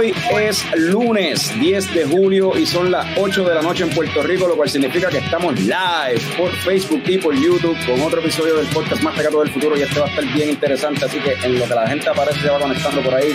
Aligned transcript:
Hoy 0.00 0.14
es 0.40 0.64
lunes 0.76 1.52
10 1.60 1.92
de 1.92 2.06
julio 2.06 2.56
y 2.56 2.64
son 2.64 2.90
las 2.90 3.06
8 3.18 3.44
de 3.44 3.54
la 3.54 3.60
noche 3.60 3.84
en 3.84 3.90
Puerto 3.90 4.22
Rico, 4.22 4.48
lo 4.48 4.56
cual 4.56 4.70
significa 4.70 5.10
que 5.10 5.18
estamos 5.18 5.60
live 5.60 6.22
por 6.38 6.50
Facebook 6.52 7.02
y 7.06 7.18
por 7.18 7.34
YouTube 7.34 7.76
con 7.84 8.00
otro 8.00 8.20
episodio 8.22 8.56
del 8.56 8.66
podcast 8.68 9.02
más 9.02 9.14
pegado 9.14 9.40
del 9.40 9.50
futuro 9.50 9.76
y 9.76 9.82
este 9.82 10.00
va 10.00 10.06
a 10.06 10.08
estar 10.08 10.24
bien 10.32 10.48
interesante, 10.48 11.04
así 11.04 11.18
que 11.18 11.34
en 11.44 11.58
lo 11.58 11.66
que 11.66 11.74
la 11.74 11.86
gente 11.86 12.08
aparece 12.08 12.40
se 12.40 12.48
va 12.48 12.58
conectando 12.58 13.02
por 13.02 13.14
ahí. 13.14 13.34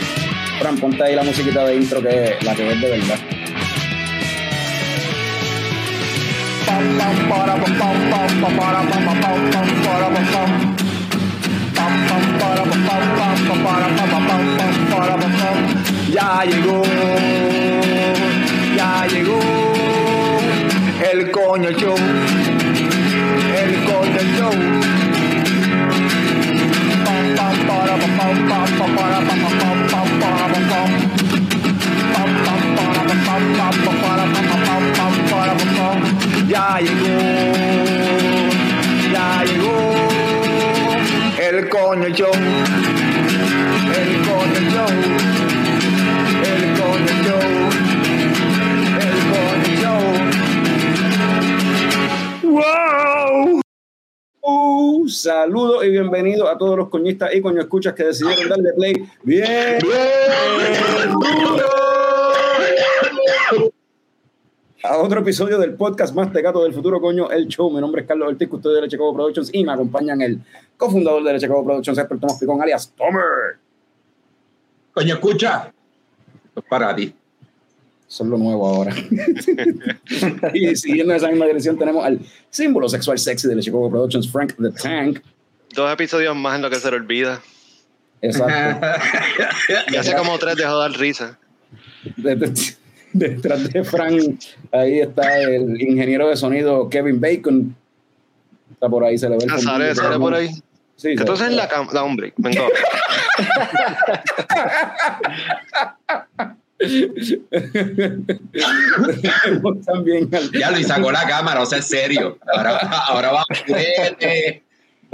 Fran, 0.58 0.76
ponte 0.80 1.04
ahí 1.04 1.14
la 1.14 1.22
musiquita 1.22 1.64
de 1.66 1.76
intro 1.76 2.02
que 2.02 2.24
es 2.24 2.44
la 2.44 2.56
que 2.56 2.72
es 2.72 2.82
de 2.82 2.90
verdad. 2.90 3.20
Ya 16.16 16.46
llegó, 16.46 16.82
ya 18.78 19.06
llegó 19.06 19.40
el 21.12 21.30
coño 21.30 21.72
show, 21.72 21.98
el 23.62 23.84
coño 23.84 24.22
show. 24.38 24.54
Ya 36.48 36.80
llegó, 36.80 37.16
ya 39.12 39.44
llegó 39.44 39.76
el 41.38 41.68
coño 41.70 42.08
show, 42.10 42.32
el 43.92 44.12
coño 44.26 44.60
show, 44.72 45.25
¡Wow! 47.26 47.42
Y 55.84 55.90
bienvenidos 55.90 56.48
a 56.48 56.58
todos 56.58 56.78
los 56.78 56.90
coñistas 56.90 57.34
y 57.34 57.42
coño 57.42 57.62
escuchas 57.62 57.94
que 57.94 58.04
decidieron 58.04 58.48
darle 58.48 58.74
play. 58.74 58.94
Bien, 59.24 59.80
a 64.84 64.98
otro 64.98 65.22
episodio 65.22 65.58
del 65.58 65.74
podcast 65.74 66.14
más 66.14 66.32
tecato 66.32 66.62
del 66.62 66.74
futuro, 66.74 67.02
coño, 67.02 67.32
el 67.32 67.48
show. 67.48 67.72
Mi 67.72 67.82
nombre 67.82 68.02
es 68.02 68.08
Carlos 68.08 68.28
Ortiz, 68.28 68.48
custodio 68.48 68.76
de 68.76 68.84
Leche 68.84 69.00
Cobo 69.00 69.16
Productions 69.16 69.50
y 69.52 69.66
me 69.66 69.72
acompañan 69.72 70.22
el 70.22 70.42
cofundador 70.78 71.24
de 71.24 71.34
Leche 71.34 71.48
Cobo 71.48 71.64
Productions, 71.64 71.98
Expert 71.98 72.22
Tomás 72.22 72.40
Picón, 72.40 72.62
alias 72.62 72.94
Tomer. 72.96 73.58
Coño, 74.94 75.16
escucha. 75.16 75.75
Para 76.70 76.96
ti. 76.96 77.14
Son 78.08 78.30
lo 78.30 78.38
nuevo 78.38 78.68
ahora. 78.68 78.94
y 80.54 80.76
siguiendo 80.76 81.14
en 81.14 81.18
esa 81.18 81.28
misma 81.30 81.46
dirección 81.46 81.78
tenemos 81.78 82.06
al 82.06 82.20
símbolo 82.50 82.88
sexual 82.88 83.18
sexy 83.18 83.48
de 83.48 83.56
Leche 83.56 83.72
Cobo 83.72 83.90
Productions, 83.90 84.32
Frank 84.32 84.54
the 84.62 84.72
Tank. 84.72 85.20
Dos 85.74 85.92
episodios 85.92 86.36
más 86.36 86.56
en 86.56 86.62
lo 86.62 86.70
que 86.70 86.78
se 86.78 86.90
le 86.90 86.98
olvida. 86.98 87.42
Exacto. 88.22 88.88
Y 89.92 89.96
hace 89.96 90.16
como 90.16 90.38
tres 90.38 90.56
dejó 90.56 90.76
de 90.82 90.90
dar 90.90 91.00
risa. 91.00 91.40
Detrás- 92.16 92.78
de 93.14 93.84
Frank, 93.86 94.40
ahí 94.74 95.00
está 95.00 95.40
el 95.42 95.82
ingeniero 95.82 96.28
de 96.28 96.36
sonido 96.36 96.90
Kevin 96.90 97.20
Bacon. 97.22 97.76
Está 98.72 98.90
por 98.90 99.04
ahí, 99.06 99.18
se 99.18 99.30
le 99.30 99.38
ve 99.38 99.46
el 99.46 99.52
Ah, 99.52 99.58
sale, 99.58 99.96
sale 99.96 100.20
por 100.20 100.34
ahí. 100.34 100.50
Sí, 100.98 101.10
entonces 101.12 101.48
en 101.48 101.56
la 101.56 101.68
cama. 101.68 101.92
Da, 101.94 102.04
hombre, 102.04 102.34
vengo. 102.38 102.68
También 109.86 110.30
al- 110.34 110.52
Ya 110.52 110.72
lo 110.72 110.80
y 110.80 110.84
sacó 110.84 111.12
la 111.12 111.28
cámara, 111.28 111.62
o 111.62 111.66
sea, 111.66 111.80
es 111.80 111.88
serio. 111.88 112.38
Ahora, 112.56 112.78
ahora 113.08 113.32
va 113.32 113.46
fuerte. 113.66 114.62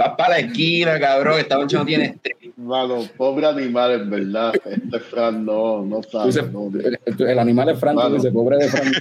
Va 0.00 0.16
para 0.16 0.30
la 0.30 0.38
esquina, 0.40 0.98
cabrón. 0.98 1.38
Esta 1.38 1.56
noche 1.56 1.76
no 1.76 1.84
tiene 1.84 2.04
estrés. 2.06 2.36
Mano, 2.56 3.06
pobre 3.16 3.46
animal, 3.46 3.92
en 3.92 4.10
verdad. 4.10 4.52
Este 4.64 4.98
Fran 5.00 5.44
no, 5.44 5.82
no 5.84 6.00
Tú 6.00 6.08
sabe. 6.10 6.26
dices, 6.26 6.50
No, 6.50 6.70
el, 6.74 6.98
el- 7.28 7.38
animal 7.38 7.68
es 7.70 7.82
Mano. 7.82 8.10
dices, 8.10 8.32
pobre 8.32 8.56
de 8.56 8.68
Frank. 8.68 8.92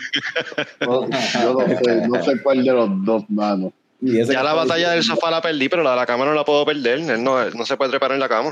no, 0.81 1.09
yo 1.09 1.53
no 1.53 1.67
sé, 1.79 2.07
no 2.07 2.23
sé 2.23 2.41
cuál 2.41 2.63
de 2.63 2.71
los 2.73 2.89
dos, 3.05 3.23
mano. 3.29 3.71
Y 4.01 4.23
Ya 4.25 4.41
la 4.43 4.53
batalla 4.53 4.91
del 4.91 5.03
sofá 5.03 5.29
la 5.31 5.41
perdí, 5.41 5.69
pero 5.69 5.83
la 5.83 5.91
de 5.91 5.95
la 5.97 6.05
cama 6.05 6.25
no 6.25 6.33
la 6.33 6.43
puedo 6.43 6.65
perder. 6.65 6.99
Él 6.99 7.23
no, 7.23 7.49
no 7.51 7.65
se 7.65 7.77
puede 7.77 7.91
trepar 7.91 8.11
en 8.11 8.19
la 8.19 8.27
cama. 8.29 8.51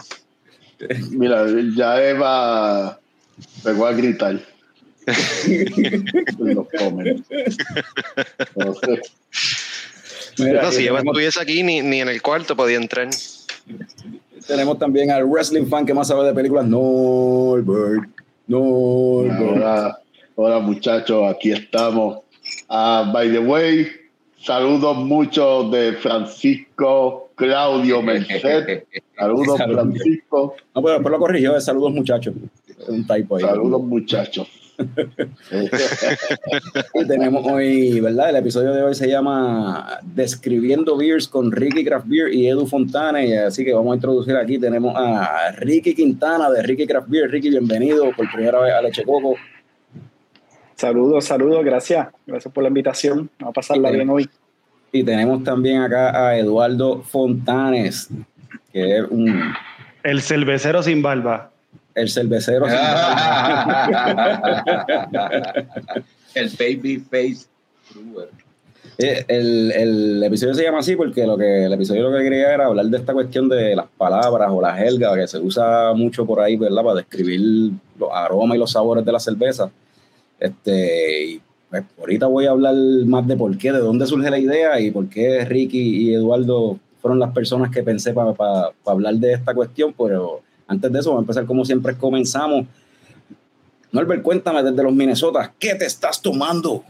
Mira, 1.12 1.45
ya 1.75 2.01
Eva 2.03 3.00
pegó 3.63 3.85
a 3.85 3.94
gritar. 3.94 4.40
los 6.40 6.67
sé. 8.79 9.01
Mira, 10.38 10.63
No, 10.63 10.72
si 10.72 10.85
Eva 10.85 11.00
tenemos, 11.00 11.06
estuviese 11.06 11.41
aquí, 11.41 11.63
ni, 11.63 11.81
ni 11.81 12.01
en 12.01 12.09
el 12.09 12.22
cuarto 12.22 12.56
podía 12.56 12.78
entrar. 12.78 13.09
tenemos 14.47 14.79
también 14.79 15.12
al 15.12 15.25
wrestling 15.25 15.66
fan 15.68 15.85
que 15.85 15.94
más 15.94 16.07
sabe 16.07 16.25
de 16.25 16.34
películas, 16.34 16.66
Norbert. 16.66 18.09
Norbert. 18.47 19.39
Ahora, 19.39 20.00
ahora 20.38 20.59
muchachos, 20.59 21.23
aquí 21.29 21.51
estamos. 21.51 22.19
Ah, 22.69 23.09
by 23.13 23.31
the 23.31 23.39
way, 23.39 23.88
saludos 24.41 24.97
muchos 24.97 25.72
de 25.72 25.94
Francisco 25.94 27.28
Claudio 27.39 28.01
Merced. 28.03 28.83
Saludos, 29.17 29.57
Saludos. 29.57 29.88
Francisco. 29.88 30.55
No, 30.75 30.81
pero 30.83 30.94
después 30.94 31.11
lo 31.11 31.19
corrigió, 31.19 31.57
es 31.57 31.66
saludos 31.66 31.91
muchachos. 31.94 32.35
Un 32.88 33.07
typo 33.07 33.38
ahí. 33.38 33.44
Saludos, 33.44 33.81
muchachos. 33.81 34.47
Y 36.94 37.05
tenemos 37.05 37.45
hoy, 37.45 38.00
¿verdad? 38.00 38.29
El 38.29 38.38
episodio 38.38 38.72
de 38.72 38.81
hoy 38.81 38.95
se 38.95 39.09
llama 39.09 40.00
Describiendo 40.03 40.95
Beers 40.95 41.27
con 41.27 41.51
Ricky 41.51 41.83
Craft 41.83 42.07
Beer 42.07 42.33
y 42.33 42.47
Edu 42.47 42.66
Fontana. 42.66 43.25
Y 43.25 43.33
así 43.33 43.66
que 43.66 43.73
vamos 43.73 43.91
a 43.91 43.95
introducir 43.95 44.38
aquí. 44.38 44.57
Tenemos 44.57 44.94
a 44.95 45.51
Ricky 45.51 45.94
Quintana 45.94 46.50
de 46.50 46.63
Ricky 46.63 46.88
Craft 46.88 47.09
Beer. 47.09 47.29
Ricky, 47.29 47.50
bienvenido 47.50 48.09
por 48.16 48.31
primera 48.31 48.61
vez 48.61 48.73
a 48.73 48.81
Leche 48.81 49.03
Coco. 49.03 49.35
Saludos, 50.75 51.25
saludos, 51.25 51.66
gracias. 51.66 52.07
Gracias 52.25 52.53
por 52.53 52.63
la 52.63 52.69
invitación. 52.69 53.29
Vamos 53.38 53.51
a 53.51 53.53
pasarla 53.53 53.91
bien 53.91 54.09
hoy. 54.09 54.29
Y 54.91 55.03
tenemos 55.03 55.44
también 55.44 55.81
acá 55.81 56.27
a 56.27 56.38
Eduardo 56.38 57.01
Fontanes, 57.03 58.09
que 58.73 58.97
es 58.97 59.05
un, 59.09 59.53
El 60.03 60.22
cervecero 60.22 60.81
sin 60.83 61.01
barba. 61.01 61.51
el 61.95 62.09
cervecero. 62.09 62.66
El 66.35 66.50
baby 66.59 66.97
face. 67.00 67.47
brewer. 67.94 68.29
Eh, 69.01 69.23
el, 69.29 69.72
el 69.72 70.23
episodio 70.23 70.53
se 70.53 70.63
llama 70.63 70.79
así 70.79 70.95
porque 70.97 71.25
lo 71.25 71.38
que 71.38 71.63
el 71.63 71.71
episodio 71.73 72.09
lo 72.09 72.17
que 72.17 72.23
quería 72.23 72.53
era 72.53 72.66
hablar 72.66 72.85
de 72.88 72.97
esta 72.97 73.13
cuestión 73.13 73.47
de 73.47 73.73
las 73.73 73.85
palabras 73.97 74.50
o 74.51 74.61
la 74.61 74.75
jerga 74.75 75.16
que 75.16 75.25
se 75.25 75.38
usa 75.39 75.94
mucho 75.94 76.25
por 76.25 76.41
ahí, 76.41 76.57
¿verdad? 76.57 76.83
Para 76.83 76.95
describir 76.97 77.71
los 77.97 78.09
aromas 78.11 78.57
y 78.57 78.59
los 78.59 78.71
sabores 78.71 79.06
de 79.06 79.11
la 79.13 79.19
cerveza. 79.21 79.71
Este, 80.38 81.23
y 81.25 81.41
pues, 81.69 81.84
ahorita 82.00 82.28
voy 82.28 82.46
a 82.46 82.52
hablar 82.52 82.75
más 83.06 83.28
de 83.28 83.38
por 83.38 83.57
qué, 83.57 83.72
de 83.72 83.80
dónde 83.80 84.07
surge 84.07 84.30
la 84.30 84.40
idea 84.40 84.80
y 84.80 84.91
por 84.91 85.07
qué 85.07 85.46
Ricky 85.46 86.09
y 86.09 86.13
Eduardo 86.13 86.80
fueron 87.02 87.19
las 87.19 87.31
personas 87.31 87.72
que 87.72 87.84
pensé 87.84 88.13
para 88.13 88.34
hablar 88.86 89.16
de 89.16 89.33
esta 89.33 89.54
cuestión, 89.54 89.94
pero 89.98 90.42
antes 90.68 90.92
de 90.92 91.00
eso, 91.00 91.10
vamos 91.10 91.21
a 91.21 91.24
empezar 91.24 91.45
como 91.45 91.66
siempre 91.66 91.95
comenzamos. 91.95 92.66
Norbert, 93.92 94.21
cuéntame 94.21 94.62
desde 94.63 94.83
los 94.83 94.94
Minnesota, 94.94 95.54
¿qué 95.57 95.75
te 95.75 95.86
estás 95.86 96.21
tomando? 96.21 96.83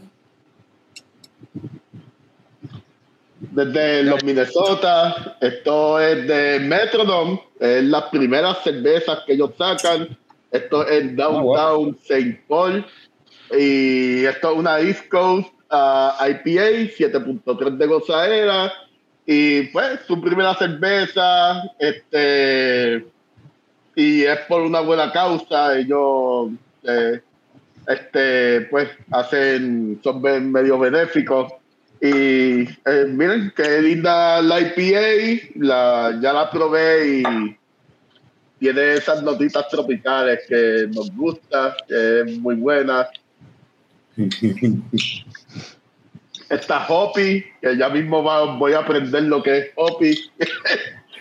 Desde 3.40 4.02
los 4.02 4.22
Minnesota, 4.22 5.36
esto 5.40 5.98
es 5.98 6.26
de 6.26 6.60
Metrodome, 6.60 7.40
es 7.58 7.84
las 7.84 8.04
primeras 8.04 8.62
cervezas 8.62 9.20
que 9.26 9.32
ellos 9.32 9.52
sacan. 9.56 10.16
Esto 10.50 10.86
es 10.86 11.16
Downtown 11.16 11.96
St. 12.02 12.42
Paul. 12.48 12.84
Y 13.58 14.24
esto 14.24 14.52
es 14.52 14.58
una 14.58 14.80
East 14.80 15.08
Coast 15.08 15.48
ah, 15.70 16.16
IPA, 16.20 16.92
7.3 16.96 17.76
de 17.76 17.86
gozadera. 17.86 18.72
Y 19.26 19.62
pues 19.68 20.00
su 20.06 20.20
primera 20.20 20.54
cerveza, 20.54 21.62
este, 21.78 23.06
y 23.94 24.22
es 24.22 24.38
por 24.48 24.62
una 24.62 24.80
buena 24.80 25.12
causa. 25.12 25.78
Ellos, 25.78 26.50
eh, 26.82 27.20
este, 27.86 28.62
pues, 28.62 28.88
hacen, 29.10 30.00
son 30.02 30.22
medio 30.22 30.78
benéficos. 30.78 31.52
Y 32.00 32.62
eh, 32.62 33.04
miren, 33.08 33.52
qué 33.54 33.82
linda 33.82 34.40
la 34.40 34.60
IPA, 34.60 35.50
la, 35.56 36.18
ya 36.20 36.32
la 36.32 36.50
probé 36.50 37.18
y 37.18 37.22
tiene 38.58 38.92
esas 38.94 39.22
notitas 39.22 39.68
tropicales 39.68 40.40
que 40.48 40.86
nos 40.94 41.14
gusta, 41.14 41.76
que 41.86 42.20
es 42.20 42.38
muy 42.38 42.56
buena. 42.56 43.08
está 46.48 46.86
Hopi, 46.88 47.44
que 47.60 47.76
ya 47.76 47.88
mismo 47.88 48.22
va- 48.22 48.56
voy 48.56 48.72
a 48.72 48.78
aprender 48.80 49.22
lo 49.24 49.42
que 49.42 49.58
es 49.58 49.66
Hopi. 49.76 50.18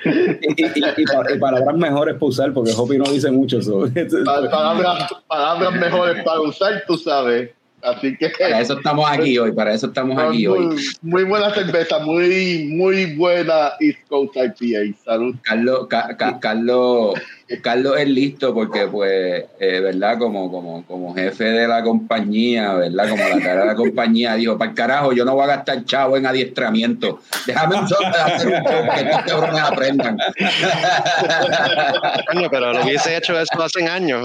Y, 0.06 0.10
y- 0.10 0.56
y- 0.58 1.02
y 1.02 1.06
pa- 1.06 1.26
y 1.34 1.38
palabras 1.38 1.76
mejores 1.76 2.16
para 2.16 2.26
usar, 2.26 2.54
porque 2.54 2.72
Hopi 2.76 2.98
no 2.98 3.06
dice 3.12 3.30
mucho 3.32 3.60
eso. 3.60 3.82
Pa- 4.26 4.50
Palabras, 4.50 5.10
palabras 5.28 5.74
mejores 5.74 6.24
para 6.24 6.42
usar, 6.42 6.84
tú 6.88 6.98
sabes. 6.98 7.52
Así 7.82 8.18
que 8.18 8.30
Para 8.38 8.60
eso 8.60 8.74
estamos 8.74 9.10
aquí 9.10 9.38
hoy, 9.38 9.54
para 9.54 9.74
eso 9.74 9.88
estamos 9.88 10.18
son 10.18 10.28
aquí 10.28 10.46
hoy. 10.48 10.60
muy, 10.66 10.84
muy 11.02 11.24
buena 11.24 11.54
cerveza, 11.54 12.00
muy, 12.00 12.68
muy 12.76 13.16
buena 13.16 13.72
East 13.80 14.00
Coast 14.10 14.36
IPA. 14.36 14.98
Salud. 15.06 15.36
Carlos, 15.44 15.88
Ca- 15.90 16.18
Ca- 16.18 16.40
Carlos, 16.42 17.14
Carlos 17.62 17.98
es 17.98 18.08
listo 18.08 18.54
porque, 18.54 18.88
pues, 18.88 19.46
eh, 19.60 19.80
¿verdad? 19.80 20.20
Como, 20.20 20.52
como, 20.52 20.86
como 20.86 21.16
jefe 21.16 21.46
de 21.46 21.68
la 21.68 21.84
compañía, 21.84 22.74
¿verdad? 22.76 23.10
Como 23.10 23.24
la 23.24 23.40
cara 23.40 23.62
de 23.62 23.66
la 23.66 23.76
compañía, 23.76 24.36
dijo, 24.36 24.58
para 24.58 24.70
el 24.70 24.76
carajo, 24.76 25.14
yo 25.14 25.26
no 25.26 25.34
voy 25.34 25.46
a 25.46 25.48
gastar 25.48 25.84
chavo 25.86 26.16
en 26.16 26.28
adiestramiento. 26.28 27.22
Déjame 27.48 27.80
un 27.80 27.88
solo 27.88 28.08
hacer 28.08 28.48
un 28.48 28.64
show 28.64 28.84
que 28.94 29.02
estos 29.02 29.22
cabrones 29.24 29.62
aprendan. 29.62 30.18
Coño, 32.32 32.50
pero 32.52 32.74
lo 32.74 32.84
hubiese 32.84 33.18
hecho 33.18 33.40
eso 33.40 33.64
hace 33.64 33.86
años. 33.88 34.24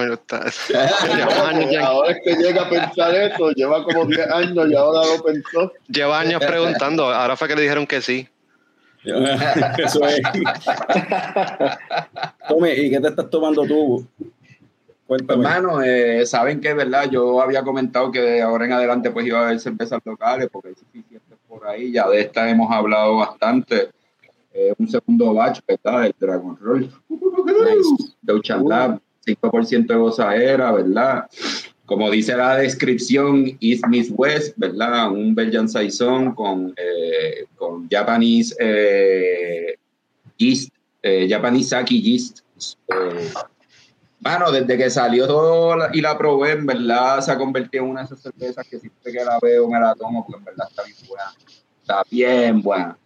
Ahora 1.82 2.12
es 2.12 2.18
que 2.24 2.36
llega 2.36 2.62
a 2.62 2.68
pensar 2.68 3.14
eso, 3.14 3.50
lleva 3.52 3.82
como 3.84 4.04
10 4.04 4.30
años 4.30 4.68
y 4.68 4.74
ahora 4.74 5.08
lo 5.08 5.22
pensó. 5.22 5.72
lleva 5.88 6.20
años 6.20 6.42
preguntando. 6.44 7.10
Ahora 7.12 7.36
fue 7.36 7.48
que 7.48 7.56
le 7.56 7.62
dijeron 7.62 7.86
que 7.86 8.02
sí. 8.02 8.28
Eso 9.78 10.06
es. 10.06 10.20
Tommy, 12.48 12.70
¿y 12.70 12.90
qué 12.90 13.00
te 13.00 13.08
estás 13.08 13.28
tomando 13.28 13.66
tú? 13.66 14.06
Cuéntame. 15.06 15.44
Hermano, 15.44 15.82
eh, 15.82 16.24
saben 16.24 16.60
que, 16.60 16.72
¿verdad? 16.72 17.10
Yo 17.10 17.40
había 17.40 17.62
comentado 17.62 18.10
que 18.10 18.20
de 18.20 18.42
ahora 18.42 18.64
en 18.64 18.72
adelante 18.72 19.10
pues 19.10 19.26
iba 19.26 19.40
a 19.40 19.46
haber 19.46 19.60
cervezas 19.60 20.00
locales 20.04 20.48
porque 20.50 20.68
hay 20.68 20.74
suficientes 20.74 21.38
por 21.46 21.66
ahí. 21.66 21.92
Ya 21.92 22.08
de 22.08 22.22
esta 22.22 22.48
hemos 22.48 22.70
hablado 22.72 23.18
bastante. 23.18 23.90
Eh, 24.52 24.72
un 24.78 24.88
segundo 24.88 25.34
batch, 25.34 25.60
¿verdad? 25.66 26.06
El 26.06 26.14
Dragon 26.18 26.56
Roll. 26.58 26.90
De 28.22 28.32
Ocean 28.32 28.64
Lab, 28.66 29.00
5% 29.26 29.86
de 29.86 29.94
gozadera, 29.96 30.72
¿verdad? 30.72 31.28
Como 31.86 32.10
dice 32.10 32.34
la 32.36 32.56
descripción, 32.56 33.58
East 33.60 33.86
Miss 33.88 34.10
West, 34.16 34.54
¿verdad? 34.56 35.10
Un 35.10 35.34
Belgian 35.34 35.68
Saison 35.68 36.34
con, 36.34 36.72
eh, 36.76 37.44
con 37.56 37.88
Japanese 37.90 38.54
eh, 38.58 39.76
yeast, 40.38 40.70
eh, 41.02 41.26
Japanese 41.28 41.68
Saki 41.70 42.00
yeast. 42.00 42.40
Eh, 42.88 43.28
Mano, 44.20 44.50
desde 44.50 44.78
que 44.78 44.88
salió 44.88 45.26
todo 45.26 45.76
y 45.92 46.00
la 46.00 46.16
probé, 46.16 46.52
en 46.52 46.64
verdad 46.64 47.20
se 47.20 47.30
ha 47.30 47.36
convertido 47.36 47.84
en 47.84 47.90
una 47.90 48.00
de 48.00 48.06
esas 48.06 48.20
cervezas 48.22 48.66
que 48.66 48.78
siempre 48.78 49.12
que 49.12 49.22
la 49.22 49.38
veo 49.42 49.68
me 49.68 49.78
la 49.78 49.94
tomo 49.94 50.24
porque 50.26 50.38
en 50.38 50.44
verdad 50.46 50.66
está 50.70 50.82
bien 50.84 50.96
buena. 51.06 51.34
Está 51.82 52.02
bien 52.10 52.62
buena. 52.62 52.98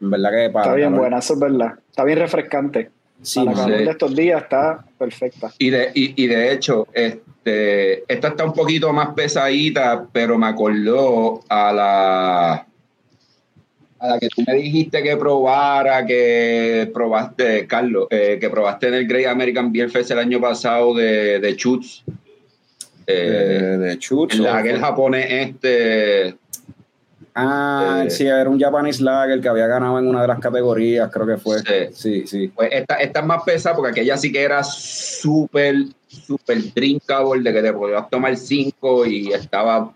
En 0.00 0.10
verdad 0.10 0.30
que 0.30 0.50
para. 0.50 0.64
Está 0.66 0.74
bien 0.76 0.90
calor- 0.90 1.00
buena, 1.00 1.18
eso 1.18 1.34
es 1.34 1.40
verdad. 1.40 1.78
Está 1.90 2.04
bien 2.04 2.18
refrescante. 2.20 2.90
Sí, 3.22 3.40
Para 3.40 3.50
la 3.56 3.62
calor 3.64 3.78
de 3.78 3.90
estos 3.90 4.14
días 4.14 4.42
está 4.44 4.84
perfecta. 4.96 5.52
Y 5.58 5.70
de, 5.70 5.90
y, 5.94 6.22
y 6.22 6.26
de 6.28 6.52
hecho, 6.52 6.86
este, 6.92 7.22
esta 7.46 8.28
está 8.28 8.44
un 8.44 8.52
poquito 8.52 8.92
más 8.92 9.14
pesadita, 9.14 10.06
pero 10.12 10.36
me 10.38 10.46
acordó 10.46 11.42
a 11.48 11.72
la 11.72 12.66
a 13.98 14.08
la 14.08 14.18
que 14.18 14.28
tú 14.28 14.42
me 14.46 14.54
dijiste 14.54 15.02
que 15.02 15.16
probara, 15.16 16.04
que 16.04 16.90
probaste, 16.92 17.66
Carlos, 17.66 18.08
eh, 18.10 18.36
que 18.38 18.50
probaste 18.50 18.88
en 18.88 18.94
el 18.94 19.06
Great 19.06 19.26
American 19.26 19.72
Beer 19.72 19.90
Fest 19.90 20.10
el 20.10 20.18
año 20.18 20.40
pasado 20.40 20.94
de, 20.94 21.40
de 21.40 21.56
Chutz. 21.56 22.02
Eh, 23.06 23.14
de, 23.14 23.78
de 23.78 23.98
Chutz, 23.98 24.34
el 24.34 24.78
japonés 24.78 25.26
este 25.30 26.36
Ah, 27.38 28.02
Eh, 28.06 28.10
sí, 28.10 28.26
era 28.26 28.48
un 28.48 28.58
Japanese 28.58 29.02
Lager 29.02 29.40
que 29.42 29.48
había 29.48 29.66
ganado 29.66 29.98
en 29.98 30.06
una 30.08 30.22
de 30.22 30.28
las 30.28 30.38
categorías, 30.40 31.10
creo 31.12 31.26
que 31.26 31.36
fue. 31.36 31.58
Sí. 31.58 31.92
Sí, 31.92 32.26
sí. 32.26 32.48
Pues 32.48 32.70
esta, 32.72 32.94
esta 32.94 33.20
es 33.20 33.26
más 33.26 33.42
pesada 33.44 33.76
porque 33.76 33.90
aquella 33.90 34.16
sí 34.16 34.32
que 34.32 34.42
era 34.42 34.64
súper, 34.64 35.76
súper 36.08 36.72
drinkable, 36.74 37.42
de 37.42 37.52
que 37.52 37.62
te 37.62 37.72
podías 37.74 38.08
tomar 38.08 38.34
cinco 38.38 39.04
y 39.04 39.32
estaba. 39.32 39.92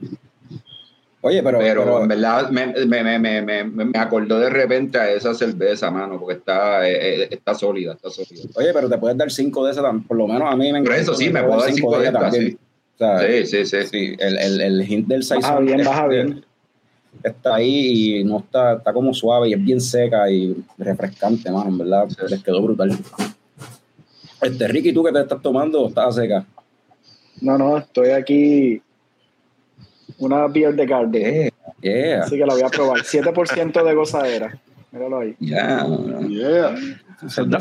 Oye, 1.22 1.42
pero, 1.42 1.58
Pero, 1.58 1.84
pero- 1.84 2.02
en 2.02 2.08
verdad 2.08 2.50
me, 2.50 2.66
me, 2.86 3.02
me, 3.04 3.18
me, 3.18 3.42
me, 3.42 3.64
me 3.64 3.98
acordó 3.98 4.38
de 4.38 4.48
repente 4.50 4.98
a 4.98 5.10
esa 5.10 5.34
cerveza, 5.34 5.90
mano, 5.90 6.18
porque 6.18 6.38
está, 6.38 6.88
eh, 6.88 7.22
eh, 7.24 7.28
está 7.30 7.54
sólida, 7.54 7.92
está 7.92 8.08
sólida. 8.10 8.44
oye, 8.54 8.70
pero 8.72 8.88
te 8.88 8.96
puedes 8.98 9.16
dar 9.18 9.30
cinco 9.30 9.64
de 9.66 9.72
esas, 9.72 9.84
por 10.08 10.16
lo 10.16 10.26
menos 10.26 10.50
a 10.50 10.56
mí 10.56 10.72
me 10.72 10.82
Por 10.82 10.94
eso 10.94 11.14
sí, 11.14 11.28
me 11.30 11.42
puedo 11.42 11.60
dar 11.60 11.72
cinco 11.72 11.98
de 11.98 12.06
estas, 12.06 12.34
sí. 12.34 12.58
O 12.94 12.98
sea, 12.98 13.20
Sí, 13.20 13.46
sí, 13.46 13.64
sí. 13.66 13.86
sí, 13.90 14.16
el, 14.18 14.38
el, 14.38 14.60
el 14.62 14.90
hint 14.90 15.08
del 15.08 15.20
Baja 15.20 15.40
Saison 15.42 15.64
bien, 15.66 15.84
baja 15.84 16.02
este, 16.04 16.14
bien. 16.16 16.44
Está 17.22 17.56
ahí 17.56 18.20
y 18.20 18.24
no 18.24 18.38
está, 18.38 18.74
está 18.74 18.92
como 18.92 19.12
suave 19.12 19.48
y 19.48 19.52
es 19.54 19.62
bien 19.62 19.80
seca 19.80 20.30
y 20.30 20.56
refrescante, 20.78 21.50
mano, 21.50 21.68
en 21.70 21.78
verdad, 21.78 22.08
les 22.28 22.42
quedó 22.42 22.62
brutal. 22.62 22.96
Este, 24.40 24.68
Ricky, 24.68 24.92
¿tú 24.92 25.04
qué 25.04 25.12
te 25.12 25.20
estás 25.20 25.42
tomando 25.42 25.82
o 25.82 25.88
estás 25.88 26.14
seca? 26.14 26.44
No, 27.40 27.58
no, 27.58 27.78
estoy 27.78 28.10
aquí. 28.10 28.82
Una 30.18 30.46
beer 30.48 30.74
de 30.74 30.86
Garden. 30.86 31.50
Yeah. 31.80 32.22
Así 32.24 32.36
que 32.36 32.44
la 32.46 32.52
voy 32.54 32.62
a 32.62 32.68
probar. 32.68 33.00
7% 33.00 33.84
de 33.84 33.94
gozadera. 33.94 34.58
Míralo 34.92 35.20
ahí. 35.20 35.36
ya. 35.40 35.86
Yeah. 36.28 36.70
¿De 36.70 37.58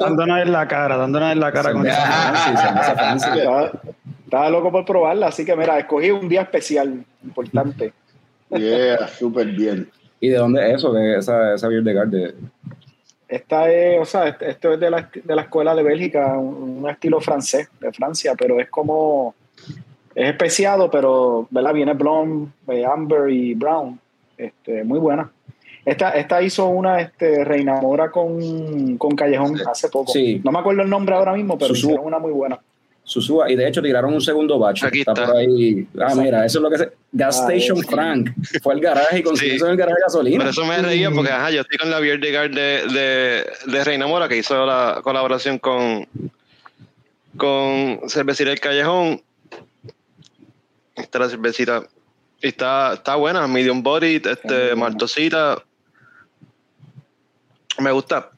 Dándonos, 0.00 0.40
en 0.42 0.52
la 0.52 0.66
cara, 0.66 0.96
dándonos 0.96 1.32
en 1.32 1.40
la 1.40 1.52
cara 1.52 1.72
con 1.72 1.86
esa- 1.86 3.70
estaba 4.24 4.50
loco 4.50 4.72
por 4.72 4.84
probarla, 4.84 5.28
así 5.28 5.44
que 5.44 5.54
mira, 5.54 5.78
escogí 5.78 6.10
un 6.10 6.28
día 6.28 6.42
especial, 6.42 7.04
importante. 7.22 7.92
Yeah, 8.56 9.08
súper 9.08 9.46
bien. 9.48 9.90
¿Y 10.20 10.28
de 10.28 10.36
dónde 10.36 10.68
es 10.70 10.76
eso? 10.76 10.92
Que 10.92 11.16
esa, 11.16 11.54
esa 11.54 11.68
beer 11.68 11.82
de 11.82 11.92
garde. 11.94 12.34
Esta 13.28 13.70
es, 13.72 14.00
o 14.00 14.04
sea, 14.04 14.28
este- 14.28 14.50
esto 14.50 14.72
es 14.74 14.80
de 14.80 14.90
la, 14.90 15.08
de 15.24 15.34
la 15.34 15.42
escuela 15.42 15.74
de 15.74 15.82
Bélgica, 15.82 16.36
un, 16.38 16.78
un 16.84 16.90
estilo 16.90 17.20
francés, 17.20 17.68
de 17.80 17.90
Francia, 17.92 18.34
pero 18.38 18.60
es 18.60 18.68
como, 18.68 19.34
es 20.14 20.28
especiado, 20.28 20.90
pero, 20.90 21.46
¿verdad? 21.50 21.72
Viene 21.72 21.94
blonde, 21.94 22.50
eh, 22.68 22.84
amber 22.84 23.30
y 23.30 23.54
brown. 23.54 23.98
Este, 24.36 24.84
muy 24.84 24.98
buena. 24.98 25.30
Esta, 25.84 26.10
esta 26.10 26.42
hizo 26.42 26.66
una 26.68 27.00
este, 27.00 27.42
Reina 27.44 27.80
Mora 27.80 28.10
con, 28.10 28.96
con 28.98 29.16
Callejón 29.16 29.56
hace 29.68 29.88
poco. 29.88 30.12
Sí. 30.12 30.40
No 30.44 30.52
me 30.52 30.58
acuerdo 30.60 30.82
el 30.82 30.90
nombre 30.90 31.14
ahora 31.14 31.32
mismo, 31.32 31.56
pero 31.58 31.74
Susu. 31.74 31.86
hicieron 31.88 32.06
una 32.06 32.18
muy 32.18 32.32
buena. 32.32 32.60
Susúa, 33.04 33.50
y 33.50 33.56
de 33.56 33.68
hecho 33.68 33.82
tiraron 33.82 34.14
un 34.14 34.20
segundo 34.20 34.58
batch. 34.58 34.84
Aquí 34.84 35.00
está, 35.00 35.12
está. 35.12 35.26
por 35.26 35.36
ahí. 35.36 35.86
Ah, 35.94 36.02
Exacto. 36.04 36.22
mira, 36.22 36.46
eso 36.46 36.58
es 36.58 36.62
lo 36.62 36.70
que 36.70 36.78
se. 36.78 36.92
Gas 37.12 37.40
Ah, 37.40 37.52
Station. 37.52 37.82
Frank. 37.84 38.30
Fue 38.62 38.72
al 38.74 38.80
garaje 38.80 39.18
y 39.18 39.22
consiguió 39.22 39.50
Sí. 39.52 39.56
eso 39.56 39.66
en 39.66 39.72
el 39.72 39.76
garaje 39.76 39.96
de 39.96 40.02
gasolina. 40.02 40.38
Por 40.38 40.48
eso 40.48 40.64
me 40.64 40.78
reía, 40.78 41.10
porque 41.10 41.30
ajá, 41.30 41.50
yo 41.50 41.60
estoy 41.62 41.78
con 41.78 41.90
la 41.90 41.98
Beer 41.98 42.20
de 42.20 42.30
Guard 42.32 42.50
de, 42.54 42.86
de, 43.66 43.72
de 43.72 43.84
Reina 43.84 44.06
Mora, 44.06 44.28
que 44.28 44.36
hizo 44.38 44.64
la 44.64 45.00
colaboración 45.02 45.58
con, 45.58 46.06
con 47.36 48.00
Cervecería 48.08 48.52
El 48.52 48.60
Callejón. 48.60 49.20
Esta 50.94 51.18
es 51.18 51.24
la 51.24 51.28
cervecita. 51.28 51.82
Y 52.40 52.48
está, 52.48 52.94
está 52.94 53.16
buena, 53.16 53.46
medium 53.46 53.82
body, 53.82 54.16
este, 54.24 54.32
buena. 54.46 54.76
maltosita. 54.76 55.62
Me 57.78 57.90
gusta. 57.92 58.30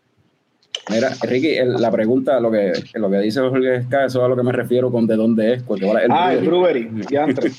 Mira, 0.90 1.10
Ricky, 1.22 1.56
el- 1.56 1.80
la 1.80 1.90
pregunta, 1.90 2.38
lo 2.40 2.50
que, 2.50 2.72
lo 2.94 3.10
que 3.10 3.18
dice 3.18 3.40
Jorge 3.40 3.76
Esca, 3.76 4.04
eso 4.04 4.18
es 4.18 4.24
a 4.24 4.28
lo 4.28 4.36
que 4.36 4.42
me 4.42 4.52
refiero 4.52 4.90
con 4.90 5.06
de 5.06 5.16
dónde 5.16 5.54
es. 5.54 5.62
Porque 5.62 5.88
el 5.90 5.96
ah, 6.10 6.32
el 6.34 6.40
brewery. 6.46 6.84
Brewery, 6.84 7.06
diantre. 7.08 7.50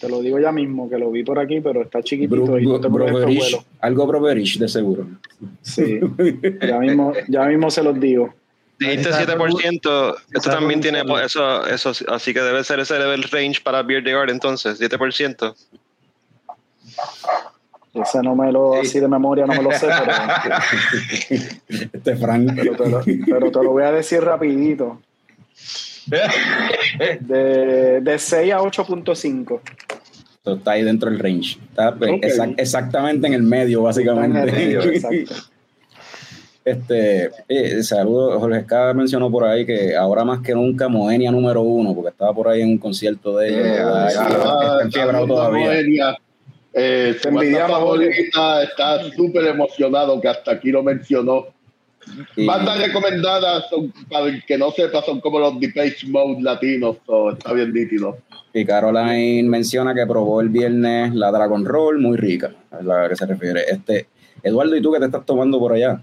Te 0.00 0.08
lo 0.08 0.20
digo 0.20 0.38
ya 0.38 0.50
mismo, 0.50 0.88
que 0.88 0.96
lo 0.98 1.10
vi 1.10 1.22
por 1.24 1.38
aquí, 1.38 1.60
pero 1.60 1.82
está 1.82 2.02
chiquitito 2.02 2.34
Bru- 2.46 2.62
y 2.62 2.66
no 2.66 2.80
te 2.80 2.86
algo 3.80 4.06
Brewerish 4.06 4.58
de 4.58 4.68
seguro. 4.68 5.06
Sí, 5.60 6.00
ya 6.66 6.78
mismo, 6.78 7.12
ya 7.28 7.44
mismo 7.44 7.70
se 7.70 7.82
los 7.82 8.00
digo. 8.00 8.34
Dijiste 8.78 9.10
Esa 9.10 9.26
7%, 9.26 10.16
esto 10.32 10.50
también 10.50 10.80
tiene 10.80 11.02
eso, 11.22 11.66
eso, 11.66 11.92
así 12.08 12.32
que 12.32 12.40
debe 12.40 12.64
ser 12.64 12.80
ese 12.80 12.98
level 12.98 13.24
range 13.24 13.60
para 13.62 13.82
Beer 13.82 14.02
de 14.02 14.14
Guard 14.14 14.30
entonces, 14.30 14.80
7%. 14.80 15.54
Ese 17.92 18.22
no 18.22 18.36
me 18.36 18.52
lo, 18.52 18.74
Sí. 18.74 18.80
así 18.86 19.00
de 19.00 19.08
memoria 19.08 19.46
no 19.46 19.54
me 19.54 19.62
lo 19.62 19.72
sé, 19.72 19.88
pero, 19.88 20.12
Este 21.92 22.16
Frank. 22.16 22.52
pero, 22.54 22.76
te 22.76 22.88
lo, 22.88 23.00
pero 23.26 23.50
te 23.50 23.62
lo 23.64 23.72
voy 23.72 23.82
a 23.82 23.92
decir 23.92 24.22
rapidito. 24.22 25.00
De, 27.20 28.00
de 28.00 28.18
6 28.18 28.52
a 28.52 28.60
8.5. 28.60 29.60
Eso 30.42 30.54
está 30.54 30.70
ahí 30.72 30.82
dentro 30.82 31.10
del 31.10 31.18
range. 31.18 31.58
Está 31.68 31.94
pues, 31.94 32.12
exactamente 32.56 33.26
en 33.26 33.34
el 33.34 33.42
medio, 33.42 33.82
básicamente. 33.82 34.38
Está 34.38 34.50
en 34.50 34.58
el 34.58 34.66
medio, 34.66 34.82
exacto. 34.92 35.34
Este, 36.64 37.30
eh, 37.48 37.82
saludo, 37.82 38.38
Jorge 38.38 38.58
Escada 38.60 38.92
mencionó 38.92 39.30
por 39.30 39.44
ahí 39.44 39.64
que 39.64 39.96
ahora 39.96 40.24
más 40.24 40.40
que 40.40 40.54
nunca 40.54 40.88
Moenia 40.88 41.32
número 41.32 41.62
uno, 41.62 41.94
porque 41.94 42.10
estaba 42.10 42.34
por 42.34 42.48
ahí 42.48 42.60
en 42.62 42.68
un 42.70 42.78
concierto 42.78 43.36
de 43.38 43.48
ellos. 43.48 43.64
Yeah, 43.64 43.84
¿verdad? 43.86 44.08
yeah. 44.10 44.22
está, 44.22 44.36
está 44.36 44.82
enfiebrado 44.82 45.26
todavía. 45.26 45.66
Moenia. 45.66 46.18
Eh, 46.72 47.16
banda 47.24 47.40
envidiamos, 47.40 47.78
favorita 47.78 48.62
está 48.62 49.10
súper 49.10 49.46
emocionado 49.46 50.20
que 50.20 50.28
hasta 50.28 50.52
aquí 50.52 50.70
lo 50.70 50.82
mencionó. 50.82 51.46
Y- 52.36 52.46
Bandas 52.46 52.80
recomendadas, 52.80 53.68
son, 53.68 53.92
para 54.08 54.26
el 54.26 54.44
que 54.44 54.56
no 54.56 54.70
sepa, 54.70 55.02
son 55.02 55.20
como 55.20 55.38
los 55.38 55.60
Depeche 55.60 56.06
Mode 56.08 56.40
latinos, 56.42 56.96
so, 57.04 57.32
está 57.32 57.52
bien 57.52 57.72
nítido. 57.72 58.18
Y 58.54 58.64
Caroline 58.64 59.48
menciona 59.48 59.94
que 59.94 60.06
probó 60.06 60.40
el 60.40 60.48
viernes 60.48 61.14
la 61.14 61.30
Dragon 61.30 61.64
Roll, 61.64 61.98
muy 61.98 62.16
rica, 62.16 62.52
es 62.78 62.84
la 62.84 63.08
que 63.08 63.16
se 63.16 63.26
refiere. 63.26 63.62
Este, 63.68 64.06
Eduardo, 64.42 64.74
¿y 64.76 64.82
tú 64.82 64.92
qué 64.92 64.98
te 64.98 65.06
estás 65.06 65.26
tomando 65.26 65.58
por 65.58 65.72
allá? 65.72 66.00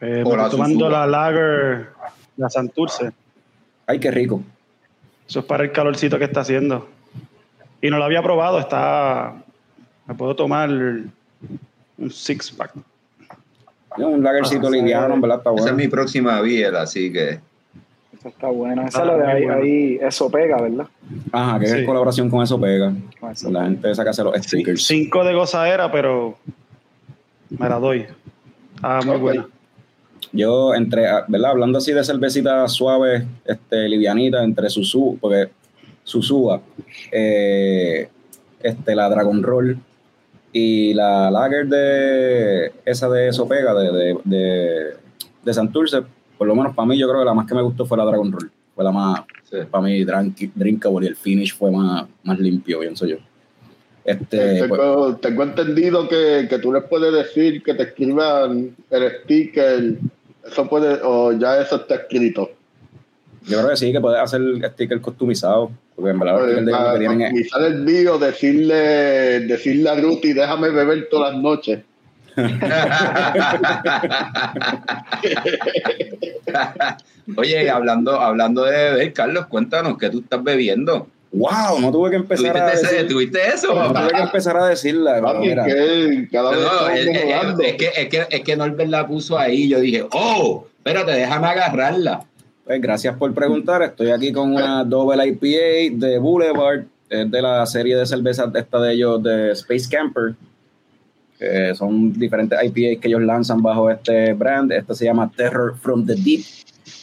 Eh, 0.00 0.22
me 0.24 0.30
estoy 0.30 0.50
tomando 0.50 0.88
la 0.88 1.06
Lager, 1.06 1.88
la 2.36 2.50
Santurce. 2.50 3.10
Ay, 3.86 3.98
qué 3.98 4.10
rico. 4.10 4.42
Eso 5.26 5.40
es 5.40 5.44
para 5.46 5.64
el 5.64 5.72
calorcito 5.72 6.18
que 6.18 6.24
está 6.24 6.40
haciendo. 6.40 6.88
Y 7.80 7.90
no 7.90 7.98
lo 7.98 8.04
había 8.04 8.22
probado, 8.22 8.58
está. 8.60 9.42
Me 10.08 10.14
puedo 10.14 10.34
tomar 10.34 10.70
un 10.70 11.12
six 12.10 12.50
pack. 12.50 12.72
Un 13.98 14.22
lagercito 14.22 14.68
Ah, 14.68 14.70
sí. 14.70 14.76
liviano, 14.76 15.14
en 15.14 15.20
verdad 15.20 15.38
está 15.38 15.50
Esa 15.50 15.58
es 15.58 15.62
bueno. 15.64 15.76
mi 15.76 15.88
próxima 15.88 16.40
biel, 16.40 16.76
así 16.76 17.12
que. 17.12 17.40
Esa 18.16 18.28
está 18.30 18.48
buena. 18.48 18.86
Esa 18.86 19.00
Ah, 19.00 19.02
es 19.02 19.08
la 19.08 19.16
de 19.18 19.26
ahí, 19.32 19.44
buena. 19.44 19.60
ahí, 19.62 19.98
eso 20.00 20.30
pega, 20.30 20.60
¿verdad? 20.60 20.86
Ajá, 21.32 21.58
que 21.60 21.66
es 21.66 21.86
colaboración 21.86 22.30
con 22.30 22.42
eso 22.42 22.60
pega. 22.60 22.92
Con 23.20 23.30
eso 23.32 23.50
La 23.50 23.60
pega. 23.60 23.70
gente 23.70 23.94
saca 23.94 24.10
hace 24.10 24.24
los 24.24 24.36
stickers. 24.42 24.84
Cinco 24.84 25.24
de 25.24 25.34
gozadera, 25.34 25.90
pero 25.92 26.36
me 27.50 27.68
la 27.68 27.78
doy. 27.78 28.06
Ah, 28.82 29.00
muy 29.04 29.16
buena. 29.18 29.46
Yo 30.32 30.74
entre, 30.74 31.06
ah, 31.08 31.24
¿verdad? 31.28 31.50
Hablando 31.52 31.78
así 31.78 31.92
de 31.92 32.04
cervecitas 32.04 32.72
suaves, 32.72 33.24
este, 33.44 33.88
livianitas, 33.88 34.42
entre 34.44 34.68
Susu, 34.70 35.16
porque 35.20 35.48
Susúa, 36.04 36.60
eh, 37.12 38.08
este, 38.60 38.94
la 38.94 39.08
Dragon 39.08 39.42
Roll 39.42 39.78
y 40.52 40.94
la 40.94 41.30
Lager 41.30 41.66
de 41.66 42.72
esa 42.84 43.08
de 43.08 43.32
Sopega, 43.32 43.74
de, 43.74 43.92
de, 43.92 44.18
de, 44.24 44.84
de 45.44 45.54
Santurce, 45.54 46.02
por 46.36 46.46
lo 46.46 46.54
menos 46.54 46.74
para 46.74 46.86
mí, 46.86 46.98
yo 46.98 47.08
creo 47.08 47.20
que 47.20 47.26
la 47.26 47.34
más 47.34 47.46
que 47.46 47.54
me 47.54 47.62
gustó 47.62 47.84
fue 47.84 47.98
la 47.98 48.04
Dragon 48.04 48.32
Roll. 48.32 48.50
Fue 48.74 48.84
la 48.84 48.92
más, 48.92 49.22
sí. 49.50 49.56
para 49.70 49.82
mí, 49.82 50.04
drink- 50.04 50.52
drinkable 50.54 51.06
y 51.06 51.08
el 51.08 51.16
finish 51.16 51.56
fue 51.56 51.70
más, 51.70 52.06
más 52.22 52.38
limpio, 52.38 52.80
pienso 52.80 53.06
yo. 53.06 53.16
Este, 54.04 54.64
pues, 54.68 54.80
tengo, 54.80 55.16
tengo 55.16 55.42
entendido 55.42 56.08
que, 56.08 56.46
que 56.48 56.58
tú 56.60 56.72
les 56.72 56.84
puedes 56.84 57.12
decir 57.12 57.62
que 57.62 57.74
te 57.74 57.82
escriban 57.82 58.74
el 58.88 59.12
sticker, 59.22 59.96
eso 60.46 60.68
puede, 60.68 61.00
o 61.02 61.32
ya 61.32 61.60
eso 61.60 61.76
está 61.76 61.96
escrito. 61.96 62.50
Yo 63.46 63.58
creo 63.58 63.70
que 63.70 63.76
sí, 63.76 63.92
que 63.92 64.00
puedes 64.00 64.20
hacer 64.20 64.40
stickers 64.72 65.00
customizados, 65.00 65.70
porque 65.94 66.10
en 66.10 66.18
verdad 66.18 66.34
lo 66.34 66.40
para 66.70 66.92
que 66.94 66.98
tienen 66.98 67.36
es- 67.36 67.50
el 67.58 67.76
mío, 67.80 68.18
decirle, 68.18 69.40
decirle 69.40 69.90
a 69.90 69.94
Ruti, 69.96 70.32
déjame 70.32 70.70
beber 70.70 71.08
todas 71.10 71.32
las 71.34 71.42
noches. 71.42 71.80
Oye, 77.36 77.70
hablando, 77.70 78.20
hablando 78.20 78.64
de 78.64 78.72
beber, 78.72 79.12
Carlos, 79.12 79.46
cuéntanos 79.46 79.98
qué 79.98 80.10
tú 80.10 80.20
estás 80.20 80.42
bebiendo. 80.42 81.06
¡Wow! 81.30 81.78
No 81.80 81.92
tuve 81.92 82.10
que 82.10 82.16
empezar 82.16 82.52
¿Tuviste, 82.52 82.70
a 82.70 82.72
ese- 82.72 82.86
decir, 82.94 83.08
¿tuviste 83.08 83.38
eso? 83.54 83.74
no 83.74 83.92
tuve 83.92 84.08
que 84.12 84.22
empezar 84.22 84.56
a 84.56 84.66
decirla. 84.68 85.14
pero 85.16 85.26
Papi, 85.26 85.38
mira, 85.48 85.64
que 85.66 86.28
cada 86.32 86.50
vez 86.50 86.60
No, 86.60 86.66
estamos 86.66 86.92
es, 86.94 87.06
es- 87.06 87.12
mejorando. 87.12 87.62
es 87.62 87.74
que, 87.74 87.90
es, 87.96 88.08
que, 88.08 88.26
es 88.30 88.40
que 88.40 88.56
Norbert 88.56 88.88
la 88.90 89.06
puso 89.06 89.38
ahí. 89.38 89.68
Yo 89.68 89.80
dije, 89.80 90.06
oh, 90.12 90.66
espérate, 90.78 91.12
déjame 91.12 91.46
agarrarla. 91.48 92.20
Pues, 92.68 92.80
gracias 92.80 93.16
por 93.16 93.34
preguntar. 93.34 93.82
Estoy 93.82 94.10
aquí 94.10 94.30
con 94.32 94.52
una 94.54 94.84
Double 94.84 95.26
IPA 95.26 95.96
de 96.06 96.18
Boulevard, 96.18 96.84
es 97.08 97.30
de 97.30 97.42
la 97.42 97.64
serie 97.66 97.96
de 97.96 98.04
cervezas 98.06 98.52
de 98.52 98.60
esta 98.60 98.78
de 98.80 98.92
ellos, 98.92 99.22
de 99.22 99.52
Space 99.52 99.88
Camper. 99.90 100.34
que 101.38 101.74
son 101.74 102.12
diferentes 102.12 102.58
IPAs 102.62 103.00
que 103.00 103.08
ellos 103.08 103.22
lanzan 103.22 103.62
bajo 103.62 103.88
este 103.90 104.32
brand. 104.34 104.70
Este 104.72 104.94
se 104.94 105.04
llama 105.04 105.30
Terror 105.34 105.76
from 105.78 106.04
the 106.04 106.14
Deep. 106.14 106.42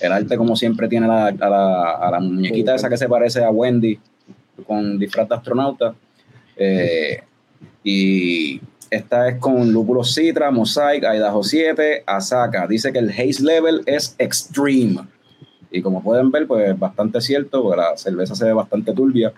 El 0.01 0.12
arte, 0.12 0.36
como 0.38 0.55
siempre, 0.55 0.88
tiene 0.89 1.07
la- 1.07 1.27
a, 1.27 1.50
la, 1.50 1.91
a 1.91 2.12
la 2.12 2.19
muñequita 2.19 2.75
esa 2.75 2.89
que 2.89 2.98
se 2.98 3.07
parece 3.07 3.43
a 3.43 3.50
Wendy 3.50 3.98
con 4.67 5.00
disfraz 5.00 5.29
de 5.29 5.36
astronauta. 5.36 5.95
Eh, 6.57 7.22
y 7.84 8.60
esta 8.89 9.29
es 9.29 9.39
con 9.39 9.72
lúpulo 9.72 10.03
citra, 10.03 10.51
mosaic, 10.51 11.03
Idaho 11.03 11.41
7, 11.41 12.03
Asaka. 12.05 12.67
Dice 12.67 12.91
que 12.91 13.00
el 13.00 13.10
haze 13.12 13.41
level 13.41 13.81
es 13.86 14.15
extreme. 14.19 15.00
Y 15.75 15.82
como 15.82 16.01
pueden 16.01 16.32
ver, 16.32 16.48
pues 16.48 16.79
bastante 16.79 17.20
cierto, 17.20 17.75
la 17.75 17.98
cerveza 17.98 18.34
se 18.34 18.46
ve 18.46 18.53
bastante 18.53 18.94
turbia. 18.94 19.34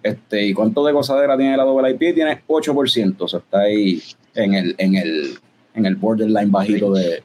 Este, 0.00 0.46
¿Y 0.46 0.54
cuánto 0.54 0.84
de 0.86 0.92
gozadera 0.92 1.36
tiene 1.36 1.56
la 1.56 1.64
doble 1.64 1.90
IP? 1.90 2.14
Tiene 2.14 2.42
8%. 2.46 3.16
O 3.18 3.26
sea, 3.26 3.40
está 3.40 3.62
ahí 3.62 4.00
en 4.34 4.54
el, 4.54 4.74
en 4.78 4.94
el, 4.94 5.38
en 5.74 5.86
el 5.86 5.96
borderline 5.96 6.52
bajito 6.52 6.92
de, 6.92 7.24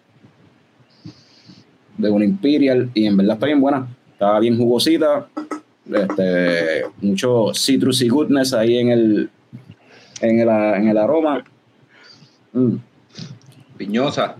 de 1.99 2.09
un 2.09 2.23
Imperial. 2.23 2.89
Y 2.95 3.05
en 3.05 3.17
verdad 3.17 3.35
está 3.35 3.45
bien 3.45 3.61
buena. 3.61 3.87
Está 4.13 4.39
bien 4.39 4.57
jugosita. 4.57 5.27
Este, 5.85 6.85
mucho 7.01 7.51
citrusy 7.53 8.09
goodness 8.09 8.51
ahí 8.53 8.79
en 8.79 8.89
el, 8.89 9.29
en 10.21 10.39
el, 10.39 10.49
en 10.49 10.87
el 10.87 10.97
aroma. 10.97 11.43
Mm, 12.51 12.77
Piñosa. 13.77 14.37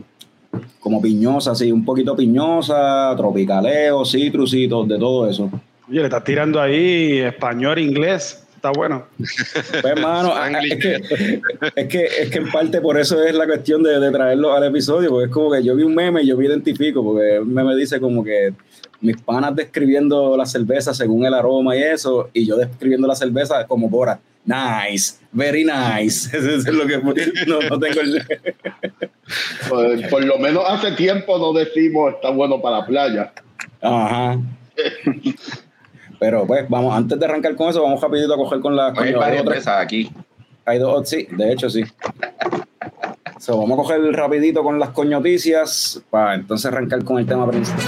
Como 0.80 1.02
piñosa, 1.02 1.52
así, 1.52 1.72
un 1.72 1.86
poquito 1.86 2.16
piñosa, 2.16 3.14
tropicaleo, 3.16 4.06
citrusitos, 4.06 4.88
de 4.88 4.98
todo 4.98 5.30
eso. 5.30 5.50
Oye, 5.90 6.00
le 6.00 6.06
estás 6.06 6.24
tirando 6.24 6.60
ahí 6.60 7.20
español, 7.20 7.80
inglés. 7.80 8.46
Está 8.56 8.72
bueno. 8.72 9.06
Pues, 9.82 9.86
hermano, 9.86 10.34
es 10.64 10.78
que, 10.78 10.96
es, 11.76 11.88
que, 11.88 12.06
es 12.06 12.30
que 12.30 12.38
en 12.38 12.52
parte 12.52 12.82
por 12.82 12.98
eso 12.98 13.24
es 13.24 13.36
la 13.36 13.46
cuestión 13.46 13.84
de, 13.84 14.00
de 14.00 14.12
traerlo 14.12 14.54
al 14.54 14.64
episodio, 14.64 15.10
porque 15.10 15.26
es 15.26 15.32
como 15.32 15.52
que 15.52 15.64
yo 15.64 15.76
vi 15.76 15.84
un 15.84 15.94
meme 15.94 16.24
y 16.24 16.28
yo 16.28 16.38
me 16.38 16.46
identifico, 16.46 17.04
porque 17.04 17.40
un 17.40 17.54
meme 17.54 17.76
dice 17.76 18.00
como 18.00 18.24
que 18.24 18.54
mis 19.02 19.18
panas 19.22 19.56
describiendo 19.56 20.36
la 20.38 20.46
cerveza 20.46 20.94
según 20.94 21.26
el 21.26 21.34
aroma 21.34 21.76
y 21.76 21.84
eso, 21.84 22.30
y 22.34 22.46
yo 22.46 22.56
describiendo 22.58 23.08
la 23.08 23.16
cerveza 23.16 23.66
como 23.68 23.90
Bora. 23.90 24.20
Nice, 24.46 25.16
very 25.32 25.66
nice. 25.66 26.30
Eso 26.38 26.50
es 26.52 26.66
lo 26.68 26.86
que 26.86 26.98
no, 27.48 27.60
no 27.70 27.80
tengo 27.80 28.02
el. 28.02 28.24
Pues, 29.68 30.08
por 30.08 30.24
lo 30.24 30.38
menos 30.38 30.64
hace 30.68 30.92
tiempo 30.92 31.40
no 31.40 31.52
decimos 31.52 32.14
está 32.14 32.30
bueno 32.30 32.62
para 32.62 32.78
la 32.80 32.86
playa. 32.86 33.34
Ajá. 33.82 34.38
Pero 36.20 36.46
pues, 36.46 36.70
vamos, 36.70 36.96
antes 36.96 37.20
de 37.20 37.26
arrancar 37.26 37.56
con 37.56 37.70
eso, 37.70 37.82
vamos 37.82 38.00
rapidito 38.00 38.34
a 38.36 38.38
coger 38.38 38.60
con 38.60 38.76
la. 38.76 38.90
Hay 38.90 38.94
coño, 38.94 39.08
hay 39.08 39.14
varias 39.16 39.42
otra- 39.42 39.56
empresas 39.56 39.84
aquí. 39.84 40.12
Hay 40.66 40.78
dos, 40.78 41.10
sí, 41.10 41.28
de 41.32 41.52
hecho 41.52 41.70
sí. 41.70 41.84
So, 43.40 43.58
vamos 43.58 43.74
a 43.80 43.82
coger 43.82 44.02
rapidito 44.14 44.64
con 44.64 44.80
las 44.80 44.90
coñoticias 44.90 46.04
para 46.12 46.36
entonces 46.36 46.66
arrancar 46.68 47.04
con 47.04 47.18
el 47.18 47.26
tema 47.26 47.50
principal. 47.50 47.84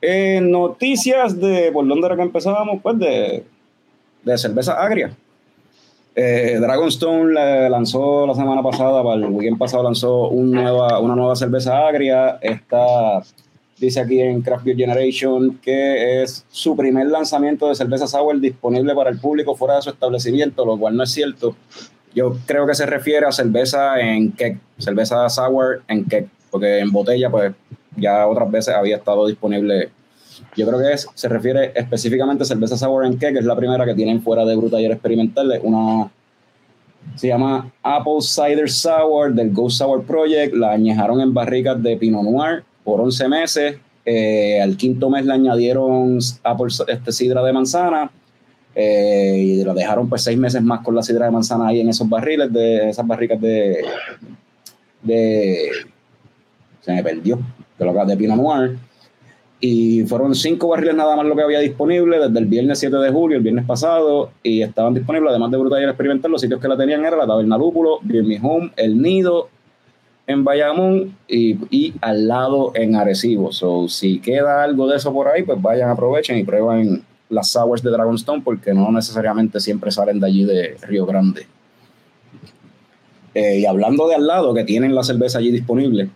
Eh, 0.00 0.40
noticias 0.40 1.38
de 1.38 1.72
por 1.72 1.86
dónde 1.86 2.06
era 2.06 2.16
que 2.16 2.22
empezábamos, 2.22 2.80
pues 2.82 2.98
de, 2.98 3.44
de 4.22 4.38
cerveza 4.38 4.74
agria. 4.74 5.10
Eh, 6.14 6.58
Dragonstone 6.60 7.70
lanzó 7.70 8.26
la 8.26 8.34
semana 8.34 8.60
pasada, 8.60 9.14
el 9.14 9.24
weekend 9.26 9.56
pasado 9.56 9.84
lanzó 9.84 10.28
un 10.28 10.50
nueva, 10.50 10.98
una 10.98 11.14
nueva 11.14 11.36
cerveza 11.36 11.86
agria. 11.86 12.38
Esta 12.40 13.22
dice 13.78 14.00
aquí 14.00 14.20
en 14.20 14.42
Craft 14.42 14.64
Beer 14.64 14.76
Generation 14.76 15.60
que 15.62 16.22
es 16.22 16.44
su 16.50 16.76
primer 16.76 17.06
lanzamiento 17.06 17.68
de 17.68 17.76
cerveza 17.76 18.08
sour 18.08 18.40
disponible 18.40 18.94
para 18.96 19.10
el 19.10 19.20
público 19.20 19.54
fuera 19.54 19.76
de 19.76 19.82
su 19.82 19.90
establecimiento, 19.90 20.64
lo 20.64 20.76
cual 20.76 20.96
no 20.96 21.04
es 21.04 21.12
cierto. 21.12 21.54
Yo 22.14 22.36
creo 22.46 22.66
que 22.66 22.74
se 22.74 22.86
refiere 22.86 23.26
a 23.26 23.30
cerveza 23.30 24.00
en 24.00 24.32
keg, 24.32 24.58
cerveza 24.78 25.28
sour 25.28 25.82
en 25.86 26.04
keg, 26.04 26.28
porque 26.50 26.80
en 26.80 26.90
botella 26.90 27.30
pues 27.30 27.52
ya 28.00 28.26
otras 28.26 28.50
veces 28.50 28.74
había 28.74 28.96
estado 28.96 29.26
disponible. 29.26 29.90
Yo 30.56 30.66
creo 30.66 30.78
que 30.78 30.92
es, 30.92 31.06
se 31.14 31.28
refiere 31.28 31.72
específicamente 31.74 32.42
a 32.44 32.46
cerveza 32.46 32.76
sour 32.76 33.04
en 33.04 33.18
keg, 33.18 33.32
que 33.32 33.40
es 33.40 33.44
la 33.44 33.56
primera 33.56 33.84
que 33.84 33.94
tienen 33.94 34.22
fuera 34.22 34.44
de 34.44 34.56
Bruta 34.56 34.76
Taller 34.76 34.92
Experimental, 34.92 35.60
una 35.62 36.10
se 37.16 37.28
llama 37.28 37.70
Apple 37.82 38.20
Cider 38.20 38.70
Sour 38.70 39.32
del 39.34 39.52
Ghost 39.52 39.78
Sour 39.78 40.04
Project. 40.04 40.54
La 40.54 40.72
añejaron 40.72 41.20
en 41.20 41.34
barricas 41.34 41.82
de 41.82 41.96
Pinot 41.96 42.22
Noir 42.22 42.64
por 42.84 43.00
11 43.00 43.28
meses. 43.28 43.76
Eh, 44.04 44.60
al 44.60 44.76
quinto 44.76 45.10
mes 45.10 45.24
le 45.24 45.32
añadieron 45.32 46.18
Apple 46.42 46.68
este, 46.86 47.12
sidra 47.12 47.42
de 47.42 47.52
manzana. 47.52 48.10
eh, 48.74 49.36
y 49.38 49.64
la 49.64 49.74
dejaron 49.74 50.08
pues 50.08 50.22
seis 50.22 50.38
meses 50.38 50.62
más 50.62 50.80
con 50.80 50.94
la 50.94 51.02
sidra 51.02 51.26
de 51.26 51.32
manzana 51.32 51.68
ahí 51.68 51.80
en 51.80 51.88
esos 51.88 52.08
barriles, 52.08 52.52
de 52.52 52.90
esas 52.90 53.06
barricas 53.06 53.40
de. 53.40 53.84
de 55.02 55.70
se 56.80 56.92
me 56.92 57.02
perdió, 57.02 57.38
de, 57.78 57.84
lo 57.84 58.04
de 58.04 58.16
Pinot 58.16 58.36
Noir. 58.36 58.76
Y 59.60 60.04
fueron 60.04 60.34
cinco 60.34 60.68
barriles 60.68 60.94
nada 60.94 61.16
más 61.16 61.26
lo 61.26 61.34
que 61.34 61.42
había 61.42 61.58
disponible 61.58 62.18
desde 62.18 62.38
el 62.38 62.46
viernes 62.46 62.78
7 62.78 62.96
de 62.96 63.10
julio, 63.10 63.38
el 63.38 63.42
viernes 63.42 63.66
pasado, 63.66 64.30
y 64.42 64.62
estaban 64.62 64.94
disponibles, 64.94 65.30
además 65.30 65.50
de 65.50 65.56
Brutal 65.56 65.82
y 65.82 65.84
Experimental, 65.84 66.30
los 66.30 66.40
sitios 66.40 66.60
que 66.60 66.68
la 66.68 66.76
tenían 66.76 67.04
era 67.04 67.16
la 67.16 67.26
Taberna 67.26 67.58
Lúpulo, 67.58 67.98
Beer 68.02 68.24
Me 68.24 68.38
Home, 68.40 68.70
El 68.76 69.02
Nido, 69.02 69.48
en 70.28 70.44
Bayamón 70.44 71.16
y, 71.26 71.56
y, 71.74 71.94
al 72.02 72.28
lado 72.28 72.70
en 72.74 72.94
Arecibo. 72.94 73.50
So, 73.50 73.88
si 73.88 74.20
queda 74.20 74.62
algo 74.62 74.86
de 74.86 74.96
eso 74.96 75.12
por 75.12 75.26
ahí, 75.26 75.42
pues 75.42 75.60
vayan, 75.60 75.88
aprovechen 75.88 76.38
y 76.38 76.44
prueben 76.44 77.02
las 77.30 77.50
sours 77.50 77.82
de 77.82 77.90
Dragonstone 77.90 78.42
porque 78.42 78.72
no 78.72 78.92
necesariamente 78.92 79.58
siempre 79.58 79.90
salen 79.90 80.20
de 80.20 80.26
allí 80.26 80.44
de 80.44 80.76
Río 80.82 81.06
Grande. 81.06 81.46
Eh, 83.34 83.60
y 83.60 83.66
hablando 83.66 84.08
de 84.08 84.16
al 84.16 84.26
lado, 84.26 84.54
que 84.54 84.64
tienen 84.64 84.94
la 84.94 85.02
cerveza 85.02 85.38
allí 85.38 85.50
disponible, 85.50 86.10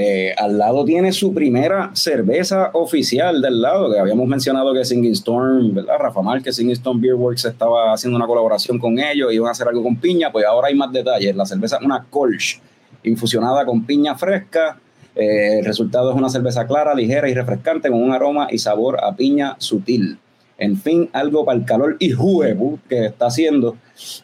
eh, 0.00 0.32
al 0.38 0.56
lado 0.56 0.84
tiene 0.84 1.10
su 1.10 1.34
primera 1.34 1.90
cerveza 1.92 2.70
oficial 2.72 3.42
del 3.42 3.60
lado, 3.60 3.92
que 3.92 3.98
habíamos 3.98 4.28
mencionado 4.28 4.72
que 4.72 4.84
Singing 4.84 5.10
Storm, 5.10 5.74
¿verdad? 5.74 5.96
Rafa 5.98 6.22
Márquez, 6.22 6.54
Singing 6.54 6.74
Storm 6.74 7.00
Beer 7.00 7.16
Works 7.16 7.46
estaba 7.46 7.92
haciendo 7.92 8.16
una 8.16 8.28
colaboración 8.28 8.78
con 8.78 8.96
ellos, 9.00 9.32
iban 9.32 9.48
a 9.48 9.50
hacer 9.50 9.66
algo 9.66 9.82
con 9.82 9.96
piña, 9.96 10.30
pues 10.30 10.46
ahora 10.46 10.68
hay 10.68 10.76
más 10.76 10.92
detalles. 10.92 11.34
La 11.34 11.44
cerveza 11.44 11.78
es 11.78 11.82
una 11.82 12.04
Kolsch 12.08 12.60
infusionada 13.02 13.66
con 13.66 13.84
piña 13.84 14.14
fresca. 14.14 14.78
Eh, 15.16 15.58
el 15.58 15.64
resultado 15.64 16.12
es 16.12 16.16
una 16.16 16.28
cerveza 16.28 16.64
clara, 16.68 16.94
ligera 16.94 17.28
y 17.28 17.34
refrescante 17.34 17.90
con 17.90 18.00
un 18.00 18.12
aroma 18.12 18.46
y 18.52 18.58
sabor 18.58 19.02
a 19.02 19.16
piña 19.16 19.56
sutil. 19.58 20.16
En 20.58 20.76
fin, 20.76 21.08
algo 21.12 21.44
para 21.44 21.56
el 21.56 21.64
calor 21.64 21.96
y 22.00 22.10
juego 22.10 22.80
que 22.88 23.06
está 23.06 23.26
haciendo. 23.26 23.76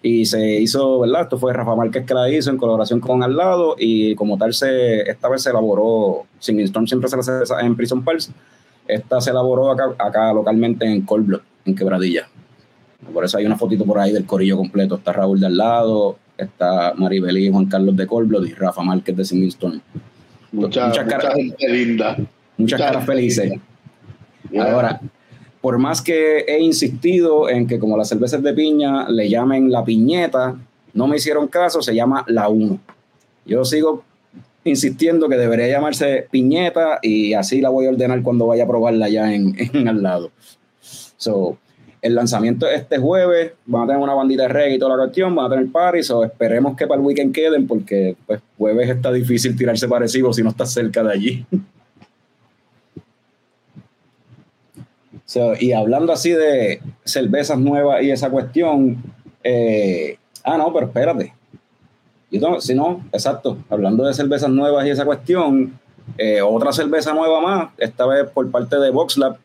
Y 0.03 0.27
se 0.27 0.61
hizo, 0.61 1.01
¿verdad? 1.01 1.23
Esto 1.23 1.39
fue 1.39 1.53
Rafa 1.53 1.77
Márquez 1.77 2.05
que 2.05 2.13
la 2.13 2.29
hizo 2.29 2.51
en 2.51 2.57
colaboración 2.57 2.99
con 2.99 3.23
Al 3.23 3.37
lado 3.37 3.77
y 3.79 4.17
como 4.17 4.37
tal, 4.37 4.53
se, 4.53 5.03
esta 5.03 5.29
vez 5.29 5.43
se 5.43 5.51
elaboró, 5.51 6.27
sin 6.41 6.59
Storm 6.61 6.89
siempre 6.89 7.09
se 7.09 7.17
hace 7.19 7.33
en 7.61 7.77
Prison 7.77 8.05
Pulse, 8.05 8.33
esta 8.89 9.21
se 9.21 9.31
elaboró 9.31 9.71
acá, 9.71 9.95
acá 9.99 10.33
localmente 10.33 10.85
en 10.85 11.03
Cold 11.03 11.41
en 11.65 11.75
Quebradilla. 11.75 12.29
Por 13.13 13.25
eso 13.25 13.39
hay 13.39 13.47
una 13.47 13.57
fotito 13.57 13.85
por 13.85 13.99
ahí 13.99 14.13
del 14.13 14.27
corillo 14.27 14.57
completo. 14.57 14.97
Está 14.97 15.13
Raúl 15.13 15.39
de 15.39 15.47
al 15.47 15.57
lado, 15.57 16.19
está 16.37 16.95
Maribel 16.97 17.39
y 17.39 17.51
Juan 17.51 17.67
Carlos 17.67 17.97
de 17.97 18.07
Cold 18.07 18.47
y 18.47 18.55
Rafa 18.55 18.83
Márquez 18.83 19.17
de 19.17 19.25
Singing 19.25 19.49
Storm. 19.49 19.81
muchas 20.53 21.07
caras, 21.07 21.35
linda. 21.37 22.17
Muchas, 22.57 22.81
caras 22.81 23.05
felices. 23.05 23.53
Ahora, 24.59 25.01
por 25.65 25.79
más 25.79 26.03
que 26.03 26.41
he 26.41 26.61
insistido 26.61 27.49
en 27.49 27.67
que 27.67 27.79
como 27.79 27.97
las 27.97 28.11
cervezas 28.11 28.43
de 28.43 28.53
piña 28.53 29.09
le 29.09 29.31
llamen 29.31 29.73
la 29.73 29.83
piñeta, 29.83 30.59
no 30.93 31.07
me 31.07 31.17
hicieron 31.17 31.49
caso, 31.49 31.81
se 31.81 31.95
llama 31.95 32.23
la 32.29 32.51
1. 32.51 32.79
Yo 33.47 33.65
sigo 33.65 34.05
insistiendo 34.65 35.27
que 35.27 35.39
debería 35.39 35.69
llamarse 35.69 36.27
piñeta 36.31 36.99
y 37.01 37.33
así 37.33 37.63
la 37.63 37.71
voy 37.71 37.87
a 37.87 37.89
ordenar 37.89 38.23
cuando 38.23 38.47
vaya 38.47 38.65
a 38.65 38.69
probarla 38.69 39.09
ya 39.09 39.33
en, 39.33 39.57
en 39.73 39.89
al 39.89 40.03
lado. 40.03 40.33
So, 41.17 41.57
el 42.03 42.15
lanzamiento 42.15 42.69
es 42.69 42.83
este 42.83 42.99
jueves, 42.99 43.53
van 43.65 43.85
a 43.85 43.87
tener 43.87 44.03
una 44.03 44.13
bandita 44.13 44.43
de 44.43 44.49
reggae 44.51 44.75
y 44.75 44.79
toda 44.79 44.99
la 44.99 45.05
cuestión, 45.05 45.35
van 45.35 45.47
a 45.47 45.55
tener 45.57 45.73
parties, 45.73 46.11
o 46.11 46.25
esperemos 46.25 46.77
que 46.77 46.87
para 46.87 47.01
el 47.01 47.07
weekend 47.07 47.35
queden, 47.35 47.67
porque 47.67 48.17
pues 48.27 48.39
jueves 48.59 48.91
está 48.91 49.11
difícil 49.11 49.57
tirarse 49.57 49.89
parecido 49.89 50.31
si 50.31 50.43
no 50.43 50.51
estás 50.51 50.75
cerca 50.75 51.03
de 51.03 51.11
allí. 51.11 51.47
y 55.61 55.73
hablando 55.73 56.13
así 56.13 56.31
de 56.31 56.81
cervezas 57.05 57.59
nuevas 57.59 58.03
y 58.03 58.11
esa 58.11 58.31
cuestión, 58.31 59.03
eh, 59.43 60.19
ah, 60.43 60.57
no, 60.59 60.73
pero 60.73 60.87
espérate. 60.87 61.33
si 62.61 62.75
no, 62.75 63.05
exacto, 63.13 63.59
hablando 63.69 64.05
de 64.05 64.15
cervezas 64.15 64.51
nuevas 64.51 64.87
y 64.87 64.91
esa 64.91 65.05
cuestión, 65.05 65.79
eh, 66.19 66.43
otra 66.43 66.73
cerveza 66.73 67.13
nueva 67.13 67.41
más, 67.41 67.71
esta 67.79 68.07
vez 68.07 68.29
por 68.31 68.51
parte 68.51 68.77
de 68.79 68.91
VoxLab, 68.91 69.37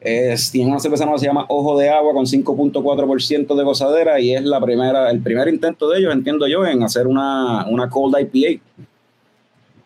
es, 0.00 0.50
tiene 0.50 0.70
una 0.70 0.80
cerveza 0.80 1.04
nueva 1.04 1.18
se 1.18 1.26
llama 1.26 1.44
Ojo 1.48 1.78
de 1.78 1.90
Agua 1.90 2.14
con 2.14 2.24
5.4% 2.24 3.54
de 3.54 3.64
gozadera 3.64 4.18
y 4.18 4.34
es 4.34 4.42
la 4.42 4.58
primera, 4.60 5.10
el 5.10 5.20
primer 5.20 5.48
intento 5.48 5.90
de 5.90 5.98
ellos, 5.98 6.12
entiendo 6.12 6.46
yo, 6.46 6.64
en 6.64 6.82
hacer 6.82 7.06
una, 7.06 7.66
una 7.66 7.90
cold 7.90 8.16
IPA. 8.18 8.62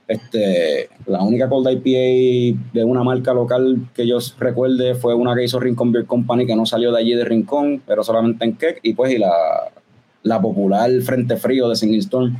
Este, 0.06 0.90
la 1.06 1.22
única 1.22 1.48
cold 1.48 1.66
IPA 1.70 2.60
de 2.74 2.84
una 2.84 3.02
marca 3.02 3.32
local 3.32 3.88
que 3.94 4.06
yo 4.06 4.18
recuerde 4.38 4.94
fue 4.94 5.14
una 5.14 5.34
que 5.34 5.44
hizo 5.44 5.58
Rincón 5.58 5.92
Beer 5.92 6.04
Company 6.04 6.46
que 6.46 6.54
no 6.54 6.66
salió 6.66 6.92
de 6.92 6.98
allí 6.98 7.14
de 7.14 7.24
Rincón, 7.24 7.82
pero 7.86 8.04
solamente 8.04 8.44
en 8.44 8.56
Keck 8.56 8.80
y 8.82 8.92
pues 8.92 9.12
y 9.14 9.18
la, 9.18 9.32
la 10.22 10.40
popular 10.42 10.90
Frente 11.00 11.36
Frío 11.36 11.68
de 11.68 11.76
Singing 11.76 12.00
Storm 12.00 12.36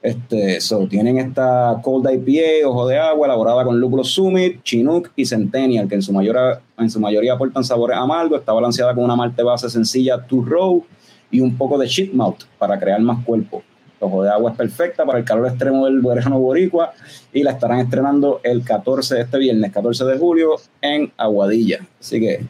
este, 0.00 0.60
so, 0.60 0.86
tienen 0.86 1.18
esta 1.18 1.80
Cold 1.82 2.08
IPA, 2.08 2.68
ojo 2.68 2.86
de 2.86 2.98
agua, 2.98 3.26
elaborada 3.26 3.64
con 3.64 3.80
lúpulo 3.80 4.04
Summit, 4.04 4.62
Chinook 4.62 5.10
y 5.16 5.26
Centennial, 5.26 5.88
que 5.88 5.96
en 5.96 6.02
su, 6.02 6.12
mayoría, 6.12 6.60
en 6.78 6.88
su 6.88 7.00
mayoría 7.00 7.32
aportan 7.32 7.64
sabores 7.64 7.98
amargos. 7.98 8.38
Está 8.38 8.52
balanceada 8.52 8.94
con 8.94 9.04
una 9.04 9.16
malte 9.16 9.42
base 9.42 9.68
sencilla 9.68 10.24
Two 10.24 10.44
Row 10.44 10.84
y 11.30 11.40
un 11.40 11.56
poco 11.56 11.76
de 11.78 11.88
shit 11.88 12.12
malt 12.12 12.44
para 12.58 12.78
crear 12.78 13.00
más 13.00 13.24
cuerpo. 13.24 13.62
Ojo 14.00 14.22
de 14.22 14.30
agua 14.30 14.52
es 14.52 14.56
perfecta 14.56 15.04
para 15.04 15.18
el 15.18 15.24
calor 15.24 15.48
extremo 15.48 15.86
del 15.86 16.00
verano 16.00 16.38
boricua 16.38 16.92
y 17.32 17.42
la 17.42 17.52
estarán 17.52 17.80
estrenando 17.80 18.40
el 18.42 18.64
14, 18.64 19.20
este 19.20 19.38
viernes, 19.38 19.72
14 19.72 20.04
de 20.04 20.18
julio, 20.18 20.56
en 20.80 21.12
Aguadilla. 21.16 21.80
Así 22.00 22.20
que. 22.20 22.44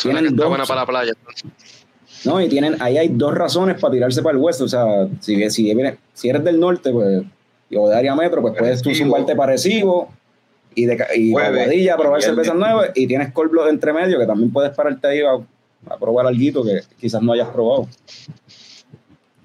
Tienen 0.00 0.34
buena 0.36 0.64
para 0.64 0.80
la 0.80 0.86
playa. 0.86 1.12
¿no? 2.24 2.40
Y 2.40 2.48
tienen, 2.48 2.80
ahí 2.80 2.98
hay 2.98 3.08
dos 3.08 3.34
razones 3.34 3.80
para 3.80 3.92
tirarse 3.92 4.22
para 4.22 4.36
el 4.36 4.44
oeste. 4.44 4.64
O 4.64 4.68
sea, 4.68 5.08
si, 5.20 5.50
si, 5.50 5.72
si 6.14 6.28
eres 6.28 6.44
del 6.44 6.60
norte, 6.60 6.92
pues, 6.92 7.24
o 7.76 7.88
de 7.88 7.96
área 7.96 8.14
metro, 8.14 8.42
pues 8.42 8.54
puedes 8.58 8.82
tú 8.82 8.94
zumbarte 8.94 9.34
parecido 9.34 10.08
y 10.74 10.86
de 10.86 10.98
y 11.16 11.32
Guadilla, 11.32 11.96
probar 11.96 12.22
cervezas 12.22 12.54
nuevas 12.54 12.90
y 12.94 13.06
tienes 13.06 13.32
cold 13.32 13.50
blood 13.50 13.68
entre 13.68 13.92
medio 13.92 14.18
que 14.18 14.26
también 14.26 14.52
puedes 14.52 14.74
pararte 14.74 15.06
ahí 15.06 15.20
a, 15.20 15.96
probar 15.98 16.26
algo 16.26 16.64
que 16.64 16.80
quizás 17.00 17.22
no 17.22 17.32
hayas 17.32 17.48
probado. 17.48 17.88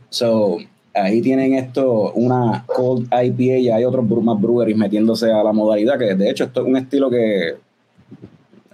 So, 0.10 0.58
ahí 0.98 1.22
tienen 1.22 1.54
esto, 1.54 2.12
una 2.14 2.66
cold 2.68 3.08
IPA 3.12 3.58
y 3.58 3.70
hay 3.70 3.84
otros 3.84 4.06
más 4.24 4.40
breweries 4.40 4.78
metiéndose 4.78 5.32
a 5.32 5.44
la 5.44 5.54
modalidad, 5.54 5.98
que 5.98 6.16
de 6.16 6.30
hecho 6.30 6.46
esto 6.46 6.62
es 6.62 6.68
un 6.68 6.78
estilo 6.78 7.10
que 7.10 7.56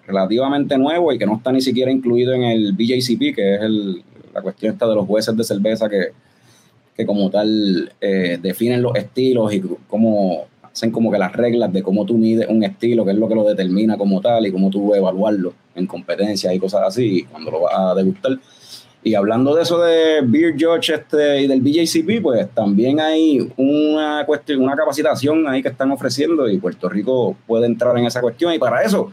relativamente 0.05 0.77
nuevo 0.77 1.11
y 1.11 1.17
que 1.17 1.25
no 1.25 1.37
está 1.37 1.51
ni 1.51 1.61
siquiera 1.61 1.91
incluido 1.91 2.33
en 2.33 2.43
el 2.43 2.73
BJCP, 2.73 3.35
que 3.35 3.55
es 3.55 3.61
el, 3.61 4.03
la 4.33 4.41
cuestión 4.41 4.73
esta 4.73 4.87
de 4.87 4.95
los 4.95 5.05
jueces 5.05 5.35
de 5.35 5.43
cerveza 5.43 5.89
que, 5.89 6.09
que 6.95 7.05
como 7.05 7.29
tal 7.29 7.91
eh, 8.01 8.37
definen 8.41 8.81
los 8.81 8.95
estilos 8.95 9.53
y 9.53 9.61
cómo 9.87 10.45
hacen 10.61 10.91
como 10.91 11.11
que 11.11 11.19
las 11.19 11.31
reglas 11.33 11.71
de 11.71 11.83
cómo 11.83 12.05
tú 12.05 12.17
mides 12.17 12.47
un 12.49 12.63
estilo, 12.63 13.05
que 13.05 13.11
es 13.11 13.17
lo 13.17 13.27
que 13.27 13.35
lo 13.35 13.43
determina 13.43 13.97
como 13.97 14.21
tal 14.21 14.47
y 14.47 14.51
cómo 14.51 14.69
tú 14.69 14.93
evaluarlo 14.95 15.53
en 15.75 15.85
competencias 15.85 16.53
y 16.53 16.59
cosas 16.59 16.81
así 16.85 17.23
cuando 17.23 17.51
lo 17.51 17.61
vas 17.61 17.73
a 17.75 17.95
degustar. 17.95 18.39
Y 19.03 19.15
hablando 19.15 19.53
de 19.55 19.63
eso 19.63 19.81
de 19.81 20.21
Beer 20.23 20.53
Judge 20.57 20.93
este, 20.93 21.41
y 21.41 21.47
del 21.47 21.61
BJCP, 21.61 22.21
pues 22.21 22.49
también 22.51 22.99
hay 22.99 23.51
una 23.57 24.25
cuestión, 24.25 24.61
una 24.61 24.75
capacitación 24.75 25.47
ahí 25.47 25.61
que 25.61 25.69
están 25.69 25.91
ofreciendo 25.91 26.47
y 26.49 26.57
Puerto 26.57 26.87
Rico 26.87 27.35
puede 27.45 27.65
entrar 27.65 27.97
en 27.97 28.05
esa 28.05 28.21
cuestión. 28.21 28.53
Y 28.53 28.59
para 28.59 28.81
eso 28.81 29.11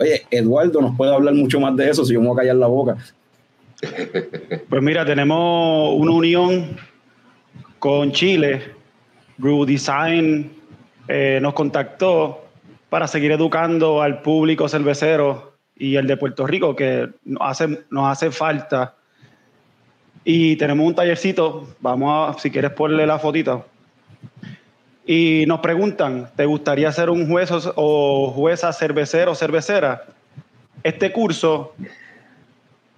Oye, 0.00 0.22
Eduardo 0.30 0.80
nos 0.80 0.96
puede 0.96 1.12
hablar 1.12 1.34
mucho 1.34 1.58
más 1.58 1.76
de 1.76 1.90
eso 1.90 2.04
si 2.04 2.14
yo 2.14 2.20
me 2.20 2.28
voy 2.28 2.36
a 2.36 2.40
callar 2.40 2.56
la 2.56 2.66
boca. 2.66 2.96
Pues 4.68 4.82
mira, 4.82 5.04
tenemos 5.04 5.94
una 5.96 6.10
unión 6.10 6.76
con 7.78 8.12
Chile. 8.12 8.72
Brew 9.36 9.64
Design 9.64 10.50
eh, 11.06 11.38
nos 11.40 11.54
contactó 11.54 12.44
para 12.90 13.06
seguir 13.06 13.32
educando 13.32 14.02
al 14.02 14.20
público 14.20 14.68
cervecero 14.68 15.54
y 15.76 15.94
el 15.94 16.06
de 16.06 16.16
Puerto 16.16 16.46
Rico, 16.46 16.74
que 16.74 17.08
nos 17.24 17.42
hace, 17.42 17.84
nos 17.90 18.08
hace 18.10 18.30
falta. 18.30 18.96
Y 20.30 20.56
tenemos 20.56 20.86
un 20.86 20.94
tallercito, 20.94 21.66
vamos 21.80 22.36
a, 22.36 22.38
si 22.38 22.50
quieres 22.50 22.72
ponerle 22.72 23.06
la 23.06 23.18
fotita 23.18 23.64
y 25.06 25.46
nos 25.46 25.60
preguntan, 25.60 26.28
¿te 26.36 26.44
gustaría 26.44 26.92
ser 26.92 27.08
un 27.08 27.26
juez 27.26 27.50
o 27.50 28.30
jueza 28.36 28.74
cervecero 28.74 29.32
o 29.32 29.34
cervecera? 29.34 30.04
Este 30.82 31.12
curso 31.12 31.72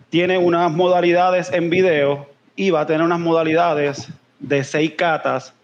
tiene 0.09 0.39
unas 0.39 0.73
modalidades 0.73 1.53
en 1.53 1.71
video 1.71 2.27
y 2.57 2.71
va 2.71 2.81
a 2.81 2.87
tener 2.89 3.03
unas 3.03 3.21
modalidades 3.21 4.09
de 4.41 4.65
seis 4.65 4.95
catas 4.99 5.55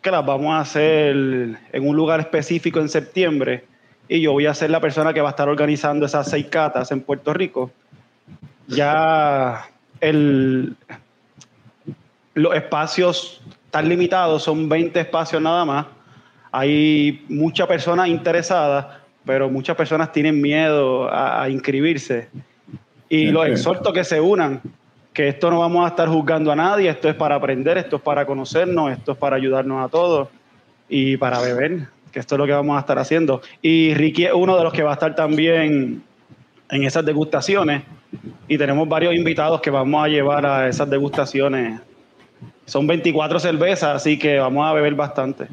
que 0.00 0.10
las 0.10 0.24
vamos 0.24 0.54
a 0.54 0.60
hacer 0.60 1.14
en 1.14 1.86
un 1.86 1.94
lugar 1.94 2.20
específico 2.20 2.80
en 2.80 2.88
septiembre 2.88 3.66
y 4.08 4.22
yo 4.22 4.32
voy 4.32 4.46
a 4.46 4.54
ser 4.54 4.70
la 4.70 4.80
persona 4.80 5.12
que 5.12 5.20
va 5.20 5.28
a 5.28 5.32
estar 5.32 5.50
organizando 5.50 6.06
esas 6.06 6.30
seis 6.30 6.46
catas 6.46 6.90
en 6.90 7.02
Puerto 7.02 7.34
Rico. 7.34 7.70
Ya 8.66 9.68
el, 10.00 10.76
los 12.34 12.54
espacios 12.54 13.40
están 13.64 13.88
limitados, 13.88 14.42
son 14.42 14.68
20 14.68 15.00
espacios 15.00 15.40
nada 15.40 15.64
más. 15.64 15.86
Hay 16.52 17.24
muchas 17.28 17.66
personas 17.66 18.08
interesadas, 18.08 18.86
pero 19.24 19.50
muchas 19.50 19.76
personas 19.76 20.12
tienen 20.12 20.40
miedo 20.40 21.08
a, 21.12 21.48
inscribirse. 21.48 22.28
Y 23.08 23.26
los 23.26 23.46
exhorto 23.46 23.92
que 23.92 24.04
se 24.04 24.20
unan, 24.20 24.60
que 25.12 25.28
esto 25.28 25.50
no 25.50 25.60
vamos 25.60 25.84
a 25.84 25.88
estar 25.88 26.08
juzgando 26.08 26.50
a 26.52 26.56
nadie, 26.56 26.88
esto 26.88 27.08
es 27.08 27.14
para 27.14 27.36
aprender, 27.36 27.78
esto 27.78 27.96
es 27.96 28.02
para 28.02 28.26
conocernos, 28.26 28.92
esto 28.92 29.12
es 29.12 29.18
para 29.18 29.36
ayudarnos 29.36 29.84
a 29.84 29.88
todos 29.88 30.28
y 30.88 31.16
para 31.16 31.40
beber, 31.40 31.88
que 32.12 32.20
esto 32.20 32.34
es 32.34 32.38
lo 32.38 32.46
que 32.46 32.52
vamos 32.52 32.76
a 32.76 32.80
estar 32.80 32.98
haciendo. 32.98 33.42
Y 33.62 33.94
Ricky 33.94 34.24
es 34.24 34.32
uno 34.32 34.56
de 34.56 34.64
los 34.64 34.72
que 34.72 34.82
va 34.82 34.90
a 34.90 34.94
estar 34.94 35.14
también 35.14 36.02
en 36.68 36.84
esas 36.84 37.04
degustaciones 37.04 37.82
y 38.48 38.58
tenemos 38.58 38.88
varios 38.88 39.14
invitados 39.14 39.60
que 39.60 39.70
vamos 39.70 40.04
a 40.04 40.08
llevar 40.08 40.46
a 40.46 40.68
esas 40.68 40.88
degustaciones 40.88 41.80
son 42.66 42.86
24 42.86 43.38
cervezas, 43.38 43.96
así 43.96 44.18
que 44.18 44.38
vamos 44.38 44.66
a 44.66 44.72
beber 44.72 44.94
bastante. 44.94 45.46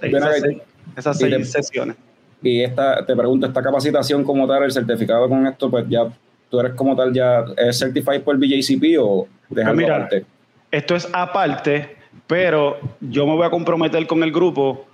Esas, 0.00 1.18
seis, 1.18 1.50
sesiones. 1.50 1.96
Y 2.42 2.62
esta, 2.62 3.04
te 3.04 3.16
pregunto, 3.16 3.46
esta 3.46 3.62
capacitación 3.62 4.22
como 4.22 4.46
tal, 4.46 4.62
el 4.62 4.70
certificado 4.70 5.28
con 5.28 5.46
esto, 5.46 5.70
pues 5.70 5.86
ya 5.88 6.06
tú 6.50 6.60
eres 6.60 6.74
como 6.74 6.94
tal, 6.94 7.12
ya 7.12 7.44
es 7.56 7.78
certified 7.78 8.22
por 8.22 8.36
BJCP 8.36 8.98
o 9.00 9.26
dejarlo 9.48 9.82
pues 9.82 9.90
aparte. 9.90 10.24
Esto 10.70 10.94
es 10.94 11.08
aparte, 11.12 11.96
pero 12.26 12.78
yo 13.00 13.26
me 13.26 13.34
voy 13.34 13.46
a 13.46 13.50
comprometer 13.50 14.06
con 14.06 14.22
el 14.22 14.30
grupo 14.30 14.86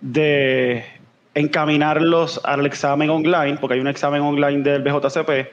de 0.00 0.84
encaminarlos 1.34 2.40
al 2.44 2.64
examen 2.66 3.10
online, 3.10 3.58
porque 3.60 3.74
hay 3.74 3.80
un 3.80 3.88
examen 3.88 4.22
online 4.22 4.62
del 4.62 4.82
BJCP, 4.82 5.50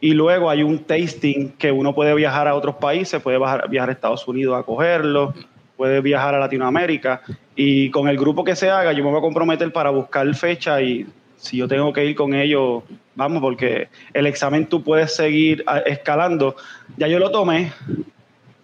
y 0.00 0.14
luego 0.14 0.50
hay 0.50 0.62
un 0.62 0.78
tasting 0.78 1.50
que 1.58 1.72
uno 1.72 1.94
puede 1.94 2.14
viajar 2.14 2.46
a 2.48 2.54
otros 2.54 2.76
países, 2.76 3.20
puede 3.20 3.38
viajar 3.68 3.88
a 3.88 3.92
Estados 3.92 4.26
Unidos 4.28 4.58
a 4.58 4.62
cogerlo, 4.62 5.34
puede 5.76 6.00
viajar 6.00 6.34
a 6.34 6.38
Latinoamérica, 6.38 7.22
y 7.56 7.90
con 7.90 8.08
el 8.08 8.16
grupo 8.16 8.44
que 8.44 8.56
se 8.56 8.70
haga, 8.70 8.92
yo 8.92 9.02
me 9.04 9.10
voy 9.10 9.18
a 9.18 9.22
comprometer 9.22 9.72
para 9.72 9.90
buscar 9.90 10.32
fecha 10.34 10.80
y 10.80 11.06
si 11.36 11.56
yo 11.56 11.68
tengo 11.68 11.92
que 11.92 12.04
ir 12.04 12.16
con 12.16 12.34
ellos, 12.34 12.82
vamos, 13.14 13.40
porque 13.40 13.88
el 14.12 14.26
examen 14.26 14.66
tú 14.66 14.82
puedes 14.82 15.14
seguir 15.14 15.64
escalando. 15.86 16.56
Ya 16.96 17.06
yo 17.06 17.18
lo 17.20 17.30
tomé 17.30 17.72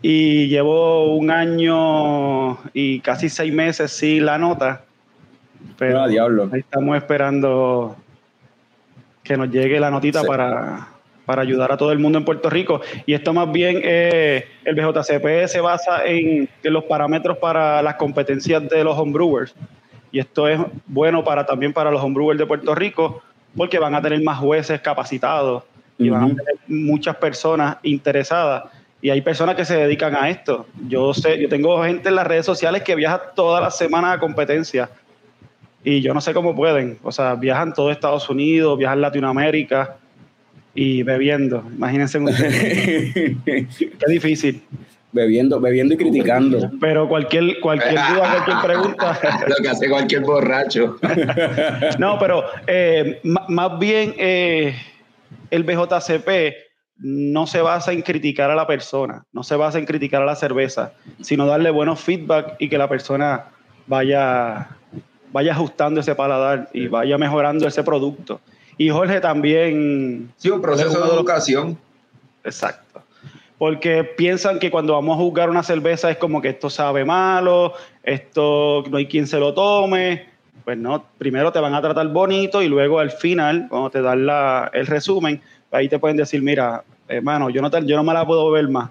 y 0.03 0.49
llevo 0.49 1.15
un 1.15 1.31
año 1.31 2.59
y 2.73 3.01
casi 3.01 3.29
seis 3.29 3.53
meses 3.53 3.93
sin 3.93 4.27
la 4.27 4.39
nota 4.39 4.85
pero 5.77 6.03
ah, 6.03 6.09
diablo. 6.09 6.49
ahí 6.53 6.61
estamos 6.61 6.97
esperando 6.97 7.97
que 9.23 9.37
nos 9.37 9.51
llegue 9.51 9.81
la 9.81 9.91
notita 9.91 10.23
para, 10.23 10.89
para 11.25 11.43
ayudar 11.43 11.73
a 11.73 11.77
todo 11.77 11.93
el 11.93 11.99
mundo 11.99 12.19
en 12.19 12.25
Puerto 12.25 12.51
Rico. 12.51 12.81
Y 13.07 13.15
esto 13.15 13.33
más 13.33 13.51
bien, 13.51 13.81
eh, 13.83 14.47
el 14.65 14.75
BJCP 14.75 15.47
se 15.47 15.61
basa 15.61 16.05
en, 16.05 16.49
los 16.63 16.85
parámetros 16.85 17.39
para 17.39 17.83
las 17.83 17.95
competencias 17.95 18.69
de 18.69 18.85
los 18.85 18.97
homebrewers. 18.99 19.55
Y 20.13 20.19
esto 20.19 20.49
es 20.49 20.61
bueno 20.87 21.25
para 21.25 21.45
también 21.45 21.73
para 21.73 21.91
los 21.91 22.03
homebrewers 22.03 22.39
de 22.39 22.47
Puerto 22.47 22.75
Rico, 22.75 23.23
porque 23.57 23.79
van 23.79 23.95
a 23.95 24.03
tener 24.03 24.23
más 24.23 24.39
jueces 24.39 24.81
capacitados 24.81 25.65
y 25.99 26.09
van 26.09 26.25
a 26.25 26.29
tener 26.29 26.57
muchas 26.69 27.17
personas 27.17 27.79
interesadas. 27.83 28.65
Y 29.01 29.11
hay 29.11 29.21
personas 29.21 29.55
que 29.55 29.65
se 29.65 29.77
dedican 29.77 30.15
a 30.15 30.31
esto. 30.31 30.67
Yo 30.89 31.13
sé, 31.13 31.39
yo 31.41 31.49
tengo 31.49 31.83
gente 31.83 32.09
en 32.09 32.15
las 32.15 32.27
redes 32.27 32.47
sociales 32.47 32.83
que 32.83 32.95
viaja 32.95 33.21
todas 33.35 33.63
las 33.63 33.77
semanas 33.77 34.17
a 34.17 34.21
competencias 34.21 34.89
y 35.83 36.01
yo 36.01 36.15
no 36.15 36.21
sé 36.21 36.33
cómo 36.33 36.55
pueden. 36.55 36.99
O 37.03 37.13
sea, 37.13 37.35
viajan 37.35 37.75
todo 37.75 37.91
Estados 37.91 38.31
Unidos, 38.31 38.79
viajan 38.79 39.03
Latinoamérica 39.03 39.99
y 40.75 41.03
bebiendo. 41.03 41.65
Imagínense 41.75 42.19
Qué 43.45 44.07
difícil. 44.09 44.63
Bebiendo, 45.13 45.61
bebiendo 45.61 45.95
y 45.95 45.97
criticando. 45.97 46.71
Pero 46.81 47.09
cualquier, 47.09 47.61
cualquier 47.61 47.95
duda, 47.95 48.45
cualquier 48.45 48.57
pregunta. 48.65 49.21
Lo 49.47 49.57
que 49.63 49.69
hace 49.69 49.89
cualquier 49.89 50.23
borracho. 50.23 50.97
no, 51.99 52.19
pero 52.19 52.45
eh, 52.67 53.21
más 53.23 53.79
bien 53.79 54.15
eh, 54.19 54.75
el 55.51 55.63
BJCP 55.63 56.29
no 56.97 57.47
se 57.47 57.61
basa 57.61 57.93
en 57.93 58.03
criticar 58.03 58.51
a 58.51 58.57
la 58.57 58.67
persona, 58.67 59.25
no 59.33 59.45
se 59.45 59.55
basa 59.55 59.79
en 59.79 59.87
criticar 59.87 60.23
a 60.23 60.27
la 60.27 60.37
cerveza, 60.37 60.95
sino 61.21 61.47
darle 61.47 61.71
buenos 61.71 62.01
feedback 62.01 62.57
y 62.59 62.69
que 62.69 62.79
la 62.79 62.89
persona 62.89 63.47
vaya 63.87 64.69
vaya 65.35 65.51
ajustando 65.51 66.01
ese 66.01 66.15
paladar 66.15 66.71
y 66.73 66.87
vaya 66.87 67.19
mejorando 67.19 67.67
ese 67.67 67.83
producto. 67.83 68.41
Y 68.77 68.91
Jorge 68.91 69.21
también... 69.21 70.33
Sí, 70.37 70.51
un 70.51 70.61
proceso 70.61 71.01
de 71.01 71.15
educación. 71.15 71.79
Exacto. 72.43 73.03
Porque 73.59 74.05
piensan 74.05 74.59
que 74.59 74.71
cuando 74.71 74.95
vamos 74.95 75.15
a 75.15 75.19
jugar 75.19 75.49
una 75.49 75.63
cerveza 75.63 76.11
es 76.11 76.17
como 76.17 76.43
que 76.43 76.51
esto 76.51 76.69
sabe 76.69 77.05
malo, 77.05 77.73
esto 78.03 78.85
no 78.91 78.97
hay 78.97 79.07
quien 79.07 79.27
se 79.27 79.39
lo 79.39 79.55
tome. 79.55 80.27
Pues 80.65 80.77
no, 80.77 81.05
primero 81.19 81.53
te 81.53 81.61
van 81.61 81.75
a 81.75 81.83
tratar 81.83 82.09
bonito 82.09 82.63
y 82.63 82.69
luego 82.69 82.99
al 82.99 83.11
final, 83.11 83.67
cuando 83.69 83.91
te 83.91 84.03
dan 84.03 84.27
la, 84.27 84.71
el 84.73 84.87
resumen, 84.87 85.41
ahí 85.71 85.89
te 85.89 85.99
pueden 85.99 86.17
decir, 86.17 86.43
mira, 86.43 86.83
hermano, 87.07 87.51
yo 87.51 87.63
no, 87.63 87.71
yo 87.81 87.97
no 87.97 88.05
me 88.05 88.15
la 88.15 88.27
puedo 88.27 88.51
beber 88.51 88.69
más 88.69 88.91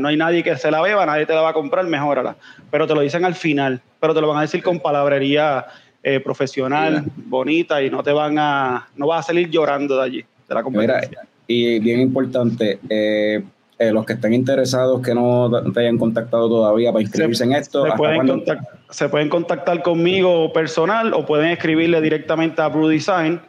no 0.00 0.08
hay 0.08 0.16
nadie 0.16 0.42
que 0.42 0.56
se 0.56 0.70
la 0.70 0.80
beba, 0.80 1.04
nadie 1.04 1.26
te 1.26 1.34
la 1.34 1.42
va 1.42 1.50
a 1.50 1.52
comprar, 1.52 1.84
mejórala. 1.86 2.36
Pero 2.70 2.86
te 2.86 2.94
lo 2.94 3.02
dicen 3.02 3.24
al 3.24 3.34
final, 3.34 3.80
pero 4.00 4.14
te 4.14 4.20
lo 4.20 4.28
van 4.28 4.38
a 4.38 4.42
decir 4.42 4.62
con 4.62 4.80
palabrería 4.80 5.66
eh, 6.08 6.20
profesional, 6.20 7.04
bonita, 7.16 7.82
y 7.82 7.90
no 7.90 8.00
te 8.00 8.12
van 8.12 8.38
a, 8.38 8.88
no 8.94 9.08
vas 9.08 9.24
a 9.24 9.26
salir 9.26 9.50
llorando 9.50 9.96
de 9.96 10.04
allí, 10.04 10.24
de 10.48 10.54
la 10.54 10.62
competencia. 10.62 11.22
y 11.48 11.80
bien 11.80 11.98
importante, 11.98 12.78
eh, 12.88 13.42
eh, 13.76 13.90
los 13.90 14.06
que 14.06 14.12
estén 14.12 14.32
interesados 14.32 15.02
que 15.02 15.12
no 15.12 15.50
te 15.72 15.80
hayan 15.80 15.98
contactado 15.98 16.48
todavía 16.48 16.92
para 16.92 17.02
inscribirse 17.02 17.42
en 17.42 17.54
esto. 17.54 17.84
Se 17.84 17.92
pueden, 17.96 18.44
se 18.88 19.08
pueden, 19.08 19.28
contactar 19.28 19.82
conmigo 19.82 20.52
personal 20.52 21.12
o 21.12 21.26
pueden 21.26 21.50
escribirle 21.50 22.00
directamente 22.00 22.62
a 22.62 22.68
Brew 22.68 22.86
Design. 22.86 23.40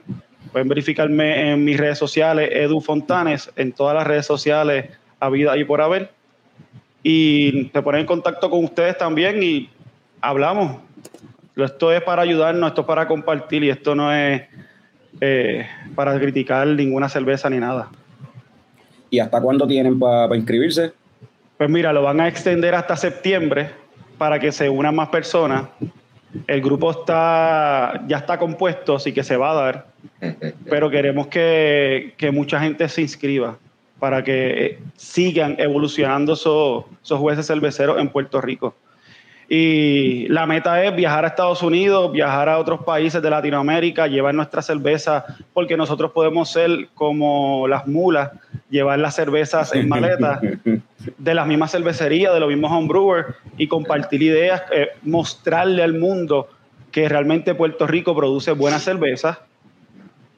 Pueden 0.52 0.67
verificarme 0.67 1.52
en 1.52 1.63
mis 1.63 1.78
redes 1.78 2.00
sociales, 2.00 2.50
Edu 2.52 2.82
Fontanes, 2.82 3.52
en 3.56 3.72
todas 3.72 3.96
las 3.96 4.08
redes 4.08 4.26
sociales, 4.26 4.88
a 5.20 5.30
vida 5.30 5.56
y 5.58 5.63
por 5.63 5.80
haber 5.82 6.10
y 7.04 7.70
se 7.72 7.82
ponen 7.82 8.02
en 8.02 8.08
contacto 8.08 8.50
con 8.50 8.63
ustedes 8.63 8.98
también 8.98 9.41
y 9.41 9.70
hablamos. 10.20 10.78
Esto 11.58 11.91
es 11.91 12.02
para 12.04 12.22
ayudarnos, 12.22 12.70
esto 12.70 12.82
es 12.82 12.88
para 12.88 13.08
compartir 13.08 13.63
y 13.63 13.70
esto 13.70 13.96
no 13.96 14.13
es 14.13 14.43
eh, 15.20 15.67
para 15.96 16.17
criticar 16.20 16.67
ninguna 16.67 17.10
cerveza 17.10 17.50
ni 17.50 17.58
nada. 17.58 17.89
¿Y 19.10 19.20
hasta 19.20 19.41
cuándo 19.41 19.65
tienen 19.65 19.98
para 20.00 20.36
inscribirse? 20.36 20.93
Pues 21.58 21.70
mira, 21.70 21.91
lo 21.91 22.04
van 22.04 22.20
a 22.20 22.28
extender 22.28 22.76
hasta 22.76 22.96
septiembre 22.96 23.72
para 24.17 24.39
que 24.39 24.52
se 24.52 24.70
unan 24.70 24.96
más 24.96 25.10
personas. 25.10 25.63
El 26.46 26.62
grupo 26.62 26.91
está 26.91 28.04
ya 28.08 28.17
está 28.17 28.38
compuesto, 28.38 28.96
así 28.96 29.12
que 29.12 29.24
se 29.24 29.38
va 29.38 29.52
a 29.52 29.56
dar, 29.56 29.88
pero 30.70 30.89
queremos 30.89 31.28
que, 31.28 32.13
que 32.17 32.32
mucha 32.32 32.60
gente 32.60 32.88
se 32.89 33.02
inscriba 33.02 33.58
para 34.00 34.24
que 34.24 34.65
eh, 34.65 34.80
sigan 34.96 35.56
evolucionando 35.58 36.34
esos, 36.34 36.86
jueces 37.20 37.48
cerveceros 37.48 38.00
en 38.00 38.10
Puerto 38.10 38.41
Rico. 38.41 38.76
Y 39.50 40.28
la 40.28 40.46
meta 40.46 40.84
es 40.84 40.94
viajar 40.94 41.24
a 41.24 41.30
Estados 41.30 41.64
Unidos, 41.64 42.12
viajar 42.12 42.50
a 42.50 42.60
otros 42.60 42.84
países 42.84 43.22
de 43.22 43.30
Latinoamérica, 43.30 44.08
llevar 44.08 44.36
nuestra 44.36 44.62
cerveza, 44.62 45.26
porque 45.54 45.78
nosotros 45.78 46.12
podemos 46.12 46.52
ser 46.52 46.90
como 46.94 47.66
las 47.68 47.88
mulas, 47.88 48.32
llevar 48.70 49.00
las 49.00 49.16
cervezas 49.16 49.74
en 49.74 49.88
maletas 49.88 50.42
de 51.18 51.34
las 51.34 51.48
mismas 51.48 51.72
cervecerías, 51.72 52.34
de 52.34 52.42
los 52.42 52.50
mismos 52.50 52.72
homebrewers 52.72 53.36
y 53.58 53.68
compartir 53.68 54.22
ideas, 54.22 54.64
eh, 54.74 54.90
mostrarle 55.04 55.82
al 55.82 55.94
mundo 55.94 56.50
que 56.92 57.08
realmente 57.08 57.56
Puerto 57.56 57.88
Rico 57.88 58.16
produce 58.16 58.52
buenas 58.52 58.84
cervezas 58.84 59.38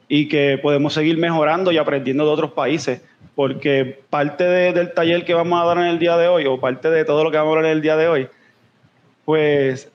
y 0.08 0.28
que 0.28 0.60
podemos 0.62 0.94
seguir 0.94 1.18
mejorando 1.18 1.72
y 1.72 1.78
aprendiendo 1.78 2.26
de 2.26 2.32
otros 2.32 2.52
países. 2.52 3.02
Porque 3.34 4.02
parte 4.10 4.44
del 4.44 4.94
taller 4.94 5.24
que 5.24 5.34
vamos 5.34 5.62
a 5.62 5.66
dar 5.66 5.78
en 5.78 5.86
el 5.86 6.00
día 6.00 6.18
de 6.18 6.28
hoy, 6.28 6.46
o 6.46 6.60
parte 6.60 6.90
de 6.90 7.06
todo 7.06 7.24
lo 7.24 7.32
que 7.32 7.38
vamos 7.38 7.52
a 7.52 7.58
hablar 7.58 7.72
en 7.72 7.78
el 7.78 7.82
día 7.82 7.96
de 7.96 8.08
hoy, 8.08 8.28
pues 9.30 9.88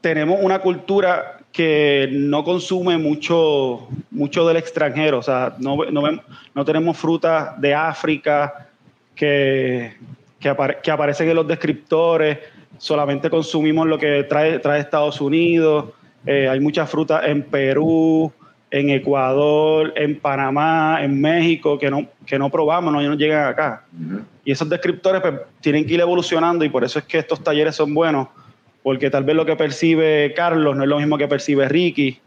tenemos 0.00 0.38
una 0.40 0.60
cultura 0.60 1.40
que 1.52 2.08
no 2.10 2.42
consume 2.42 2.96
mucho, 2.96 3.86
mucho 4.10 4.48
del 4.48 4.56
extranjero, 4.56 5.18
o 5.18 5.22
sea, 5.22 5.54
no, 5.58 5.76
no, 6.54 6.64
tenemos 6.64 6.96
frutas 6.96 7.60
de 7.60 7.74
África 7.74 8.70
que, 9.14 9.92
que, 10.40 10.48
aparecen 10.90 11.28
en 11.28 11.36
los 11.36 11.46
descriptores, 11.46 12.38
solamente 12.78 13.28
consumimos 13.28 13.86
lo 13.86 13.98
que 13.98 14.22
trae, 14.22 14.58
trae 14.58 14.80
Estados 14.80 15.20
Unidos, 15.20 15.90
eh, 16.24 16.48
hay 16.48 16.58
muchas 16.58 16.88
frutas 16.88 17.26
en 17.26 17.42
Perú, 17.42 18.32
en 18.70 18.88
Ecuador, 18.88 19.92
en 19.96 20.18
Panamá, 20.18 21.00
en 21.02 21.20
México, 21.20 21.78
que 21.78 21.90
no, 21.90 22.06
que 22.24 22.38
no 22.38 22.48
probamos, 22.48 22.90
no, 22.90 23.02
no 23.02 23.14
llegan 23.16 23.48
acá. 23.48 23.84
Y 24.46 24.50
esos 24.50 24.66
descriptores 24.66 25.20
pues, 25.20 25.34
tienen 25.60 25.84
que 25.84 25.92
ir 25.92 26.00
evolucionando 26.00 26.64
y 26.64 26.70
por 26.70 26.82
eso 26.82 26.98
es 26.98 27.04
que 27.04 27.18
estos 27.18 27.44
talleres 27.44 27.76
son 27.76 27.92
buenos, 27.92 28.28
porque 28.82 29.10
tal 29.10 29.24
vez 29.24 29.36
lo 29.36 29.46
que 29.46 29.56
percibe 29.56 30.32
Carlos 30.34 30.76
no 30.76 30.82
es 30.82 30.88
lo 30.88 30.98
mismo 30.98 31.18
que 31.18 31.28
percibe 31.28 31.68
Ricky 31.68 32.18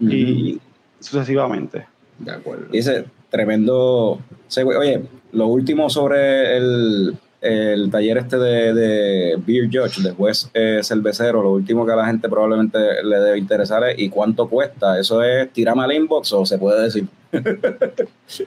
y 0.00 0.58
sucesivamente. 0.98 1.86
De 2.18 2.32
acuerdo. 2.32 2.66
Dice, 2.70 3.04
tremendo... 3.28 4.20
Oye, 4.64 5.02
lo 5.32 5.46
último 5.46 5.88
sobre 5.88 6.56
el, 6.56 7.16
el 7.40 7.90
taller 7.90 8.18
este 8.18 8.36
de, 8.36 9.36
Beer 9.46 9.68
Judge, 9.72 10.02
de 10.02 10.12
juez 10.12 10.50
eh, 10.54 10.80
cervecero, 10.82 11.42
lo 11.42 11.52
último 11.52 11.86
que 11.86 11.92
a 11.92 11.96
la 11.96 12.06
gente 12.06 12.28
probablemente 12.28 12.78
le 13.02 13.16
debe 13.18 13.38
interesar 13.38 13.82
es 13.84 13.98
¿y 13.98 14.08
cuánto 14.08 14.48
cuesta? 14.48 14.98
¿Eso 14.98 15.22
es 15.22 15.50
tirarme 15.52 15.84
al 15.84 15.92
inbox 15.92 16.32
o 16.32 16.46
se 16.46 16.58
puede 16.58 16.82
decir? 16.82 17.06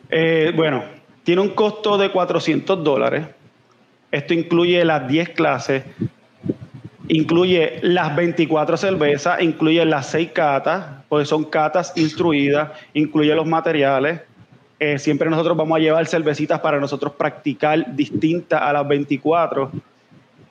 Eh, 0.10 0.54
bueno, 0.56 0.84
tiene 1.24 1.42
un 1.42 1.50
costo 1.50 1.98
de 1.98 2.10
400 2.10 2.84
dólares. 2.84 3.28
Esto 4.12 4.34
incluye 4.34 4.84
las 4.86 5.08
10 5.08 5.30
clases, 5.30 5.84
incluye 7.08 7.80
las 7.82 8.16
24 8.16 8.78
cervezas, 8.78 9.42
incluye 9.42 9.84
las 9.86 10.08
6 10.08 10.32
catas, 10.32 10.86
porque 11.10 11.26
son 11.26 11.44
catas 11.46 11.94
instruidas, 11.96 12.72
incluye 12.94 13.34
los 13.36 13.46
materiales, 13.46 14.22
eh, 14.80 15.00
siempre 15.00 15.30
nosotros 15.30 15.56
vamos 15.56 15.78
a 15.78 15.80
llevar 15.80 16.06
cervecitas 16.08 16.60
para 16.60 16.80
nosotros 16.80 17.14
practicar 17.14 17.96
distintas 17.96 18.62
a 18.62 18.74
las 18.74 18.88
24. 18.88 19.72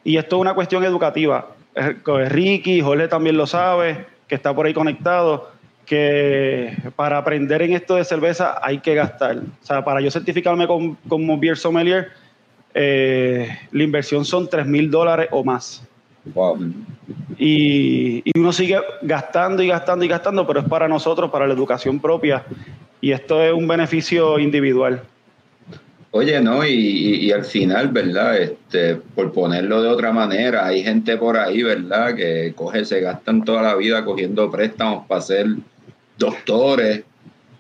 Y 0.05 0.17
esto 0.17 0.37
es 0.37 0.41
una 0.41 0.55
cuestión 0.55 0.85
educativa. 0.85 1.49
Ricky, 1.75 2.81
Jorge 2.81 3.09
también 3.09 3.37
lo 3.37 3.47
sabe, 3.47 4.07
que 4.27 4.35
está 4.35 4.55
por 4.55 4.67
ahí 4.67 4.75
conectado, 4.75 5.51
que 5.85 6.75
para 6.97 7.19
aprender 7.19 7.61
en 7.62 7.75
esto 7.75 7.97
de 7.97 8.05
cerveza 8.05 8.59
hay 8.62 8.79
que 8.79 8.95
gastar. 8.95 9.37
O 9.37 9.67
sea, 9.67 9.85
para 9.85 10.01
yo 10.01 10.11
certificarme 10.11 10.67
como 10.67 11.38
Beer 11.38 11.57
Sommelier, 11.57 12.09
eh, 12.75 13.49
la 13.71 13.83
inversión 13.83 14.25
son 14.25 14.49
3 14.49 14.67
mil 14.67 14.91
dólares 14.91 15.29
o 15.31 15.45
más. 15.45 15.87
Y, 17.39 18.23
y, 18.25 18.39
uno 18.39 18.53
sigue 18.53 18.79
gastando 19.03 19.63
y 19.63 19.69
gastando 19.69 20.05
y 20.05 20.09
gastando, 20.09 20.47
pero 20.47 20.61
es 20.61 20.69
para 20.69 20.87
nosotros, 20.87 21.31
para 21.31 21.47
la 21.47 21.55
educación 21.55 22.01
propia. 22.01 22.45
Y 23.01 23.13
esto 23.13 23.43
es 23.43 23.53
un 23.53 23.67
beneficio 23.67 24.39
individual. 24.39 25.03
Oye, 26.15 26.43
no, 26.43 26.65
y, 26.65 27.33
al 27.33 27.45
final, 27.45 27.89
¿verdad? 27.89 28.37
Este, 28.37 28.97
por 28.97 29.33
ponerlo 29.33 29.83
de 29.83 29.89
otra 29.89 30.13
manera, 30.13 30.67
hay 30.67 30.85
gente 30.85 31.17
por 31.17 31.39
ahí, 31.39 31.63
¿verdad? 31.63 32.15
Que 32.15 32.53
coge, 32.55 32.85
se 32.85 33.01
gastan 33.01 33.43
toda 33.45 33.63
la 33.63 33.75
vida 33.77 34.05
cogiendo 34.05 34.51
préstamos 34.51 35.07
para 35.07 35.23
ser 35.23 35.47
doctores, 36.19 37.05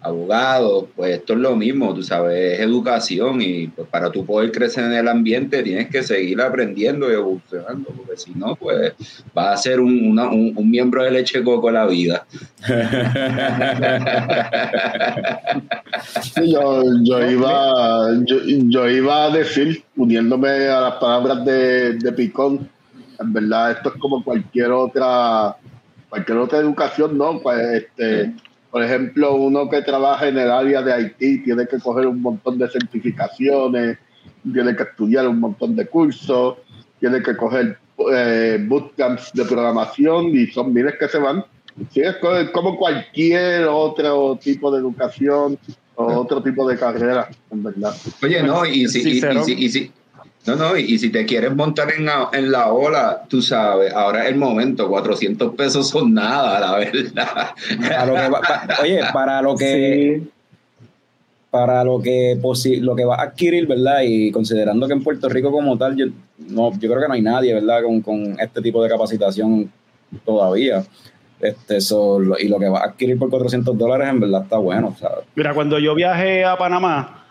abogados, 0.02 0.86
pues 0.96 1.18
esto 1.18 1.34
es 1.34 1.38
lo 1.38 1.54
mismo, 1.54 1.94
tú 1.94 2.02
sabes, 2.02 2.54
es 2.54 2.60
educación 2.60 3.40
y 3.40 3.68
pues 3.68 3.86
para 3.88 4.10
tú 4.10 4.26
poder 4.26 4.50
crecer 4.50 4.82
en 4.84 4.94
el 4.94 5.06
ambiente 5.06 5.62
tienes 5.62 5.88
que 5.88 6.02
seguir 6.02 6.40
aprendiendo 6.40 7.08
y 7.08 7.14
evolucionando, 7.14 7.90
porque 7.96 8.16
si 8.16 8.32
no, 8.34 8.56
pues 8.56 8.94
vas 9.32 9.60
a 9.60 9.62
ser 9.62 9.80
un, 9.80 10.18
un, 10.18 10.70
miembro 10.70 11.04
de 11.04 11.12
leche 11.12 11.44
coco 11.44 11.70
la 11.70 11.86
vida. 11.86 12.26
yo, 16.44 16.82
yo, 17.02 17.30
iba, 17.30 18.08
yo, 18.24 18.90
iba 18.90 19.24
a 19.24 19.30
decir, 19.30 19.84
uniéndome 19.96 20.48
a 20.48 20.80
las 20.80 20.94
palabras 20.94 21.44
de, 21.44 21.92
de 21.94 22.12
Picón, 22.12 22.68
en 23.20 23.32
verdad 23.32 23.70
esto 23.72 23.90
es 23.90 23.96
como 24.00 24.24
cualquier 24.24 24.72
otra 24.72 25.56
cualquier 26.08 26.38
otra 26.38 26.58
educación, 26.58 27.16
¿no? 27.16 27.40
Pues 27.40 27.84
este 27.84 28.34
por 28.72 28.82
ejemplo, 28.82 29.34
uno 29.34 29.68
que 29.68 29.82
trabaja 29.82 30.28
en 30.28 30.38
el 30.38 30.50
área 30.50 30.80
de 30.80 30.94
Haití 30.94 31.42
tiene 31.44 31.66
que 31.66 31.78
coger 31.78 32.06
un 32.06 32.22
montón 32.22 32.58
de 32.58 32.70
certificaciones, 32.70 33.98
tiene 34.50 34.74
que 34.74 34.84
estudiar 34.84 35.28
un 35.28 35.40
montón 35.40 35.76
de 35.76 35.86
cursos, 35.86 36.56
tiene 36.98 37.22
que 37.22 37.36
coger 37.36 37.76
eh, 38.10 38.64
bootcamps 38.66 39.34
de 39.34 39.44
programación 39.44 40.34
y 40.34 40.46
son 40.46 40.72
miles 40.72 40.94
que 40.98 41.06
se 41.06 41.18
van. 41.18 41.44
Sí, 41.90 42.00
es 42.00 42.16
como 42.50 42.78
cualquier 42.78 43.66
otro 43.66 44.38
tipo 44.42 44.70
de 44.70 44.78
educación 44.78 45.58
o 45.94 46.04
otro 46.20 46.42
tipo 46.42 46.66
de 46.66 46.78
carrera, 46.78 47.28
en 47.50 47.62
verdad. 47.62 47.94
Oye, 48.22 48.42
no, 48.42 48.64
y 48.64 48.88
si, 48.88 49.20
y 49.54 49.68
si 49.68 49.92
no, 50.46 50.56
no, 50.56 50.76
y, 50.76 50.98
si 50.98 51.10
te 51.10 51.24
quieres 51.24 51.54
montar 51.54 51.92
en 51.92 52.04
la, 52.04 52.28
en 52.32 52.50
la 52.50 52.72
ola, 52.72 53.22
tú 53.28 53.40
sabes, 53.40 53.92
ahora 53.92 54.24
es 54.24 54.30
el 54.30 54.36
momento, 54.36 54.88
400 54.88 55.54
pesos 55.54 55.88
son 55.88 56.12
nada, 56.14 56.58
la 56.58 56.78
verdad. 56.78 57.50
oye, 58.82 59.00
para 59.12 59.42
lo 59.42 59.54
que... 59.56 60.22
Para 61.50 61.84
lo 61.84 62.00
que, 62.00 62.40
lo 62.80 62.96
que 62.96 63.04
va 63.04 63.16
a 63.16 63.22
adquirir, 63.24 63.66
¿verdad? 63.66 64.00
Y 64.04 64.32
considerando 64.32 64.86
que 64.86 64.94
en 64.94 65.02
Puerto 65.02 65.28
Rico 65.28 65.52
como 65.52 65.76
tal, 65.76 65.94
yo, 65.94 66.06
no, 66.48 66.72
yo 66.72 66.88
creo 66.88 67.02
que 67.02 67.08
no 67.08 67.12
hay 67.12 67.20
nadie, 67.20 67.52
¿verdad? 67.52 67.82
Con, 67.82 68.00
con 68.00 68.40
este 68.40 68.62
tipo 68.62 68.82
de 68.82 68.88
capacitación 68.88 69.70
todavía. 70.24 70.82
Este, 71.42 71.78
y 72.38 72.48
lo 72.48 72.58
que 72.58 72.68
va 72.68 72.80
a 72.80 72.84
adquirir 72.84 73.18
por 73.18 73.28
400 73.28 73.76
dólares 73.76 74.08
en 74.08 74.20
verdad 74.20 74.44
está 74.44 74.58
bueno. 74.58 74.96
¿sabes? 74.98 75.24
Mira, 75.34 75.52
cuando 75.52 75.78
yo 75.78 75.94
viajé 75.94 76.44
a 76.44 76.56
Panamá, 76.56 77.21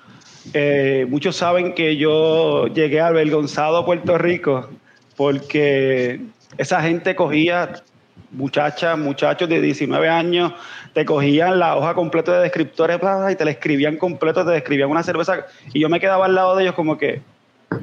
eh, 0.54 1.06
muchos 1.10 1.36
saben 1.36 1.73
que 1.73 1.97
yo 1.97 2.67
llegué 2.67 2.99
avergonzado 2.99 3.77
a 3.77 3.86
Puerto 3.86 4.17
Rico 4.17 4.69
porque 5.15 6.21
esa 6.58 6.82
gente 6.82 7.15
cogía 7.15 7.84
muchachas, 8.32 8.97
muchachos 8.97 9.47
de 9.49 9.62
19 9.62 10.10
años, 10.10 10.54
te 10.93 11.06
cogían 11.06 11.60
la 11.60 11.75
hoja 11.75 11.93
completa 11.93 12.34
de 12.38 12.43
descriptores 12.43 12.99
y 13.30 13.36
te 13.36 13.45
la 13.45 13.51
escribían 13.51 13.97
completo, 13.97 14.45
te 14.45 14.51
describían 14.51 14.89
una 14.89 15.04
cerveza 15.04 15.45
y 15.73 15.80
yo 15.80 15.89
me 15.89 15.99
quedaba 15.99 16.25
al 16.25 16.36
lado 16.36 16.56
de 16.56 16.63
ellos 16.63 16.75
como 16.75 16.97
que 16.97 17.21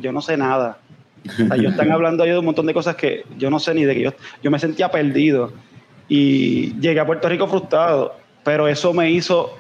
yo 0.00 0.12
no 0.12 0.20
sé 0.20 0.36
nada. 0.36 0.78
ellos 1.54 1.72
están 1.72 1.92
hablando 1.92 2.24
de 2.24 2.38
un 2.38 2.44
montón 2.44 2.66
de 2.66 2.74
cosas 2.74 2.96
que 2.96 3.24
yo 3.36 3.50
no 3.50 3.58
sé 3.60 3.74
ni 3.74 3.84
de 3.84 3.94
que 3.94 4.02
yo, 4.02 4.14
yo 4.42 4.50
me 4.50 4.58
sentía 4.58 4.90
perdido 4.90 5.52
y 6.08 6.78
llegué 6.80 7.00
a 7.00 7.06
Puerto 7.06 7.28
Rico 7.28 7.46
frustrado, 7.46 8.16
pero 8.42 8.66
eso 8.66 8.94
me 8.94 9.10
hizo 9.10 9.58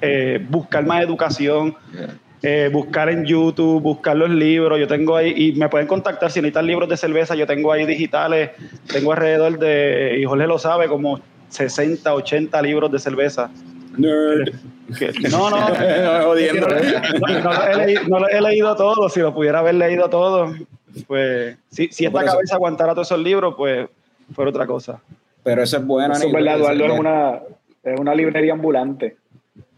eh, 0.00 0.44
buscar 0.48 0.84
más 0.84 1.02
educación, 1.02 1.76
eh, 2.46 2.68
buscar 2.70 3.08
en 3.08 3.24
YouTube, 3.24 3.80
buscar 3.80 4.14
los 4.16 4.28
libros. 4.28 4.78
Yo 4.78 4.86
tengo 4.86 5.16
ahí, 5.16 5.32
y 5.34 5.52
me 5.52 5.70
pueden 5.70 5.86
contactar 5.86 6.30
si 6.30 6.40
necesitan 6.40 6.66
libros 6.66 6.90
de 6.90 6.98
cerveza. 6.98 7.34
Yo 7.34 7.46
tengo 7.46 7.72
ahí 7.72 7.86
digitales, 7.86 8.50
tengo 8.92 9.12
alrededor 9.12 9.58
de, 9.58 10.18
y 10.20 10.24
Jorge 10.24 10.46
lo 10.46 10.58
sabe, 10.58 10.86
como 10.86 11.20
60, 11.48 12.12
80 12.12 12.60
libros 12.60 12.92
de 12.92 12.98
cerveza. 12.98 13.50
Nerd. 13.96 14.52
no, 15.30 15.48
no, 15.48 15.56
no, 15.70 16.24
no, 18.18 18.28
he 18.28 18.40
leído, 18.42 18.76
todo. 18.76 19.08
Si 19.08 19.20
lo 19.20 19.32
pudiera 19.32 19.60
haber 19.60 19.76
leído 19.76 20.10
todo, 20.10 20.52
pues 21.06 21.56
si, 21.70 21.88
si 21.88 22.04
esta 22.04 22.26
cabeza 22.26 22.56
aguantara 22.56 22.92
todos 22.92 23.08
esos 23.08 23.20
libros, 23.20 23.54
pues 23.56 23.88
fue 24.34 24.46
otra 24.46 24.66
cosa. 24.66 25.00
Pero 25.42 25.62
eso 25.62 25.78
es 25.78 25.86
bueno. 25.86 26.12
Eso 26.12 26.26
es 26.26 26.32
verdad, 26.32 26.58
Eduardo, 26.58 26.84
es 26.84 27.00
una, 27.00 27.40
es 27.84 27.98
una 27.98 28.14
librería 28.14 28.52
ambulante. 28.52 29.16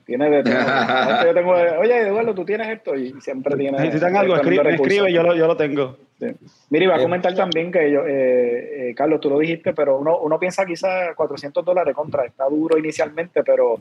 Tiene 0.07 0.31
de 0.31 0.43
todo. 0.45 0.55
yo 1.27 1.35
tengo, 1.35 1.51
oye, 1.51 2.01
Eduardo, 2.01 2.35
tú 2.35 2.45
tienes 2.45 2.69
esto 2.69 2.95
y 2.95 3.21
siempre 3.21 3.57
tienes. 3.57 3.81
Necesitan 3.81 4.17
algo, 4.17 4.37
escribe, 4.37 4.75
escribe 4.75 5.13
yo, 5.13 5.23
lo, 5.25 5.35
yo 5.35 5.49
lo 5.49 5.57
tengo. 5.57 5.97
Sí. 6.21 6.29
Mira, 6.71 6.85
iba 6.85 6.97
a 6.97 7.03
comentar 7.03 7.35
también 7.35 7.73
que 7.73 7.91
yo, 7.91 8.07
eh, 8.07 8.91
eh, 8.91 8.95
Carlos, 8.95 9.21
tú 9.21 9.29
lo 9.29 9.41
dijiste, 9.41 9.75
pero 9.75 9.99
uno, 9.99 10.19
uno 10.19 10.39
piensa 10.39 10.65
quizás 10.65 11.15
400 11.17 11.65
dólares 11.65 11.95
contra, 11.95 12.25
está 12.25 12.49
duro 12.49 12.79
inicialmente, 12.79 13.43
pero 13.43 13.81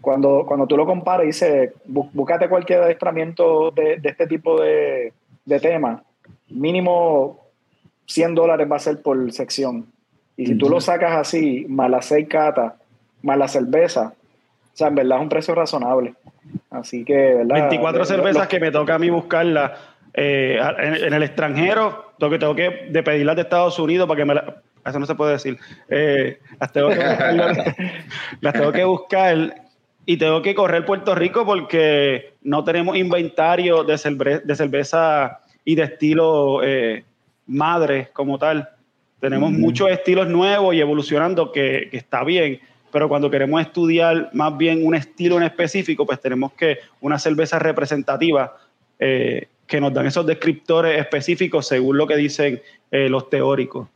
cuando, 0.00 0.44
cuando 0.46 0.66
tú 0.66 0.76
lo 0.76 0.86
comparas 0.86 1.24
y 1.24 1.26
dices, 1.26 1.72
búscate 1.84 2.48
cualquier 2.48 2.82
adiestramiento 2.82 3.72
de, 3.72 3.96
de 3.98 4.08
este 4.08 4.28
tipo 4.28 4.62
de, 4.62 5.12
de 5.44 5.60
tema, 5.60 6.02
mínimo 6.48 7.40
100 8.06 8.34
dólares 8.34 8.68
va 8.70 8.76
a 8.76 8.78
ser 8.80 9.02
por 9.02 9.32
sección. 9.32 9.86
Y 10.36 10.46
si 10.46 10.54
tú 10.56 10.68
lo 10.68 10.80
sacas 10.80 11.16
así, 11.16 11.66
más 11.68 11.90
las 11.90 12.06
seis 12.06 12.28
catas, 12.28 12.74
más 13.22 13.38
la 13.38 13.48
cerveza, 13.48 14.14
o 14.74 14.76
sea, 14.76 14.88
en 14.88 14.96
verdad 14.96 15.18
es 15.18 15.22
un 15.22 15.28
precio 15.28 15.54
razonable. 15.54 16.14
Así 16.68 17.04
que, 17.04 17.14
¿verdad? 17.14 17.68
24 17.70 18.04
cervezas 18.04 18.48
que 18.48 18.58
me 18.58 18.72
toca 18.72 18.96
a 18.96 18.98
mí 18.98 19.08
buscarlas 19.08 19.70
eh, 20.12 20.58
en, 20.78 21.12
el 21.12 21.22
extranjero, 21.22 22.12
tengo 22.18 22.32
que, 22.32 22.38
tengo 22.40 22.54
que 22.56 22.88
de 22.90 23.02
pedirlas 23.04 23.36
de 23.36 23.42
Estados 23.42 23.78
Unidos 23.78 24.08
para 24.08 24.18
que 24.18 24.24
me 24.24 24.34
las... 24.34 24.44
Eso 24.84 24.98
no 24.98 25.06
se 25.06 25.14
puede 25.14 25.32
decir. 25.32 25.58
Eh, 25.88 26.40
las, 26.60 26.72
tengo 26.72 26.88
que 26.88 26.96
buscar, 26.96 27.76
las 28.40 28.52
tengo 28.52 28.72
que 28.72 28.84
buscar 28.84 29.54
y 30.06 30.16
tengo 30.16 30.42
que 30.42 30.54
correr 30.56 30.84
Puerto 30.84 31.14
Rico 31.14 31.46
porque 31.46 32.34
no 32.42 32.64
tenemos 32.64 32.96
inventario 32.96 33.84
de, 33.84 33.96
cerveza 33.96 35.40
y 35.64 35.76
de 35.76 35.84
estilo 35.84 36.64
eh, 36.64 37.04
madre 37.46 38.08
como 38.12 38.38
tal. 38.38 38.68
Tenemos 39.20 39.52
muchos 39.52 39.88
estilos 39.88 40.26
nuevos 40.26 40.74
y 40.74 40.80
evolucionando 40.80 41.52
que, 41.52 41.88
que 41.90 41.96
está 41.96 42.24
bien 42.24 42.60
pero 42.94 43.08
cuando 43.08 43.28
queremos 43.28 43.60
estudiar 43.60 44.30
más 44.34 44.56
bien 44.56 44.86
un 44.86 44.94
estilo 44.94 45.36
en 45.36 45.42
específico, 45.42 46.06
pues 46.06 46.20
tenemos 46.20 46.52
que 46.52 46.78
una 47.00 47.18
cerveza 47.18 47.58
representativa 47.58 48.56
eh, 49.00 49.48
que 49.66 49.80
nos 49.80 49.92
dan 49.92 50.06
esos 50.06 50.24
descriptores 50.24 51.00
específicos 51.00 51.66
según 51.66 51.98
lo 51.98 52.06
que 52.06 52.14
dicen 52.14 52.62
eh, 52.92 53.08
los 53.08 53.28
teóricos. 53.28 53.88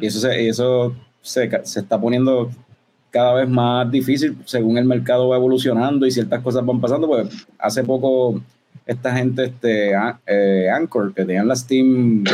Y 0.00 0.06
eso, 0.06 0.18
se, 0.18 0.48
eso 0.48 0.92
se, 1.22 1.48
se, 1.62 1.78
está 1.78 2.00
poniendo 2.00 2.50
cada 3.12 3.32
vez 3.34 3.48
más 3.48 3.88
difícil 3.92 4.36
según 4.44 4.76
el 4.76 4.86
mercado 4.86 5.28
va 5.28 5.36
evolucionando 5.36 6.04
y 6.04 6.10
ciertas 6.10 6.42
cosas 6.42 6.66
van 6.66 6.80
pasando. 6.80 7.06
Pues 7.06 7.46
hace 7.60 7.84
poco 7.84 8.42
esta 8.86 9.14
gente, 9.14 9.44
este, 9.44 9.92
eh, 10.26 10.68
Anchor, 10.68 11.14
que 11.14 11.24
tenían 11.24 11.46
la 11.46 11.54
Steam, 11.54 12.24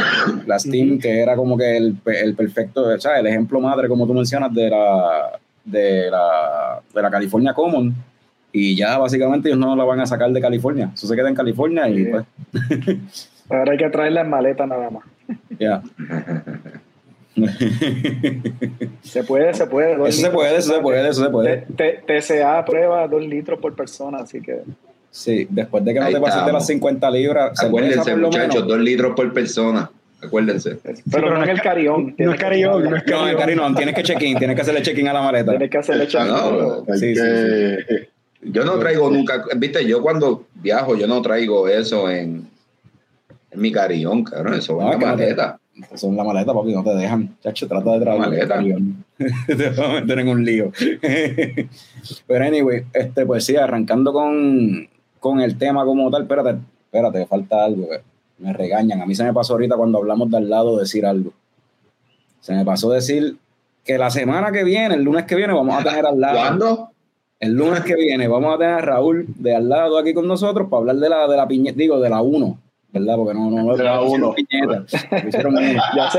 la 0.46 0.58
Steam 0.58 0.98
que 0.98 1.20
era 1.20 1.36
como 1.36 1.58
que 1.58 1.76
el, 1.76 1.98
el 2.06 2.34
perfecto, 2.34 2.88
o 2.88 2.98
sea, 2.98 3.20
el 3.20 3.26
ejemplo 3.26 3.60
madre, 3.60 3.88
como 3.88 4.06
tú 4.06 4.14
mencionas, 4.14 4.54
de 4.54 4.70
la, 4.70 5.38
de 5.64 6.10
la, 6.10 6.80
de 6.92 7.02
la 7.02 7.10
California 7.10 7.54
Common 7.54 7.94
y 8.52 8.76
ya 8.76 8.98
básicamente 8.98 9.48
ellos 9.48 9.58
no 9.58 9.74
la 9.74 9.84
van 9.84 10.00
a 10.00 10.06
sacar 10.06 10.30
de 10.30 10.40
California. 10.40 10.90
Eso 10.94 11.06
se 11.06 11.16
queda 11.16 11.28
en 11.28 11.34
California 11.34 11.88
y 11.88 12.04
pues. 12.04 12.24
Ahora 13.48 13.72
hay 13.72 13.78
que 13.78 13.88
traerla 13.88 14.20
en 14.20 14.30
maleta 14.30 14.66
nada 14.66 14.90
más. 14.90 15.04
Ya. 15.58 15.82
se 19.02 19.24
puede, 19.24 19.54
se 19.54 19.66
puede. 19.66 20.08
Eso 20.08 20.20
se 20.20 20.30
puede, 20.30 20.56
eso 20.56 20.74
se 20.74 20.80
puede, 20.80 21.08
eso 21.08 21.24
se 21.24 21.30
puede. 21.30 21.66
TCA 22.06 22.64
prueba 22.64 23.08
dos 23.08 23.22
litros 23.22 23.58
por 23.58 23.74
persona, 23.74 24.18
así 24.18 24.40
que. 24.40 24.60
Sí, 25.10 25.46
después 25.50 25.84
de 25.84 25.94
que 25.94 26.00
no 26.00 26.08
te 26.08 26.20
pases 26.20 26.46
de 26.46 26.52
las 26.52 26.66
50 26.66 27.10
libras. 27.10 27.62
Acuérdense, 27.62 28.16
muchachos, 28.16 28.66
dos 28.66 28.78
litros 28.78 29.14
por 29.14 29.32
persona. 29.32 29.90
Acuérdense. 30.22 30.78
Pero, 31.10 31.36
no, 31.36 31.42
es 31.42 31.48
el 31.48 31.60
carión. 31.60 32.14
No 32.16 32.32
es 32.32 32.40
carión. 32.40 32.84
No 32.84 32.96
es 32.96 33.02
carión. 33.02 33.74
Tienes 33.74 33.94
que 33.94 34.02
check-in. 34.02 34.38
Tienes 34.38 34.54
que 34.54 34.62
hacerle 34.62 34.82
check-in 34.82 35.08
a 35.08 35.12
la 35.12 35.22
maleta. 35.22 35.50
Tienes 35.50 35.70
que 35.70 35.78
hacerle 35.78 36.06
check-in. 36.06 36.28
No, 36.28 36.84
sí, 36.94 37.14
sí, 37.14 37.22
Yo 38.42 38.64
no 38.64 38.78
traigo 38.78 39.10
nunca. 39.10 39.44
Viste, 39.56 39.84
yo 39.86 40.00
cuando 40.00 40.46
viajo, 40.54 40.96
yo 40.96 41.06
no 41.06 41.20
traigo 41.22 41.66
eso 41.68 42.08
en, 42.08 42.46
en 43.50 43.60
mi 43.60 43.72
carión, 43.72 44.22
cabrón. 44.22 44.54
Eso 44.54 44.76
va 44.76 44.94
en 44.94 45.00
la 45.00 45.06
maleta. 45.06 45.58
Son 45.94 46.16
la 46.16 46.22
maleta, 46.22 46.52
papi, 46.52 46.72
no 46.72 46.84
te 46.84 46.94
dejan. 46.94 47.36
Chacho, 47.42 47.66
trata 47.66 47.92
de 47.92 48.00
trabajar. 48.00 48.28
maleta. 48.28 48.62
te 49.46 49.70
vas 49.70 49.78
a 49.78 49.92
meter 50.00 50.18
en 50.20 50.28
un 50.28 50.44
lío. 50.44 50.70
Pero 52.26 52.44
anyway, 52.44 52.84
este, 52.92 53.26
pues 53.26 53.44
sí, 53.44 53.56
arrancando 53.56 54.12
con, 54.12 54.88
con 55.18 55.40
el 55.40 55.56
tema 55.56 55.84
como 55.84 56.10
tal, 56.10 56.22
espérate, 56.22 56.58
espérate, 56.84 57.26
falta 57.26 57.64
algo. 57.64 57.88
que 57.88 58.11
Me 58.42 58.52
regañan. 58.52 59.00
A 59.00 59.06
mí 59.06 59.14
se 59.14 59.22
me 59.24 59.32
pasó 59.32 59.52
ahorita 59.54 59.76
cuando 59.76 59.98
hablamos 59.98 60.28
de 60.30 60.36
al 60.36 60.50
lado 60.50 60.76
decir 60.78 61.06
algo. 61.06 61.32
Se 62.40 62.52
me 62.54 62.64
pasó 62.64 62.90
decir 62.90 63.36
que 63.84 63.98
la 63.98 64.10
semana 64.10 64.50
que 64.50 64.64
viene, 64.64 64.96
el 64.96 65.02
lunes 65.02 65.24
que 65.26 65.36
viene, 65.36 65.52
vamos 65.52 65.80
a 65.80 65.84
tener 65.88 66.04
al 66.04 66.20
lado. 66.20 66.38
¿Cuándo? 66.38 66.88
El 67.38 67.54
lunes 67.54 67.80
que 67.80 67.94
viene 67.96 68.26
vamos 68.28 68.54
a 68.54 68.58
tener 68.58 68.74
a 68.74 68.78
Raúl 68.80 69.26
de 69.36 69.54
al 69.54 69.68
lado 69.68 69.98
aquí 69.98 70.12
con 70.14 70.26
nosotros 70.28 70.68
para 70.68 70.80
hablar 70.80 70.96
de 70.96 71.08
la, 71.08 71.26
de 71.28 71.36
la 71.36 71.46
piñeta, 71.48 71.76
digo, 71.76 71.98
de 72.00 72.08
la 72.08 72.20
1, 72.22 72.58
¿verdad? 72.92 73.16
Porque 73.16 73.34
no, 73.34 73.50
no, 73.50 73.62
no, 73.64 73.76
De 73.76 73.82
la 73.82 73.96
no 73.96 74.10
uno. 74.10 74.34
piñeta. 74.34 74.84
Ya 75.96 76.10
se, 76.10 76.18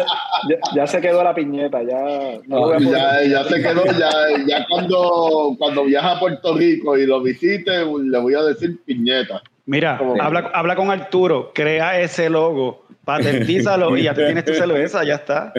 ya, 0.50 0.58
ya 0.76 0.88
se 0.88 1.00
quedó 1.02 1.24
la 1.24 1.34
piñeta, 1.34 1.82
ya 1.84 2.42
no 2.48 2.78
ya, 2.80 3.24
ya 3.24 3.44
se 3.46 3.62
quedó, 3.62 3.86
ya, 3.86 4.10
ya 4.46 4.66
cuando, 4.70 5.56
cuando 5.58 5.86
viaja 5.86 6.12
a 6.14 6.20
Puerto 6.20 6.56
Rico 6.56 6.98
y 6.98 7.06
lo 7.06 7.22
visite, 7.22 7.86
le 7.86 8.20
voy 8.20 8.34
a 8.34 8.42
decir 8.44 8.82
piñeta. 8.84 9.42
Mira, 9.66 10.00
habla, 10.22 10.52
habla 10.54 10.76
con 10.76 10.92
Arturo, 10.92 11.52
crea 11.54 12.00
ese 12.02 12.30
logo, 12.30 12.84
patentízalo 13.06 13.96
y 13.98 14.04
ya 14.04 14.14
te 14.14 14.26
tienes 14.26 14.46
tu 14.46 14.54
cerveza, 14.54 15.04
ya 15.04 15.16
está. 15.16 15.54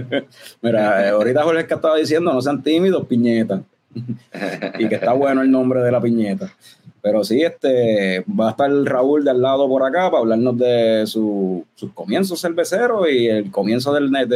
Mira, 0.61 1.07
eh, 1.07 1.11
ahorita 1.11 1.43
Jorge 1.43 1.67
que 1.67 1.75
estaba 1.75 1.97
diciendo, 1.97 2.33
no 2.33 2.41
sean 2.43 2.63
tímidos, 2.63 3.07
piñeta. 3.07 3.63
y 4.79 4.89
que 4.89 4.95
está 4.97 5.13
bueno 5.13 5.43
el 5.43 5.51
nombre 5.51 5.81
de 5.81 5.93
la 5.93 6.01
piñeta. 6.01 6.53
Pero 7.01 7.23
sí, 7.23 7.43
este, 7.43 8.25
va 8.29 8.49
a 8.49 8.51
estar 8.51 8.71
Raúl 8.71 9.25
de 9.25 9.31
al 9.31 9.41
lado 9.43 9.69
por 9.69 9.83
acá 9.85 10.11
para 10.11 10.19
hablarnos 10.23 10.57
de 10.59 11.05
su- 11.07 11.65
sus 11.75 11.93
comienzos 11.93 12.41
cerveceros 12.41 13.07
y 13.11 13.27
el 13.29 13.51
comienzo 13.51 13.93
del, 13.93 14.11
de, 14.11 14.27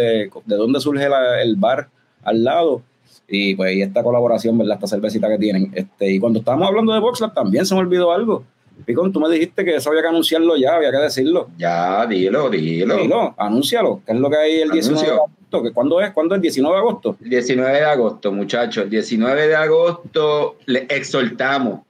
de 0.45 0.57
dónde 0.57 0.79
surge 0.81 1.09
la- 1.09 1.41
el 1.43 1.57
bar 1.57 1.89
al 2.23 2.45
lado. 2.45 2.83
Y 3.27 3.55
pues 3.55 3.75
y 3.75 3.83
esta 3.83 4.03
colaboración, 4.03 4.57
¿verdad? 4.59 4.75
Esta 4.77 4.87
cervecita 4.87 5.29
que 5.29 5.39
tienen. 5.39 5.71
Este, 5.75 6.11
y 6.13 6.19
cuando 6.21 6.39
estábamos 6.39 6.69
hablando 6.69 6.93
de 6.93 7.01
Boxlab 7.01 7.35
también 7.35 7.67
se 7.67 7.75
me 7.75 7.81
olvidó 7.81 8.13
algo. 8.13 8.45
Picón, 8.85 9.13
tú 9.13 9.21
me 9.21 9.29
dijiste 9.29 9.65
que 9.65 9.77
eso 9.77 9.91
había 9.91 10.03
que 10.03 10.09
anunciarlo 10.09 10.57
ya, 10.57 10.77
había 10.77 10.91
que 10.91 10.99
decirlo. 10.99 11.49
Ya, 11.59 12.07
dilo, 12.07 12.49
dilo. 12.49 12.97
Dilo, 12.97 13.35
anúncialo, 13.37 14.03
que 14.07 14.13
es 14.13 14.19
lo 14.19 14.31
que 14.31 14.37
hay 14.37 14.61
el 14.61 14.71
19 14.71 15.01
de 15.01 15.07
Anuncio. 15.11 15.25
agosto. 15.25 15.63
que 15.63 15.73
¿Cuándo 15.73 16.01
es? 16.01 16.11
¿Cuándo 16.13 16.35
es? 16.35 16.41
19 16.43 16.75
de 16.75 16.81
agosto. 16.81 17.17
El 17.23 17.31
19 17.31 17.73
de 17.79 17.85
agosto, 17.85 18.33
muchachos. 18.33 18.85
El 18.85 18.91
19 18.91 19.49
de 19.49 19.57
agosto 19.57 20.57
les 20.67 20.85
exhortamos 20.91 21.81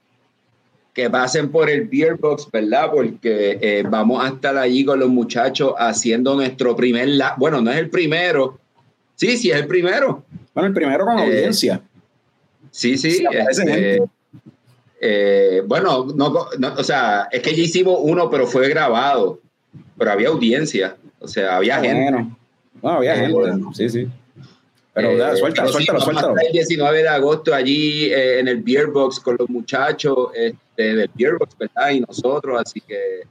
que 0.93 1.09
pasen 1.09 1.49
por 1.49 1.69
el 1.69 1.87
Beer 1.87 2.15
Box, 2.15 2.49
¿verdad? 2.51 2.89
Porque 2.91 3.57
eh, 3.61 3.83
vamos 3.87 4.23
a 4.23 4.29
estar 4.29 4.57
allí 4.57 4.83
con 4.83 4.99
los 4.99 5.07
muchachos 5.09 5.73
haciendo 5.77 6.35
nuestro 6.35 6.75
primer... 6.75 7.07
Bueno, 7.37 7.61
no 7.61 7.71
es 7.71 7.77
el 7.77 7.89
primero. 7.89 8.59
Sí, 9.15 9.37
sí, 9.37 9.51
es 9.51 9.57
el 9.57 9.67
primero. 9.67 10.23
Bueno, 10.53 10.67
el 10.67 10.73
primero 10.73 11.05
con 11.05 11.19
Eh, 11.19 11.23
audiencia. 11.23 11.81
Sí, 12.71 12.97
sí. 12.97 13.11
Sí, 13.11 13.25
este. 13.31 14.03
Eh, 15.01 15.61
bueno, 15.65 16.05
no, 16.15 16.47
no, 16.57 16.73
o 16.77 16.83
sea, 16.83 17.27
es 17.31 17.41
que 17.41 17.55
ya 17.55 17.63
hicimos 17.63 17.99
uno, 18.01 18.29
pero 18.29 18.45
fue 18.47 18.67
grabado. 18.69 19.39
Pero 19.97 20.11
había 20.11 20.29
audiencia. 20.29 20.95
O 21.19 21.27
sea, 21.27 21.57
había 21.57 21.77
Ah, 21.77 21.81
gente. 21.81 22.11
bueno. 22.11 22.37
No, 22.81 22.89
había 22.89 23.13
Eh, 23.15 23.19
gente. 23.19 23.33
bueno. 23.33 23.73
Sí, 23.73 23.89
sí. 23.89 24.07
Pero 24.93 25.11
Eh, 25.11 25.17
ya, 25.17 25.35
suéltalo, 25.35 25.67
sí, 25.73 25.85
suéltalo, 25.85 26.35
El 26.39 26.51
19 26.51 27.03
de 27.03 27.07
agosto 27.09 27.53
allí 27.53 28.05
eh, 28.05 28.39
en 28.39 28.47
el 28.47 28.61
Beer 28.61 28.87
Box 28.87 29.19
con 29.19 29.35
los 29.37 29.49
muchachos 29.49 30.29
este, 30.33 30.95
del 30.95 31.09
Beer 31.15 31.37
Box, 31.37 31.55
¿verdad? 31.57 31.91
Y 31.91 31.99
nosotros, 32.01 32.59
así 32.59 32.81
que 32.81 33.21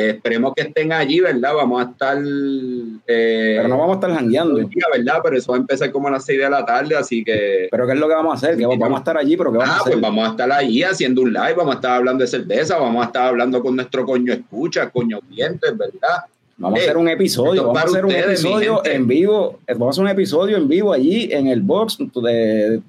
eh, 0.00 0.10
esperemos 0.10 0.52
que 0.54 0.62
estén 0.62 0.92
allí, 0.92 1.18
¿verdad? 1.20 1.54
Vamos 1.54 1.84
a 1.84 1.90
estar... 1.90 2.16
eh, 2.18 3.54
Pero 3.56 3.68
no 3.68 3.78
vamos 3.78 3.96
a 3.96 4.00
estar 4.00 4.14
jangueando. 4.14 4.54
¿verdad? 4.54 5.20
Pero 5.24 5.36
eso 5.36 5.50
va 5.52 5.58
a 5.58 5.60
empezar 5.60 5.90
como 5.90 6.08
a 6.08 6.12
las 6.12 6.24
6 6.24 6.38
de 6.38 6.50
la 6.50 6.64
tarde, 6.64 6.96
así 6.96 7.24
que... 7.24 7.68
Pero 7.70 7.86
¿qué 7.86 7.92
es 7.94 7.98
lo 7.98 8.06
que 8.08 8.14
vamos 8.14 8.32
a 8.32 8.36
hacer? 8.36 8.56
Que 8.56 8.66
vamos 8.66 8.92
a 8.94 8.98
estar 8.98 9.16
allí, 9.18 9.36
pero 9.36 9.50
¿qué 9.52 9.58
vamos 9.58 9.74
Ah, 9.74 9.78
a 9.78 9.80
hacer? 9.80 9.92
pues 9.94 10.02
vamos 10.02 10.28
a 10.28 10.30
estar 10.30 10.52
allí 10.52 10.82
haciendo 10.82 11.22
un 11.22 11.32
live, 11.32 11.54
vamos 11.56 11.74
a 11.74 11.76
estar 11.76 11.90
hablando 11.96 12.22
de 12.22 12.28
cerveza, 12.28 12.78
vamos 12.78 13.02
a 13.02 13.06
estar 13.06 13.26
hablando 13.26 13.60
con 13.62 13.74
nuestro 13.76 14.04
coño 14.06 14.32
escucha, 14.32 14.88
coño 14.90 15.18
clientes, 15.28 15.76
¿verdad? 15.76 16.24
Vamos 16.60 16.78
a 16.78 16.82
Eh, 16.82 16.84
hacer 16.86 16.96
un 16.96 17.08
episodio, 17.08 17.66
vamos 17.66 17.82
a 17.82 17.84
hacer 17.86 18.04
un 18.04 18.10
ustedes, 18.10 18.40
episodio 18.40 18.82
en 18.84 19.06
vivo, 19.06 19.60
eh, 19.66 19.74
vamos 19.74 19.86
a 19.86 19.90
hacer 19.90 20.04
un 20.04 20.10
episodio 20.10 20.56
en 20.56 20.68
vivo 20.68 20.92
allí 20.92 21.28
en 21.32 21.46
el 21.46 21.60
box, 21.62 21.98
de, 21.98 22.80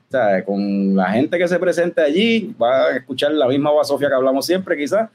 con 0.46 0.96
la 0.96 1.12
gente 1.12 1.38
que 1.38 1.48
se 1.48 1.60
presente 1.60 2.02
allí, 2.02 2.54
va 2.62 2.86
a 2.88 2.96
escuchar 2.98 3.32
la 3.34 3.48
misma 3.48 3.70
Sofía 3.84 4.10
que 4.10 4.16
hablamos 4.16 4.46
siempre 4.46 4.76
quizás, 4.76 5.10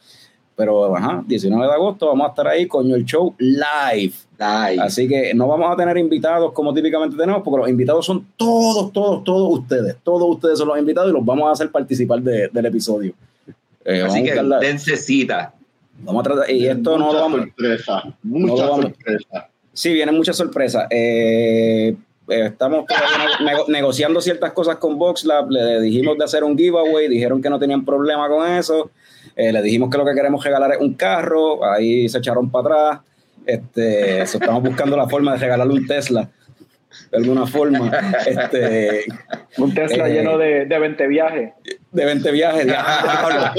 pero 0.56 0.94
ajá, 0.96 1.22
19 1.26 1.66
de 1.66 1.72
agosto 1.72 2.06
vamos 2.06 2.26
a 2.26 2.30
estar 2.30 2.46
ahí, 2.48 2.66
coño, 2.66 2.94
el 2.94 3.04
show 3.04 3.34
live. 3.38 4.12
Live. 4.38 4.80
Así 4.82 5.08
que 5.08 5.32
no 5.34 5.46
vamos 5.48 5.72
a 5.72 5.76
tener 5.76 5.96
invitados 5.98 6.52
como 6.52 6.72
típicamente 6.74 7.16
tenemos, 7.16 7.42
porque 7.42 7.60
los 7.60 7.68
invitados 7.68 8.04
son 8.06 8.26
todos, 8.36 8.92
todos, 8.92 9.24
todos 9.24 9.58
ustedes. 9.60 9.96
Todos 10.02 10.28
ustedes 10.28 10.58
son 10.58 10.68
los 10.68 10.78
invitados 10.78 11.10
y 11.10 11.14
los 11.14 11.24
vamos 11.24 11.48
a 11.48 11.52
hacer 11.52 11.70
participar 11.70 12.20
de- 12.20 12.48
del 12.52 12.66
episodio. 12.66 13.14
Eh, 13.84 14.02
Así 14.02 14.20
a 14.20 14.34
que 14.34 14.42
la- 14.42 14.58
dense 14.58 14.96
cita. 14.96 15.52
vamos 16.00 16.20
a 16.20 16.24
tratar, 16.30 16.50
y 16.50 16.66
esto 16.66 16.98
no 16.98 17.12
lo 17.12 17.20
vamos, 17.20 17.40
sorpresa, 17.40 18.02
no 18.22 18.38
mucha 18.48 18.64
lo 18.64 18.70
vamos- 18.70 18.86
sorpresa. 18.86 19.48
Sí, 19.72 19.92
vienen 19.92 20.14
muchas 20.16 20.36
sorpresas. 20.36 20.86
Eh, 20.90 21.96
estamos 22.28 22.84
nego- 23.44 23.66
negociando 23.68 24.20
ciertas 24.20 24.52
cosas 24.52 24.76
con 24.76 24.98
VoxLab. 24.98 25.50
Le 25.50 25.80
dijimos 25.80 26.16
de 26.16 26.24
hacer 26.24 26.44
un 26.44 26.56
giveaway, 26.56 27.08
dijeron 27.08 27.42
que 27.42 27.50
no 27.50 27.58
tenían 27.58 27.84
problema 27.84 28.28
con 28.28 28.46
eso. 28.50 28.90
Eh, 29.36 29.52
le 29.52 29.62
dijimos 29.62 29.90
que 29.90 29.98
lo 29.98 30.04
que 30.04 30.14
queremos 30.14 30.44
regalar 30.44 30.72
es 30.72 30.78
un 30.80 30.94
carro. 30.94 31.64
Ahí 31.64 32.08
se 32.08 32.18
echaron 32.18 32.50
para 32.50 32.92
atrás. 32.92 33.00
Este, 33.46 34.20
eso, 34.22 34.38
estamos 34.38 34.62
buscando 34.62 34.96
la 34.96 35.08
forma 35.08 35.32
de 35.32 35.38
regalarle 35.38 35.74
un 35.74 35.86
Tesla. 35.86 36.28
De 37.10 37.18
alguna 37.18 37.46
forma. 37.46 37.90
Este, 38.26 39.04
Un 39.58 39.74
Tesla 39.74 40.08
Eh, 40.08 40.12
lleno 40.14 40.38
de, 40.38 40.66
de 40.66 40.78
20 40.78 41.06
viajes. 41.08 41.52
de 41.90 42.04
20 42.04 42.30
viajes. 42.30 42.66
diablo. 42.66 43.50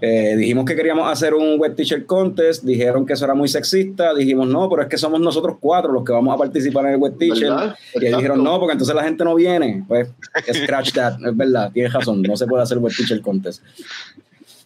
Eh, 0.00 0.34
dijimos 0.36 0.64
que 0.64 0.74
queríamos 0.74 1.10
hacer 1.10 1.34
un 1.34 1.58
web 1.58 1.74
teacher 1.76 2.04
contest, 2.06 2.64
dijeron 2.64 3.06
que 3.06 3.12
eso 3.12 3.24
era 3.24 3.34
muy 3.34 3.48
sexista, 3.48 4.14
dijimos 4.14 4.48
no, 4.48 4.68
pero 4.68 4.82
es 4.82 4.88
que 4.88 4.98
somos 4.98 5.20
nosotros 5.20 5.56
cuatro 5.60 5.92
los 5.92 6.04
que 6.04 6.12
vamos 6.12 6.34
a 6.34 6.38
participar 6.38 6.86
en 6.86 6.92
el 6.92 6.98
web 6.98 7.16
teacher. 7.18 7.50
¿Verdad? 7.50 7.76
Y 7.94 8.06
ellos 8.06 8.18
dijeron 8.18 8.42
no, 8.42 8.58
porque 8.58 8.72
entonces 8.72 8.94
la 8.94 9.04
gente 9.04 9.24
no 9.24 9.34
viene. 9.34 9.84
Pues, 9.86 10.08
scratch 10.64 10.92
that, 10.92 11.14
es 11.24 11.36
verdad, 11.36 11.70
tienes 11.72 11.92
razón, 11.92 12.22
no 12.22 12.36
se 12.36 12.46
puede 12.46 12.62
hacer 12.62 12.78
web 12.78 12.92
teacher 12.96 13.20
contest. 13.20 13.62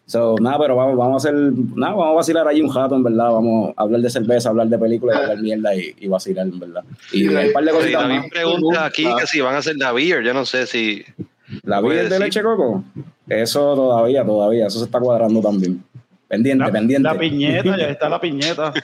So, 0.08 0.36
nada, 0.40 0.56
pero 0.60 0.76
vamos, 0.76 0.96
vamos 0.96 1.24
a 1.24 1.28
hacer, 1.28 1.34
nada, 1.74 1.92
vamos 1.94 2.06
a 2.12 2.12
vacilar 2.12 2.46
ahí 2.46 2.60
un 2.60 2.68
jato, 2.68 2.94
en 2.94 3.02
verdad, 3.02 3.32
vamos 3.32 3.74
a 3.76 3.82
hablar 3.82 4.00
de 4.00 4.08
cerveza, 4.08 4.50
hablar 4.50 4.68
de 4.68 4.78
películas, 4.78 5.16
hablar 5.16 5.38
mierda 5.38 5.74
y, 5.74 5.96
y 5.98 6.06
vacilar, 6.06 6.46
en 6.46 6.60
verdad. 6.60 6.84
Y 7.12 7.26
Sí, 7.26 7.34
hay 7.34 7.48
un 7.48 7.52
par 7.52 7.64
de 7.64 7.70
Sí, 7.72 7.76
cositas 7.76 8.02
David 8.02 8.18
más. 8.18 8.30
pregunta 8.30 8.84
aquí 8.84 9.04
que 9.18 9.26
si 9.26 9.40
van 9.40 9.56
a 9.56 9.58
hacer 9.58 9.74
la 9.78 9.90
beer. 9.90 10.22
Yo 10.22 10.32
no 10.32 10.46
sé 10.46 10.66
si. 10.66 11.04
La 11.62 11.80
vida 11.80 12.04
de 12.04 12.18
leche 12.18 12.42
coco, 12.42 12.84
eso 13.28 13.74
todavía, 13.74 14.24
todavía, 14.24 14.66
eso 14.66 14.78
se 14.78 14.86
está 14.86 14.98
cuadrando 14.98 15.40
también. 15.40 15.82
Pendiente, 16.28 16.64
La, 16.64 16.72
pendiente. 16.72 17.08
la 17.08 17.18
piñeta, 17.18 17.76
ya 17.76 17.88
está 17.88 18.08
la 18.08 18.20
piñeta. 18.20 18.72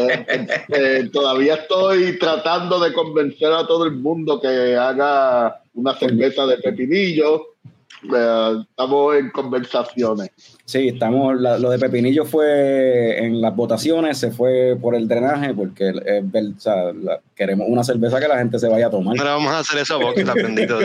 Eh, 0.00 0.46
eh, 0.68 1.10
todavía 1.12 1.54
estoy 1.54 2.18
tratando 2.18 2.80
de 2.80 2.92
convencer 2.92 3.52
a 3.52 3.66
todo 3.66 3.84
el 3.84 3.92
mundo 3.92 4.40
que 4.40 4.76
haga 4.76 5.62
una 5.74 5.94
cerveza 5.94 6.46
de 6.46 6.58
pepinillo. 6.58 7.54
Eh, 8.02 8.62
estamos 8.70 9.16
en 9.16 9.30
conversaciones. 9.30 10.30
Sí, 10.64 10.88
estamos, 10.88 11.40
la- 11.40 11.58
lo 11.58 11.70
de 11.70 11.78
Pepinillo 11.78 12.24
fue 12.24 13.18
en 13.24 13.40
las 13.40 13.56
votaciones, 13.56 14.18
se 14.18 14.30
fue 14.30 14.76
por 14.80 14.94
el 14.94 15.08
drenaje, 15.08 15.52
porque 15.54 15.88
es 15.88 16.30
ver- 16.30 16.52
o 16.56 16.60
sea, 16.60 16.92
la- 16.92 17.20
queremos 17.34 17.66
una 17.68 17.82
cerveza 17.82 18.20
que 18.20 18.28
la 18.28 18.38
gente 18.38 18.58
se 18.58 18.68
vaya 18.68 18.86
a 18.86 18.90
tomar. 18.90 19.16
No 19.16 19.24
le 19.24 19.30
vamos 19.30 19.52
a 19.52 19.58
hacer 19.60 19.80
eso 19.80 19.94
a 19.94 19.98
Box, 19.98 20.24
la 20.24 20.34
bendito. 20.34 20.78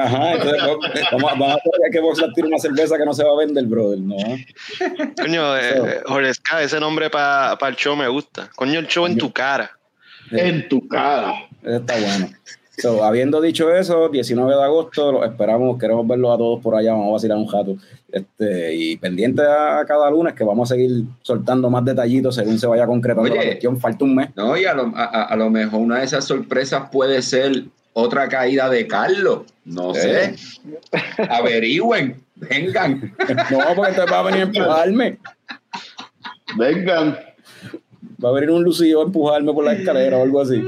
Ajá, 0.00 0.32
entonces 0.32 0.62
vamos, 1.12 1.30
vamos 1.38 1.52
a 1.52 1.58
tener 1.70 1.90
que 1.92 2.00
Boxlab 2.00 2.32
tire 2.34 2.48
una 2.48 2.58
cerveza 2.58 2.96
que 2.98 3.04
no 3.04 3.14
se 3.14 3.22
va 3.24 3.30
a 3.32 3.36
vender, 3.36 3.64
brother, 3.66 3.98
¿no? 4.00 4.16
Coño, 5.20 5.56
eh, 5.56 6.00
Jorge 6.06 6.34
Ska, 6.34 6.62
ese 6.62 6.80
nombre 6.80 7.10
para 7.10 7.56
el 7.68 7.76
show 7.76 7.94
me 7.96 8.08
gusta. 8.08 8.50
Coño, 8.56 8.80
el 8.80 8.86
show 8.88 9.06
en 9.06 9.16
tu 9.18 9.32
cara. 9.32 9.70
En 10.30 10.68
tu 10.68 10.88
cara. 10.88 11.32
Eso 11.62 11.76
está 11.76 11.94
bueno. 11.98 12.28
So, 12.76 13.04
habiendo 13.04 13.40
dicho 13.40 13.72
eso, 13.72 14.08
19 14.08 14.54
de 14.54 14.62
agosto, 14.62 15.12
los 15.12 15.24
esperamos, 15.24 15.78
queremos 15.78 16.06
verlos 16.08 16.34
a 16.34 16.38
todos 16.38 16.60
por 16.60 16.74
allá, 16.74 16.92
vamos 16.92 17.08
a 17.08 17.12
vacilar 17.12 17.38
un 17.38 17.46
jato. 17.46 17.76
Este, 18.10 18.74
y 18.74 18.96
pendiente 18.96 19.42
a 19.42 19.84
cada 19.86 20.10
lunes 20.10 20.34
que 20.34 20.42
vamos 20.44 20.70
a 20.70 20.74
seguir 20.74 21.04
soltando 21.22 21.70
más 21.70 21.84
detallitos 21.84 22.34
según 22.34 22.58
se 22.58 22.66
vaya 22.66 22.86
concretando 22.86 23.30
Oye. 23.30 23.36
la 23.36 23.44
cuestión. 23.46 23.78
Falta 23.80 24.04
un 24.04 24.14
mes. 24.16 24.28
No, 24.36 24.56
y 24.56 24.64
a 24.64 24.74
lo, 24.74 24.92
a, 24.96 25.04
a- 25.24 25.36
lo 25.36 25.50
mejor 25.50 25.80
una 25.80 25.98
de 25.98 26.04
esas 26.04 26.24
sorpresas 26.24 26.88
puede 26.90 27.22
ser 27.22 27.64
otra 27.92 28.28
caída 28.28 28.68
de 28.68 28.86
Carlos. 28.88 29.42
No 29.64 29.94
sé. 29.94 30.34
Averigüen, 31.30 32.16
vengan. 32.36 33.14
No, 33.50 33.58
porque 33.76 33.90
entonces 33.92 34.12
va 34.12 34.18
a 34.20 34.22
venir 34.24 34.40
a 34.40 34.44
empujarme. 34.44 35.18
Vengan. 36.56 37.18
Va 38.22 38.28
a 38.30 38.32
venir 38.32 38.50
un 38.50 38.62
lucido 38.62 39.00
a 39.00 39.04
empujarme 39.04 39.52
por 39.52 39.64
la 39.64 39.72
escalera 39.76 40.18
o 40.18 40.22
algo 40.22 40.40
así. 40.40 40.62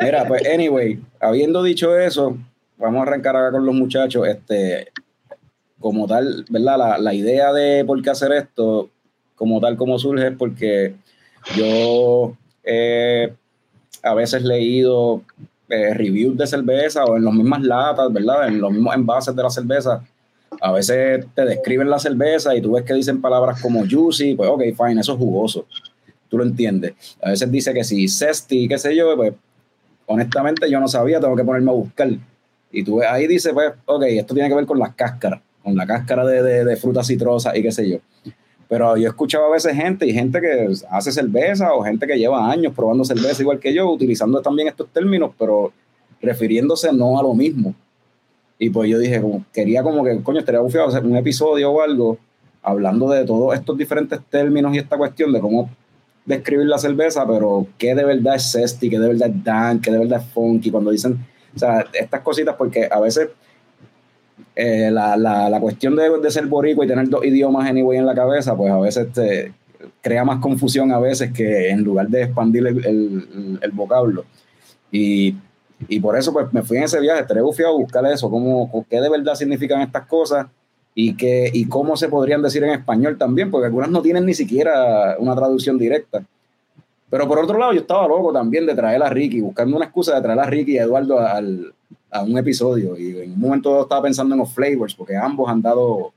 Mira, 0.00 0.26
pues, 0.26 0.46
anyway, 0.46 0.98
habiendo 1.20 1.62
dicho 1.62 1.96
eso, 1.98 2.36
vamos 2.78 3.00
a 3.00 3.02
arrancar 3.02 3.36
acá 3.36 3.52
con 3.52 3.66
los 3.66 3.74
muchachos. 3.74 4.26
Este, 4.26 4.88
como 5.78 6.06
tal, 6.06 6.44
¿verdad? 6.50 6.78
La, 6.78 6.98
la 6.98 7.14
idea 7.14 7.52
de 7.52 7.84
por 7.84 8.00
qué 8.02 8.10
hacer 8.10 8.32
esto, 8.32 8.90
como 9.34 9.60
tal 9.60 9.76
como 9.76 9.98
surge 9.98 10.28
es 10.28 10.36
porque 10.36 10.94
yo 11.56 12.36
he 12.62 13.32
a 14.02 14.14
veces 14.14 14.42
leído 14.42 15.22
eh, 15.68 15.94
reviews 15.94 16.36
de 16.36 16.46
cerveza 16.46 17.04
o 17.04 17.16
en 17.16 17.24
las 17.24 17.34
mismas 17.34 17.62
latas, 17.62 18.12
¿verdad? 18.12 18.48
En 18.48 18.60
los 18.60 18.72
mismos 18.72 18.94
envases 18.94 19.34
de 19.34 19.42
la 19.42 19.50
cerveza. 19.50 20.02
A 20.60 20.72
veces 20.72 21.26
te 21.34 21.44
describen 21.44 21.88
la 21.88 21.98
cerveza 21.98 22.54
y 22.54 22.60
tú 22.60 22.72
ves 22.72 22.84
que 22.84 22.94
dicen 22.94 23.20
palabras 23.20 23.60
como 23.60 23.84
juicy, 23.88 24.34
pues 24.34 24.50
ok, 24.50 24.62
fine, 24.76 25.00
eso 25.00 25.12
es 25.12 25.18
jugoso. 25.18 25.66
Tú 26.28 26.38
lo 26.38 26.44
entiendes. 26.44 26.94
A 27.22 27.30
veces 27.30 27.50
dice 27.50 27.72
que 27.72 27.82
si 27.82 28.08
zesty, 28.08 28.68
qué 28.68 28.78
sé 28.78 28.94
yo, 28.94 29.16
pues 29.16 29.32
honestamente 30.06 30.70
yo 30.70 30.80
no 30.80 30.88
sabía, 30.88 31.20
tengo 31.20 31.36
que 31.36 31.44
ponerme 31.44 31.70
a 31.70 31.74
buscar. 31.74 32.08
Y 32.72 32.84
tú 32.84 32.96
ves, 32.96 33.08
ahí 33.08 33.26
dice, 33.26 33.52
pues, 33.52 33.72
ok, 33.86 34.04
esto 34.04 34.34
tiene 34.34 34.48
que 34.48 34.54
ver 34.54 34.66
con 34.66 34.78
las 34.78 34.94
cáscaras, 34.94 35.40
con 35.62 35.74
la 35.74 35.86
cáscara 35.86 36.24
de, 36.24 36.42
de, 36.42 36.64
de 36.64 36.76
frutas 36.76 37.06
citrosas 37.06 37.56
y 37.56 37.62
qué 37.62 37.72
sé 37.72 37.88
yo. 37.88 37.98
Pero 38.70 38.96
yo 38.96 39.10
he 39.10 39.36
a 39.36 39.50
veces 39.50 39.74
gente 39.74 40.06
y 40.06 40.12
gente 40.12 40.40
que 40.40 40.68
hace 40.90 41.10
cerveza 41.10 41.74
o 41.74 41.82
gente 41.82 42.06
que 42.06 42.16
lleva 42.16 42.48
años 42.48 42.72
probando 42.72 43.04
cerveza 43.04 43.42
igual 43.42 43.58
que 43.58 43.74
yo, 43.74 43.90
utilizando 43.90 44.40
también 44.40 44.68
estos 44.68 44.88
términos, 44.92 45.32
pero 45.36 45.72
refiriéndose 46.22 46.92
no 46.92 47.18
a 47.18 47.22
lo 47.24 47.34
mismo. 47.34 47.74
Y 48.62 48.68
pues 48.68 48.90
yo 48.90 48.98
dije, 48.98 49.22
quería 49.54 49.82
como 49.82 50.04
que, 50.04 50.22
coño, 50.22 50.38
estaría 50.38 50.60
bufiado 50.60 50.88
hacer 50.88 51.02
un 51.02 51.16
episodio 51.16 51.72
o 51.72 51.80
algo 51.80 52.18
hablando 52.62 53.08
de 53.08 53.24
todos 53.24 53.54
estos 53.54 53.76
diferentes 53.78 54.20
términos 54.28 54.74
y 54.74 54.78
esta 54.78 54.98
cuestión 54.98 55.32
de 55.32 55.40
cómo 55.40 55.70
describir 56.26 56.66
la 56.66 56.76
cerveza, 56.76 57.26
pero 57.26 57.66
qué 57.78 57.94
de 57.94 58.04
verdad 58.04 58.34
es 58.34 58.52
zesty, 58.52 58.90
qué 58.90 58.98
de 58.98 59.08
verdad 59.08 59.30
es 59.30 59.42
dan, 59.42 59.80
qué 59.80 59.90
de 59.90 59.98
verdad 59.98 60.20
es 60.20 60.26
funky, 60.34 60.70
cuando 60.70 60.90
dicen, 60.90 61.18
o 61.56 61.58
sea, 61.58 61.86
estas 61.94 62.20
cositas, 62.20 62.54
porque 62.56 62.86
a 62.92 63.00
veces 63.00 63.30
eh, 64.54 64.90
la, 64.92 65.16
la, 65.16 65.48
la, 65.48 65.58
cuestión 65.58 65.96
de, 65.96 66.18
de, 66.18 66.30
ser 66.30 66.44
boricua 66.44 66.84
y 66.84 66.88
tener 66.88 67.08
dos 67.08 67.24
idiomas 67.24 67.66
anyway 67.66 67.96
en 67.96 68.04
la 68.04 68.14
cabeza, 68.14 68.54
pues 68.54 68.70
a 68.70 68.78
veces 68.78 69.10
te 69.10 69.54
crea 70.02 70.22
más 70.22 70.38
confusión 70.38 70.92
a 70.92 70.98
veces 70.98 71.32
que 71.32 71.70
en 71.70 71.82
lugar 71.82 72.08
de 72.08 72.24
expandir 72.24 72.66
el, 72.66 72.84
el, 72.84 73.58
el 73.62 73.70
vocablo. 73.70 74.26
Y, 74.92 75.34
y, 75.88 76.00
por 76.00 76.16
eso 76.16 76.32
pues 76.32 76.52
me 76.52 76.62
fui 76.62 76.76
en 76.76 76.84
ese 76.84 77.00
viaje, 77.00 77.22
estaré 77.22 77.40
bufiado 77.40 77.74
a 77.74 77.78
buscar 77.78 78.04
eso, 78.06 78.30
cómo, 78.30 78.84
qué 78.88 79.00
de 79.00 79.08
verdad 79.08 79.34
significan 79.34 79.80
estas 79.80 80.06
cosas 80.06 80.46
y, 80.94 81.16
que, 81.16 81.50
y 81.52 81.66
cómo 81.66 81.96
se 81.96 82.08
podrían 82.08 82.42
decir 82.42 82.62
en 82.64 82.70
español 82.70 83.16
también, 83.16 83.50
porque 83.50 83.66
algunas 83.66 83.90
no 83.90 84.02
tienen 84.02 84.26
ni 84.26 84.34
siquiera 84.34 85.16
una 85.18 85.34
traducción 85.34 85.78
directa. 85.78 86.22
Pero 87.08 87.26
por 87.26 87.38
otro 87.38 87.58
lado, 87.58 87.72
yo 87.72 87.80
estaba 87.80 88.06
loco 88.06 88.32
también 88.32 88.66
de 88.66 88.74
traer 88.74 89.02
a 89.02 89.08
Ricky, 89.08 89.40
buscando 89.40 89.76
una 89.76 89.86
excusa 89.86 90.14
de 90.14 90.22
traer 90.22 90.38
a 90.38 90.44
Ricky 90.44 90.72
y 90.72 90.78
a 90.78 90.84
Eduardo 90.84 91.18
al, 91.18 91.72
a 92.10 92.22
un 92.22 92.36
episodio 92.38 92.96
y 92.98 93.18
en 93.18 93.32
un 93.32 93.40
momento 93.40 93.82
estaba 93.82 94.02
pensando 94.02 94.34
en 94.34 94.40
los 94.40 94.52
flavors 94.52 94.94
porque 94.94 95.16
ambos 95.16 95.48
han 95.48 95.62
dado 95.62 96.12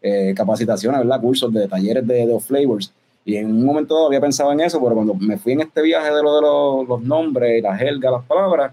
eh, 0.00 0.32
capacitaciones, 0.36 1.00
¿verdad? 1.00 1.20
Cursos 1.20 1.52
de 1.52 1.68
talleres 1.68 2.06
de, 2.06 2.26
de 2.26 2.40
flavors 2.40 2.92
y 3.24 3.36
en 3.36 3.46
un 3.46 3.64
momento 3.64 4.06
había 4.06 4.20
pensado 4.20 4.52
en 4.52 4.60
eso, 4.60 4.80
pero 4.82 4.94
cuando 4.94 5.14
me 5.14 5.38
fui 5.38 5.52
en 5.52 5.60
este 5.60 5.82
viaje 5.82 6.12
de 6.12 6.22
lo 6.22 6.34
de 6.36 6.42
los, 6.42 6.88
los 6.88 7.02
nombres, 7.02 7.62
la 7.62 7.76
jerga, 7.76 8.10
las 8.10 8.24
palabras, 8.24 8.72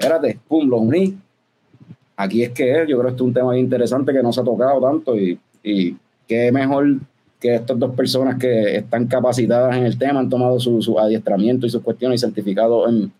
espérate, 0.00 0.38
pum, 0.48 0.68
lo 0.68 0.78
uní. 0.78 1.18
Aquí 2.16 2.42
es 2.42 2.50
que 2.50 2.82
es, 2.82 2.88
yo 2.88 2.98
creo 2.98 3.02
que 3.02 3.08
este 3.10 3.22
es 3.22 3.26
un 3.26 3.34
tema 3.34 3.56
interesante 3.58 4.12
que 4.12 4.22
no 4.22 4.32
se 4.32 4.40
ha 4.40 4.44
tocado 4.44 4.80
tanto 4.80 5.16
y, 5.16 5.38
y 5.62 5.96
qué 6.26 6.50
mejor 6.50 6.96
que 7.38 7.54
estas 7.54 7.78
dos 7.78 7.94
personas 7.94 8.36
que 8.38 8.76
están 8.76 9.06
capacitadas 9.06 9.76
en 9.76 9.84
el 9.84 9.98
tema 9.98 10.20
han 10.20 10.28
tomado 10.28 10.58
su, 10.58 10.82
su 10.82 10.98
adiestramiento 10.98 11.66
y 11.66 11.70
sus 11.70 11.82
cuestiones 11.82 12.20
y 12.20 12.26
certificados 12.26 12.90
en, 12.90 13.12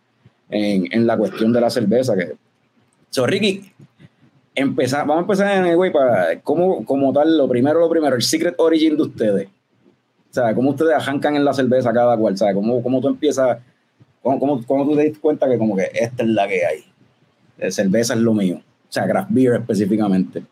en, 0.51 0.89
en, 0.93 1.07
la 1.07 1.16
cuestión 1.16 1.53
de 1.53 1.61
la 1.61 1.70
cerveza, 1.70 2.14
que 2.14 2.35
So, 3.09 3.26
Ricky, 3.26 3.72
empezar, 4.55 5.01
vamos 5.01 5.18
a 5.18 5.20
empezar 5.22 5.57
en 5.57 5.66
el 5.66 5.76
güey 5.76 5.93
para 5.93 6.41
cómo, 6.43 6.85
como 6.85 7.12
tal, 7.12 7.37
lo 7.37 7.49
primero, 7.49 7.81
lo 7.81 7.89
primero, 7.89 8.14
el 8.14 8.22
secret 8.22 8.55
origin 8.59 8.97
de 8.97 9.03
ustedes. 9.03 9.49
O 9.49 10.33
sea, 10.35 10.55
cómo 10.55 10.70
ustedes 10.70 10.95
arrancan 10.95 11.35
en 11.35 11.45
la 11.45 11.53
cerveza 11.53 11.93
cada 11.93 12.16
cual, 12.16 12.37
¿sabes? 12.37 12.55
¿Cómo, 12.55 12.83
cómo 12.83 13.01
tú 13.01 13.09
empiezas, 13.09 13.59
cómo, 14.23 14.39
cómo, 14.39 14.62
cómo 14.66 14.85
tú 14.85 14.97
te 14.97 15.09
das 15.09 15.18
cuenta 15.18 15.49
que 15.49 15.59
como 15.59 15.77
que 15.77 15.91
esta 15.93 16.23
es 16.23 16.29
la 16.29 16.49
que 16.49 16.64
hay? 16.64 16.85
La 17.59 17.71
cerveza 17.71 18.14
es 18.14 18.21
lo 18.21 18.35
mío. 18.35 18.57
O 18.57 18.93
sea, 18.93 19.07
craft 19.07 19.31
beer 19.31 19.55
específicamente. 19.55 20.43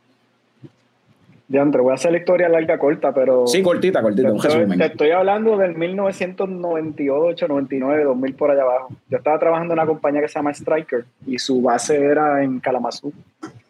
Ya, 1.51 1.62
André, 1.62 1.81
voy 1.81 1.93
a 1.93 1.95
hacer 1.95 2.12
la 2.12 2.19
historia 2.19 2.47
larga, 2.47 2.79
corta, 2.79 3.12
pero... 3.14 3.47
Sí, 3.47 3.62
cortita, 3.62 4.03
cortita, 4.03 4.31
te 4.31 4.37
estoy, 4.37 4.77
te 4.77 4.85
estoy 4.85 5.11
hablando 5.12 5.57
del 5.57 5.75
1998, 5.77 7.49
99, 7.49 8.05
2000 8.05 8.35
por 8.35 8.51
allá 8.51 8.62
abajo. 8.62 8.91
Yo 9.09 9.16
estaba 9.16 9.39
trabajando 9.39 9.73
en 9.73 9.81
una 9.81 9.87
compañía 9.87 10.21
que 10.21 10.29
se 10.29 10.35
llama 10.35 10.51
Striker 10.53 11.07
y 11.27 11.39
su 11.39 11.62
base 11.62 11.97
era 11.97 12.45
en 12.45 12.61
Kalamazoo. 12.61 13.12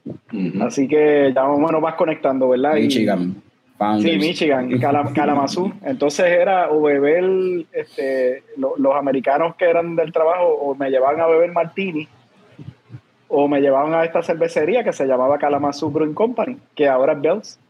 Uh 0.04 0.12
-huh. 0.32 0.66
Así 0.66 0.88
que 0.88 1.32
ya 1.32 1.44
bueno, 1.44 1.80
vas 1.80 1.94
conectando, 1.94 2.48
¿verdad? 2.48 2.74
Michigan. 2.74 3.36
Sí, 4.00 4.18
Michigan, 4.18 4.76
Calam 4.78 5.12
Kalamazoo. 5.14 5.72
Entonces 5.84 6.26
era 6.26 6.70
o 6.70 6.82
beber, 6.82 7.64
este, 7.72 8.42
lo, 8.56 8.76
los 8.76 8.96
americanos 8.96 9.54
que 9.54 9.66
eran 9.66 9.94
del 9.94 10.12
trabajo 10.12 10.46
o 10.46 10.74
me 10.74 10.90
llevaban 10.90 11.20
a 11.20 11.26
beber 11.26 11.52
martini 11.52 12.08
o 13.28 13.46
me 13.46 13.60
llevaban 13.60 13.94
a 13.94 14.04
esta 14.04 14.22
cervecería 14.22 14.82
que 14.82 14.92
se 14.92 15.06
llamaba 15.06 15.38
Kalamazoo 15.38 15.90
Brewing 15.90 16.14
Company, 16.14 16.56
que 16.74 16.88
ahora 16.88 17.12
es 17.12 17.20
Bells. 17.20 17.60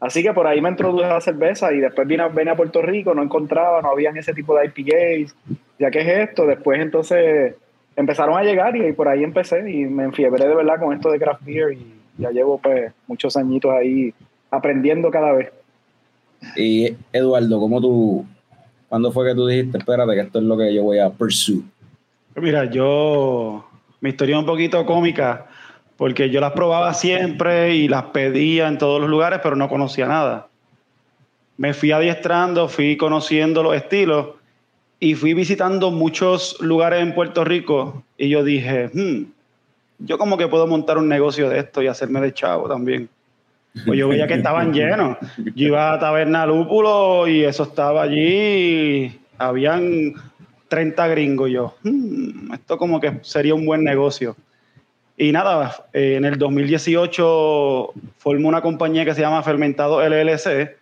Así 0.00 0.22
que 0.22 0.32
por 0.32 0.46
ahí 0.46 0.60
me 0.60 0.70
introduje 0.70 1.06
a 1.06 1.14
la 1.14 1.20
cerveza 1.20 1.72
y 1.72 1.80
después 1.80 2.06
vine 2.06 2.22
a, 2.22 2.28
vine 2.28 2.50
a 2.50 2.56
Puerto 2.56 2.80
Rico, 2.80 3.14
no 3.14 3.22
encontraba, 3.22 3.82
no 3.82 3.90
habían 3.90 4.16
ese 4.16 4.32
tipo 4.32 4.56
de 4.56 4.66
IPAs, 4.66 5.34
ya 5.78 5.90
que 5.90 6.00
es 6.00 6.28
esto, 6.28 6.46
después 6.46 6.80
entonces 6.80 7.54
empezaron 7.96 8.36
a 8.36 8.42
llegar 8.42 8.76
y, 8.76 8.86
y 8.86 8.92
por 8.92 9.08
ahí 9.08 9.22
empecé 9.22 9.70
y 9.70 9.84
me 9.86 10.04
enfiebré 10.04 10.46
de 10.46 10.54
verdad 10.54 10.78
con 10.78 10.92
esto 10.92 11.10
de 11.10 11.18
craft 11.18 11.44
beer 11.44 11.72
y 11.72 11.94
ya 12.18 12.30
llevo 12.30 12.58
pues 12.58 12.92
muchos 13.06 13.36
añitos 13.36 13.72
ahí 13.72 14.12
aprendiendo 14.56 15.10
cada 15.10 15.32
vez. 15.32 15.52
Y 16.56 16.94
Eduardo, 17.12 17.58
¿cómo 17.58 17.80
tú, 17.80 18.26
cuándo 18.88 19.12
fue 19.12 19.26
que 19.26 19.34
tú 19.34 19.46
dijiste, 19.46 19.78
espérate 19.78 20.14
que 20.14 20.20
esto 20.20 20.38
es 20.38 20.44
lo 20.44 20.56
que 20.56 20.74
yo 20.74 20.82
voy 20.82 20.98
a 20.98 21.10
pursue? 21.10 21.62
Mira, 22.36 22.64
yo, 22.64 23.64
mi 24.00 24.10
historia 24.10 24.36
es 24.36 24.40
un 24.40 24.46
poquito 24.46 24.84
cómica 24.84 25.46
porque 25.96 26.30
yo 26.30 26.40
las 26.40 26.52
probaba 26.52 26.92
siempre 26.94 27.74
y 27.74 27.88
las 27.88 28.04
pedía 28.04 28.68
en 28.68 28.78
todos 28.78 29.00
los 29.00 29.08
lugares, 29.08 29.40
pero 29.42 29.56
no 29.56 29.68
conocía 29.68 30.06
nada. 30.06 30.48
Me 31.56 31.72
fui 31.72 31.92
adiestrando, 31.92 32.68
fui 32.68 32.96
conociendo 32.96 33.62
los 33.62 33.76
estilos 33.76 34.30
y 34.98 35.14
fui 35.14 35.34
visitando 35.34 35.90
muchos 35.90 36.60
lugares 36.60 37.00
en 37.02 37.14
Puerto 37.14 37.44
Rico 37.44 38.02
y 38.18 38.28
yo 38.28 38.42
dije, 38.42 38.90
hmm, 38.92 39.24
yo 40.00 40.18
como 40.18 40.36
que 40.36 40.48
puedo 40.48 40.66
montar 40.66 40.98
un 40.98 41.08
negocio 41.08 41.48
de 41.48 41.60
esto 41.60 41.82
y 41.82 41.86
hacerme 41.86 42.20
de 42.20 42.34
chavo 42.34 42.68
también. 42.68 43.08
Pues 43.84 43.98
yo 43.98 44.08
veía 44.08 44.26
que 44.26 44.34
estaban 44.34 44.72
llenos. 44.72 45.16
Yo 45.36 45.68
iba 45.68 45.92
a 45.92 45.98
Taberna 45.98 46.46
Lúpulo 46.46 47.26
y 47.26 47.44
eso 47.44 47.64
estaba 47.64 48.02
allí. 48.02 49.20
Habían 49.36 50.14
30 50.68 51.08
gringos. 51.08 51.50
Yo, 51.50 51.74
hmm, 51.82 52.52
esto 52.54 52.78
como 52.78 53.00
que 53.00 53.18
sería 53.22 53.54
un 53.54 53.66
buen 53.66 53.82
negocio. 53.82 54.36
Y 55.16 55.32
nada, 55.32 55.74
eh, 55.92 56.14
en 56.16 56.24
el 56.24 56.38
2018 56.38 57.92
formó 58.18 58.48
una 58.48 58.62
compañía 58.62 59.04
que 59.04 59.14
se 59.14 59.20
llama 59.20 59.42
Fermentado 59.42 60.00
LLC. 60.00 60.76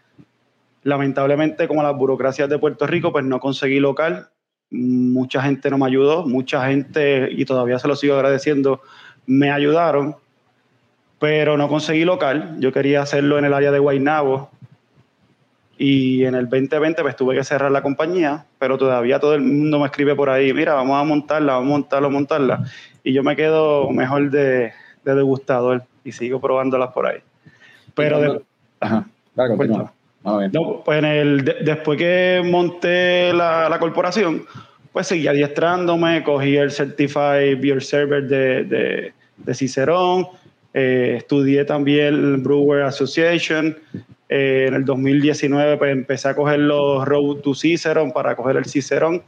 Lamentablemente, 0.85 1.69
como 1.69 1.83
las 1.83 1.97
burocracias 1.97 2.49
de 2.49 2.59
Puerto 2.59 2.87
Rico, 2.87 3.13
pues 3.13 3.25
no 3.25 3.41
conseguí 3.41 3.81
local. 3.81 4.29
Mucha 4.71 5.43
gente 5.43 5.71
no 5.71 5.79
me 5.79 5.87
ayudó, 5.87 6.27
mucha 6.27 6.67
gente, 6.67 7.29
y 7.31 7.45
todavía 7.45 7.79
se 7.79 7.89
lo 7.89 7.95
sigo 7.95 8.15
agradeciendo, 8.15 8.81
me 9.27 9.51
ayudaron, 9.51 10.17
pero 11.23 11.57
no 11.57 11.69
conseguí 11.69 12.05
local. 12.05 12.57
Yo 12.59 12.73
quería 12.73 13.01
hacerlo 13.01 13.39
en 13.39 13.45
el 13.45 13.55
área 13.55 13.71
de 13.71 13.79
Guaynabo. 13.79 14.51
Y 15.79 16.25
en 16.25 16.35
el 16.35 16.49
2020 16.49 17.01
pues 17.01 17.15
tuve 17.15 17.37
que 17.37 17.45
cerrar 17.45 17.71
la 17.71 17.81
compañía, 17.81 18.45
pero 18.59 18.77
todavía 18.77 19.21
todo 19.21 19.35
el 19.37 19.43
mundo 19.43 19.79
me 19.79 19.87
escribe 19.87 20.17
por 20.17 20.31
ahí, 20.31 20.53
mira, 20.53 20.75
vamos 20.75 21.01
a 21.01 21.05
montarla, 21.05 21.55
vamos 21.55 21.69
a 21.69 21.71
montarla, 21.71 22.09
vamos 22.09 22.17
a 22.17 22.19
montarla 22.19 22.65
y 23.05 23.13
yo 23.13 23.23
me 23.23 23.37
quedo 23.37 23.89
mejor 23.91 24.31
de, 24.31 24.73
de 25.05 25.15
degustador 25.15 25.85
y 26.05 26.11
sigo 26.11 26.41
probándolas 26.41 26.93
por 26.93 27.07
ahí. 27.07 27.21
Pero 27.95 28.21
de, 28.21 28.43
ajá, 28.81 29.07
claro, 29.35 29.57
pues, 29.57 29.71
no, 29.71 29.93
no, 30.25 30.83
pues 30.85 30.99
en 30.99 31.05
el, 31.05 31.45
de, 31.45 31.55
después 31.65 31.99
que 31.99 32.43
monté 32.45 33.33
la, 33.33 33.69
la, 33.69 33.79
corporación, 33.79 34.45
pues 34.93 35.07
seguí 35.07 35.29
adiestrándome, 35.29 36.25
cogí 36.25 36.57
el 36.57 36.73
Certified 36.73 37.61
Beer 37.61 37.83
Server 37.83 38.25
de, 38.25 38.65
de, 38.65 39.13
de 39.37 39.55
Cicerón, 39.55 40.27
eh, 40.75 41.15
estudié 41.19 41.65
también 41.65 42.15
el 42.15 42.37
Brewer 42.39 42.83
Association. 42.83 43.77
Eh, 44.29 44.67
en 44.69 44.75
el 44.75 44.85
2019 44.85 45.77
pues 45.77 45.93
empecé 45.93 46.29
a 46.29 46.35
coger 46.35 46.61
los 46.61 47.07
Road 47.07 47.41
to 47.43 47.55
Cicerón 47.55 48.13
para 48.13 48.35
coger 48.35 48.57
el 48.57 48.65
Cicerón 48.65 49.23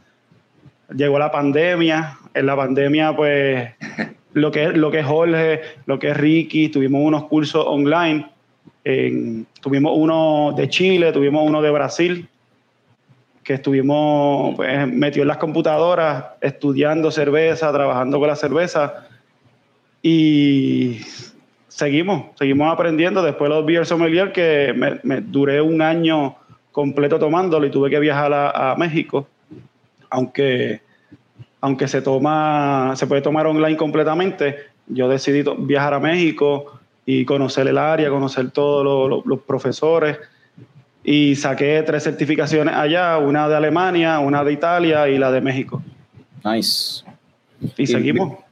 llegó 0.93 1.19
la 1.19 1.31
pandemia. 1.31 2.17
En 2.33 2.45
la 2.45 2.55
pandemia, 2.55 3.15
pues, 3.15 3.69
lo 4.33 4.51
que, 4.51 4.67
lo 4.69 4.91
que 4.91 4.99
es 4.99 5.05
Jorge, 5.05 5.61
lo 5.85 5.99
que 5.99 6.09
es 6.09 6.17
Ricky, 6.17 6.69
tuvimos 6.69 7.01
unos 7.03 7.25
cursos 7.25 7.65
online. 7.67 8.27
En, 8.83 9.47
tuvimos 9.61 9.93
uno 9.95 10.53
de 10.55 10.69
Chile, 10.69 11.11
tuvimos 11.11 11.47
uno 11.47 11.61
de 11.61 11.71
Brasil, 11.71 12.27
que 13.43 13.55
estuvimos 13.55 14.55
pues, 14.55 14.87
metidos 14.87 15.23
en 15.23 15.29
las 15.29 15.37
computadoras, 15.37 16.25
estudiando 16.41 17.09
cerveza, 17.11 17.71
trabajando 17.71 18.19
con 18.19 18.27
la 18.27 18.35
cerveza. 18.35 19.07
Y 20.01 20.99
seguimos, 21.75 22.27
seguimos 22.37 22.71
aprendiendo. 22.71 23.21
Después 23.21 23.49
los 23.49 23.65
Beer 23.65 23.85
Sommelier, 23.85 24.31
que 24.31 24.73
me, 24.75 24.99
me 25.03 25.21
duré 25.21 25.59
un 25.61 25.81
año 25.81 26.37
completo 26.71 27.19
tomándolo 27.19 27.65
y 27.65 27.71
tuve 27.71 27.89
que 27.89 27.99
viajar 27.99 28.33
a, 28.33 28.75
México, 28.77 29.27
aunque, 30.09 30.81
aunque 31.61 31.87
se 31.87 32.01
toma, 32.01 32.93
se 32.95 33.07
puede 33.07 33.21
tomar 33.21 33.47
online 33.47 33.77
completamente, 33.77 34.57
yo 34.87 35.07
decidí 35.07 35.43
viajar 35.59 35.93
a 35.93 35.99
México 35.99 36.79
y 37.05 37.23
conocer 37.23 37.67
el 37.67 37.77
área, 37.77 38.09
conocer 38.09 38.51
todos 38.51 39.23
los, 39.25 39.39
profesores 39.41 40.17
y 41.03 41.35
saqué 41.35 41.81
tres 41.85 42.03
certificaciones 42.03 42.75
allá, 42.75 43.17
una 43.19 43.47
de 43.47 43.55
Alemania, 43.55 44.19
una 44.19 44.43
de 44.43 44.51
Italia 44.51 45.07
y 45.07 45.17
la 45.17 45.31
de 45.31 45.41
México. 45.41 45.81
Nice. 46.43 47.05
Y, 47.77 47.87
seguimos. 47.87 48.44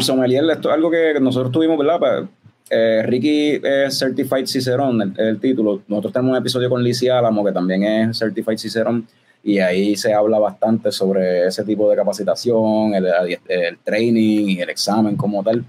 Sommelier, 0.00 0.44
esto 0.50 0.68
es 0.68 0.74
algo 0.74 0.90
que 0.90 1.14
nosotros 1.20 1.52
tuvimos, 1.52 1.78
¿verdad? 1.78 2.26
Eh, 2.70 3.02
Ricky 3.04 3.60
es 3.62 3.98
Certified 3.98 4.46
Cicerón, 4.46 5.14
el, 5.16 5.38
título. 5.38 5.82
Nosotros 5.86 6.12
tenemos 6.12 6.32
un 6.32 6.38
episodio 6.38 6.70
con 6.70 6.82
Lizzie 6.82 7.10
Álamo, 7.10 7.44
que 7.44 7.52
también 7.52 7.84
es 7.84 8.18
Certified 8.18 8.58
Cicerón, 8.58 9.06
y 9.42 9.58
ahí 9.58 9.94
se 9.96 10.14
habla 10.14 10.38
bastante 10.38 10.90
sobre 10.90 11.46
ese 11.46 11.64
tipo 11.64 11.90
de 11.90 11.96
capacitación, 11.96 12.94
el, 12.94 13.06
el 13.48 13.78
training 13.78 14.48
y 14.48 14.60
el 14.60 14.70
examen 14.70 15.16
como 15.16 15.42
tal. 15.42 15.64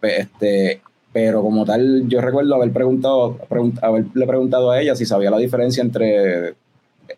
Este, 0.00 0.80
pero 1.12 1.42
como 1.42 1.64
tal, 1.64 2.08
yo 2.08 2.20
recuerdo 2.20 2.56
haber 2.56 2.72
preguntado, 2.72 3.38
haberle 3.82 4.26
preguntado 4.26 4.70
a 4.70 4.80
ella 4.80 4.96
si 4.96 5.06
sabía 5.06 5.30
la 5.30 5.38
diferencia 5.38 5.82
entre 5.82 6.54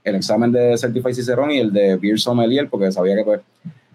el 0.05 0.15
examen 0.15 0.53
de 0.53 0.77
Certified 0.77 1.15
Cicerón 1.15 1.51
y 1.53 1.59
el 1.59 1.73
de 1.73 1.97
Beer 1.97 2.19
Sommelier, 2.19 2.69
porque 2.69 2.93
sabía 2.93 3.17
que 3.17 3.25
pues, 3.25 3.41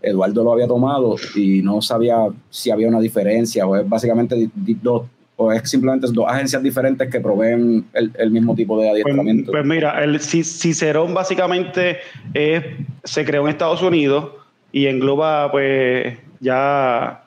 Eduardo 0.01 0.43
lo 0.43 0.53
había 0.53 0.67
tomado 0.67 1.15
y 1.35 1.61
no 1.61 1.81
sabía 1.81 2.27
si 2.49 2.71
había 2.71 2.87
una 2.87 2.99
diferencia 2.99 3.65
o 3.67 3.75
es 3.75 3.87
básicamente 3.87 4.49
dos 4.81 5.03
o 5.35 5.51
es 5.51 5.67
simplemente 5.69 6.07
dos 6.11 6.25
agencias 6.27 6.61
diferentes 6.61 7.09
que 7.09 7.19
proveen 7.19 7.85
el, 7.93 8.31
mismo 8.31 8.53
tipo 8.53 8.79
de 8.79 8.89
pues, 8.89 8.91
adiestramiento. 8.91 9.51
Pues, 9.51 9.65
mira, 9.65 10.03
el 10.03 10.19
Cicerón 10.19 11.13
básicamente 11.13 11.97
es, 12.33 12.63
se 13.03 13.25
creó 13.25 13.43
en 13.43 13.49
Estados 13.49 13.81
Unidos 13.81 14.29
y 14.71 14.85
engloba 14.85 15.51
pues 15.51 16.17
ya 16.39 17.23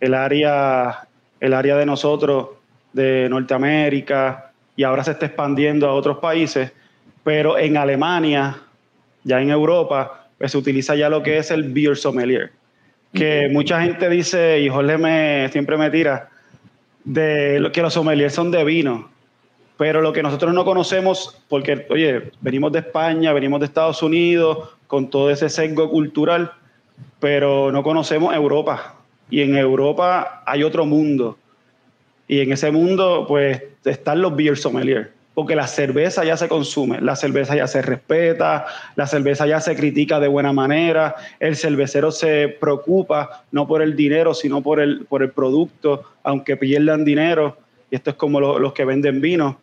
el 0.00 0.14
área 0.14 1.06
el 1.40 1.54
área 1.54 1.76
de 1.76 1.86
nosotros 1.86 2.48
de 2.92 3.28
Norteamérica 3.28 4.52
y 4.74 4.82
ahora 4.84 5.04
se 5.04 5.12
está 5.12 5.26
expandiendo 5.26 5.88
a 5.88 5.94
otros 5.94 6.18
países, 6.18 6.72
pero 7.24 7.58
en 7.58 7.76
Alemania, 7.76 8.58
ya 9.24 9.40
en 9.40 9.50
Europa, 9.50 10.25
pues 10.38 10.52
se 10.52 10.58
utiliza 10.58 10.94
ya 10.94 11.08
lo 11.08 11.22
que 11.22 11.38
es 11.38 11.50
el 11.50 11.72
beer 11.72 11.96
sommelier, 11.96 12.52
que 13.12 13.48
mucha 13.50 13.82
gente 13.82 14.08
dice, 14.08 14.60
y 14.60 14.68
Jorge 14.68 14.98
me, 14.98 15.48
siempre 15.50 15.76
me 15.76 15.90
tira, 15.90 16.28
de 17.04 17.70
que 17.72 17.82
los 17.82 17.94
sommeliers 17.94 18.34
son 18.34 18.50
de 18.50 18.64
vino, 18.64 19.08
pero 19.76 20.00
lo 20.00 20.12
que 20.12 20.22
nosotros 20.22 20.54
no 20.54 20.64
conocemos, 20.64 21.42
porque, 21.48 21.86
oye, 21.90 22.30
venimos 22.40 22.72
de 22.72 22.80
España, 22.80 23.32
venimos 23.32 23.60
de 23.60 23.66
Estados 23.66 24.02
Unidos, 24.02 24.70
con 24.86 25.10
todo 25.10 25.30
ese 25.30 25.48
sesgo 25.48 25.90
cultural, 25.90 26.52
pero 27.20 27.70
no 27.72 27.82
conocemos 27.82 28.34
Europa. 28.34 28.96
Y 29.28 29.42
en 29.42 29.56
Europa 29.56 30.42
hay 30.46 30.62
otro 30.62 30.86
mundo. 30.86 31.36
Y 32.28 32.40
en 32.40 32.52
ese 32.52 32.70
mundo, 32.70 33.26
pues, 33.28 33.62
están 33.84 34.22
los 34.22 34.34
beer 34.34 34.56
sommeliers. 34.56 35.08
Porque 35.36 35.54
la 35.54 35.66
cerveza 35.66 36.24
ya 36.24 36.36
se 36.38 36.48
consume, 36.48 37.00
la 37.02 37.14
cerveza 37.14 37.54
ya 37.54 37.66
se 37.66 37.82
respeta, 37.82 38.64
la 38.94 39.06
cerveza 39.06 39.46
ya 39.46 39.60
se 39.60 39.76
critica 39.76 40.18
de 40.18 40.28
buena 40.28 40.52
manera, 40.52 41.14
el 41.38 41.56
cervecero 41.56 42.10
se 42.10 42.48
preocupa 42.48 43.44
no 43.52 43.68
por 43.68 43.82
el 43.82 43.94
dinero, 43.94 44.32
sino 44.32 44.62
por 44.62 44.80
el, 44.80 45.04
por 45.04 45.22
el 45.22 45.30
producto, 45.30 46.04
aunque 46.22 46.56
pierdan 46.56 47.04
dinero. 47.04 47.58
Y 47.90 47.96
esto 47.96 48.10
es 48.10 48.16
como 48.16 48.40
los 48.40 48.72
que 48.72 48.86
venden 48.86 49.20
vino. 49.20 49.60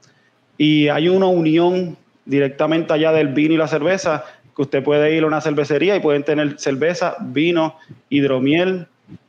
Y 0.59 0.89
hay 0.89 1.09
una 1.09 1.25
unión 1.25 1.97
directamente 2.25 2.93
allá 2.93 3.11
del 3.11 3.29
vino 3.29 3.55
y 3.55 3.57
la 3.57 3.67
cerveza, 3.67 4.25
que 4.55 4.61
usted 4.61 4.83
puede 4.83 5.15
ir 5.15 5.23
a 5.23 5.27
una 5.27 5.41
cervecería 5.41 5.95
y 5.95 5.99
pueden 5.99 6.23
tener 6.23 6.59
cerveza, 6.59 7.17
vino, 7.19 7.77
hidromiel, 8.09 8.85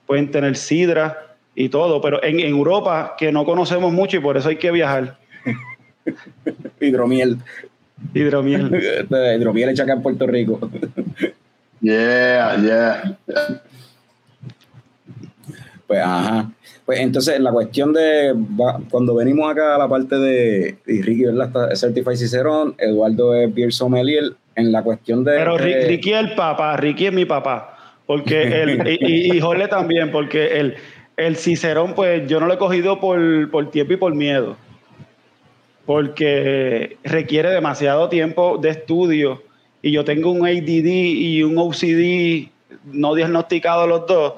pueden 0.06 0.30
tener 0.30 0.56
sidra 0.56 1.36
y 1.54 1.68
todo, 1.68 2.00
pero 2.00 2.22
en, 2.22 2.40
Europa 2.40 3.14
que 3.16 3.32
no 3.32 3.44
conocemos 3.44 3.92
mucho 3.92 4.16
y 4.16 4.20
por 4.20 4.36
eso 4.36 4.48
hay 4.48 4.56
que 4.56 4.70
viajar. 4.70 5.16
Hidromiel. 6.80 7.38
Hidromiel. 8.12 9.06
Hidromiel 9.36 9.70
hecha 9.70 9.84
acá 9.84 9.94
en 9.94 10.02
Puerto 10.02 10.26
Rico. 10.26 10.58
yeah, 11.80 12.56
yeah. 12.56 13.18
Pues 15.86 16.00
ajá. 16.00 16.50
Pues 16.84 17.00
entonces 17.00 17.40
la 17.40 17.50
cuestión 17.50 17.94
de 17.94 18.34
cuando 18.90 19.14
venimos 19.14 19.50
acá 19.50 19.74
a 19.74 19.78
la 19.78 19.88
parte 19.88 20.16
de 20.16 20.76
y 20.86 21.00
Ricky, 21.00 21.24
¿verdad? 21.24 21.46
Está 21.46 21.76
Certified 21.76 22.16
Cicerón, 22.16 22.74
Eduardo 22.76 23.34
es 23.34 23.54
Beer 23.54 23.72
Sommelier, 23.72 24.34
en 24.56 24.72
la 24.72 24.82
cuestión 24.82 25.24
de. 25.24 25.32
Pero 25.32 25.56
Ricky 25.56 26.12
es 26.12 26.20
el 26.20 26.34
papá, 26.34 26.76
Ricky 26.76 27.06
es 27.06 27.12
mi 27.12 27.24
papá. 27.24 27.70
Porque 28.06 28.62
el, 28.62 28.98
y, 29.00 29.36
y 29.36 29.40
Jorge 29.40 29.66
también, 29.68 30.10
porque 30.10 30.58
el, 30.60 30.74
el 31.16 31.36
Cicerón, 31.36 31.94
pues 31.94 32.28
yo 32.28 32.38
no 32.38 32.46
lo 32.46 32.54
he 32.54 32.58
cogido 32.58 33.00
por, 33.00 33.50
por 33.50 33.70
tiempo 33.70 33.94
y 33.94 33.96
por 33.96 34.14
miedo. 34.14 34.56
Porque 35.86 36.96
requiere 37.04 37.50
demasiado 37.50 38.08
tiempo 38.08 38.58
de 38.58 38.70
estudio. 38.70 39.42
Y 39.82 39.92
yo 39.92 40.04
tengo 40.04 40.30
un 40.30 40.46
ADD 40.46 40.86
y 40.86 41.42
un 41.42 41.58
OCD 41.58 42.50
no 42.84 43.14
diagnosticado 43.14 43.86
los 43.86 44.06
dos. 44.06 44.34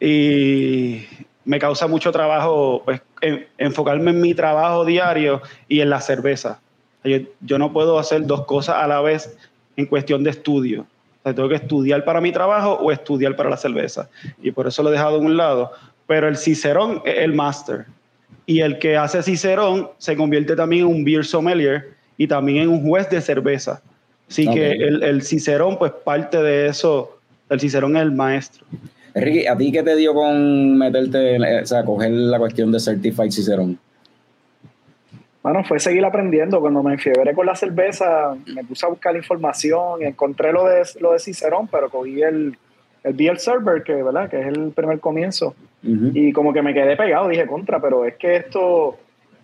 Y 0.00 1.02
me 1.44 1.58
causa 1.58 1.86
mucho 1.86 2.12
trabajo 2.12 2.82
pues, 2.84 3.00
enfocarme 3.58 4.10
en 4.10 4.20
mi 4.20 4.34
trabajo 4.34 4.84
diario 4.84 5.40
y 5.68 5.80
en 5.80 5.90
la 5.90 6.00
cerveza. 6.00 6.60
Yo, 7.02 7.18
yo, 7.40 7.58
no 7.58 7.72
puedo 7.72 7.98
hacer 7.98 8.26
dos 8.26 8.44
cosas 8.44 8.76
a 8.76 8.86
la 8.86 9.00
vez 9.00 9.36
en 9.76 9.86
cuestión 9.86 10.24
de 10.24 10.30
estudio 10.30 10.86
tengo 11.32 11.48
que 11.48 11.54
estudiar 11.54 12.04
para 12.04 12.20
mi 12.20 12.32
trabajo 12.32 12.74
o 12.74 12.92
estudiar 12.92 13.34
para 13.36 13.48
la 13.48 13.56
cerveza. 13.56 14.10
Y 14.42 14.50
por 14.50 14.66
eso 14.66 14.82
lo 14.82 14.90
he 14.90 14.92
dejado 14.92 15.16
a 15.16 15.20
un 15.20 15.36
lado. 15.36 15.72
Pero 16.06 16.28
el 16.28 16.36
Cicerón 16.36 17.00
es 17.04 17.18
el 17.18 17.32
máster. 17.32 17.86
Y 18.46 18.60
el 18.60 18.78
que 18.78 18.96
hace 18.96 19.22
Cicerón 19.22 19.90
se 19.98 20.16
convierte 20.16 20.54
también 20.54 20.82
en 20.82 20.88
un 20.88 21.04
beer 21.04 21.24
sommelier 21.24 21.94
y 22.16 22.26
también 22.26 22.64
en 22.64 22.68
un 22.68 22.86
juez 22.86 23.08
de 23.10 23.20
cerveza. 23.20 23.80
Así 24.28 24.48
que 24.50 24.72
el, 24.72 25.02
el, 25.02 25.22
Cicerón, 25.22 25.78
pues 25.78 25.92
parte 25.92 26.42
de 26.42 26.66
eso, 26.66 27.18
el 27.48 27.60
Cicerón 27.60 27.96
es 27.96 28.02
el 28.02 28.12
maestro. 28.12 28.64
Enrique, 29.14 29.48
¿a 29.48 29.56
ti 29.56 29.70
qué 29.70 29.82
te 29.82 29.94
dio 29.96 30.12
con 30.12 30.76
meterte, 30.76 31.62
o 31.62 31.66
sea, 31.66 31.84
coger 31.84 32.10
la 32.10 32.38
cuestión 32.38 32.72
de 32.72 32.80
Certified 32.80 33.30
Cicerón? 33.30 33.78
Bueno, 35.42 35.62
fue 35.62 35.78
seguir 35.78 36.04
aprendiendo. 36.04 36.60
Cuando 36.60 36.82
me 36.82 36.94
enfiebré 36.94 37.34
con 37.34 37.46
la 37.46 37.54
cerveza, 37.54 38.34
me 38.46 38.64
puse 38.64 38.86
a 38.86 38.88
buscar 38.88 39.14
información, 39.14 40.02
encontré 40.02 40.52
lo 40.52 40.64
de, 40.64 40.82
lo 41.00 41.12
de 41.12 41.18
Cicerón, 41.18 41.68
pero 41.68 41.90
cogí 41.90 42.22
el, 42.22 42.56
el 43.04 43.12
BL 43.12 43.36
Server, 43.36 43.82
que, 43.82 44.02
¿verdad? 44.02 44.28
que 44.28 44.40
es 44.40 44.46
el 44.46 44.72
primer 44.72 44.98
comienzo, 45.00 45.54
y 45.84 46.32
como 46.32 46.52
que 46.52 46.62
me 46.62 46.72
quedé 46.72 46.96
pegado, 46.96 47.28
dije 47.28 47.46
contra, 47.46 47.80
pero 47.80 48.06
es 48.06 48.14
que 48.16 48.36
esto, 48.36 48.96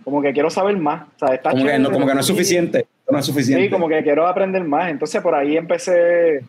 como 0.03 0.23
que 0.23 0.33
quiero 0.33 0.49
saber 0.49 0.77
más. 0.79 1.03
O 1.17 1.19
sea, 1.19 1.35
está 1.35 1.51
como, 1.51 1.67
que 1.67 1.79
no, 1.79 1.91
como 1.91 2.07
que 2.07 2.15
no 2.15 2.21
es 2.21 2.27
suficiente. 2.27 2.87
No 3.11 3.19
es 3.19 3.27
suficiente. 3.27 3.65
Sí, 3.65 3.71
como 3.71 3.89
que 3.89 4.03
quiero 4.03 4.27
aprender 4.27 4.65
más. 4.65 4.91
Entonces 4.91 5.21
por 5.21 5.35
ahí 5.35 5.57
empecé, 5.57 6.45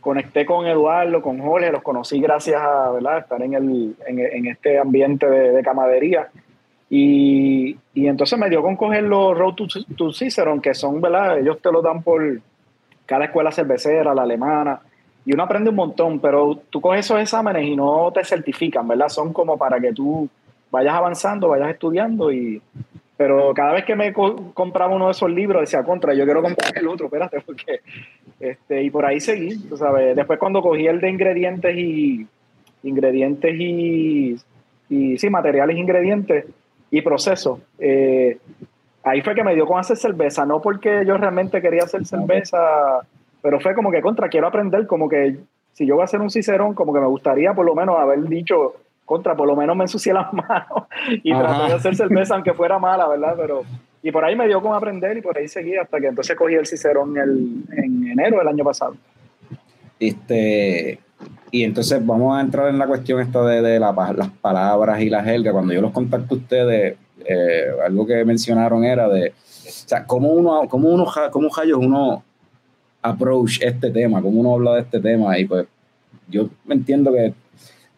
conecté 0.00 0.44
con 0.44 0.66
Eduardo, 0.66 1.22
con 1.22 1.38
Jorge, 1.38 1.70
los 1.70 1.82
conocí 1.82 2.20
gracias 2.20 2.60
a 2.60 2.90
¿verdad? 2.90 3.18
estar 3.18 3.40
en, 3.40 3.54
el, 3.54 3.96
en, 4.06 4.18
en 4.18 4.46
este 4.46 4.78
ambiente 4.78 5.28
de, 5.28 5.52
de 5.52 5.62
camadería. 5.62 6.28
Y, 6.88 7.76
y, 7.94 8.06
entonces 8.06 8.38
me 8.38 8.48
dio 8.48 8.62
con 8.62 8.76
coger 8.76 9.02
los 9.02 9.36
Road 9.36 9.54
to, 9.54 9.66
to 9.96 10.12
Cicerón, 10.12 10.60
que 10.60 10.72
son, 10.72 11.00
¿verdad? 11.00 11.38
Ellos 11.38 11.60
te 11.60 11.72
lo 11.72 11.82
dan 11.82 12.02
por 12.02 12.40
cada 13.04 13.24
escuela 13.24 13.50
cervecera, 13.50 14.14
la 14.14 14.22
alemana, 14.22 14.80
y 15.26 15.34
uno 15.34 15.42
aprende 15.42 15.70
un 15.70 15.76
montón, 15.76 16.20
pero 16.20 16.56
tú 16.70 16.80
coges 16.80 17.04
esos 17.04 17.20
exámenes 17.20 17.66
y 17.66 17.74
no 17.74 18.12
te 18.14 18.24
certifican, 18.24 18.86
¿verdad? 18.86 19.08
Son 19.08 19.32
como 19.32 19.58
para 19.58 19.80
que 19.80 19.92
tú 19.92 20.28
vayas 20.70 20.94
avanzando, 20.94 21.48
vayas 21.48 21.70
estudiando 21.70 22.32
y... 22.32 22.62
Pero 23.16 23.54
cada 23.54 23.72
vez 23.72 23.84
que 23.84 23.96
me 23.96 24.12
compraba 24.12 24.94
uno 24.94 25.06
de 25.06 25.12
esos 25.12 25.30
libros 25.30 25.62
decía, 25.62 25.82
contra, 25.82 26.12
yo 26.14 26.24
quiero 26.26 26.42
comprar 26.42 26.76
el 26.76 26.86
otro, 26.86 27.06
espérate, 27.06 27.40
porque... 27.46 27.80
Este, 28.38 28.82
y 28.82 28.90
por 28.90 29.04
ahí 29.04 29.18
seguí, 29.18 29.58
tú 29.68 29.76
sabes. 29.76 30.14
Después 30.14 30.38
cuando 30.38 30.62
cogí 30.62 30.86
el 30.86 31.00
de 31.00 31.10
ingredientes 31.10 31.76
y... 31.76 32.26
Ingredientes 32.84 33.52
y... 33.58 34.36
Y 34.88 35.18
sí, 35.18 35.28
materiales 35.28 35.76
ingredientes, 35.76 36.44
y 36.92 37.02
proceso. 37.02 37.60
Eh, 37.80 38.38
ahí 39.02 39.22
fue 39.22 39.34
que 39.34 39.42
me 39.42 39.56
dio 39.56 39.66
con 39.66 39.80
hacer 39.80 39.96
cerveza, 39.96 40.46
no 40.46 40.62
porque 40.62 41.04
yo 41.04 41.16
realmente 41.16 41.60
quería 41.60 41.82
hacer 41.82 42.06
cerveza, 42.06 43.00
pero 43.46 43.60
fue 43.60 43.74
como 43.76 43.92
que 43.92 44.02
contra, 44.02 44.28
quiero 44.28 44.48
aprender, 44.48 44.88
como 44.88 45.08
que 45.08 45.36
si 45.72 45.86
yo 45.86 45.94
voy 45.94 46.02
a 46.02 46.06
hacer 46.06 46.20
un 46.20 46.30
cicerón, 46.30 46.74
como 46.74 46.92
que 46.92 46.98
me 46.98 47.06
gustaría 47.06 47.54
por 47.54 47.64
lo 47.64 47.76
menos 47.76 47.96
haber 47.96 48.20
dicho, 48.24 48.74
contra, 49.04 49.36
por 49.36 49.46
lo 49.46 49.54
menos 49.54 49.76
me 49.76 49.84
ensucié 49.84 50.12
las 50.12 50.32
manos 50.32 50.88
y 51.22 51.32
traté 51.32 51.68
de 51.68 51.74
hacer 51.74 51.94
cerveza 51.94 52.34
aunque 52.34 52.52
fuera 52.54 52.80
mala, 52.80 53.06
¿verdad? 53.06 53.34
Pero, 53.36 53.62
y 54.02 54.10
por 54.10 54.24
ahí 54.24 54.34
me 54.34 54.48
dio 54.48 54.60
con 54.60 54.74
aprender 54.74 55.16
y 55.16 55.20
por 55.20 55.38
ahí 55.38 55.46
seguí 55.46 55.76
hasta 55.76 56.00
que 56.00 56.08
entonces 56.08 56.34
cogí 56.34 56.54
el 56.54 56.66
cicerón 56.66 57.16
el, 57.16 57.62
en 57.70 58.08
enero 58.08 58.38
del 58.38 58.48
año 58.48 58.64
pasado. 58.64 58.96
Este, 60.00 60.98
y 61.52 61.62
entonces 61.62 62.04
vamos 62.04 62.36
a 62.36 62.40
entrar 62.40 62.66
en 62.66 62.80
la 62.80 62.88
cuestión 62.88 63.20
esta 63.20 63.44
de, 63.44 63.78
las 63.78 63.94
palabras 64.40 65.00
y 65.00 65.08
la 65.08 65.22
jerga. 65.22 65.52
Cuando 65.52 65.72
yo 65.72 65.82
los 65.82 65.92
contacto 65.92 66.34
a 66.34 66.38
ustedes, 66.38 66.96
eh, 67.24 67.66
algo 67.86 68.04
que 68.08 68.24
mencionaron 68.24 68.82
era 68.82 69.08
de, 69.08 69.28
o 69.28 69.32
sea, 69.86 70.04
cómo 70.04 70.32
uno, 70.32 70.62
cómo 70.68 70.88
uno, 70.88 71.06
cómo 71.30 71.48
uno 71.76 72.24
approach 73.10 73.60
este 73.62 73.90
tema, 73.90 74.20
cómo 74.22 74.40
uno 74.40 74.54
habla 74.54 74.74
de 74.74 74.80
este 74.82 75.00
tema, 75.00 75.38
y 75.38 75.44
pues 75.44 75.66
yo 76.28 76.48
entiendo 76.68 77.12
que 77.12 77.32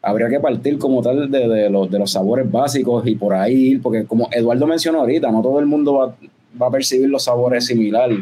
habría 0.02 0.28
que 0.28 0.40
partir 0.40 0.78
como 0.78 1.02
tal 1.02 1.30
de, 1.30 1.70
los, 1.70 1.90
de 1.90 1.98
los 1.98 2.12
sabores 2.12 2.50
básicos 2.50 3.06
y 3.06 3.14
por 3.14 3.34
ahí, 3.34 3.76
porque 3.78 4.04
como 4.04 4.28
Eduardo 4.30 4.66
mencionó 4.66 5.00
ahorita, 5.00 5.30
no 5.30 5.42
todo 5.42 5.61
el 5.61 5.66
mundo 5.66 5.94
va, 5.94 6.14
va 6.61 6.66
a 6.68 6.70
percibir 6.70 7.09
los 7.09 7.24
sabores 7.24 7.66
similares. 7.66 8.20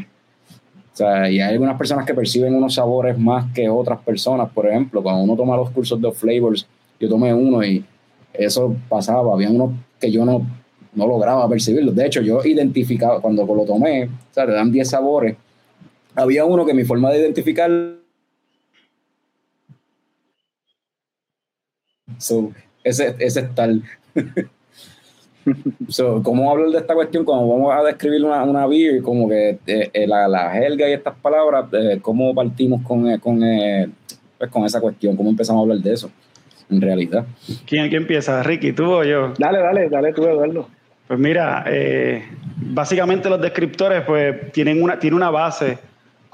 O 0.92 0.96
sea, 0.96 1.30
y 1.30 1.40
hay 1.40 1.52
algunas 1.52 1.76
personas 1.76 2.06
que 2.06 2.14
perciben 2.14 2.54
unos 2.54 2.74
sabores 2.74 3.18
más 3.18 3.52
que 3.52 3.68
otras 3.68 3.98
personas. 3.98 4.48
Por 4.50 4.66
ejemplo, 4.66 5.02
cuando 5.02 5.24
uno 5.24 5.36
toma 5.36 5.54
los 5.54 5.68
cursos 5.68 6.00
de 6.00 6.10
flavors, 6.10 6.66
yo 6.98 7.06
tomé 7.06 7.34
uno 7.34 7.62
y 7.62 7.84
eso 8.32 8.74
pasaba. 8.88 9.34
Había 9.34 9.50
unos 9.50 9.72
que 10.00 10.10
yo 10.10 10.24
no, 10.24 10.46
no 10.94 11.06
lograba 11.06 11.46
percibirlos. 11.50 11.94
De 11.94 12.06
hecho, 12.06 12.22
yo 12.22 12.42
identificaba, 12.42 13.20
cuando 13.20 13.44
lo 13.44 13.64
tomé, 13.64 14.04
o 14.04 14.08
sea, 14.30 14.46
le 14.46 14.54
dan 14.54 14.72
10 14.72 14.88
sabores. 14.88 15.36
Había 16.16 16.44
uno 16.44 16.66
que 16.66 16.74
mi 16.74 16.84
forma 16.84 17.10
de 17.10 17.18
identificar 17.18 17.70
So, 22.18 22.52
ese, 22.84 23.14
ese 23.18 23.40
es 23.40 23.54
tal. 23.54 23.82
so, 25.88 26.22
¿Cómo 26.22 26.50
hablar 26.50 26.70
de 26.70 26.78
esta 26.78 26.94
cuestión? 26.94 27.24
Cuando 27.24 27.48
vamos 27.48 27.74
a 27.74 27.82
describir 27.82 28.24
una, 28.24 28.42
una 28.44 28.66
beer, 28.66 29.02
como 29.02 29.28
que 29.28 29.58
eh, 29.66 29.90
eh, 29.92 30.06
la, 30.06 30.28
la, 30.28 30.50
jerga 30.50 30.88
y 30.88 30.92
estas 30.92 31.14
palabras, 31.16 31.66
eh, 31.72 31.98
¿cómo 32.00 32.34
partimos 32.34 32.82
con, 32.82 33.18
con, 33.18 33.40
pues 34.38 34.50
con 34.50 34.64
esa 34.64 34.80
cuestión? 34.80 35.16
¿Cómo 35.16 35.30
empezamos 35.30 35.60
a 35.60 35.62
hablar 35.62 35.78
de 35.78 35.92
eso? 35.92 36.10
En 36.70 36.80
realidad. 36.80 37.26
¿Quién, 37.66 37.88
quién 37.88 38.02
empieza? 38.02 38.42
¿Ricky, 38.42 38.72
tú 38.72 38.84
o 38.84 39.04
yo? 39.04 39.34
Dale, 39.38 39.58
dale, 39.58 39.88
dale 39.88 40.12
tú, 40.12 40.24
Eduardo. 40.24 40.68
Pues 41.06 41.20
mira, 41.20 41.64
básicamente 42.56 43.28
los 43.28 43.40
descriptores 43.40 44.02
pues 44.02 44.50
tienen 44.50 44.82
una, 44.82 44.98
tienen 44.98 45.16
una 45.16 45.30
base 45.30 45.78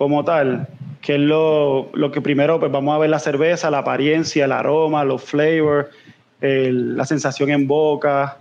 como 0.03 0.24
tal, 0.24 0.66
que 1.00 1.14
es 1.14 1.20
lo, 1.20 1.90
que 2.12 2.20
primero 2.20 2.59
pues 2.59 2.72
vamos 2.72 2.94
a 2.94 2.98
ver 2.98 3.11
la 3.11 3.18
cerveza, 3.18 3.70
la 3.70 3.78
apariencia, 3.78 4.44
el 4.44 4.53
aroma, 4.53 5.05
los 5.05 5.22
flavors, 5.22 5.88
la 6.40 7.07
sensación 7.07 7.50
en 7.50 7.68
boca, 7.68 8.38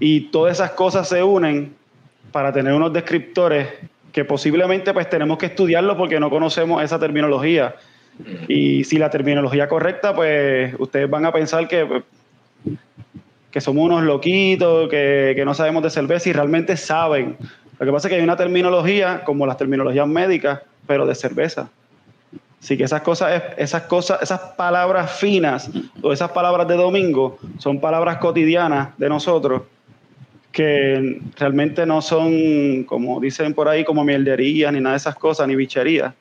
y 0.00 0.22
todas 0.32 0.54
esas 0.54 0.72
cosas 0.72 1.08
se 1.08 1.22
unen 1.22 1.74
para 2.32 2.52
tener 2.52 2.72
unos 2.72 2.92
descriptores 2.92 3.68
que 4.12 4.24
posiblemente 4.24 4.92
pues 4.92 5.08
tenemos 5.08 5.38
que 5.38 5.46
estudiarlo 5.46 5.96
porque 5.96 6.18
no 6.18 6.30
conocemos 6.30 6.82
esa 6.82 6.98
terminología. 6.98 7.76
Y 8.48 8.84
si 8.84 8.98
la 8.98 9.10
terminología 9.10 9.68
correcta, 9.68 10.14
pues 10.14 10.74
ustedes 10.78 11.08
van 11.08 11.26
a 11.26 11.32
pensar 11.32 11.68
que, 11.68 11.84
pues, 11.86 12.02
que 13.50 13.60
somos 13.60 13.84
unos 13.84 14.02
loquitos, 14.02 14.88
que, 14.88 15.34
que 15.36 15.44
no 15.44 15.54
sabemos 15.54 15.82
de 15.82 15.90
cerveza 15.90 16.28
y 16.28 16.32
realmente 16.32 16.76
saben. 16.76 17.36
Lo 17.78 17.86
que 17.86 17.92
pasa 17.92 18.08
es 18.08 18.10
que 18.10 18.16
hay 18.16 18.24
una 18.24 18.36
terminología, 18.36 19.22
como 19.24 19.46
las 19.46 19.56
terminologías 19.56 20.06
médicas, 20.08 20.60
pero 20.86 21.06
de 21.06 21.14
cerveza. 21.14 21.68
Así 22.60 22.76
que 22.76 22.84
esas 22.84 23.02
cosas, 23.02 23.42
esas 23.58 23.82
cosas, 23.82 24.22
esas 24.22 24.40
palabras 24.56 25.12
finas 25.12 25.70
o 26.02 26.12
esas 26.12 26.30
palabras 26.30 26.66
de 26.66 26.74
domingo 26.74 27.38
son 27.58 27.80
palabras 27.80 28.16
cotidianas 28.18 28.96
de 28.98 29.08
nosotros 29.08 29.62
que 30.50 31.20
realmente 31.36 31.84
no 31.84 32.00
son, 32.00 32.84
como 32.84 33.20
dicen 33.20 33.52
por 33.52 33.68
ahí, 33.68 33.84
como 33.84 34.04
mielderías 34.04 34.72
ni 34.72 34.80
nada 34.80 34.94
de 34.94 34.96
esas 34.96 35.14
cosas, 35.14 35.46
ni 35.46 35.54
bicherías, 35.54 36.14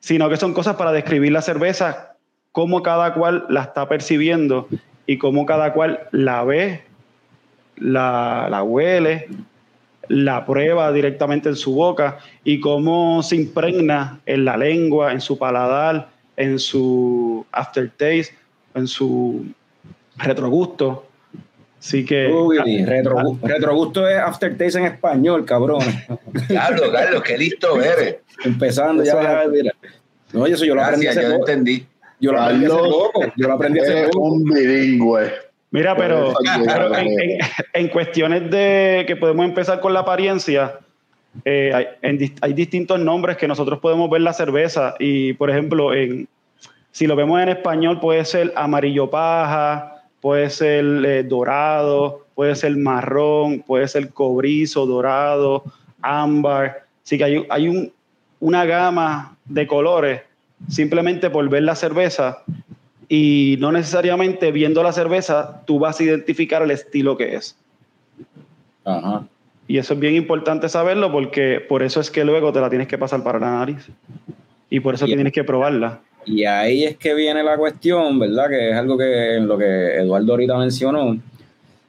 sino 0.00 0.28
que 0.28 0.36
son 0.36 0.52
cosas 0.52 0.74
para 0.74 0.90
describir 0.90 1.30
la 1.30 1.40
cerveza, 1.40 2.16
cómo 2.50 2.82
cada 2.82 3.14
cual 3.14 3.46
la 3.48 3.62
está 3.62 3.88
percibiendo 3.88 4.66
y 5.06 5.18
cómo 5.18 5.46
cada 5.46 5.72
cual 5.72 6.08
la 6.10 6.42
ve, 6.42 6.82
la, 7.76 8.48
la 8.50 8.64
huele 8.64 9.28
la 10.10 10.44
prueba 10.44 10.92
directamente 10.92 11.48
en 11.48 11.54
su 11.54 11.72
boca 11.72 12.18
y 12.42 12.58
cómo 12.58 13.22
se 13.22 13.36
impregna 13.36 14.20
en 14.26 14.44
la 14.44 14.56
lengua, 14.56 15.12
en 15.12 15.20
su 15.20 15.38
paladar, 15.38 16.08
en 16.36 16.58
su 16.58 17.46
aftertaste, 17.52 18.34
en 18.74 18.88
su 18.88 19.46
retrogusto. 20.16 21.06
Así 21.78 22.04
que. 22.04 22.26
Uy, 22.26 22.84
retrogusto 22.84 24.08
es 24.08 24.18
aftertaste 24.18 24.80
en 24.80 24.86
español, 24.86 25.44
cabrón. 25.44 25.84
Carlos, 26.48 26.90
Carlos, 26.92 27.22
qué 27.22 27.38
listo 27.38 27.80
eres. 27.80 28.16
Empezando 28.44 29.04
ya, 29.04 29.44
mira. 29.48 29.72
No, 30.32 30.44
eso 30.44 30.64
yo 30.64 30.74
lo 30.74 30.82
aprendí 30.82 31.06
yo 31.06 31.20
entendí. 31.20 31.86
Yo 32.18 32.32
lo 32.32 32.40
aprendí 32.40 32.66
hace 32.66 32.74
poco. 32.74 33.24
Yo 33.36 33.46
lo 33.46 33.54
aprendí 33.54 33.78
hace 33.78 34.08
poco. 34.08 34.24
un 34.24 34.42
bilingüe. 34.42 35.49
Mira, 35.72 35.96
pero, 35.96 36.34
en, 37.74 37.88
cuestiones 37.88 38.50
de 38.50 39.04
que 39.06 39.14
podemos 39.14 39.44
empezar 39.44 39.80
con 39.80 39.92
la 39.92 40.00
apariencia, 40.00 40.80
eh, 41.44 41.96
hay, 42.40 42.52
distintos 42.52 42.98
nombres 42.98 43.36
que 43.36 43.46
nosotros 43.46 43.78
podemos 43.78 44.10
ver 44.10 44.22
la 44.22 44.32
cerveza. 44.32 44.94
Y, 44.98 45.32
por 45.34 45.48
ejemplo, 45.48 45.94
en, 45.94 46.28
si 46.90 47.06
lo 47.06 47.14
vemos 47.14 47.40
en 47.40 47.50
español 47.50 48.00
puede 48.00 48.24
ser 48.24 48.52
amarillo 48.56 49.10
paja, 49.10 50.02
puede 50.20 50.50
ser 50.50 50.84
eh, 51.04 51.22
dorado, 51.22 52.26
puede 52.34 52.56
ser 52.56 52.76
marrón, 52.76 53.60
puede 53.60 53.86
ser 53.86 54.10
cobrizo, 54.10 54.86
dorado, 54.86 55.62
ámbar. 56.02 56.84
Así 57.04 57.16
que 57.16 57.24
hay, 57.24 57.46
hay 57.48 57.92
una 58.40 58.64
gama 58.64 59.36
de 59.44 59.68
colores 59.68 60.22
simplemente 60.68 61.30
por 61.30 61.48
ver 61.48 61.62
la 61.62 61.76
cerveza 61.76 62.42
y 63.12 63.56
no 63.58 63.72
necesariamente 63.72 64.52
viendo 64.52 64.84
la 64.84 64.92
cerveza 64.92 65.62
tú 65.66 65.80
vas 65.80 65.98
a 65.98 66.04
identificar 66.04 66.62
el 66.62 66.70
estilo 66.70 67.16
que 67.16 67.34
es. 67.34 67.56
Ajá. 68.84 69.26
Y 69.66 69.78
eso 69.78 69.94
es 69.94 70.00
bien 70.00 70.14
importante 70.14 70.68
saberlo 70.68 71.10
porque 71.10 71.60
por 71.68 71.82
eso 71.82 72.00
es 72.00 72.08
que 72.08 72.24
luego 72.24 72.52
te 72.52 72.60
la 72.60 72.70
tienes 72.70 72.86
que 72.86 72.98
pasar 72.98 73.24
para 73.24 73.40
la 73.40 73.50
nariz. 73.50 73.88
Y 74.70 74.78
por 74.78 74.94
eso 74.94 75.06
tienes 75.06 75.32
que 75.32 75.42
probarla. 75.42 76.00
Y 76.24 76.44
ahí 76.44 76.84
es 76.84 76.96
que 76.96 77.12
viene 77.14 77.42
la 77.42 77.56
cuestión, 77.56 78.16
¿verdad? 78.20 78.48
Que 78.48 78.70
es 78.70 78.76
algo 78.76 78.96
que 78.96 79.34
en 79.34 79.48
lo 79.48 79.58
que 79.58 79.96
Eduardo 79.96 80.32
ahorita 80.32 80.56
mencionó, 80.56 81.16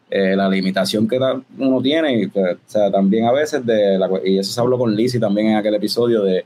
eh, 0.09 0.35
la 0.35 0.49
limitación 0.49 1.07
que 1.07 1.19
uno 1.59 1.81
tiene, 1.83 2.19
y, 2.19 2.27
pues, 2.27 2.55
o 2.55 2.59
sea, 2.65 2.91
también 2.91 3.25
a 3.25 3.31
veces 3.31 3.63
de, 3.63 3.99
la, 3.99 4.09
y 4.25 4.39
eso 4.39 4.51
se 4.51 4.59
habló 4.59 4.79
con 4.79 4.95
Lizzie 4.95 5.19
también 5.19 5.49
en 5.49 5.57
aquel 5.57 5.75
episodio 5.75 6.23
de 6.23 6.45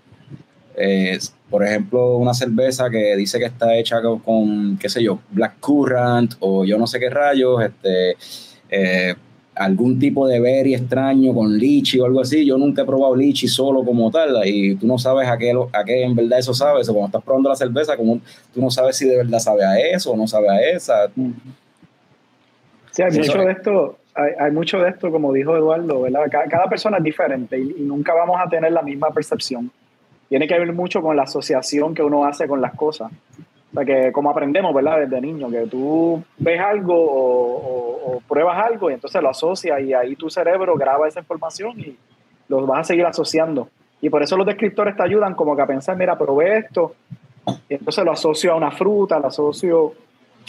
eh, 0.77 1.17
por 1.49 1.63
ejemplo, 1.63 2.17
una 2.17 2.33
cerveza 2.33 2.89
que 2.89 3.15
dice 3.15 3.39
que 3.39 3.45
está 3.45 3.75
hecha 3.75 4.01
con, 4.01 4.77
qué 4.77 4.89
sé 4.89 5.01
yo, 5.03 5.19
black 5.31 5.59
currant 5.59 6.33
o 6.39 6.65
yo 6.65 6.77
no 6.77 6.85
sé 6.87 6.99
qué 6.99 7.09
rayos, 7.09 7.63
este, 7.63 8.17
eh, 8.69 9.15
algún 9.55 9.97
tipo 9.97 10.27
de 10.27 10.39
berry 10.39 10.75
extraño 10.75 11.33
con 11.33 11.57
lichi 11.57 11.99
o 11.99 12.05
algo 12.05 12.21
así. 12.21 12.45
Yo 12.45 12.57
nunca 12.57 12.81
he 12.81 12.85
probado 12.85 13.15
lichi 13.15 13.47
solo 13.47 13.85
como 13.85 14.11
tal 14.11 14.41
y 14.45 14.75
tú 14.75 14.85
no 14.85 14.97
sabes 14.97 15.29
a 15.29 15.37
qué, 15.37 15.53
a 15.71 15.83
qué 15.85 16.03
en 16.03 16.15
verdad 16.15 16.39
eso 16.39 16.53
sabe. 16.53 16.81
O 16.81 16.85
cuando 16.85 17.05
estás 17.05 17.23
probando 17.23 17.49
la 17.49 17.55
cerveza, 17.55 17.95
como 17.95 18.19
tú 18.53 18.61
no 18.61 18.69
sabes 18.69 18.97
si 18.97 19.07
de 19.07 19.17
verdad 19.17 19.39
sabe 19.39 19.63
a 19.63 19.79
eso 19.79 20.11
o 20.11 20.17
no 20.17 20.27
sabe 20.27 20.49
a 20.49 20.59
esa. 20.71 21.07
Sí, 22.91 23.01
hay 23.01 23.11
mucho 23.11 23.37
de 23.37 23.51
esto, 23.51 23.97
hay, 24.13 24.51
mucho 24.51 24.79
de 24.79 24.89
esto, 24.89 25.11
como 25.11 25.31
dijo 25.31 25.55
Eduardo, 25.55 26.01
¿verdad? 26.01 26.21
Cada, 26.49 26.67
persona 26.67 26.97
es 26.97 27.03
diferente 27.03 27.57
y 27.57 27.81
nunca 27.81 28.13
vamos 28.13 28.37
a 28.43 28.49
tener 28.49 28.71
la 28.71 28.81
misma 28.81 29.11
percepción 29.11 29.71
tiene 30.29 30.47
que 30.47 30.57
ver 30.57 30.73
mucho 30.73 31.01
con 31.01 31.15
la 31.15 31.23
asociación 31.23 31.93
que 31.93 32.03
uno 32.03 32.25
hace 32.25 32.47
con 32.47 32.61
las 32.61 32.73
cosas. 32.73 33.11
O 33.71 33.75
sea, 33.75 33.85
que 33.85 34.11
como 34.11 34.29
aprendemos, 34.29 34.73
¿verdad? 34.73 34.99
Desde 35.01 35.21
niño, 35.21 35.49
que 35.49 35.67
tú 35.67 36.23
ves 36.37 36.59
algo 36.59 36.95
o, 36.97 38.21
pruebas 38.27 38.57
algo 38.65 38.89
y 38.89 38.93
entonces 38.93 39.21
lo 39.21 39.29
asocias 39.29 39.81
y 39.81 39.93
ahí 39.93 40.15
tu 40.15 40.29
cerebro 40.29 40.75
graba 40.75 41.07
esa 41.07 41.19
información 41.19 41.79
y 41.79 41.97
lo 42.47 42.65
vas 42.65 42.79
a 42.79 42.83
seguir 42.85 43.05
asociando. 43.05 43.67
Y 44.01 44.09
por 44.09 44.23
eso 44.23 44.37
los 44.37 44.45
descriptores 44.45 44.95
te 44.95 45.03
ayudan 45.03 45.35
como 45.35 45.55
que 45.55 45.61
a 45.61 45.67
pensar, 45.67 45.97
mira, 45.97 46.17
probé 46.17 46.59
esto, 46.59 46.95
y 47.69 47.75
entonces 47.75 48.03
lo 48.03 48.11
asocio 48.11 48.53
a 48.53 48.55
una 48.55 48.71
fruta, 48.71 49.19
lo 49.19 49.27
asocio 49.27 49.93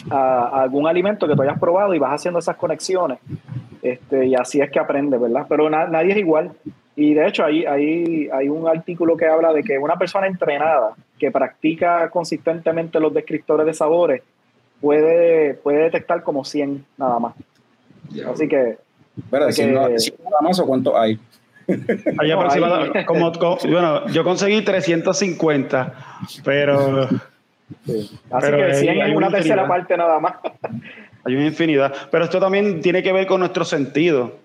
a, 0.09 0.61
algún 0.61 0.87
alimento 0.87 1.27
que 1.27 1.35
tú 1.35 1.41
hayas 1.41 1.59
probado 1.59 1.93
y 1.93 1.99
vas 1.99 2.13
haciendo 2.13 2.39
esas 2.39 2.55
conexiones. 2.55 3.19
Este, 3.81 4.27
y 4.27 4.35
así 4.35 4.59
es 4.59 4.71
que 4.71 4.79
aprendes, 4.79 5.19
¿verdad? 5.19 5.45
Pero 5.47 5.69
nadie 5.69 6.11
es 6.11 6.17
igual. 6.17 6.51
Y 6.99 7.13
de 7.13 7.27
hecho, 7.27 7.45
hay, 7.45 7.63
hay, 7.63 8.27
hay 8.33 8.49
un 8.49 8.67
artículo 8.67 9.15
que 9.15 9.27
habla 9.27 9.53
de 9.53 9.63
que 9.63 9.77
una 9.77 9.97
persona 9.97 10.25
entrenada 10.25 10.95
que 11.19 11.29
practica 11.29 12.09
consistentemente 12.09 12.99
los 12.99 13.13
descriptores 13.13 13.67
de 13.67 13.73
sabores 13.75 14.23
puede, 14.81 15.53
puede 15.53 15.83
detectar 15.83 16.23
como 16.23 16.43
100 16.43 16.83
nada 16.97 17.19
más. 17.19 17.35
Así 18.33 18.47
que. 18.47 18.79
Pero 19.29 19.51
si 19.51 19.65
nada 19.67 19.89
más 20.41 20.59
o 20.59 20.65
cuánto 20.65 20.97
hay. 20.97 21.19
Hay 22.19 22.31
aproximadamente, 22.31 23.05
como, 23.05 23.29
bueno, 23.31 24.07
yo 24.07 24.23
conseguí 24.23 24.63
350, 24.63 25.93
pero. 26.43 27.03
Así 27.03 28.51
que 28.51 28.73
100 28.73 29.01
es 29.01 29.15
una 29.15 29.29
tercera 29.29 29.67
parte 29.67 29.97
nada 29.97 30.19
más. 30.19 30.35
Hay 31.25 31.35
una 31.35 31.45
infinidad. 31.45 31.93
Pero 32.09 32.23
esto 32.23 32.39
también 32.39 32.81
tiene 32.81 33.03
que 33.03 33.11
ver 33.11 33.27
con 33.27 33.41
nuestro 33.41 33.65
sentido. 33.65 34.37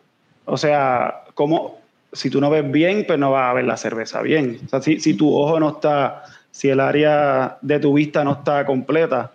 O 0.45 0.57
sea, 0.57 1.23
cómo, 1.35 1.82
si 2.13 2.31
tú 2.31 2.41
no 2.41 2.51
ves 2.51 2.71
bien, 2.71 3.05
pues 3.07 3.19
no 3.19 3.31
vas 3.31 3.51
a 3.51 3.55
ver 3.55 3.65
la 3.65 3.77
cerveza 3.77 4.23
bien. 4.23 4.61
O 4.67 4.69
sea, 4.69 4.83
si, 4.83 5.15
tu 5.15 5.35
ojo 5.35 5.59
no 5.59 5.71
está, 5.71 6.25
si 6.51 6.69
el 6.69 6.81
área 6.81 7.59
de 7.63 7.79
tu 7.79 7.95
vista 7.95 8.23
no 8.25 8.33
está 8.33 8.67
completa, 8.67 9.33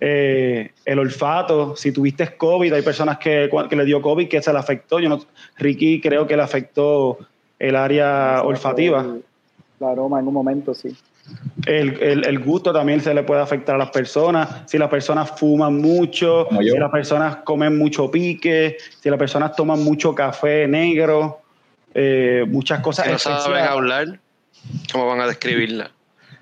eh, 0.00 0.72
el 0.84 0.98
olfato, 0.98 1.76
si 1.76 1.92
tuviste 1.92 2.36
COVID, 2.36 2.72
hay 2.72 2.82
personas 2.82 3.18
que, 3.18 3.50
que 3.68 3.76
le 3.76 3.84
dio 3.84 4.00
COVID 4.02 4.28
que 4.28 4.42
se 4.42 4.52
le 4.52 4.58
afectó. 4.58 5.00
Yo 5.00 5.08
no, 5.08 5.20
Ricky 5.58 6.00
creo 6.00 6.26
que 6.26 6.36
le 6.36 6.42
afectó 6.42 7.18
el 7.58 7.76
área 7.76 8.42
olfativa. 8.42 9.06
El 9.80 9.86
aroma 9.86 10.20
en 10.20 10.28
un 10.28 10.34
momento, 10.34 10.74
sí. 10.74 10.96
El, 11.66 12.38
gusto 12.40 12.72
también 12.72 13.00
se 13.00 13.14
le 13.14 13.22
puede 13.22 13.40
afectar 13.40 13.76
a 13.76 13.78
las 13.78 13.90
personas. 13.90 14.62
Si 14.66 14.78
las 14.78 14.88
personas 14.88 15.30
fuman 15.30 15.80
mucho, 15.80 16.48
si 16.60 16.78
las 16.78 16.90
personas 16.90 17.36
comen 17.36 17.78
mucho 17.78 18.10
pique, 18.10 18.76
si 19.00 19.08
las 19.08 19.18
personas 19.18 19.54
toman 19.54 19.82
mucho 19.82 20.14
café 20.14 20.66
negro, 20.66 21.41
eh, 21.94 22.44
muchas 22.48 22.80
cosas. 22.80 23.06
Si 23.22 23.28
no 23.28 23.40
saben 23.40 23.64
hablar, 23.64 24.20
¿cómo 24.92 25.06
van 25.06 25.20
a 25.20 25.26
describirla? 25.26 25.90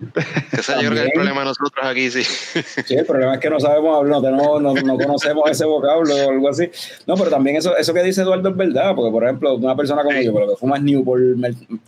Ese 0.53 0.73
yo 0.83 0.91
creo 0.91 0.93
que 0.93 0.99
es 0.99 1.05
el 1.07 1.13
problema 1.13 1.41
de 1.41 1.47
nosotros 1.47 1.85
aquí, 1.85 2.11
sí. 2.11 2.23
Sí, 2.25 2.95
el 2.95 3.05
problema 3.05 3.35
es 3.35 3.41
que 3.41 3.51
no 3.51 3.61
sabemos 3.61 3.99
hablar, 3.99 4.23
no, 4.33 4.59
no, 4.59 4.75
no, 4.75 4.97
conocemos 4.97 5.51
ese 5.51 5.67
vocablo 5.67 6.15
o 6.15 6.31
algo 6.31 6.49
así. 6.49 6.71
No, 7.07 7.17
pero 7.17 7.29
también 7.29 7.57
eso, 7.57 7.77
eso 7.77 7.93
que 7.93 8.03
dice 8.03 8.23
Eduardo 8.23 8.49
es 8.49 8.57
verdad, 8.57 8.95
porque 8.95 9.11
por 9.11 9.25
ejemplo, 9.25 9.57
una 9.57 9.77
persona 9.77 10.03
como 10.03 10.19
yo, 10.19 10.33
que 10.35 10.57
fuma 10.59 10.79
Newport, 10.79 11.23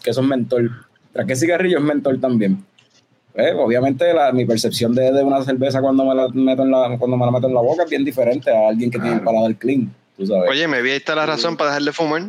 que 0.02 0.10
eso 0.10 0.20
es 0.20 0.26
mentor, 0.26 0.70
tras 1.12 1.26
que 1.26 1.36
cigarrillo 1.36 1.78
es 1.78 1.84
mentor 1.84 2.20
también. 2.20 2.62
Eh, 3.34 3.52
obviamente 3.56 4.12
la, 4.12 4.30
mi 4.30 4.44
percepción 4.44 4.94
de, 4.94 5.10
de, 5.10 5.22
una 5.22 5.42
cerveza 5.42 5.80
cuando 5.80 6.04
me 6.04 6.14
la 6.14 6.28
meto 6.28 6.64
en 6.64 6.70
la 6.70 6.98
cuando 6.98 7.16
me 7.16 7.24
la 7.24 7.32
meto 7.32 7.48
en 7.48 7.54
la 7.54 7.62
boca 7.62 7.84
es 7.84 7.88
bien 7.88 8.04
diferente 8.04 8.50
a 8.50 8.68
alguien 8.68 8.90
que 8.90 8.98
tiene 8.98 9.16
el 9.16 9.22
paladar 9.22 9.56
clean, 9.56 9.90
tú 10.18 10.26
sabes. 10.26 10.50
Oye, 10.50 10.68
me 10.68 10.82
vi 10.82 10.90
ahí 10.90 10.96
está 10.96 11.14
la 11.14 11.24
razón 11.24 11.56
para 11.56 11.70
dejar 11.70 11.82
de 11.82 11.92
fumar, 11.92 12.24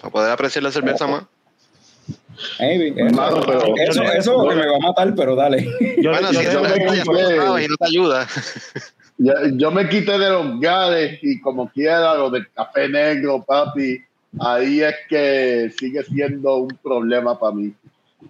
para 0.00 0.10
poder 0.10 0.30
apreciar 0.30 0.62
la 0.62 0.70
cerveza 0.70 1.06
más. 1.06 1.24
Hey, 2.58 2.94
eso, 2.96 3.62
eso, 3.76 4.02
eso 4.02 4.48
que 4.48 4.54
me 4.54 4.66
va 4.66 4.76
a 4.76 4.80
matar, 4.80 5.14
pero 5.14 5.34
dale. 5.34 5.64
Yo, 5.98 6.10
bueno, 6.10 6.28
si 6.28 6.38
eso 6.38 6.62
me 6.62 7.64
y 7.64 7.68
no 7.68 7.76
te 7.76 7.86
ayuda. 7.86 8.26
Yo, 9.18 9.70
me 9.70 9.88
quité 9.88 10.18
de 10.18 10.28
los 10.28 10.60
gales 10.60 11.18
y 11.22 11.40
como 11.40 11.68
quiera, 11.70 12.14
lo 12.14 12.30
del 12.30 12.50
café 12.50 12.88
negro, 12.88 13.42
papi, 13.42 13.98
ahí 14.38 14.82
es 14.82 14.94
que 15.08 15.72
sigue 15.78 16.02
siendo 16.04 16.56
un 16.56 16.78
problema 16.82 17.38
para 17.38 17.54
mí, 17.54 17.72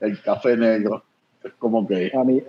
el 0.01 0.21
café 0.23 0.57
negro. 0.57 1.03
Es 1.43 1.53
como 1.59 1.87
que... 1.87 2.13
A 2.17 2.25
mí, 2.25 2.43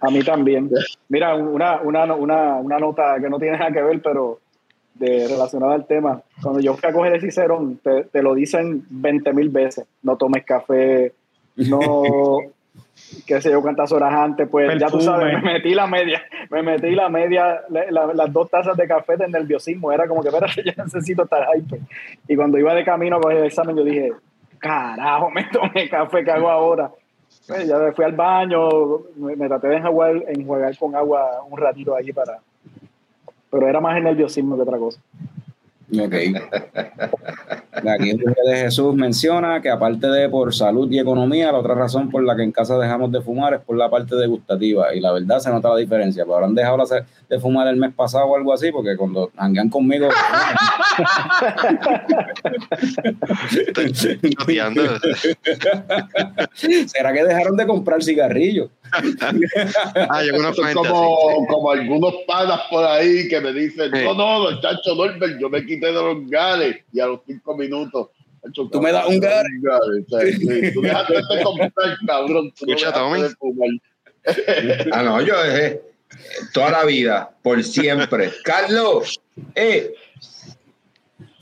a 0.00 0.10
mí 0.10 0.22
también. 0.22 0.70
Mira, 1.08 1.34
una, 1.36 1.80
una, 1.80 2.04
una, 2.14 2.56
una 2.56 2.78
nota 2.78 3.16
que 3.20 3.30
no 3.30 3.38
tiene 3.38 3.58
nada 3.58 3.72
que 3.72 3.82
ver, 3.82 4.02
pero 4.02 4.40
de 4.98 5.28
relacionada 5.28 5.74
al 5.74 5.86
tema. 5.86 6.22
Cuando 6.42 6.60
yo 6.60 6.74
fui 6.74 6.88
a 6.88 6.92
coger 6.92 7.14
el 7.14 7.20
Cicerón, 7.20 7.78
te, 7.82 8.04
te 8.04 8.22
lo 8.22 8.34
dicen 8.34 8.84
20 8.88 9.32
mil 9.32 9.48
veces. 9.48 9.86
No 10.02 10.16
tomes 10.16 10.44
café, 10.44 11.12
no, 11.56 12.38
qué 13.26 13.40
sé 13.40 13.50
yo, 13.50 13.62
cuántas 13.62 13.92
horas 13.92 14.12
antes, 14.12 14.48
pues 14.48 14.78
ya 14.78 14.88
tú 14.88 15.00
sabes, 15.00 15.42
me 15.42 15.52
metí 15.52 15.74
la 15.74 15.86
media, 15.86 16.22
me 16.50 16.62
metí 16.62 16.90
la 16.90 17.08
media, 17.08 17.62
las 17.68 18.32
dos 18.32 18.50
tazas 18.50 18.76
de 18.76 18.86
café 18.86 19.16
de 19.16 19.28
nerviosismo, 19.28 19.92
era 19.92 20.06
como 20.06 20.22
que, 20.22 20.28
espérate, 20.28 20.62
yo 20.64 20.72
necesito 20.82 21.24
estar 21.24 21.42
ahí. 21.42 21.64
Y 22.28 22.36
cuando 22.36 22.58
iba 22.58 22.74
de 22.74 22.84
camino 22.84 23.16
a 23.16 23.20
coger 23.20 23.38
el 23.38 23.46
examen, 23.46 23.76
yo 23.76 23.84
dije, 23.84 24.12
carajo, 24.58 25.30
me 25.30 25.44
tomé 25.44 25.88
café, 25.88 26.24
¿qué 26.24 26.30
hago 26.30 26.48
ahora? 26.48 26.90
Pues 27.46 27.66
ya 27.68 27.92
fui 27.92 28.04
al 28.04 28.12
baño, 28.12 28.68
me, 29.16 29.48
traté 29.48 29.68
de 29.68 29.76
enjuagar, 29.76 30.22
enjuagar 30.28 30.76
con 30.76 30.94
agua 30.96 31.42
un 31.48 31.58
ratito 31.58 31.94
ahí 31.94 32.12
para, 32.12 32.38
pero 33.50 33.68
era 33.68 33.80
más 33.80 33.96
el 33.96 34.04
nerviosismo 34.04 34.56
que 34.56 34.62
otra 34.62 34.78
cosa. 34.78 35.00
Ok. 35.92 36.14
Aquí 37.88 38.10
el 38.10 38.18
de 38.18 38.56
Jesús 38.56 38.92
menciona 38.94 39.62
que 39.62 39.70
aparte 39.70 40.08
de 40.08 40.28
por 40.28 40.52
salud 40.52 40.90
y 40.90 40.98
economía, 40.98 41.52
la 41.52 41.58
otra 41.58 41.76
razón 41.76 42.10
por 42.10 42.24
la 42.24 42.34
que 42.34 42.42
en 42.42 42.50
casa 42.50 42.76
dejamos 42.76 43.12
de 43.12 43.20
fumar 43.20 43.54
es 43.54 43.60
por 43.60 43.76
la 43.76 43.88
parte 43.88 44.16
degustativa. 44.16 44.92
Y 44.94 45.00
la 45.00 45.12
verdad 45.12 45.38
se 45.38 45.48
nota 45.50 45.68
la 45.68 45.76
diferencia. 45.76 46.24
Pero 46.24 46.34
habrán 46.36 46.56
dejado 46.56 46.78
de 47.28 47.38
fumar 47.38 47.68
el 47.68 47.76
mes 47.76 47.94
pasado 47.94 48.24
o 48.26 48.36
algo 48.36 48.52
así, 48.52 48.72
porque 48.72 48.96
cuando 48.96 49.30
hangan 49.36 49.68
conmigo. 49.68 50.08
¿Será 56.86 57.12
que 57.12 57.24
dejaron 57.24 57.56
de 57.56 57.66
comprar 57.66 58.02
cigarrillos? 58.02 58.70
ah, 60.10 60.22
como, 60.74 61.46
como 61.46 61.70
algunos 61.70 62.14
panas 62.26 62.60
por 62.70 62.84
ahí 62.84 63.28
que 63.28 63.40
me 63.40 63.52
dicen, 63.52 63.90
no, 63.90 64.14
no, 64.14 64.60
chacho 64.60 64.94
Norbert, 64.94 65.38
yo 65.40 65.48
me 65.48 65.64
quité 65.64 65.86
de 65.86 65.92
los 65.92 66.28
gales 66.28 66.78
y 66.92 67.00
a 67.00 67.06
los 67.06 67.20
cinco 67.26 67.56
minutos. 67.56 68.08
tú 68.52 68.80
me 68.80 68.92
das 68.92 69.06
un 69.06 69.20
gale. 69.20 69.48
tú 70.72 70.80
dejaste 70.80 71.14
de 71.14 71.42
comprar, 71.42 71.96
cabrón. 72.06 72.52
Escucha, 72.54 72.92
ah, 74.92 75.02
no, 75.02 75.20
yo 75.22 75.40
dejé 75.42 75.80
toda 76.52 76.70
la 76.70 76.84
vida, 76.84 77.30
por 77.42 77.62
siempre. 77.62 78.32
Carlos, 78.42 79.20
eh, 79.54 79.94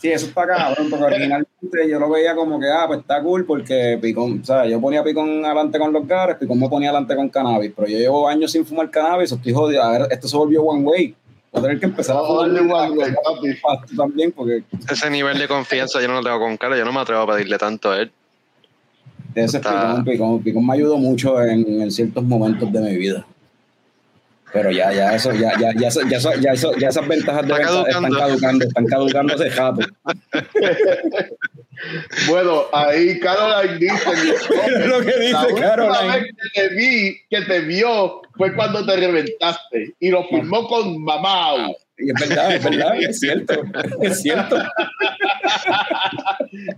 Sí, 0.05 0.13
eso 0.13 0.27
está 0.27 0.47
cabrón, 0.47 0.91
porque 0.91 1.05
originalmente 1.07 1.89
yo 1.89 1.99
lo 1.99 2.11
veía 2.11 2.35
como 2.35 2.61
que, 2.61 2.67
ah, 2.71 2.85
pues 2.87 3.01
está 3.01 3.23
cool, 3.23 3.47
porque 3.47 3.99
Picón, 4.03 4.41
o 4.43 4.45
sea, 4.45 4.67
yo 4.67 4.79
ponía 4.79 5.03
Picón 5.03 5.43
adelante 5.43 5.79
con 5.79 5.95
los 5.95 6.07
gares, 6.07 6.37
Picón 6.37 6.61
me 6.61 6.69
ponía 6.69 6.91
adelante 6.91 7.17
con 7.17 7.31
cannabis, 7.31 7.73
pero 7.75 7.89
yo 7.89 7.97
llevo 7.97 8.29
años 8.29 8.53
sin 8.53 8.67
fumar 8.67 8.91
cannabis, 8.91 9.33
estoy 9.33 9.55
jodido, 9.55 9.83
a 9.83 9.93
ver, 9.93 10.09
esto 10.11 10.29
se 10.29 10.37
volvió 10.37 10.63
one 10.63 10.85
way. 10.85 11.15
Voy 11.51 11.59
a 11.59 11.63
tener 11.63 11.81
que 11.81 11.87
empezar 11.87 12.19
a 12.19 12.21
darle 12.21 12.61
one 12.61 12.91
way, 12.91 13.15
también, 13.97 14.31
porque... 14.33 14.63
Ese 14.91 15.09
nivel 15.09 15.39
de 15.39 15.49
confianza 15.49 16.03
yo 16.03 16.09
no 16.09 16.17
lo 16.17 16.23
tengo 16.23 16.39
con 16.39 16.55
Carlos, 16.59 16.79
yo 16.79 16.85
no 16.85 16.93
me 16.93 17.01
atrevo 17.01 17.23
a 17.23 17.27
pedirle 17.35 17.57
tanto 17.57 17.91
a 17.91 18.01
él. 18.03 18.13
Ese 19.35 19.57
es 19.57 19.63
Picón, 19.67 20.05
Picón, 20.05 20.43
Picón 20.43 20.67
me 20.67 20.75
ayudó 20.75 20.99
mucho 20.99 21.43
en, 21.43 21.81
en 21.81 21.91
ciertos 21.91 22.23
momentos 22.25 22.71
de 22.71 22.81
mi 22.83 22.95
vida. 22.99 23.25
Pero 24.55 24.71
ya, 24.71 24.93
ya, 24.93 25.17
eso, 25.17 25.33
ya, 25.33 25.59
ya, 25.59 25.73
ya, 25.75 25.89
ya, 25.89 26.19
ya, 26.39 26.53
eso, 26.53 26.73
ya 26.79 26.89
esas 26.89 27.09
ventajas 27.09 27.45
de 27.45 27.55
venta 27.55 27.89
están 27.89 28.13
caducando, 28.13 28.65
están 28.65 28.87
caducando 28.87 29.35
ese 29.35 29.51
jato. 29.51 29.85
bueno, 32.29 32.63
ahí 32.73 33.19
Caroline 33.19 33.81
dice 33.81 34.07
lo 34.87 35.01
que 35.01 35.19
dice 35.19 35.55
Caroline. 35.59 36.21
Vez 36.21 36.35
que 36.37 36.61
te 36.61 36.69
vi, 36.69 37.17
que 37.29 37.41
te 37.41 37.61
vio, 37.63 38.23
fue 38.37 38.55
cuando 38.55 38.87
te 38.87 38.97
reventaste 38.97 39.93
y 39.99 40.11
lo 40.11 40.23
firmó 40.29 40.69
con 40.69 41.03
mamá. 41.03 41.73
Y 42.05 42.11
es 42.11 42.29
verdad, 42.29 42.55
es 42.55 42.65
verdad, 42.65 42.95
es 43.01 43.21
cierto, 43.21 43.55
es 44.03 44.21
cierto. 44.21 44.57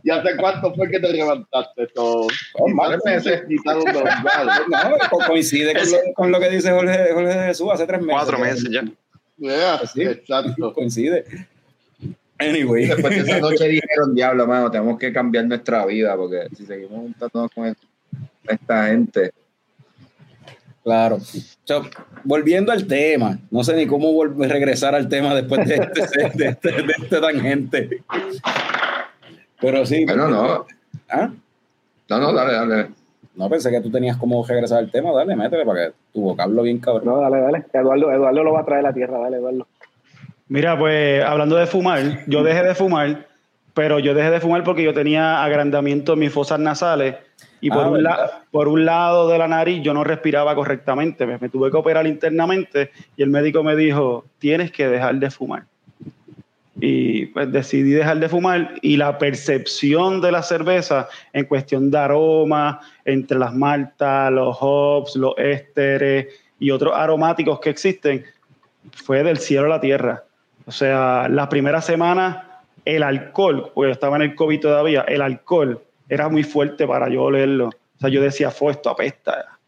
¿Y 0.04 0.10
hace 0.10 0.36
cuánto 0.36 0.72
fue 0.74 0.88
que 0.88 1.00
te 1.00 1.12
levantaste 1.12 1.88
todo? 1.88 2.28
Oh, 2.54 2.68
más 2.68 2.96
meses. 3.04 3.42
No, 3.66 5.26
coincide 5.26 5.74
con 5.74 5.90
lo, 5.90 5.98
con 6.14 6.32
lo, 6.32 6.40
que 6.40 6.50
dice 6.50 6.70
Jorge, 6.70 7.12
Jorge 7.12 7.46
Jesús 7.46 7.68
hace 7.72 7.86
tres 7.86 8.00
meses. 8.00 8.14
Cuatro 8.14 8.38
meses 8.38 8.68
ya. 8.70 8.84
Yeah, 9.38 9.86
sí, 9.86 10.02
exacto. 10.02 10.72
Coincide. 10.72 11.24
Anyway. 12.38 12.86
Después 12.86 13.14
de 13.14 13.20
esa 13.20 13.40
noche 13.40 13.68
dijeron, 13.68 14.14
diablo, 14.14 14.46
mano, 14.46 14.70
tenemos 14.70 14.98
que 14.98 15.12
cambiar 15.12 15.46
nuestra 15.46 15.84
vida 15.86 16.16
porque 16.16 16.48
si 16.56 16.66
seguimos 16.66 17.00
juntándonos 17.00 17.50
con 17.52 17.76
esta 18.48 18.86
gente, 18.86 19.32
Claro. 20.86 21.18
volviendo 22.22 22.70
al 22.70 22.86
tema, 22.86 23.40
no 23.50 23.64
sé 23.64 23.74
ni 23.74 23.88
cómo 23.88 24.12
volver, 24.12 24.48
regresar 24.48 24.94
al 24.94 25.08
tema 25.08 25.34
después 25.34 25.66
de 25.66 25.74
este, 25.74 26.00
de, 26.36 26.46
este, 26.50 26.70
de 26.70 26.94
este 26.96 27.20
tangente. 27.20 28.02
Pero 29.60 29.84
sí. 29.84 30.04
Bueno, 30.04 30.28
no. 30.28 30.64
¿Ah? 31.10 31.28
No, 32.08 32.18
no, 32.20 32.32
dale, 32.32 32.52
dale. 32.52 32.88
No, 33.34 33.50
pensé 33.50 33.72
que 33.72 33.80
tú 33.80 33.90
tenías 33.90 34.16
como 34.16 34.46
regresar 34.46 34.78
al 34.78 34.92
tema, 34.92 35.10
dale, 35.10 35.34
métele 35.34 35.66
para 35.66 35.86
que 35.88 35.94
tu 36.12 36.20
vocablo 36.20 36.62
bien 36.62 36.78
cabrón. 36.78 37.04
No, 37.04 37.20
dale, 37.20 37.40
dale. 37.40 37.64
Eduardo, 37.72 38.12
Eduardo 38.12 38.44
lo 38.44 38.52
va 38.52 38.60
a 38.60 38.64
traer 38.64 38.86
a 38.86 38.90
la 38.90 38.94
tierra, 38.94 39.18
dale, 39.18 39.38
Eduardo. 39.38 39.66
Mira, 40.46 40.78
pues 40.78 41.24
hablando 41.24 41.56
de 41.56 41.66
fumar, 41.66 42.20
yo 42.28 42.44
dejé 42.44 42.62
de 42.62 42.76
fumar, 42.76 43.26
pero 43.74 43.98
yo 43.98 44.14
dejé 44.14 44.30
de 44.30 44.40
fumar 44.40 44.62
porque 44.62 44.84
yo 44.84 44.94
tenía 44.94 45.42
agrandamiento 45.42 46.12
en 46.12 46.20
mis 46.20 46.32
fosas 46.32 46.60
nasales 46.60 47.16
y 47.60 47.70
por, 47.70 47.84
ah, 47.84 47.88
un 47.90 48.06
por 48.50 48.68
un 48.68 48.84
lado 48.84 49.28
de 49.28 49.38
la 49.38 49.48
nariz 49.48 49.82
yo 49.82 49.94
no 49.94 50.04
respiraba 50.04 50.54
correctamente, 50.54 51.26
me, 51.26 51.48
tuve 51.48 51.70
que 51.70 51.76
operar 51.76 52.06
internamente 52.06 52.90
y 53.16 53.22
el 53.22 53.30
médico 53.30 53.62
me 53.62 53.76
dijo, 53.76 54.24
tienes 54.38 54.70
que 54.70 54.88
dejar 54.88 55.16
de 55.16 55.30
fumar. 55.30 55.64
Y 56.78 57.26
pues 57.26 57.50
decidí 57.50 57.90
dejar 57.90 58.18
de 58.18 58.28
fumar 58.28 58.74
y 58.82 58.98
la 58.98 59.16
percepción 59.16 60.20
de 60.20 60.30
la 60.30 60.42
cerveza 60.42 61.08
en 61.32 61.46
cuestión 61.46 61.90
de 61.90 61.98
aroma, 61.98 62.80
entre 63.04 63.38
las 63.38 63.54
maltas, 63.54 64.30
los 64.30 64.58
hops, 64.60 65.16
los 65.16 65.34
ésteres 65.38 66.26
y 66.58 66.70
otros 66.70 66.92
aromáticos 66.94 67.60
que 67.60 67.70
existen, 67.70 68.24
fue 68.92 69.22
del 69.22 69.38
cielo 69.38 69.66
a 69.66 69.70
la 69.70 69.80
tierra. 69.80 70.24
O 70.66 70.70
sea, 70.70 71.28
las 71.30 71.48
primeras 71.48 71.86
semanas 71.86 72.44
el 72.86 73.02
alcohol, 73.02 73.72
porque 73.74 73.90
estaba 73.90 74.16
en 74.16 74.22
el 74.22 74.34
COVID 74.34 74.60
todavía, 74.60 75.02
el 75.02 75.20
alcohol 75.20 75.82
era 76.08 76.28
muy 76.28 76.42
fuerte 76.42 76.86
para 76.86 77.08
yo 77.08 77.24
olerlo. 77.24 77.68
O 77.68 77.98
sea, 77.98 78.10
yo 78.10 78.22
decía, 78.22 78.50
fue 78.50 78.72
esto 78.72 78.90
apesta. 78.90 79.58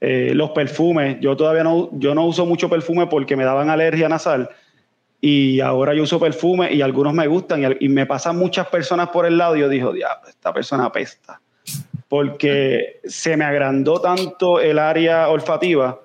Eh, 0.00 0.32
los 0.34 0.50
perfumes, 0.50 1.18
yo 1.20 1.36
todavía 1.36 1.64
no, 1.64 1.90
yo 1.92 2.14
no 2.14 2.26
uso 2.26 2.46
mucho 2.46 2.68
perfume 2.68 3.06
porque 3.06 3.36
me 3.36 3.44
daban 3.44 3.70
alergia 3.70 4.08
nasal 4.08 4.50
y 5.20 5.60
ahora 5.60 5.94
yo 5.94 6.02
uso 6.02 6.18
perfume 6.18 6.72
y 6.72 6.80
algunos 6.80 7.12
me 7.12 7.26
gustan 7.26 7.76
y, 7.78 7.88
me 7.88 8.06
pasan 8.06 8.36
muchas 8.36 8.68
personas 8.68 9.10
por 9.10 9.26
el 9.26 9.36
lado 9.36 9.56
y 9.56 9.60
yo 9.60 9.68
digo, 9.68 9.92
diablo, 9.92 10.28
esta 10.28 10.52
persona 10.52 10.86
apesta. 10.86 11.40
Porque 12.08 13.00
se 13.04 13.36
me 13.36 13.44
agrandó 13.44 14.00
tanto 14.00 14.60
el 14.60 14.78
área 14.78 15.28
olfativa 15.28 16.00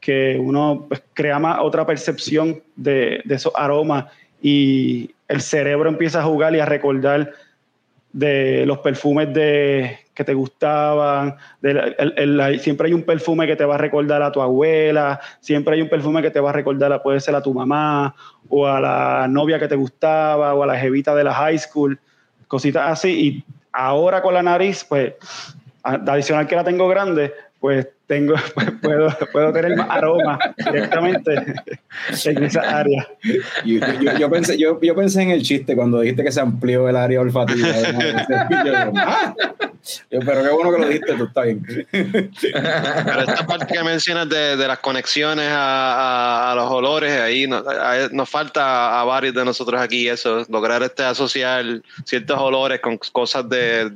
que 0.00 0.38
uno 0.40 0.86
pues, 0.88 1.02
crea 1.14 1.38
más 1.38 1.58
otra 1.60 1.86
percepción 1.86 2.62
de, 2.76 3.22
de 3.24 3.34
esos 3.34 3.52
aromas 3.56 4.06
y 4.42 5.10
el 5.28 5.40
cerebro 5.40 5.88
empieza 5.88 6.20
a 6.20 6.24
jugar 6.24 6.54
y 6.54 6.60
a 6.60 6.66
recordar 6.66 7.32
de 8.12 8.66
los 8.66 8.78
perfumes 8.78 9.32
de, 9.32 9.98
que 10.20 10.24
te 10.24 10.34
gustaban, 10.34 11.36
siempre 12.60 12.88
hay 12.88 12.92
un 12.92 13.04
perfume 13.04 13.46
que 13.46 13.56
te 13.56 13.64
va 13.64 13.76
a 13.76 13.78
recordar 13.78 14.22
a 14.22 14.30
tu 14.30 14.42
abuela, 14.42 15.18
siempre 15.40 15.74
hay 15.74 15.80
un 15.80 15.88
perfume 15.88 16.20
que 16.20 16.30
te 16.30 16.40
va 16.40 16.50
a 16.50 16.52
recordar, 16.52 16.92
a, 16.92 17.02
puede 17.02 17.20
ser 17.20 17.34
a 17.34 17.42
tu 17.42 17.54
mamá, 17.54 18.14
o 18.50 18.66
a 18.66 18.80
la 18.80 19.28
novia 19.28 19.58
que 19.58 19.66
te 19.66 19.76
gustaba, 19.76 20.52
o 20.52 20.62
a 20.62 20.66
la 20.66 20.76
jevita 20.76 21.14
de 21.14 21.24
la 21.24 21.32
high 21.32 21.58
school, 21.58 21.98
cositas 22.48 22.90
así. 22.90 23.08
Y 23.08 23.44
ahora 23.72 24.20
con 24.20 24.34
la 24.34 24.42
nariz, 24.42 24.84
pues, 24.84 25.14
adicional 25.82 26.46
que 26.46 26.56
la 26.56 26.64
tengo 26.64 26.86
grande, 26.86 27.32
pues 27.60 27.88
tengo, 28.06 28.34
pues, 28.54 28.70
puedo, 28.82 29.16
puedo 29.30 29.52
tener 29.52 29.76
más 29.76 29.88
aroma 29.90 30.38
directamente 30.56 31.54
en 32.24 32.42
esa 32.42 32.60
área. 32.78 33.06
Yo, 33.64 33.78
yo, 34.18 34.30
pensé, 34.30 34.58
yo, 34.58 34.80
yo, 34.80 34.94
pensé 34.96 35.22
en 35.22 35.30
el 35.30 35.42
chiste 35.42 35.76
cuando 35.76 36.00
dijiste 36.00 36.24
que 36.24 36.32
se 36.32 36.40
amplió 36.40 36.88
el 36.88 36.96
área 36.96 37.20
olfativa. 37.20 37.68
Ah". 39.02 39.34
pero 40.10 40.42
qué 40.42 40.50
bueno 40.50 40.72
que 40.72 40.78
lo 40.78 40.86
dijiste, 40.88 41.14
tú 41.14 41.24
está 41.24 41.42
bien. 41.42 41.64
Pero 41.90 43.20
esta 43.20 43.46
parte 43.46 43.72
que 43.72 43.82
mencionas 43.82 44.28
de, 44.28 44.56
de 44.56 44.68
las 44.68 44.78
conexiones 44.78 45.48
a, 45.50 46.52
a, 46.52 46.54
los 46.54 46.70
olores, 46.70 47.18
ahí 47.20 47.46
nos, 47.46 47.64
nos, 48.12 48.28
falta 48.28 49.00
a 49.00 49.04
varios 49.04 49.34
de 49.34 49.44
nosotros 49.44 49.80
aquí 49.80 50.08
eso, 50.08 50.44
lograr 50.48 50.82
este 50.82 51.02
asociar 51.02 51.64
ciertos 52.04 52.38
olores 52.38 52.80
con 52.80 52.98
cosas 53.12 53.48
de 53.48 53.92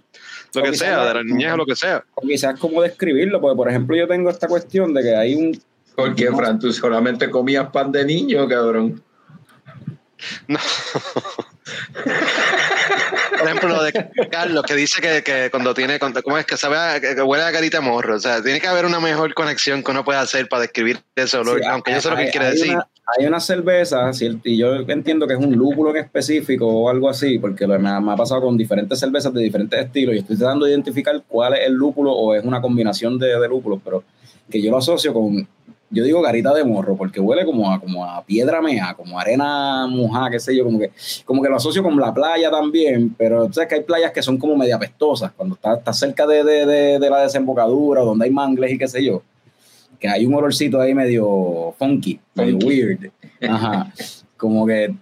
lo 0.55 0.63
que 0.63 0.77
sea, 0.77 1.05
de 1.07 1.15
la 1.15 1.23
niñez 1.23 1.53
o 1.53 1.57
lo 1.57 1.67
que 1.67 1.77
sea. 1.77 2.05
O 2.15 2.23
quizás 2.23 2.59
cómo 2.59 2.83
describirlo, 2.83 3.41
porque 3.41 3.57
por 3.57 3.69
ejemplo 3.69 3.97
yo 3.97 4.07
tengo 4.07 4.31
esta 4.31 4.49
cuestión 4.49 4.95
de 4.95 5.03
que 5.03 5.15
hay 5.15 5.35
un... 5.35 5.61
¿Por 5.95 6.15
qué, 6.15 6.31
Fran? 6.33 6.59
¿Tú 6.59 6.73
solamente 6.73 7.31
comías 7.31 7.69
pan 7.71 7.93
de 7.93 8.05
niño, 8.05 8.49
cabrón? 8.49 9.01
No. 10.49 10.59
Por 13.39 13.49
ejemplo, 13.49 13.69
lo 13.69 13.83
de 13.83 13.93
Carlos, 14.31 14.65
que 14.67 14.75
dice 14.75 15.01
que, 15.01 15.23
que 15.23 15.51
cuando 15.51 15.73
tiene, 15.75 15.99
¿cómo 15.99 16.39
es? 16.39 16.45
Que 16.45 16.57
sabe, 16.57 17.01
que, 17.01 17.21
huele 17.23 17.45
a 17.45 17.53
carita 17.53 17.81
morro. 17.81 18.17
O 18.17 18.21
sea, 18.21 18.43
tiene 18.43 18.61
que 18.61 18.67
haber 18.67 18.85
una 18.85 19.01
mejor 19.01 19.33
conexión 19.35 19.83
que 19.83 19.91
uno 19.91 20.05
puede 20.05 20.19
hacer 20.19 20.49
para 20.49 20.63
describir 20.63 21.01
ese 21.17 21.39
olor, 21.39 21.63
aunque 21.65 21.93
yo 21.93 22.01
sé 22.01 22.11
lo 22.11 22.17
que 22.17 22.31
quiere 22.31 22.51
decir. 22.51 22.77
hay 23.19 23.27
una 23.27 23.41
cerveza, 23.41 24.11
y 24.45 24.57
yo 24.59 24.75
entiendo 24.89 25.27
que 25.27 25.35
es 25.35 25.41
un 25.41 25.57
lúpulo 25.57 25.91
en 25.91 26.05
específico 26.05 26.67
o 26.67 26.91
algo 26.91 27.09
así, 27.09 27.39
porque 27.39 27.67
me, 27.67 27.79
me 27.79 28.13
ha 28.13 28.17
pasado 28.17 28.43
con 28.43 28.57
diferentes 28.57 28.99
cervezas 28.99 29.33
de 29.33 29.43
diferentes 29.43 29.79
estilos 29.81 30.15
y 30.15 30.19
estoy 30.19 30.37
tratando 30.37 30.67
de 30.67 30.73
identificar 30.73 31.23
cuál 31.27 31.55
es 31.55 31.67
el 31.67 31.73
lúpulo 31.73 32.13
o 32.13 32.35
es 32.35 32.45
una 32.45 32.61
combinación 32.61 33.19
de, 33.19 33.39
de 33.39 33.49
lúpulos, 33.49 33.81
pero 33.83 34.05
que 34.51 34.61
yo 34.61 34.71
lo 34.71 34.79
asocio 34.79 35.15
con 35.15 35.49
yo 35.95 36.05
digo 36.05 36.21
garita 36.21 36.53
de 36.53 36.65
morro 36.65 36.97
porque 36.97 37.21
huele 37.21 37.45
como 37.45 37.73
a, 37.73 37.81
como 37.81 38.05
a 38.05 38.23
piedra 38.25 38.61
mea, 38.61 38.95
como 38.95 39.19
arena 39.19 39.87
mojada, 39.87 40.31
qué 40.31 40.41
sé 40.41 40.57
yo, 40.57 40.65
como 40.65 40.79
que, 40.79 40.91
como 41.25 41.41
que 41.41 41.49
lo 41.49 41.57
asocio 41.57 41.83
con 41.83 41.99
la 41.99 42.13
playa 42.13 42.51
también, 42.51 43.15
pero 43.17 43.51
sabes 43.53 43.69
que 43.69 43.75
hay 43.77 43.83
playas 43.83 44.13
que 44.13 44.23
son 44.23 44.37
como 44.37 44.57
media 44.57 44.77
apestosas, 44.77 45.33
cuando 45.33 45.55
estás 45.55 45.79
está 45.79 45.93
cerca 45.93 46.27
de, 46.27 46.43
de, 46.43 46.99
de, 46.99 47.11
la 47.11 47.23
desembocadura, 47.23 48.03
donde 48.03 48.25
hay 48.25 48.31
mangles 48.31 48.73
y 48.73 48.79
qué 48.79 48.89
sé 48.89 49.05
yo, 49.05 49.23
que 49.99 50.09
hay 50.09 50.27
un 50.27 50.35
olorcito 50.35 50.81
ahí 50.81 50.95
medio 50.95 51.75
funky, 51.79 52.21
medio 52.35 52.59
weird. 52.59 53.11
Ajá. 53.49 53.93
Como 54.37 54.67
que, 54.67 54.95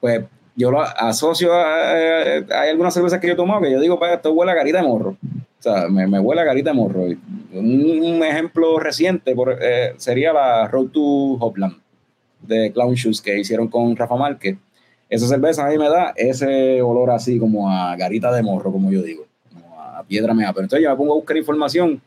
pues, 0.00 0.24
yo 0.56 0.70
lo 0.70 0.80
asocio 0.80 1.52
a, 1.54 1.92
hay 1.92 2.70
algunas 2.70 2.94
cervezas 2.94 3.20
que 3.20 3.26
yo 3.26 3.32
he 3.32 3.36
tomado 3.36 3.62
que 3.62 3.70
yo 3.70 3.80
digo, 3.80 3.98
pues, 3.98 4.12
esto 4.12 4.32
huele 4.32 4.52
a 4.52 4.54
garita 4.54 4.78
de 4.78 4.88
morro. 4.88 5.16
O 5.58 5.62
sea, 5.62 5.88
me, 5.88 6.06
me 6.06 6.20
huele 6.20 6.40
a 6.40 6.44
garita 6.44 6.70
de 6.70 6.76
morro. 6.76 7.06
Un, 7.52 8.22
ejemplo 8.22 8.78
reciente 8.78 9.34
por, 9.34 9.58
eh, 9.60 9.94
sería 9.96 10.32
la 10.32 10.68
Road 10.68 10.88
to 10.88 11.00
Hopland 11.00 11.76
de 12.42 12.72
Clown 12.72 12.94
Shoes 12.94 13.20
que 13.20 13.38
hicieron 13.38 13.68
con 13.68 13.96
Rafa 13.96 14.16
Márquez. 14.16 14.56
Esa 15.08 15.26
cerveza 15.26 15.66
a 15.66 15.70
mí 15.70 15.78
me 15.78 15.88
da 15.88 16.12
ese 16.16 16.80
olor 16.82 17.10
así 17.10 17.38
como 17.38 17.70
a 17.70 17.96
garita 17.96 18.32
de 18.32 18.42
morro, 18.42 18.70
como 18.70 18.92
yo 18.92 19.02
digo, 19.02 19.26
a 19.76 20.04
piedra 20.04 20.32
mea. 20.34 20.52
Pero 20.52 20.64
entonces 20.64 20.84
yo 20.84 20.90
me 20.90 20.96
pongo 20.96 21.14
a 21.14 21.16
buscar 21.16 21.36
información 21.36 22.00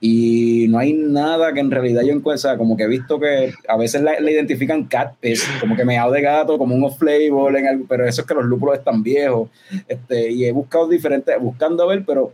y 0.00 0.66
no 0.68 0.78
hay 0.78 0.92
nada 0.92 1.52
que 1.52 1.60
en 1.60 1.70
realidad 1.70 2.02
yo 2.02 2.12
encuentre, 2.12 2.56
como 2.58 2.76
que 2.76 2.82
he 2.82 2.88
visto 2.88 3.18
que 3.18 3.54
a 3.66 3.76
veces 3.76 4.02
le 4.02 4.32
identifican 4.32 4.84
cat 4.84 5.14
es 5.22 5.46
como 5.58 5.74
que 5.74 5.84
meado 5.84 6.12
de 6.12 6.20
gato, 6.20 6.58
como 6.58 6.74
un 6.74 6.84
off 6.84 6.98
flavor, 6.98 7.56
en 7.56 7.86
pero 7.86 8.06
eso 8.06 8.20
es 8.20 8.26
que 8.26 8.34
los 8.34 8.44
lúpulos 8.44 8.78
están 8.78 9.02
viejos. 9.02 9.48
Este, 9.88 10.30
y 10.30 10.44
he 10.44 10.52
buscado 10.52 10.88
diferentes, 10.88 11.38
buscando 11.40 11.84
a 11.84 11.86
ver, 11.86 12.04
pero 12.04 12.32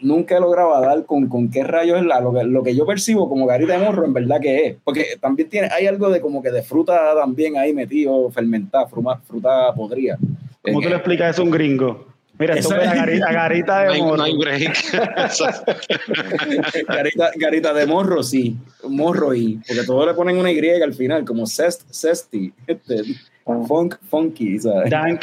nunca 0.00 0.36
he 0.36 0.40
logrado 0.40 0.80
dar 0.80 1.04
con, 1.04 1.28
con 1.28 1.50
qué 1.50 1.62
rayos 1.62 2.00
es 2.00 2.04
la, 2.04 2.20
lo, 2.20 2.32
que, 2.32 2.44
lo 2.44 2.62
que 2.62 2.74
yo 2.74 2.86
percibo 2.86 3.28
como 3.28 3.46
garita 3.46 3.78
de 3.78 3.84
morro 3.84 4.04
en 4.04 4.12
verdad 4.12 4.40
que 4.40 4.66
es. 4.66 4.76
Porque 4.82 5.16
también 5.20 5.48
tiene, 5.48 5.68
hay 5.72 5.86
algo 5.86 6.10
de 6.10 6.20
como 6.20 6.42
que 6.42 6.50
de 6.50 6.62
fruta 6.62 7.14
también 7.14 7.56
ahí 7.56 7.72
metido, 7.72 8.30
fermentada, 8.30 8.86
fruta, 8.86 9.20
fruta 9.26 9.74
podrida. 9.74 10.18
¿Cómo 10.62 10.80
tú 10.80 10.88
le 10.88 10.96
explicas 10.96 11.34
eso 11.34 11.42
a 11.42 11.44
un 11.44 11.50
gringo? 11.50 12.06
Mira, 12.38 12.54
esto 12.54 12.76
es 12.76 12.92
garita, 12.92 13.32
garita 13.32 13.84
de 13.84 13.98
morro. 14.02 14.16
No 14.18 14.22
hay 14.24 14.36
break. 14.36 14.92
garita, 16.88 17.30
garita, 17.36 17.72
de 17.72 17.86
morro, 17.86 18.22
sí. 18.22 18.56
Morro 18.86 19.34
y. 19.34 19.58
Porque 19.66 19.84
todos 19.84 20.06
le 20.06 20.14
ponen 20.14 20.36
una 20.36 20.52
Y 20.52 20.82
al 20.82 20.92
final, 20.92 21.24
como 21.24 21.46
cest, 21.46 21.88
cesti. 21.90 22.52
Este, 22.66 23.02
funk, 23.44 23.96
funky, 24.10 24.58
¿sabes? 24.58 24.90
Dank. 24.90 25.22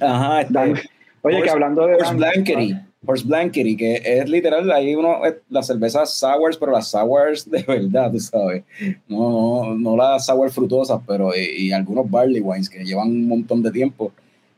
Ajá, 0.00 0.46
Dank. 0.48 0.78
Oye, 1.20 1.42
que 1.42 1.50
hablando 1.50 1.86
de. 1.86 1.96
Horse 1.96 2.14
Blankery. 2.14 2.89
Horse 3.06 3.26
Blankery, 3.26 3.76
que 3.76 4.02
es 4.04 4.28
literal, 4.28 4.70
hay 4.70 4.94
uno, 4.94 5.24
eh, 5.26 5.38
las 5.48 5.66
cervezas 5.66 6.12
sours, 6.14 6.56
pero 6.58 6.72
las 6.72 6.88
sours 6.88 7.50
de 7.50 7.62
verdad, 7.62 8.12
tú 8.12 8.20
sabes. 8.20 8.62
No, 9.08 9.30
no, 9.30 9.74
no 9.74 9.96
las 9.96 10.26
sour 10.26 10.50
frutosas, 10.50 11.00
pero 11.06 11.34
y, 11.34 11.66
y 11.66 11.72
algunos 11.72 12.10
barley 12.10 12.40
wines 12.40 12.68
que 12.68 12.84
llevan 12.84 13.08
un 13.08 13.28
montón 13.28 13.62
de 13.62 13.70
tiempo 13.70 14.12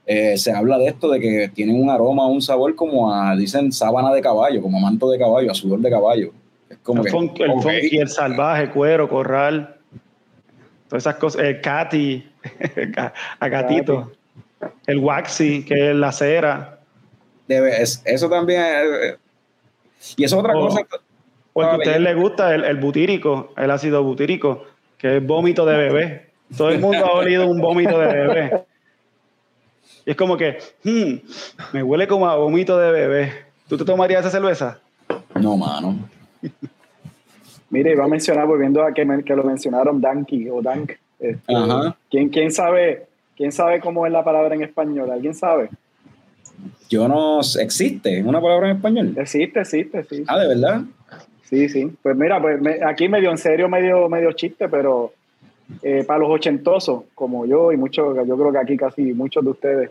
eh, 0.04 0.36
se 0.36 0.52
habla 0.52 0.78
de 0.78 0.88
esto, 0.88 1.08
de 1.10 1.20
que 1.20 1.50
tienen 1.54 1.80
un 1.80 1.88
aroma, 1.88 2.26
un 2.26 2.42
sabor 2.42 2.74
como 2.74 3.14
a, 3.14 3.36
dicen, 3.36 3.70
sábana 3.70 4.12
de 4.12 4.20
caballo, 4.20 4.60
como 4.60 4.80
manto 4.80 5.08
de 5.10 5.18
caballo, 5.18 5.50
a 5.50 5.54
sudor 5.54 5.80
de 5.80 5.90
caballo. 5.90 6.32
Es 6.68 6.78
como 6.78 7.04
el, 7.04 7.10
funky, 7.10 7.98
el 7.98 8.08
salvaje, 8.08 8.70
cuero, 8.70 9.08
corral, 9.08 9.76
todas 10.88 11.04
esas 11.04 11.16
cosas, 11.16 11.42
el 11.42 11.60
cati, 11.60 12.26
a 13.38 13.48
gatito, 13.48 14.12
el 14.86 14.98
waxy, 14.98 15.64
que 15.64 15.90
es 15.90 15.96
la 15.96 16.10
cera. 16.10 16.78
Debe, 17.52 17.82
es, 17.82 18.02
eso 18.04 18.28
también 18.28 18.62
es, 18.62 19.18
y 20.16 20.24
eso 20.24 20.36
es 20.36 20.40
otra 20.40 20.54
cosa. 20.54 20.86
Porque 21.52 21.70
a 21.70 21.76
ustedes 21.76 22.00
les 22.00 22.16
gusta 22.16 22.54
el, 22.54 22.64
el 22.64 22.76
butírico, 22.78 23.52
el 23.56 23.70
ácido 23.70 24.02
butírico, 24.02 24.64
que 24.96 25.18
es 25.18 25.26
vómito 25.26 25.66
de 25.66 25.76
bebé. 25.76 26.26
Todo 26.56 26.70
el 26.70 26.80
mundo 26.80 27.04
ha 27.04 27.12
olido 27.12 27.46
un 27.46 27.60
vómito 27.60 27.98
de 27.98 28.06
bebé. 28.06 28.64
Y 30.04 30.10
es 30.10 30.16
como 30.16 30.36
que, 30.36 30.58
hmm, 30.82 31.74
me 31.74 31.82
huele 31.82 32.08
como 32.08 32.28
a 32.28 32.36
vómito 32.36 32.78
de 32.78 32.90
bebé. 32.90 33.32
¿Tú 33.68 33.76
te 33.76 33.84
tomarías 33.84 34.20
esa 34.20 34.30
cerveza? 34.30 34.80
No, 35.40 35.56
mano. 35.56 36.08
Mire, 37.70 37.92
iba 37.92 38.04
a 38.04 38.08
mencionar, 38.08 38.46
volviendo 38.46 38.82
a 38.82 38.92
que, 38.92 39.06
que 39.24 39.36
lo 39.36 39.44
mencionaron, 39.44 40.00
Danky 40.00 40.48
o 40.50 40.60
Dank. 40.60 40.92
Este, 41.18 41.54
¿quién, 42.10 42.28
¿Quién 42.28 42.50
sabe 42.50 43.06
quién 43.36 43.52
sabe 43.52 43.80
cómo 43.80 44.06
es 44.06 44.12
la 44.12 44.24
palabra 44.24 44.54
en 44.54 44.62
español? 44.62 45.10
¿Alguien 45.10 45.34
sabe? 45.34 45.70
Yo 46.88 47.08
no 47.08 47.40
¿Existe 47.40 48.22
una 48.22 48.40
palabra 48.40 48.70
en 48.70 48.76
español? 48.76 49.14
Existe, 49.16 49.60
existe, 49.60 50.04
sí. 50.04 50.24
Ah, 50.26 50.38
¿de 50.38 50.48
verdad? 50.48 50.82
Sí, 51.44 51.68
sí. 51.68 51.90
Pues 52.02 52.16
mira, 52.16 52.40
pues 52.40 52.60
aquí 52.86 53.08
medio 53.08 53.30
en 53.30 53.38
serio, 53.38 53.68
medio, 53.68 54.08
medio 54.08 54.32
chiste, 54.32 54.68
pero 54.68 55.12
eh, 55.82 56.04
para 56.06 56.20
los 56.20 56.30
ochentosos, 56.30 57.04
como 57.14 57.46
yo 57.46 57.72
y 57.72 57.76
muchos, 57.76 58.16
yo 58.26 58.36
creo 58.36 58.52
que 58.52 58.58
aquí 58.58 58.76
casi 58.76 59.12
muchos 59.12 59.44
de 59.44 59.50
ustedes, 59.50 59.90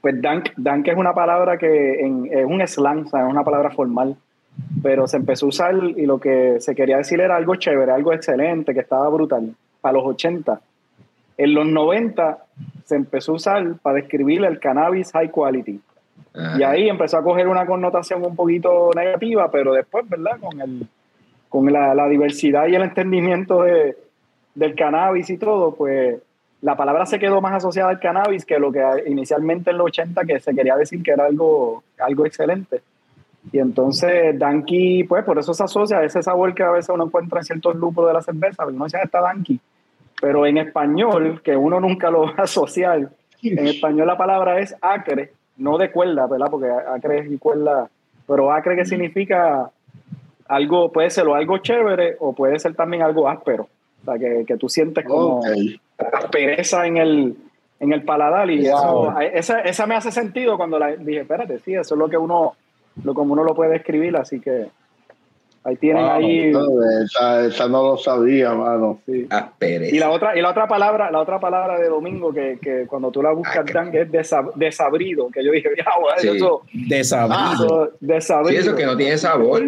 pues 0.00 0.20
dank, 0.20 0.50
dank 0.56 0.88
es 0.88 0.96
una 0.96 1.14
palabra 1.14 1.58
que 1.58 2.00
es 2.00 2.44
un 2.46 2.66
slang, 2.66 3.06
es 3.06 3.12
una 3.12 3.44
palabra 3.44 3.70
formal, 3.70 4.16
pero 4.82 5.06
se 5.06 5.16
empezó 5.16 5.46
a 5.46 5.48
usar 5.48 5.74
y 5.74 6.06
lo 6.06 6.18
que 6.18 6.60
se 6.60 6.74
quería 6.74 6.98
decir 6.98 7.20
era 7.20 7.36
algo 7.36 7.56
chévere, 7.56 7.90
algo 7.92 8.12
excelente, 8.12 8.72
que 8.72 8.80
estaba 8.80 9.08
brutal, 9.08 9.54
para 9.80 9.94
los 9.94 10.04
80. 10.04 10.60
En 11.36 11.54
los 11.54 11.66
90 11.66 12.38
se 12.84 12.96
empezó 12.96 13.32
a 13.32 13.34
usar 13.36 13.74
para 13.82 13.96
describir 13.96 14.44
el 14.44 14.58
cannabis 14.60 15.12
high 15.12 15.30
quality. 15.30 15.80
Y 16.58 16.62
ahí 16.64 16.88
empezó 16.88 17.18
a 17.18 17.22
coger 17.22 17.46
una 17.46 17.64
connotación 17.64 18.24
un 18.24 18.34
poquito 18.34 18.90
negativa, 18.94 19.50
pero 19.50 19.72
después, 19.72 20.08
¿verdad? 20.08 20.38
Con, 20.40 20.60
el, 20.60 20.86
con 21.48 21.72
la, 21.72 21.94
la 21.94 22.08
diversidad 22.08 22.66
y 22.66 22.74
el 22.74 22.82
entendimiento 22.82 23.62
de, 23.62 23.96
del 24.54 24.74
cannabis 24.74 25.30
y 25.30 25.38
todo, 25.38 25.74
pues 25.74 26.16
la 26.64 26.76
palabra 26.76 27.04
se 27.06 27.18
quedó 27.18 27.40
más 27.40 27.54
asociada 27.54 27.90
al 27.90 28.00
cannabis 28.00 28.44
que 28.44 28.58
lo 28.58 28.72
que 28.72 28.82
inicialmente 29.06 29.70
en 29.70 29.78
los 29.78 29.86
80 29.88 30.24
que 30.24 30.40
se 30.40 30.54
quería 30.54 30.76
decir 30.76 31.02
que 31.02 31.10
era 31.10 31.26
algo, 31.26 31.82
algo 31.98 32.24
excelente. 32.24 32.80
Y 33.52 33.58
entonces 33.58 34.38
Danky, 34.38 35.04
pues 35.04 35.24
por 35.24 35.38
eso 35.38 35.52
se 35.52 35.62
asocia 35.62 35.98
a 35.98 36.04
ese 36.04 36.22
sabor 36.22 36.54
que 36.54 36.62
a 36.62 36.70
veces 36.70 36.88
uno 36.88 37.04
encuentra 37.04 37.40
en 37.40 37.44
ciertos 37.44 37.76
lúpulos 37.76 38.08
de 38.08 38.14
la 38.14 38.22
cerveza, 38.22 38.66
uno 38.66 38.84
dice 38.84 38.98
está 39.02 39.20
Danky. 39.20 39.60
Pero 40.24 40.46
en 40.46 40.56
español, 40.56 41.42
que 41.44 41.54
uno 41.54 41.80
nunca 41.80 42.10
lo 42.10 42.22
va 42.26 42.34
a 42.38 42.42
asociar, 42.44 43.10
en 43.42 43.66
español 43.66 44.06
la 44.06 44.16
palabra 44.16 44.58
es 44.58 44.74
acre, 44.80 45.32
no 45.58 45.76
de 45.76 45.90
cuerda, 45.90 46.26
¿verdad? 46.26 46.46
Porque 46.50 46.70
acre 46.70 47.18
es 47.18 47.30
y 47.30 47.36
cuerda, 47.36 47.90
pero 48.26 48.50
acre 48.50 48.74
que 48.74 48.86
significa 48.86 49.70
algo, 50.48 50.90
puede 50.90 51.10
ser 51.10 51.26
o 51.26 51.34
algo 51.34 51.58
chévere 51.58 52.16
o 52.20 52.32
puede 52.32 52.58
ser 52.58 52.74
también 52.74 53.02
algo 53.02 53.28
áspero. 53.28 53.68
O 54.00 54.04
sea, 54.06 54.18
que, 54.18 54.46
que 54.46 54.56
tú 54.56 54.66
sientes 54.70 55.04
como 55.04 55.40
Ok. 55.40 55.46
aspereza 55.98 56.86
en 56.86 56.96
el, 56.96 57.36
en 57.80 57.92
el 57.92 58.02
paladar 58.02 58.50
y 58.50 58.66
eso, 58.66 59.12
esa, 59.20 59.60
esa 59.60 59.86
me 59.86 59.94
hace 59.94 60.10
sentido 60.10 60.56
cuando 60.56 60.78
la 60.78 60.96
dije, 60.96 61.20
espérate, 61.20 61.58
sí, 61.58 61.74
eso 61.74 61.96
es 61.96 61.98
lo 61.98 62.08
que 62.08 62.16
uno, 62.16 62.54
lo 63.02 63.12
como 63.12 63.34
uno 63.34 63.44
lo 63.44 63.54
puede 63.54 63.76
escribir, 63.76 64.16
así 64.16 64.40
que 64.40 64.68
ahí 65.64 65.76
tienen 65.76 66.02
Wow. 66.04 66.12
ahí. 66.12 66.52
Esa, 67.04 67.46
esa 67.46 67.68
no 67.68 67.82
lo 67.82 67.96
sabía, 67.96 68.52
mano. 68.54 69.00
sí. 69.06 69.26
Aspereza. 69.30 69.94
Y 69.96 69.98
la 69.98 70.10
otra, 70.10 70.36
y 70.36 70.42
la 70.42 70.50
otra 70.50 70.68
palabra, 70.68 71.10
la 71.10 71.20
otra 71.20 71.40
palabra 71.40 71.78
de 71.78 71.88
domingo 71.88 72.32
que, 72.32 72.58
que 72.60 72.86
cuando 72.86 73.10
tú 73.10 73.22
la 73.22 73.32
buscas, 73.32 73.64
Ah, 73.68 73.72
Dan, 73.72 73.94
es 73.94 74.10
desa- 74.10 74.52
desabrido, 74.54 75.28
que 75.30 75.44
yo 75.44 75.50
dije, 75.52 75.70
ya, 75.76 75.84
Sí. 76.18 76.28
eso, 76.36 76.62
Desabrido. 76.72 77.52
eso, 77.54 77.90
desabrido. 78.00 78.50
Sí, 78.62 78.68
eso 78.68 78.76
que 78.76 78.86
no 78.86 78.96
tiene 78.96 79.16
sabor. 79.18 79.62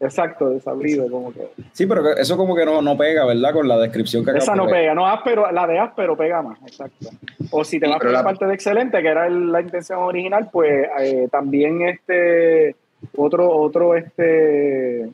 Exacto, 0.00 0.50
desabrido, 0.50 1.10
como 1.10 1.32
que. 1.32 1.48
Sí, 1.72 1.84
pero 1.84 2.16
eso 2.16 2.36
como 2.36 2.54
que 2.54 2.64
no, 2.64 2.80
no 2.80 2.96
pega, 2.96 3.24
¿verdad? 3.24 3.52
Con 3.52 3.66
la 3.66 3.76
descripción 3.78 4.24
que 4.24 4.30
Esa 4.30 4.54
no 4.54 4.66
de- 4.66 4.72
pega, 4.72 4.94
no 4.94 5.08
áspero, 5.08 5.50
la 5.50 5.66
de 5.66 5.76
áspero 5.80 6.16
pega 6.16 6.40
más, 6.40 6.56
exacto. 6.62 7.08
O 7.50 7.64
si 7.64 7.80
te 7.80 7.86
Sí, 7.86 7.90
vas 7.90 7.98
por 8.00 8.12
la 8.12 8.18
la- 8.18 8.24
parte 8.24 8.46
de 8.46 8.54
excelente, 8.54 9.02
que 9.02 9.08
era 9.08 9.26
el- 9.26 9.50
la 9.50 9.60
intención 9.60 9.98
original, 9.98 10.48
pues 10.52 10.86
eh, 11.00 11.26
también 11.32 11.82
este 11.82 12.76
otro, 13.16 13.50
otro 13.50 13.96
este 13.96 15.08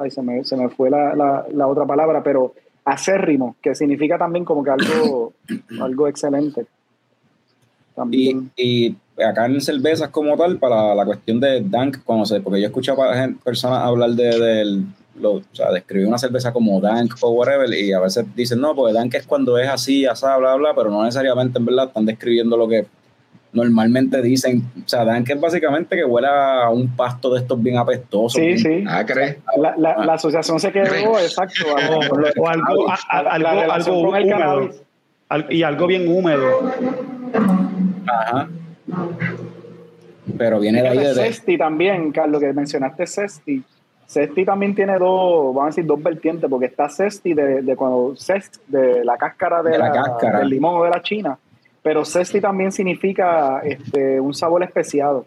ay 0.00 0.10
se 0.10 0.22
me, 0.22 0.42
se 0.44 0.56
me 0.56 0.68
fue 0.68 0.90
la, 0.90 1.14
la, 1.14 1.46
la 1.52 1.66
otra 1.68 1.86
palabra, 1.86 2.22
pero 2.22 2.54
acérrimo, 2.84 3.56
que 3.62 3.74
significa 3.74 4.18
también 4.18 4.44
como 4.44 4.64
que 4.64 4.70
algo, 4.70 5.32
algo 5.80 6.08
excelente. 6.08 6.62
Y, 6.62 7.94
También. 7.94 8.50
y 8.56 8.96
acá 9.22 9.46
en 9.46 9.60
cervezas 9.60 10.08
como 10.08 10.36
tal, 10.36 10.58
para 10.58 10.94
la 10.94 11.04
cuestión 11.04 11.38
de 11.40 11.60
dank, 11.62 11.98
se, 12.24 12.40
porque 12.40 12.60
yo 12.60 12.66
he 12.66 12.68
escuchado 12.68 13.02
a 13.02 13.14
gen- 13.14 13.36
personas 13.38 13.80
hablar 13.80 14.10
de, 14.10 14.38
del- 14.38 14.84
lo- 15.20 15.34
o 15.34 15.42
sea, 15.52 15.70
de 15.70 15.80
escribir 15.80 16.06
una 16.06 16.16
cerveza 16.16 16.52
como 16.52 16.80
dank 16.80 17.12
o 17.20 17.30
whatever, 17.32 17.68
y 17.74 17.92
a 17.92 18.00
veces 18.00 18.24
dicen, 18.34 18.60
no, 18.60 18.74
porque 18.74 18.94
dank 18.94 19.14
es 19.14 19.26
cuando 19.26 19.58
es 19.58 19.68
así, 19.68 20.06
asá, 20.06 20.36
bla, 20.38 20.54
bla, 20.54 20.72
pero 20.74 20.88
no 20.90 21.04
necesariamente 21.04 21.58
en 21.58 21.66
verdad 21.66 21.88
están 21.88 22.06
describiendo 22.06 22.56
lo 22.56 22.66
que 22.68 22.86
normalmente 23.52 24.20
dicen. 24.22 24.62
O 24.84 24.88
sea, 24.88 25.04
dank 25.04 25.28
es 25.30 25.40
básicamente 25.40 25.96
que 25.96 26.04
huela 26.04 26.64
a 26.64 26.70
un 26.70 26.88
pasto 26.96 27.32
de 27.34 27.40
estos 27.40 27.60
bien 27.62 27.76
apestosos. 27.78 28.32
Sí, 28.34 28.40
bien- 28.40 28.58
sí. 28.58 28.84
Acre. 28.88 29.38
La, 29.58 29.74
la, 29.76 30.04
la 30.04 30.12
asociación 30.14 30.58
se 30.60 30.70
quedó, 30.72 31.18
exacto. 31.18 31.54
a- 31.76 31.96
O, 31.96 32.42
o 32.42 32.48
algo, 32.48 32.90
a- 32.90 33.18
algo, 33.18 33.72
algo 33.72 34.04
con 34.10 34.16
el 34.16 34.24
húmedo. 34.32 34.70
Al- 35.28 35.46
y 35.52 35.62
algo 35.62 35.86
bien 35.86 36.08
húmedo. 36.08 36.72
Ajá. 38.06 38.48
Pero 40.38 40.60
viene 40.60 40.82
de 40.82 40.88
ahí 40.88 40.98
de... 40.98 41.14
Cesti 41.14 41.58
también, 41.58 42.12
Carlos, 42.12 42.40
que 42.40 42.52
mencionaste 42.52 43.06
Cesti. 43.06 43.62
Cesti 44.06 44.44
también 44.44 44.74
tiene 44.74 44.98
dos, 44.98 45.54
vamos 45.54 45.62
a 45.62 45.66
decir, 45.66 45.86
dos 45.86 46.02
vertientes, 46.02 46.48
porque 46.50 46.66
está 46.66 46.88
Cesti 46.88 47.32
de, 47.34 47.62
de 47.62 47.76
cuando 47.76 48.14
Cest, 48.16 48.56
de 48.66 49.04
la 49.04 49.16
cáscara 49.16 49.62
de, 49.62 49.70
De 49.72 49.78
la 49.78 49.86
la- 49.88 49.92
cáscara. 49.92 50.38
del 50.40 50.48
limón 50.48 50.80
o 50.80 50.84
de 50.84 50.90
la 50.90 51.02
china, 51.02 51.38
pero 51.82 52.04
Cesti 52.04 52.40
también 52.40 52.72
significa 52.72 53.60
este, 53.64 54.20
un 54.20 54.34
sabor 54.34 54.62
especiado. 54.62 55.26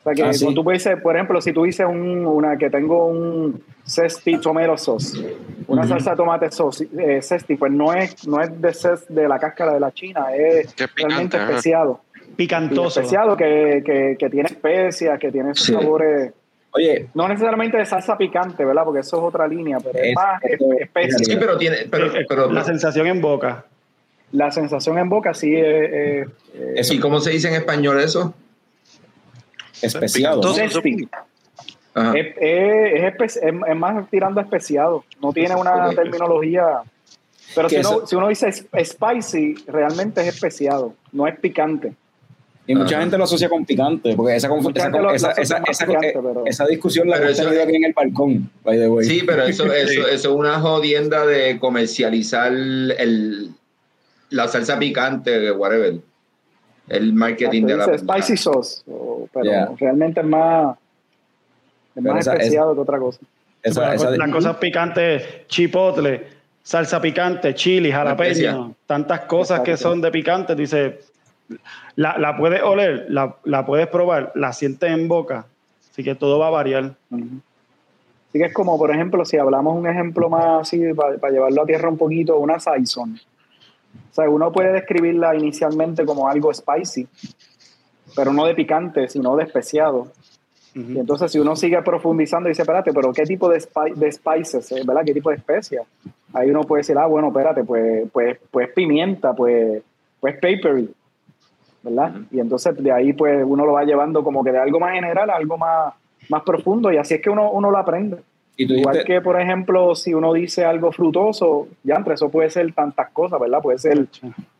O 0.00 0.02
sea 0.02 0.14
que 0.14 0.22
Ah, 0.22 0.32
sí. 0.32 0.44
cuando 0.44 0.60
tú 0.60 0.64
puedes 0.64 0.82
decir, 0.82 1.02
por 1.02 1.14
ejemplo, 1.14 1.40
si 1.42 1.52
tú 1.52 1.64
dices 1.64 1.86
un- 1.86 2.24
una 2.26 2.56
que 2.56 2.70
tengo 2.70 3.06
un 3.06 3.62
Cesti 3.84 4.38
tomato 4.38 4.76
sauce, 4.78 5.18
una 5.66 5.82
Ujú. 5.82 5.90
salsa 5.90 6.10
de 6.12 6.16
tomate 6.16 6.50
sauce, 6.50 6.88
eh, 6.98 7.20
Cesti, 7.20 7.56
pues 7.56 7.70
no 7.72 7.92
es, 7.92 8.26
no 8.26 8.40
es 8.40 8.60
de, 8.60 8.68
cest- 8.70 9.08
de 9.08 9.28
la 9.28 9.38
cáscara 9.38 9.74
de 9.74 9.80
la 9.80 9.92
china, 9.92 10.26
es 10.34 10.66
es 10.66 10.74
realmente 10.96 10.96
picante, 10.96 11.36
ajá. 11.36 11.44
especiado. 11.50 12.00
Y 12.28 12.34
Picantoso. 12.34 13.00
especiado 13.00 13.36
que, 13.36 13.82
que, 13.84 14.16
que 14.18 14.30
tiene 14.30 14.48
especias, 14.48 15.18
que 15.18 15.30
tiene 15.30 15.50
esos 15.50 15.66
Sí. 15.66 15.72
sabores, 15.74 16.32
Oye, 16.72 17.08
no 17.14 17.26
necesariamente 17.26 17.76
de 17.78 17.84
salsa 17.84 18.16
picante, 18.16 18.64
¿verdad? 18.64 18.84
Porque 18.84 19.00
eso 19.00 19.16
es 19.18 19.22
otra 19.24 19.48
línea, 19.48 19.78
pero 19.80 19.98
es, 19.98 20.10
Es- 20.10 20.14
más 20.14 20.40
es- 20.44 20.60
espe- 20.60 20.82
especia. 20.82 21.18
Sí, 21.18 21.36
pero 21.36 21.58
tiene. 21.58 21.78
Pero, 21.90 22.12
pero, 22.28 22.50
la 22.52 22.62
sensación 22.62 23.08
en 23.08 23.20
boca. 23.20 23.64
La 24.32 24.50
sensación 24.52 24.98
en 24.98 25.08
boca 25.08 25.34
sí 25.34 25.54
es... 25.56 26.28
¿Y 26.90 26.98
cómo 27.00 27.20
se 27.20 27.30
dice 27.30 27.48
en 27.48 27.54
español 27.54 28.00
eso? 28.00 28.32
especiado. 29.82 30.40
Es, 32.14 32.26
es- 32.36 32.36
es 32.40 33.02
espe- 33.14 33.24
es- 33.24 33.40
es 33.42 33.76
más 33.76 34.08
tirando 34.10 34.40
a 34.40 34.44
especiado. 34.44 35.04
No 35.20 35.32
tiene 35.32 35.54
una 35.54 35.90
terminología... 35.90 36.82
Pero 37.54 37.68
si 37.68 37.76
uno, 37.78 38.06
si 38.06 38.14
uno 38.14 38.28
dice 38.28 38.52
spicy, 38.52 39.54
realmente 39.66 40.20
es 40.20 40.28
especiado, 40.28 40.94
no 41.10 41.26
es 41.26 41.36
picante. 41.40 41.92
Y 42.64 42.76
mucha 42.76 42.94
Ajá. 42.94 43.00
gente 43.00 43.18
lo 43.18 43.24
asocia 43.24 43.48
con 43.48 43.64
picante, 43.64 44.14
porque 44.14 44.36
esa, 44.36 44.46
esa, 44.46 44.88
lo- 44.90 45.10
esa, 45.12 45.30
lo 45.30 45.64
picante, 45.64 46.08
eh, 46.10 46.12
pero- 46.14 46.46
esa 46.46 46.66
discusión 46.66 47.08
la 47.08 47.16
eso 47.16 47.42
tenido 47.42 47.64
aquí 47.64 47.74
en 47.74 47.84
el 47.86 47.92
balcón, 47.92 48.48
by 48.62 48.78
the 48.78 48.86
way. 48.88 49.04
Sí, 49.04 49.22
pero 49.26 49.42
eso, 49.42 49.64
eso, 49.72 50.06
eso 50.06 50.08
es 50.10 50.26
una 50.26 50.60
jodienda 50.60 51.26
de 51.26 51.58
comercializar 51.58 52.52
el, 52.52 53.50
la 54.30 54.48
salsa 54.48 54.78
picante, 54.78 55.50
whatever. 55.52 55.94
El 56.88 57.12
marketing 57.12 57.66
de 57.66 57.76
la. 57.76 57.86
Dice 57.86 57.98
spicy 57.98 58.36
sauce, 58.36 58.82
o- 58.90 59.28
pero 59.32 59.44
Yeah. 59.44 59.70
realmente 59.78 60.20
es 60.20 60.26
más, 60.26 60.76
es 61.94 62.02
más 62.02 62.18
esa- 62.20 62.32
esa- 62.32 62.42
especiado 62.42 62.74
que 62.74 62.80
otra 62.80 62.98
cosa. 62.98 63.20
Esa- 63.62 63.80
Las 63.82 63.94
esa- 63.94 64.04
cosas- 64.06 64.18
las 64.18 64.30
cosas 64.30 64.56
picantes, 64.56 65.46
chipotle, 65.46 66.26
salsa 66.62 67.00
picante, 67.00 67.54
chili, 67.54 67.92
jalapeño, 67.92 68.74
tantas 68.86 69.20
cosas 69.22 69.60
que 69.60 69.76
son 69.76 70.00
de 70.00 70.10
picante. 70.10 70.54
Dice, 70.54 71.00
la, 71.96 72.16
la 72.18 72.36
puedes 72.36 72.62
oler, 72.62 73.06
la, 73.08 73.36
la 73.44 73.64
puedes 73.66 73.86
probar, 73.88 74.32
la 74.34 74.52
sientes 74.52 74.90
en 74.90 75.06
boca. 75.08 75.46
Así 75.92 76.02
que 76.02 76.14
todo 76.14 76.38
va 76.38 76.46
a 76.46 76.50
variar. 76.50 76.94
Así 77.12 78.38
que 78.38 78.44
es 78.44 78.54
como, 78.54 78.78
por 78.78 78.90
ejemplo, 78.92 79.24
si 79.24 79.36
hablamos 79.36 79.76
un 79.76 79.86
ejemplo 79.88 80.28
más 80.30 80.62
así, 80.62 80.80
para, 80.94 81.30
llevarlo 81.30 81.62
a 81.62 81.66
tierra 81.66 81.88
un 81.88 81.98
poquito, 81.98 82.38
una 82.38 82.58
Saison. 82.60 83.18
O 84.10 84.14
sea, 84.14 84.28
uno 84.28 84.50
puede 84.52 84.72
describirla 84.72 85.34
inicialmente 85.36 86.04
como 86.04 86.28
algo 86.28 86.52
spicy, 86.52 87.06
pero 88.16 88.32
no 88.32 88.44
de 88.46 88.54
picante, 88.54 89.08
sino 89.08 89.36
de 89.36 89.44
especiado. 89.44 90.08
Y 90.72 90.98
entonces, 91.00 91.32
si 91.32 91.38
uno 91.40 91.56
sigue 91.56 91.80
profundizando 91.82 92.48
y 92.48 92.52
dice, 92.52 92.62
espérate, 92.62 92.92
pero 92.92 93.12
¿qué 93.12 93.24
tipo 93.24 93.48
de, 93.48 93.58
spi- 93.58 93.94
de 93.94 94.12
spices, 94.12 94.70
eh, 94.72 94.82
verdad? 94.84 95.02
¿Qué 95.04 95.12
tipo 95.12 95.30
de 95.30 95.36
especias? 95.36 95.84
Ahí 96.32 96.48
uno 96.50 96.62
puede 96.62 96.80
decir, 96.80 96.96
ah, 96.96 97.06
bueno, 97.06 97.28
espérate, 97.28 97.64
pues, 97.64 98.08
pues, 98.12 98.38
pues 98.50 98.68
pimienta, 98.72 99.32
pues, 99.32 99.82
pues 100.20 100.34
papery, 100.34 100.88
¿verdad? 101.82 102.12
Y 102.30 102.38
entonces 102.38 102.76
de 102.80 102.92
ahí, 102.92 103.12
pues, 103.12 103.42
uno 103.44 103.66
lo 103.66 103.72
va 103.72 103.84
llevando 103.84 104.22
como 104.22 104.44
que 104.44 104.52
de 104.52 104.58
algo 104.58 104.78
más 104.78 104.92
general 104.92 105.30
a 105.30 105.34
algo 105.34 105.58
más, 105.58 105.92
más 106.28 106.42
profundo 106.42 106.92
y 106.92 106.98
así 106.98 107.14
es 107.14 107.20
que 107.20 107.30
uno, 107.30 107.50
uno 107.50 107.70
lo 107.70 107.78
aprende. 107.78 108.18
Y 108.56 108.66
tú 108.66 108.74
Igual 108.74 108.94
dijiste, 108.94 109.12
que, 109.14 109.20
por 109.20 109.40
ejemplo, 109.40 109.94
si 109.94 110.12
uno 110.14 110.32
dice 110.32 110.64
algo 110.64 110.92
frutoso, 110.92 111.68
ya 111.82 111.96
entre 111.96 112.14
eso 112.14 112.28
puede 112.30 112.50
ser 112.50 112.72
tantas 112.72 113.10
cosas, 113.10 113.40
¿verdad? 113.40 113.60
Puede 113.62 113.78
ser, 113.78 114.06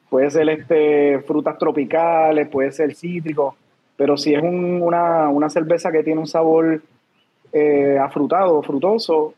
puede 0.08 0.30
ser 0.30 0.48
este, 0.48 1.18
frutas 1.20 1.58
tropicales, 1.58 2.48
puede 2.48 2.72
ser 2.72 2.94
cítrico, 2.94 3.56
pero 3.96 4.16
si 4.16 4.34
es 4.34 4.42
un- 4.42 4.80
una, 4.82 5.28
una 5.28 5.50
cerveza 5.50 5.92
que 5.92 6.02
tiene 6.02 6.20
un 6.20 6.26
sabor 6.26 6.80
eh, 7.52 7.98
afrutado, 8.00 8.62
frutoso, 8.62 9.34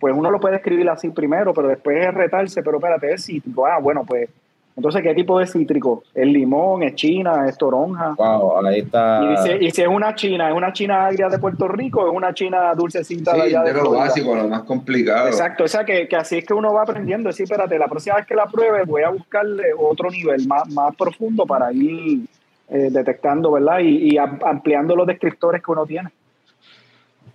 pues 0.00 0.14
uno 0.16 0.30
lo 0.30 0.40
puede 0.40 0.56
escribir 0.56 0.88
así 0.88 1.10
primero, 1.10 1.54
pero 1.54 1.68
después 1.68 2.04
es 2.04 2.12
retarse, 2.12 2.62
pero 2.62 2.78
espérate, 2.78 3.12
es 3.12 3.24
cítrico. 3.24 3.66
Ah, 3.66 3.78
bueno, 3.78 4.04
pues, 4.06 4.28
entonces, 4.76 5.02
¿qué 5.02 5.14
tipo 5.14 5.38
de 5.38 5.46
cítrico? 5.46 6.04
¿Es 6.14 6.26
limón, 6.26 6.82
es 6.82 6.94
china, 6.94 7.46
es 7.48 7.56
toronja? 7.56 8.14
wow, 8.18 8.66
ahí 8.66 8.80
está. 8.80 9.20
Y, 9.24 9.28
dice- 9.28 9.58
y 9.64 9.70
si 9.70 9.80
es 9.82 9.88
una 9.88 10.14
china, 10.14 10.50
¿es 10.50 10.54
una 10.54 10.72
china 10.72 11.06
agria 11.06 11.28
de 11.28 11.38
Puerto 11.38 11.66
Rico 11.66 12.02
o 12.02 12.10
es 12.10 12.14
una 12.14 12.34
china 12.34 12.74
dulcecita 12.74 13.32
de 13.32 13.36
Sí, 13.40 13.46
allá 13.46 13.62
de 13.62 13.68
de 13.68 13.74
lo 13.74 13.80
Florida? 13.80 14.04
básico, 14.04 14.34
lo 14.34 14.48
más 14.48 14.62
complicado. 14.64 15.28
Exacto, 15.28 15.64
o 15.64 15.68
sea 15.68 15.84
que, 15.84 16.06
que 16.06 16.16
así 16.16 16.36
es 16.38 16.44
que 16.44 16.52
uno 16.52 16.74
va 16.74 16.82
aprendiendo. 16.82 17.28
Decir, 17.30 17.44
espérate, 17.44 17.78
la 17.78 17.88
próxima 17.88 18.16
vez 18.16 18.26
que 18.26 18.34
la 18.34 18.46
pruebe 18.46 18.84
voy 18.84 19.02
a 19.02 19.08
buscarle 19.08 19.64
otro 19.78 20.10
nivel 20.10 20.46
más, 20.46 20.68
más 20.68 20.94
profundo 20.94 21.46
para 21.46 21.72
ir 21.72 22.26
eh, 22.68 22.88
detectando, 22.90 23.52
¿verdad? 23.52 23.78
Y, 23.80 24.12
y 24.14 24.18
am- 24.18 24.40
ampliando 24.44 24.94
los 24.94 25.06
descriptores 25.06 25.62
que 25.62 25.70
uno 25.70 25.86
tiene. 25.86 26.10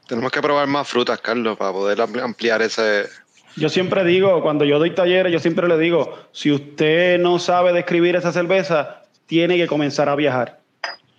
Tenemos 0.07 0.31
que 0.31 0.41
probar 0.41 0.67
más 0.67 0.87
frutas, 0.87 1.19
Carlos, 1.21 1.57
para 1.57 1.71
poder 1.71 1.97
ampli- 1.99 2.21
ampliar 2.21 2.61
ese. 2.61 3.05
Yo 3.57 3.69
siempre 3.69 4.03
digo, 4.03 4.41
cuando 4.41 4.65
yo 4.65 4.79
doy 4.79 4.91
talleres, 4.91 5.31
yo 5.31 5.39
siempre 5.39 5.67
le 5.67 5.77
digo, 5.77 6.13
si 6.31 6.51
usted 6.51 7.19
no 7.19 7.39
sabe 7.39 7.73
describir 7.73 8.15
esa 8.15 8.31
cerveza, 8.31 9.03
tiene 9.25 9.57
que 9.57 9.67
comenzar 9.67 10.09
a 10.09 10.15
viajar. 10.15 10.59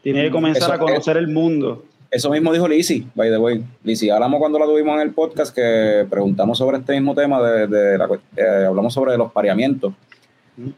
Tiene 0.03 0.23
que 0.25 0.31
comenzar 0.31 0.65
Eso 0.65 0.73
a 0.73 0.79
conocer 0.79 1.17
el 1.17 1.29
mundo. 1.29 1.85
Eso 2.11 2.31
mismo 2.31 2.53
dijo 2.53 2.69
Lizzy, 2.69 3.07
by 3.15 3.31
the 3.31 3.39
way. 3.39 3.65
Lizzy, 3.85 4.11
hablamos 4.11 4.39
cuando 4.39 4.59
la 4.59 4.67
tuvimos 4.67 4.97
en 4.97 5.01
el 5.01 5.15
podcast 5.15 5.55
que 5.55 6.07
preguntamos 6.11 6.59
sobre 6.59 6.79
este 6.79 6.93
mismo 6.93 7.15
tema, 7.15 7.41
de, 7.41 7.67
de 7.67 7.97
la, 7.97 8.09
eh, 8.37 8.67
hablamos 8.67 8.93
sobre 8.93 9.17
los 9.17 9.33
pareamientos. 9.33 9.95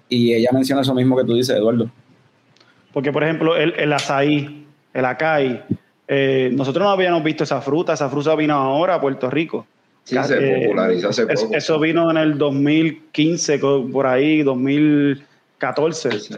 Y 0.08 0.32
ella 0.34 0.50
menciona 0.52 0.82
eso 0.82 0.94
mismo 0.94 1.16
que 1.16 1.24
tú 1.24 1.34
dices, 1.34 1.56
Eduardo. 1.56 1.90
Porque, 2.92 3.10
por 3.10 3.24
ejemplo, 3.24 3.56
el, 3.56 3.74
el 3.76 3.92
azaí, 3.92 4.66
el 4.92 5.04
acai, 5.04 5.64
eh, 6.06 6.50
nosotros 6.52 6.84
no 6.84 6.90
habíamos 6.90 7.24
visto 7.24 7.42
esa 7.42 7.60
fruta, 7.60 7.94
esa 7.94 8.08
fruta 8.08 8.36
vino 8.36 8.54
ahora 8.54 8.94
a 8.94 9.00
Puerto 9.00 9.28
Rico. 9.30 9.66
Sí, 10.04 10.16
se 10.22 10.36
Eh, 10.38 10.62
popularizó 10.66 11.08
hace 11.08 11.22
es- 11.28 11.42
poco. 11.42 11.54
Eso 11.56 11.80
vino 11.80 12.10
en 12.10 12.16
el 12.18 12.36
2015, 12.38 13.58
co- 13.58 13.88
por 13.90 14.06
ahí, 14.06 14.42
2014. 14.42 16.20
Sí. 16.20 16.34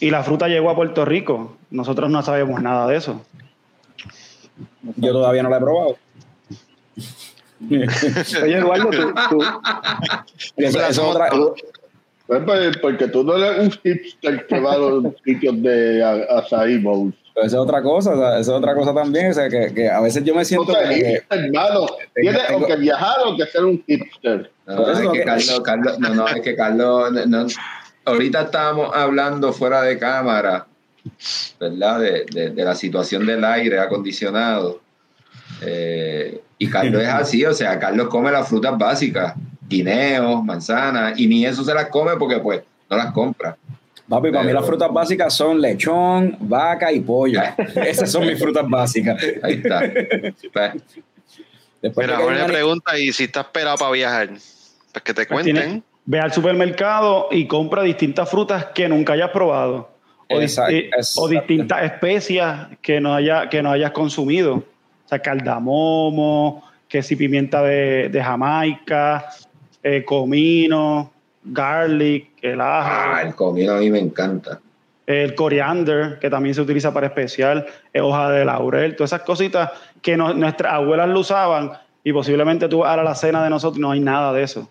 Y 0.00 0.10
la 0.10 0.22
fruta 0.22 0.48
llegó 0.48 0.70
a 0.70 0.74
Puerto 0.76 1.04
Rico. 1.04 1.56
Nosotros 1.70 2.10
no 2.10 2.22
sabemos 2.22 2.62
nada 2.62 2.86
de 2.88 2.96
eso. 2.96 3.22
Yo 4.96 5.12
todavía 5.12 5.42
no 5.42 5.50
la 5.50 5.56
he 5.58 5.60
probado. 5.60 5.96
Oye, 7.70 8.56
Eduardo, 8.58 8.90
tú, 8.90 9.12
tú 9.30 9.42
Eso- 10.56 10.78
eso 10.78 10.88
es 10.88 10.98
otra- 10.98 11.30
Pues, 12.26 12.42
pues, 12.44 12.76
Porque 12.78 13.08
tú 13.08 13.22
no 13.24 13.36
eres 13.36 13.58
un 13.64 13.70
hipster 13.70 14.46
que 14.46 14.60
va 14.60 14.72
a 14.72 14.78
los 14.78 15.04
sitios 15.24 15.62
de 15.62 16.02
a- 16.02 16.38
acai 16.38 16.78
bowls. 17.34 17.46
Esa 17.46 17.56
es 17.56 17.60
otra 17.62 17.82
cosa, 17.82 18.10
o 18.12 18.16
sea, 18.16 18.30
esa 18.38 18.40
es 18.40 18.48
otra 18.48 18.74
cosa 18.74 18.94
también, 18.94 19.30
o 19.30 19.34
sea, 19.34 19.48
que, 19.48 19.72
que 19.74 19.88
a 19.90 20.00
veces 20.00 20.22
yo 20.24 20.34
me 20.34 20.40
No 20.40 20.44
siento 20.44 20.72
que, 20.72 20.94
hipster, 20.94 21.38
hermano. 21.44 21.86
Tienes 22.14 22.42
o 22.54 22.66
que 22.66 22.76
viajar 22.76 23.16
o 23.26 23.36
que 23.36 23.46
ser 23.46 23.64
un 23.64 23.82
hipster. 23.86 24.50
No, 24.66 24.82
eso 24.82 24.92
es 24.92 25.00
no 25.00 25.12
que 25.12 25.24
Carlos, 25.24 25.60
Carlos, 25.64 25.98
no, 25.98 26.14
no, 26.14 26.28
es 26.28 26.40
que 26.40 26.54
Carlos, 26.56 27.12
no, 27.12 27.26
no. 27.26 27.46
ahorita 28.04 28.42
estábamos 28.42 28.90
hablando 28.94 29.52
fuera 29.52 29.82
de 29.82 29.98
cámara, 29.98 30.66
¿verdad? 31.60 32.00
De, 32.00 32.24
de- 32.32 32.50
de 32.50 32.64
la 32.64 32.74
situación 32.74 33.26
del 33.26 33.44
aire 33.44 33.78
acondicionado. 33.80 34.80
Eh, 35.60 36.40
y 36.58 36.68
Carlos 36.68 37.02
es 37.02 37.08
así, 37.08 37.44
o 37.44 37.52
sea, 37.52 37.78
Carlos 37.78 38.08
come 38.08 38.30
las 38.30 38.48
frutas 38.48 38.76
básicas, 38.78 39.34
guineos, 39.68 40.42
manzanas, 40.44 41.18
y 41.18 41.26
ni 41.26 41.44
eso 41.44 41.64
se 41.64 41.74
las 41.74 41.88
come 41.88 42.12
porque 42.16 42.38
pues 42.38 42.62
no 42.88 42.96
las 42.96 43.12
compra. 43.12 43.56
Papi, 44.08 44.30
para 44.30 44.44
mí 44.44 44.52
las 44.52 44.66
frutas 44.66 44.92
básicas 44.92 45.32
son 45.34 45.60
lechón, 45.60 46.36
vaca 46.40 46.92
y 46.92 47.00
pollo. 47.00 47.40
Esas 47.76 48.10
son 48.10 48.26
mis 48.26 48.38
frutas 48.38 48.68
básicas. 48.68 49.22
Ahí 49.42 49.54
está. 49.62 49.80
Pues, 50.52 50.74
Después 51.82 52.06
Mira, 52.06 52.18
hay 52.18 52.24
una- 52.26 52.46
pregunta, 52.46 52.98
¿y 52.98 53.12
si 53.12 53.24
estás 53.24 53.44
esperado 53.46 53.76
para 53.76 53.90
viajar? 53.90 54.28
Pues 54.30 55.04
que 55.04 55.12
te 55.12 55.26
Pues 55.26 55.28
cuenten. 55.28 55.54
tiene- 55.54 55.82
ve 56.06 56.20
al 56.20 56.32
supermercado 56.32 57.28
y 57.30 57.46
compra 57.46 57.82
distintas 57.82 58.30
frutas 58.30 58.66
que 58.74 58.88
nunca 58.88 59.12
hayas 59.14 59.30
probado. 59.30 59.90
O, 60.30 60.40
Exacto, 60.40 60.72
eh, 60.74 60.90
o 61.16 61.28
distintas 61.28 61.82
especias 61.84 62.68
que 62.80 63.00
no, 63.00 63.14
haya, 63.14 63.48
que 63.50 63.62
no 63.62 63.70
hayas 63.70 63.90
consumido. 63.90 64.54
O 64.56 65.08
sea, 65.08 65.18
cardamomo, 65.18 66.62
que 66.88 67.02
si 67.02 67.16
pimienta 67.16 67.62
de, 67.62 68.08
de 68.08 68.22
Jamaica, 68.22 69.26
eh, 69.82 70.02
comino, 70.04 71.12
garlic, 71.42 72.30
el 72.52 72.60
ajo, 72.60 72.88
ah, 72.90 73.22
el 73.24 73.34
comino 73.34 73.72
a 73.72 73.78
mí 73.78 73.90
me 73.90 73.98
encanta. 73.98 74.60
el 75.06 75.34
coriander, 75.34 76.18
que 76.18 76.30
también 76.30 76.54
se 76.54 76.60
utiliza 76.62 76.92
para 76.92 77.06
especial, 77.08 77.66
hoja 78.00 78.30
de 78.30 78.44
laurel, 78.44 78.96
todas 78.96 79.12
esas 79.12 79.22
cositas 79.26 79.70
que 80.00 80.16
no- 80.16 80.32
nuestras 80.34 80.72
abuelas 80.74 81.08
lo 81.08 81.20
usaban 81.20 81.72
y 82.02 82.12
posiblemente 82.12 82.68
tú 82.68 82.78
vas 82.78 82.96
a 82.98 83.02
la 83.02 83.14
cena 83.14 83.42
de 83.44 83.50
nosotros 83.50 83.78
no 83.78 83.90
hay 83.90 84.00
nada 84.00 84.32
de 84.32 84.42
eso. 84.42 84.68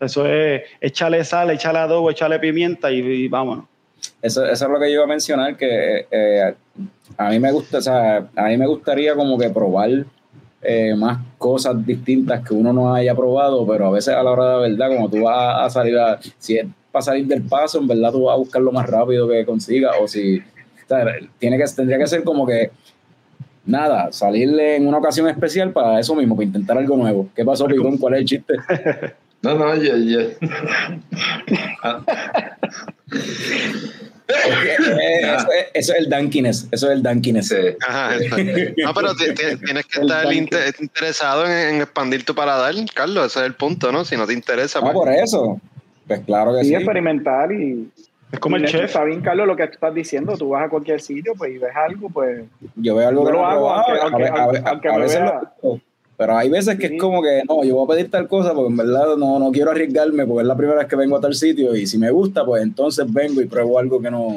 Eso 0.00 0.26
es 0.26 0.62
échale 0.80 1.22
sal, 1.24 1.50
échale 1.50 1.78
adobo, 1.78 2.10
échale 2.10 2.38
pimienta 2.38 2.90
y, 2.90 2.98
y 3.00 3.28
vámonos. 3.28 3.64
Eso, 4.20 4.44
eso 4.44 4.64
es 4.66 4.70
lo 4.70 4.78
que 4.78 4.88
yo 4.88 4.94
iba 4.96 5.04
a 5.04 5.06
mencionar, 5.06 5.56
que 5.56 6.06
eh, 6.10 6.54
a 7.16 7.30
mí 7.30 7.38
me 7.38 7.50
gusta, 7.52 7.78
o 7.78 7.82
sea, 7.82 8.26
a 8.36 8.44
mí 8.48 8.56
me 8.58 8.66
gustaría 8.66 9.14
como 9.14 9.38
que 9.38 9.48
probar 9.50 9.90
eh, 10.62 10.94
más 10.94 11.18
cosas 11.38 11.84
distintas 11.86 12.46
que 12.46 12.52
uno 12.54 12.72
no 12.72 12.94
haya 12.94 13.14
probado, 13.14 13.66
pero 13.66 13.86
a 13.88 13.90
veces 13.90 14.14
a 14.14 14.22
la 14.22 14.30
hora 14.30 14.44
de 14.44 14.52
la 14.52 14.58
verdad, 14.86 14.96
como 14.96 15.08
tú 15.10 15.22
vas 15.22 15.66
a 15.66 15.70
salir 15.70 15.98
a, 15.98 16.18
si 16.38 16.58
es 16.58 16.66
para 16.94 17.02
salir 17.04 17.26
del 17.26 17.42
paso, 17.42 17.78
en 17.80 17.88
verdad 17.88 18.12
tú 18.12 18.22
vas 18.22 18.34
a 18.34 18.38
buscar 18.38 18.62
lo 18.62 18.70
más 18.72 18.88
rápido 18.88 19.28
que 19.28 19.44
consigas, 19.44 19.94
o 20.00 20.06
si, 20.08 20.38
o 20.38 20.42
sea, 20.88 21.04
tiene 21.38 21.58
que, 21.58 21.64
tendría 21.74 21.98
que 21.98 22.06
ser 22.06 22.22
como 22.24 22.46
que, 22.46 22.70
nada, 23.66 24.12
salirle 24.12 24.76
en 24.76 24.86
una 24.86 24.98
ocasión 24.98 25.28
especial 25.28 25.72
para 25.72 25.98
eso 25.98 26.14
mismo, 26.14 26.36
para 26.36 26.46
intentar 26.46 26.78
algo 26.78 26.96
nuevo. 26.96 27.28
¿Qué 27.34 27.44
pasó, 27.44 27.66
Picón? 27.66 27.98
¿Cuál 27.98 28.14
es 28.14 28.20
el 28.20 28.26
chiste? 28.26 28.54
No, 29.44 29.54
no, 29.56 29.74
yo, 29.76 29.94
yo. 29.98 30.20
Ah, 31.82 32.00
Eh, 34.26 35.20
eso, 35.36 35.46
es, 35.52 35.66
eso 35.74 35.92
es 35.92 35.98
el 35.98 36.08
Dankines, 36.08 36.66
eso 36.70 36.86
es 36.86 36.92
el 36.96 37.02
Dankines. 37.02 37.48
sí. 37.48 37.56
Ajá, 37.86 38.16
eso. 38.16 38.36
No, 38.82 38.94
pero 38.94 39.14
ti- 39.14 39.34
ti- 39.34 39.56
tienes 39.62 39.84
que 39.86 40.00
El 40.00 40.06
estar 40.10 40.32
interesado 40.80 41.44
en, 41.46 41.52
en 41.74 41.82
expandir 41.82 42.24
tu 42.24 42.34
paladar, 42.34 42.74
Carlos. 42.94 43.26
Ese 43.26 43.40
es 43.40 43.44
el 43.46 43.54
punto, 43.54 43.92
¿no? 43.92 44.04
Si 44.06 44.16
no 44.16 44.26
te 44.26 44.32
interesa, 44.32 44.78
Ah, 44.78 44.82
pues. 44.82 44.94
por 44.94 45.12
eso. 45.12 45.60
Pues 46.06 46.20
claro 46.20 46.54
que 46.54 46.62
sí, 46.62 46.68
sí. 46.68 46.74
experimentar 46.74 47.50
y. 47.52 47.90
Es 48.32 48.38
como 48.40 48.56
y 48.56 48.62
el 48.62 48.66
chef. 48.68 48.84
Está 48.86 49.04
bien, 49.04 49.20
Carlos, 49.20 49.46
lo 49.46 49.54
que 49.56 49.66
tú 49.68 49.74
estás 49.74 49.94
diciendo. 49.94 50.36
Tú 50.36 50.48
vas 50.50 50.64
a 50.66 50.68
cualquier 50.68 51.00
sitio 51.00 51.34
pues, 51.36 51.54
y 51.54 51.58
ves 51.58 51.70
algo, 51.74 52.08
pues. 52.10 52.44
Yo 52.76 52.96
veo 52.96 53.08
algo 53.08 53.24
que 53.24 53.32
lo 53.32 53.38
no 53.38 53.44
he 53.48 53.52
hago, 53.52 53.60
probado, 53.68 54.68
aunque- 54.68 54.88
a 54.88 54.98
veces 54.98 55.20
lo 55.20 55.28
hago. 55.28 55.80
Pero 56.16 56.36
hay 56.36 56.48
veces 56.48 56.78
que 56.78 56.86
Sí. 56.88 56.94
es 56.94 57.00
como 57.00 57.20
que 57.22 57.42
no, 57.48 57.64
yo 57.64 57.74
voy 57.74 57.84
a 57.86 57.96
pedir 57.96 58.10
tal 58.10 58.28
cosa 58.28 58.54
porque 58.54 58.70
en 58.70 58.76
verdad 58.76 59.16
no, 59.16 59.38
no 59.40 59.50
quiero 59.50 59.72
arriesgarme 59.72 60.24
porque 60.26 60.42
es 60.42 60.46
la 60.46 60.56
primera 60.56 60.78
vez 60.78 60.86
que 60.86 60.94
vengo 60.94 61.16
a 61.16 61.20
tal 61.20 61.34
sitio 61.34 61.74
y 61.74 61.86
si 61.88 61.98
me 61.98 62.08
gusta, 62.12 62.44
pues 62.44 62.62
entonces 62.62 63.04
vengo 63.12 63.40
y 63.40 63.46
pruebo 63.46 63.80
algo 63.80 64.00
que 64.00 64.12
no, 64.12 64.28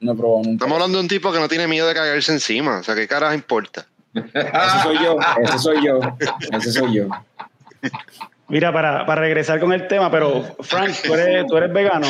no 0.00 0.12
he 0.12 0.16
probado 0.16 0.38
nunca. 0.42 0.64
Estamos 0.64 0.74
hablando 0.74 0.98
de 0.98 1.02
un 1.04 1.08
tipo 1.08 1.32
que 1.32 1.38
no 1.38 1.46
tiene 1.48 1.68
miedo 1.68 1.86
de 1.86 1.94
cagarse 1.94 2.32
encima. 2.32 2.78
O 2.78 2.82
sea, 2.82 2.96
¿qué 2.96 3.06
carajo 3.06 3.32
importa? 3.34 3.86
Ese 4.12 4.82
soy 4.82 4.96
yo, 5.04 5.16
ese 5.44 5.58
soy 5.58 5.86
yo, 5.86 6.00
ese 6.52 6.72
soy 6.72 6.94
yo. 6.94 7.08
Mira, 8.50 8.72
para, 8.72 9.06
para 9.06 9.20
regresar 9.20 9.60
con 9.60 9.72
el 9.72 9.86
tema, 9.86 10.10
pero 10.10 10.42
Frank, 10.60 10.90
¿tú 11.04 11.14
eres, 11.14 11.46
tú 11.46 11.56
eres 11.56 11.72
vegano? 11.72 12.08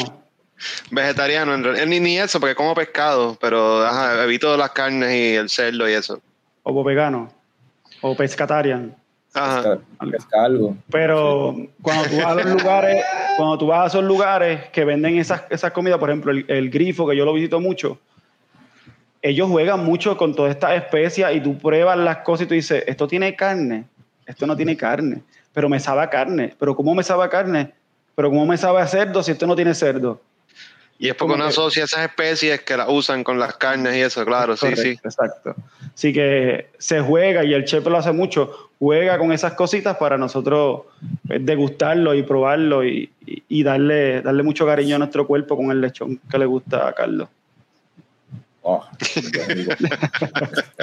Vegetariano, 0.90 1.54
en 1.54 1.64
realidad. 1.64 1.86
Ni, 1.86 2.00
ni 2.00 2.18
eso, 2.18 2.40
porque 2.40 2.54
como 2.54 2.74
pescado, 2.74 3.36
pero 3.40 3.84
ajá, 3.86 4.24
evito 4.24 4.56
las 4.56 4.70
carnes 4.70 5.12
y 5.12 5.34
el 5.36 5.48
cerdo 5.50 5.88
y 5.88 5.92
eso. 5.92 6.20
¿O 6.62 6.82
vegano? 6.82 7.30
¿O 8.00 8.16
pescatarian? 8.16 8.96
Ajá. 9.34 9.78
Pesca 10.10 10.44
algo. 10.44 10.76
Pero 10.90 11.54
cuando 11.82 12.04
tú 12.04 12.16
vas 12.16 12.26
a 12.26 12.34
los 12.34 12.46
lugares, 12.46 13.04
cuando 13.36 13.58
tú 13.58 13.66
vas 13.66 13.84
a 13.84 13.86
esos 13.86 14.04
lugares 14.04 14.68
que 14.70 14.84
venden 14.84 15.18
esas, 15.18 15.42
esas 15.50 15.72
comidas, 15.72 15.98
por 15.98 16.10
ejemplo, 16.10 16.32
el, 16.32 16.44
el 16.48 16.70
grifo, 16.70 17.06
que 17.06 17.16
yo 17.16 17.24
lo 17.24 17.32
visito 17.32 17.60
mucho, 17.60 17.98
ellos 19.22 19.48
juegan 19.48 19.84
mucho 19.84 20.16
con 20.16 20.34
todas 20.34 20.52
estas 20.52 20.72
especias 20.74 21.34
y 21.34 21.40
tú 21.40 21.58
pruebas 21.58 21.98
las 21.98 22.18
cosas 22.18 22.46
y 22.46 22.48
tú 22.48 22.54
dices, 22.54 22.82
esto 22.86 23.06
tiene 23.06 23.36
carne, 23.36 23.84
esto 24.26 24.46
no 24.46 24.56
tiene 24.56 24.76
carne, 24.76 25.22
pero 25.52 25.68
me 25.68 25.80
sabe 25.80 26.02
a 26.02 26.10
carne, 26.10 26.54
pero 26.58 26.74
¿cómo 26.76 26.94
me 26.94 27.02
sabe 27.02 27.24
a 27.24 27.28
carne? 27.28 27.72
Pero 28.14 28.28
¿cómo 28.30 28.46
me 28.46 28.56
sabe 28.56 28.80
a 28.80 28.86
cerdo 28.86 29.22
si 29.22 29.32
esto 29.32 29.46
no 29.46 29.56
tiene 29.56 29.74
cerdo? 29.74 30.20
Y 30.98 31.08
es 31.08 31.14
porque 31.14 31.32
uno 31.34 31.44
asocia 31.46 31.84
esas 31.84 32.00
especies 32.04 32.60
que 32.60 32.76
las 32.76 32.86
usan 32.90 33.24
con 33.24 33.38
las 33.38 33.56
carnes 33.56 33.96
y 33.96 34.00
eso, 34.02 34.22
claro, 34.26 34.54
sí, 34.56 34.66
Correcto, 34.66 34.82
sí. 34.82 34.98
Exacto. 35.02 35.54
Así 35.94 36.12
que 36.12 36.68
se 36.78 37.00
juega 37.00 37.42
y 37.42 37.54
el 37.54 37.64
chef 37.64 37.86
lo 37.86 37.96
hace 37.96 38.12
mucho, 38.12 38.70
juega 38.78 39.16
con 39.18 39.32
esas 39.32 39.54
cositas 39.54 39.96
para 39.96 40.18
nosotros 40.18 40.82
eh, 41.30 41.38
degustarlo 41.40 42.14
y 42.14 42.22
probarlo 42.22 42.84
y, 42.84 43.10
y- 43.26 43.42
y 43.48 43.62
darle, 43.62 44.20
darle 44.20 44.42
mucho 44.42 44.66
cariño 44.66 44.96
a 44.96 44.98
nuestro 44.98 45.26
cuerpo 45.26 45.56
con 45.56 45.70
el 45.70 45.80
lechón 45.80 46.20
que 46.30 46.36
le 46.38 46.44
gusta 46.44 46.86
a 46.86 46.92
Carlos. 46.92 47.28
Oh. 48.62 48.84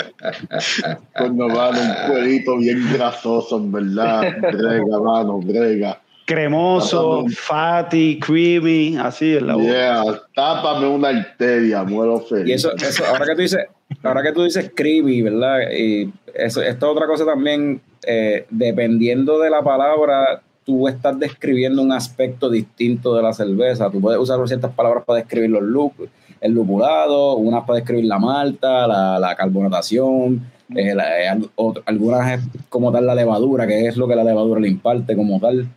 Cuando 1.15 1.47
van 1.47 1.75
un 1.77 1.93
cuerito 2.09 2.57
bien 2.57 2.83
grasoso, 2.93 3.57
en 3.57 3.71
verdad. 3.71 4.21
Brega, 4.41 4.99
mano, 5.03 5.39
brega. 5.39 6.01
Cremoso, 6.25 7.23
Pasando- 7.23 7.35
fatty, 7.37 8.19
creamy, 8.19 8.97
así 8.97 9.37
en 9.37 9.47
la 9.47 9.55
boca. 9.55 9.65
Yeah, 9.67 10.03
tápame 10.35 10.87
una 10.87 11.09
arteria, 11.09 11.83
muero 11.83 12.19
feliz. 12.19 12.49
Y 12.49 12.53
eso, 12.53 12.75
eso, 12.75 13.05
ahora 13.05 13.25
que 13.27 13.35
tú 13.35 13.41
dices, 13.41 13.65
ahora 14.03 14.23
que 14.23 14.33
tú 14.33 14.43
dices 14.43 14.71
creepy, 14.75 15.21
¿verdad? 15.21 15.71
Y 15.71 16.11
eso, 16.33 16.61
esta 16.61 16.85
es 16.85 16.91
otra 16.91 17.07
cosa 17.07 17.25
también, 17.25 17.79
eh, 18.05 18.45
dependiendo 18.49 19.39
de 19.39 19.49
la 19.49 19.61
palabra, 19.61 20.41
tú 20.65 20.89
estás 20.89 21.17
describiendo 21.17 21.81
un 21.81 21.93
aspecto 21.93 22.49
distinto 22.49 23.15
de 23.15 23.23
la 23.23 23.31
cerveza. 23.31 23.89
Tú 23.89 24.01
puedes 24.01 24.19
usar 24.19 24.45
ciertas 24.49 24.73
palabras 24.73 25.05
para 25.05 25.19
describir 25.19 25.51
los 25.51 25.63
lúpulos, 25.63 26.11
el 26.41 26.51
lupulado, 26.53 27.35
unas 27.35 27.63
para 27.65 27.77
describir 27.77 28.05
la 28.05 28.19
malta, 28.19 28.87
la, 28.87 29.19
la 29.19 29.35
carbonatación, 29.35 30.41
eh, 30.75 30.93
la- 30.95 31.21
eh, 31.33 31.39
otro- 31.55 31.83
algunas 31.85 32.39
es 32.39 32.47
como 32.69 32.91
tal 32.91 33.05
la 33.05 33.15
levadura, 33.15 33.65
que 33.67 33.87
es 33.87 33.97
lo 33.97 34.07
que 34.07 34.15
la 34.15 34.23
levadura 34.23 34.59
le 34.59 34.67
imparte 34.67 35.15
como 35.15 35.39
tal. 35.39 35.67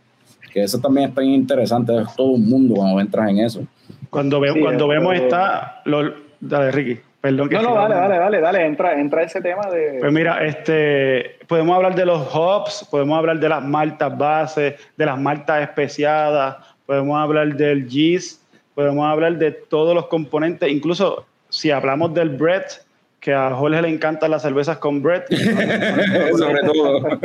Que 0.53 0.63
eso 0.63 0.79
también 0.79 1.09
está 1.09 1.21
bien 1.21 1.33
interesante, 1.33 1.95
es 1.97 2.13
todo 2.15 2.27
un 2.31 2.49
mundo 2.49 2.75
cuando 2.75 2.99
entras 2.99 3.29
en 3.29 3.39
eso. 3.39 3.61
Cuando, 4.09 4.39
ve- 4.41 4.51
Sí, 4.53 4.59
cuando 4.59 4.87
vemos 4.87 5.15
esta... 5.15 5.81
lo- 5.85 6.13
dale, 6.41 6.71
Ricky. 6.71 6.99
Perdón 7.21 7.49
que 7.49 7.55
No, 7.55 7.61
no, 7.61 7.75
dale, 7.75 7.93
dale, 7.95 8.17
dale, 8.17 8.41
dale. 8.41 8.65
Entra, 8.65 8.99
entra 8.99 9.21
ese 9.21 9.41
tema 9.41 9.67
de. 9.71 9.97
Pues 9.99 10.11
mira, 10.11 10.43
este, 10.43 11.37
podemos 11.47 11.75
hablar 11.75 11.93
de 11.93 12.03
los 12.03 12.27
hops, 12.35 12.87
podemos 12.89 13.15
hablar 13.15 13.39
de 13.39 13.47
las 13.47 13.63
maltas 13.63 14.17
bases, 14.17 14.73
de 14.97 15.05
las 15.05 15.19
maltas 15.19 15.61
especiadas, 15.61 16.57
podemos 16.87 17.15
hablar 17.19 17.55
del 17.55 17.87
yeast, 17.87 18.40
podemos 18.75 19.05
hablar 19.05 19.37
de 19.37 19.51
todos 19.51 19.93
los 19.93 20.07
componentes, 20.07 20.69
incluso 20.69 21.25
si 21.49 21.71
hablamos 21.71 22.13
del 22.13 22.29
bread, 22.29 22.63
que 23.19 23.33
a 23.33 23.51
Jorge 23.51 23.81
le 23.81 23.89
encantan 23.89 24.31
las 24.31 24.41
cervezas 24.41 24.77
con 24.77 25.01
bread, 25.01 25.23
Sobre 26.37 26.61
todo. 26.63 27.19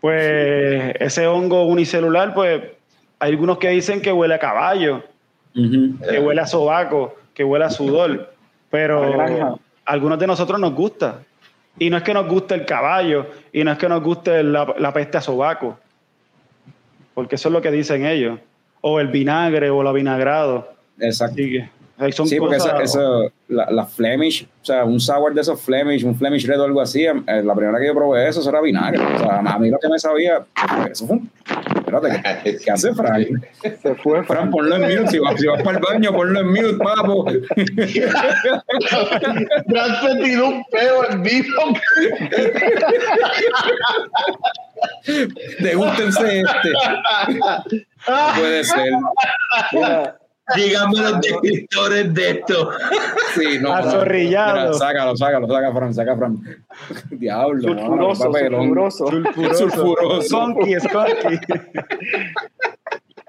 pues 0.00 0.94
ese 0.98 1.26
hongo 1.26 1.64
unicelular, 1.64 2.34
pues 2.34 2.62
hay 3.20 3.30
algunos 3.30 3.58
que 3.58 3.68
dicen 3.68 4.02
que 4.02 4.12
huele 4.12 4.34
a 4.34 4.38
caballo, 4.38 5.04
que 5.54 6.18
huele 6.18 6.40
a 6.40 6.46
sobaco, 6.46 7.16
que 7.32 7.44
huele 7.44 7.66
a 7.66 7.70
sudor, 7.70 8.34
pero 8.70 9.58
algunos 9.84 10.18
de 10.18 10.26
nosotros 10.26 10.58
nos 10.58 10.74
gusta. 10.74 11.20
Y 11.78 11.90
no 11.90 11.96
es 11.96 12.02
que 12.04 12.14
nos 12.14 12.28
guste 12.28 12.54
el 12.54 12.66
caballo, 12.66 13.26
y 13.52 13.64
no 13.64 13.72
es 13.72 13.78
que 13.78 13.88
nos 13.88 14.02
guste 14.02 14.42
la, 14.42 14.74
la 14.78 14.92
peste 14.92 15.18
a 15.18 15.20
sobaco, 15.20 15.78
porque 17.14 17.34
eso 17.36 17.48
es 17.48 17.52
lo 17.52 17.62
que 17.62 17.70
dicen 17.70 18.06
ellos, 18.06 18.38
o 18.86 19.00
el 19.00 19.08
vinagre 19.08 19.70
o 19.70 19.82
la 19.82 19.92
vinagrado. 19.92 20.68
Exacto. 21.00 21.36
Así 21.40 21.52
que 21.52 21.70
Son 22.12 22.26
Sí, 22.28 22.36
porque 22.38 22.58
cosas- 22.58 22.80
eso, 22.82 23.22
eso- 23.24 23.32
la, 23.48 23.70
la 23.70 23.86
Flemish, 23.86 24.46
o 24.62 24.64
sea, 24.64 24.84
un 24.84 24.98
sour 25.00 25.32
de 25.32 25.40
esos 25.40 25.58
Flemish, 25.60 26.04
un 26.04 26.14
Flemish 26.16 26.46
Red 26.46 26.60
o 26.60 26.64
algo 26.64 26.80
así, 26.82 27.04
eh, 27.06 27.14
la 27.44 27.54
primera 27.54 27.78
que 27.78 27.86
yo 27.86 27.94
probé 27.94 28.28
eso, 28.28 28.40
eso 28.40 28.50
era 28.50 28.60
vinagre. 28.60 29.02
O 29.02 29.18
sea, 29.18 29.38
a 29.38 29.58
mí 29.58 29.70
lo 29.70 29.78
que 29.78 29.88
me 29.88 29.98
sabía, 29.98 30.44
eso 30.90 31.06
fue 31.06 31.16
un... 31.16 31.30
Espérate, 31.76 32.22
¿qué, 32.42 32.56
qué 32.64 32.70
hace 32.70 32.92
Frank? 32.94 33.26
Se 33.82 33.94
fue 33.96 34.22
Fran, 34.24 34.50
ponlo 34.50 34.76
en 34.76 34.82
mute, 34.82 35.06
si 35.08 35.18
vas, 35.18 35.38
si 35.40 35.46
vas 35.46 35.62
para 35.62 35.78
el 35.78 35.84
baño, 35.84 36.12
ponlo 36.12 36.40
en 36.40 36.48
mute, 36.48 36.74
papo. 36.78 37.24
Brad 39.66 40.00
se 40.02 40.16
tiró 40.22 40.48
un 40.48 40.62
peo 40.72 41.10
en 41.10 41.22
vivo. 41.22 41.62
Degústense 45.60 46.40
este. 46.40 46.72
No 48.08 48.34
puede 48.36 48.64
ser. 48.64 48.92
Mira, 49.72 50.18
Dígame 50.54 51.00
los 51.00 51.20
descriptores 51.22 52.12
de 52.12 52.30
esto. 52.30 52.70
Sí, 53.34 53.58
no, 53.62 53.70
no. 53.70 53.74
Azorrillado. 53.76 54.52
Mira, 54.52 54.72
sácalo, 54.74 55.16
sácalo, 55.16 55.48
saca 55.48 55.72
Fran, 55.72 55.94
saca 55.94 56.16
Fran. 56.16 56.38
Diablo, 57.10 57.74
mano, 57.74 58.14
sulfuroso, 58.14 58.24
papelón. 58.30 58.90
sulfuroso. 58.90 59.54
Sulfuroso. 59.54 60.38
Funky, 60.38 60.74
funky. 60.80 61.38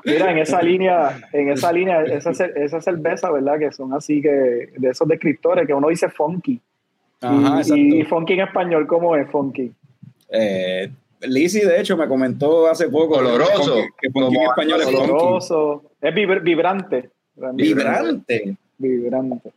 Mira, 0.03 0.31
en 0.31 0.37
esa 0.39 0.61
línea, 0.61 1.17
en 1.31 1.49
esa 1.49 1.71
línea, 1.71 2.03
esa, 2.03 2.31
esa 2.31 2.81
cerveza, 2.81 3.31
¿verdad? 3.31 3.59
Que 3.59 3.71
son 3.71 3.93
así 3.93 4.21
que, 4.21 4.73
de 4.75 4.89
esos 4.89 5.07
descriptores 5.07 5.65
que 5.65 5.73
uno 5.73 5.87
dice 5.87 6.09
funky. 6.09 6.59
Ajá, 7.21 7.61
y, 7.73 8.01
y 8.01 8.03
funky 8.03 8.33
en 8.33 8.41
español, 8.41 8.85
¿cómo 8.87 9.15
es 9.15 9.27
funky? 9.31 9.71
Eh, 10.29 10.91
Lizzie, 11.27 11.65
de 11.65 11.79
hecho, 11.81 11.95
me 11.97 12.07
comentó 12.07 12.67
hace 12.67 12.87
poco 12.89 13.17
Oloroso. 13.17 13.75
que, 13.75 13.87
que 14.01 14.09
funky 14.11 14.35
en 14.37 14.43
español 14.43 14.81
es 14.81 14.85
funky. 14.91 15.11
Oloroso. 15.11 15.83
Es 16.01 16.13
vibr- 16.13 16.41
vibrante. 16.43 17.09
Vibrante. 17.53 18.57
Vibrante. 18.77 19.51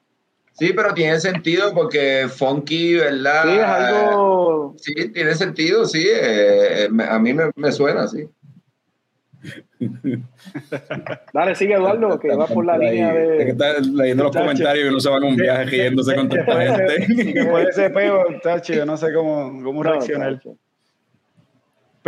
Sí, 0.52 0.72
pero 0.74 0.92
tiene 0.92 1.20
sentido 1.20 1.72
porque 1.72 2.26
funky, 2.28 2.94
¿verdad? 2.96 3.42
Sí, 3.44 3.50
es 3.50 3.62
algo. 3.64 4.74
Sí, 4.76 4.94
tiene 5.12 5.34
sentido, 5.34 5.84
sí. 5.86 6.04
eh, 6.10 6.88
me- 6.90 7.04
a 7.04 7.18
mí 7.18 7.32
me, 7.32 7.50
me 7.54 7.70
suena 7.70 8.02
así. 8.02 8.26
Dale, 11.32 11.54
sigue 11.54 11.74
Eduardo, 11.74 12.18
que 12.18 12.34
va 12.34 12.46
por 12.46 12.64
la 12.66 12.74
Ahí, 12.74 12.90
línea 12.90 13.12
es 13.14 13.38
que 13.38 13.44
de. 13.44 13.50
está 13.50 13.78
leyendo 13.80 14.24
los 14.24 14.36
comentarios 14.36 14.84
y 14.86 14.88
uno 14.88 14.98
se 15.00 15.10
va 15.10 15.18
en 15.18 15.24
un 15.24 15.36
viaje 15.36 15.64
riéndose 15.64 16.14
con 16.16 16.28
tanta 16.28 16.58
de 16.58 16.66
gente. 17.06 17.14
de 17.34 17.62
ese 17.70 17.90
peo, 17.90 18.24
tacho, 18.42 18.72
yo 18.74 18.84
no 18.84 18.96
sé 18.96 19.12
cómo, 19.12 19.62
cómo 19.62 19.84
No, 19.84 19.90
reaccionar. 19.92 20.34
chacho. 20.38 20.56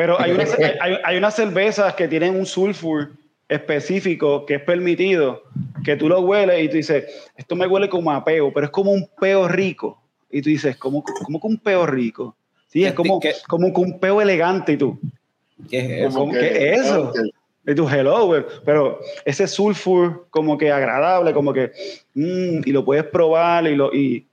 Pero 0.00 0.18
hay, 0.18 0.30
unas, 0.32 0.56
hay, 0.80 0.94
hay 1.04 1.16
unas 1.18 1.36
cervezas 1.36 1.92
que 1.92 2.08
tienen 2.08 2.34
un 2.34 2.46
sulfur 2.46 3.10
específico 3.50 4.46
que 4.46 4.54
es 4.54 4.62
permitido, 4.62 5.42
que 5.84 5.94
tú 5.94 6.08
lo 6.08 6.20
hueles 6.20 6.64
y 6.64 6.68
tú 6.70 6.76
dices, 6.76 7.04
esto 7.36 7.54
me 7.54 7.66
huele 7.66 7.90
como 7.90 8.10
a 8.10 8.24
peo, 8.24 8.50
pero 8.50 8.64
es 8.64 8.72
como 8.72 8.92
un 8.92 9.06
peo 9.20 9.46
rico. 9.46 10.00
Y 10.30 10.40
tú 10.40 10.48
dices, 10.48 10.78
¿cómo, 10.78 11.04
cómo 11.04 11.38
que 11.38 11.46
un 11.46 11.58
peo 11.58 11.84
rico? 11.84 12.34
Sí, 12.68 12.82
es 12.82 12.94
como, 12.94 13.20
¿Qué- 13.20 13.34
como 13.46 13.74
que 13.74 13.80
un 13.82 13.98
peo 14.00 14.22
elegante 14.22 14.72
y 14.72 14.76
tú. 14.78 14.98
¿Qué 15.68 15.80
es 15.80 15.90
eso? 16.08 16.18
¿Cómo 16.18 16.32
que 16.32 16.72
eso? 16.72 17.12
Y 17.66 17.74
tú, 17.74 17.86
hello, 17.86 18.24
güey. 18.24 18.42
Pero 18.64 19.00
ese 19.26 19.46
sulfur 19.46 20.28
como 20.30 20.56
que 20.56 20.72
agradable, 20.72 21.34
como 21.34 21.52
que, 21.52 21.72
mm, 22.14 22.62
y 22.64 22.72
lo 22.72 22.86
puedes 22.86 23.04
probar 23.04 23.66
y, 23.66 23.76
lo, 23.76 23.92
y, 23.92 24.26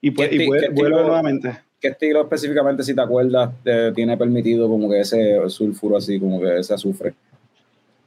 y, 0.00 0.12
pues- 0.12 0.30
¿Qué 0.30 0.36
y 0.36 0.46
vuelve 0.46 0.68
qué 0.74 0.82
nuevamente. 0.88 1.58
¿Qué 1.80 1.88
estilo 1.88 2.20
específicamente, 2.22 2.82
si 2.82 2.94
te 2.94 3.00
acuerdas, 3.00 3.50
tiene 3.94 4.16
permitido 4.16 4.68
como 4.68 4.88
que 4.90 5.00
ese 5.00 5.38
sulfuro 5.48 5.96
así, 5.96 6.20
como 6.20 6.40
que 6.40 6.58
ese 6.58 6.74
azufre? 6.74 7.14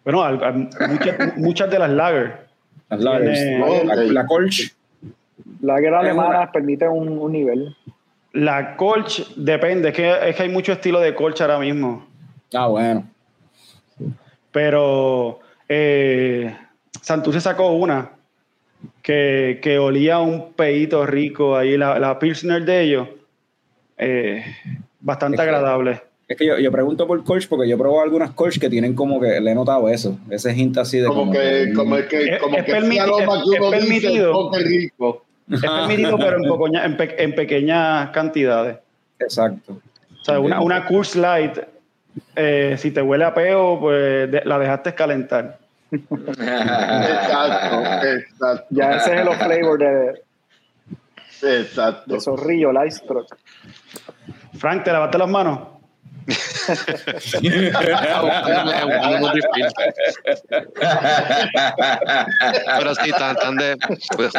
Bueno, 0.04 0.22
al- 0.24 0.44
al- 0.44 0.70
muchas, 0.90 1.38
muchas 1.38 1.70
de 1.72 1.80
las 1.80 1.90
lager. 1.90 2.38
Las 2.90 3.00
lagers. 3.02 3.40
Tiene- 3.40 3.84
La, 3.86 3.96
la 3.96 4.26
Kolsch. 4.28 4.74
La 5.62 5.80
guerra 5.80 6.02
Es 6.02 6.06
alemana 6.10 6.52
permite 6.52 6.88
un, 6.88 7.10
un 7.18 7.32
nivel. 7.32 7.76
La 8.34 8.76
Colch 8.76 9.34
depende, 9.36 9.90
es 9.90 9.96
que, 9.96 10.30
es 10.30 10.36
que 10.36 10.44
hay 10.44 10.50
mucho 10.50 10.72
estilo 10.74 11.00
de 11.00 11.16
Colch 11.16 11.42
ahora 11.42 11.58
mismo. 11.60 12.06
Ah, 12.54 12.68
bueno. 12.68 13.08
Pero 14.52 15.40
eh, 15.68 16.56
Santurce 17.02 17.42
sacó 17.42 17.72
una 17.72 18.12
que, 19.02 19.60
que 19.62 19.80
olía 19.80 20.16
a 20.16 20.22
un 20.22 20.54
peito 20.54 21.06
rico 21.06 21.56
ahí, 21.58 21.78
la, 21.78 21.98
la 22.00 22.20
Pilsner 22.20 22.64
de 22.64 22.82
ellos. 22.82 23.08
Eh, 23.98 24.44
bastante 25.00 25.36
Es 25.36 25.42
que- 25.42 25.48
agradable. 25.50 26.02
Es 26.26 26.38
que 26.38 26.46
yo, 26.48 26.58
yo 26.58 26.72
pregunto 26.72 27.06
por 27.06 27.22
Kolsch 27.24 27.48
porque 27.50 27.68
yo 27.68 27.76
he 27.76 27.78
probado 27.78 28.02
algunas 28.02 28.32
Kolsch 28.32 28.58
que 28.58 28.70
tienen 28.70 28.96
como 28.96 29.20
que 29.20 29.42
le 29.42 29.52
he 29.52 29.56
notado 29.56 29.90
eso, 29.90 30.18
ese 30.30 30.56
hint 30.56 30.78
así 30.78 30.98
de 31.00 31.08
Como 31.08 31.30
que, 31.32 31.74
como 31.76 31.98
que- 31.98 32.08
que, 32.08 32.24
Es- 32.36 32.42
como 32.42 32.58
es 32.58 32.64
que 32.64 32.72
aroma 33.00 33.22
es- 33.22 33.28
que 33.50 33.56
es 33.58 33.62
dice, 33.62 33.70
permitido. 33.70 34.38
"Oh, 34.38 34.52
qué 34.52 34.60
rico. 34.64 35.26
Es 35.52 35.62
permitido, 35.62 36.18
pero 36.18 36.38
en, 36.38 36.44
pocoña- 36.50 36.86
en, 36.86 36.96
pe- 36.98 37.22
en 37.22 37.36
pequeñas 37.36 38.10
cantidades. 38.12 38.78
Exacto. 39.20 39.74
O 40.22 40.24
sea, 40.24 40.40
una, 40.40 40.62
una 40.62 40.86
Curse 40.86 41.20
Light, 41.20 41.58
eh, 42.38 42.76
si 42.80 42.92
te 42.92 43.02
huele 43.02 43.26
a 43.26 43.34
peo, 43.34 43.78
pues 43.82 44.32
de- 44.32 44.42
la 44.46 44.58
dejaste 44.58 44.96
calentar. 44.96 45.60
Exacto, 46.72 47.84
exacto, 48.08 48.66
Ya 48.70 48.96
ese 48.98 49.14
es 49.16 49.22
el 49.28 49.34
flavor 49.34 49.80
de, 49.80 50.22
exacto. 51.44 52.14
de 52.14 52.22
Zorrillo, 52.22 52.72
el 52.72 52.88
Ice 52.88 53.02
Truck. 53.06 53.36
Frank, 54.58 54.84
¿te 54.84 54.92
lavaste 54.92 55.18
las 55.18 55.30
manos? 55.30 55.60
Pero 62.78 62.96
sí, 62.96 63.12
tan, 63.12 63.36
tan 63.36 63.58
de. 63.58 63.78
pues, 64.16 64.32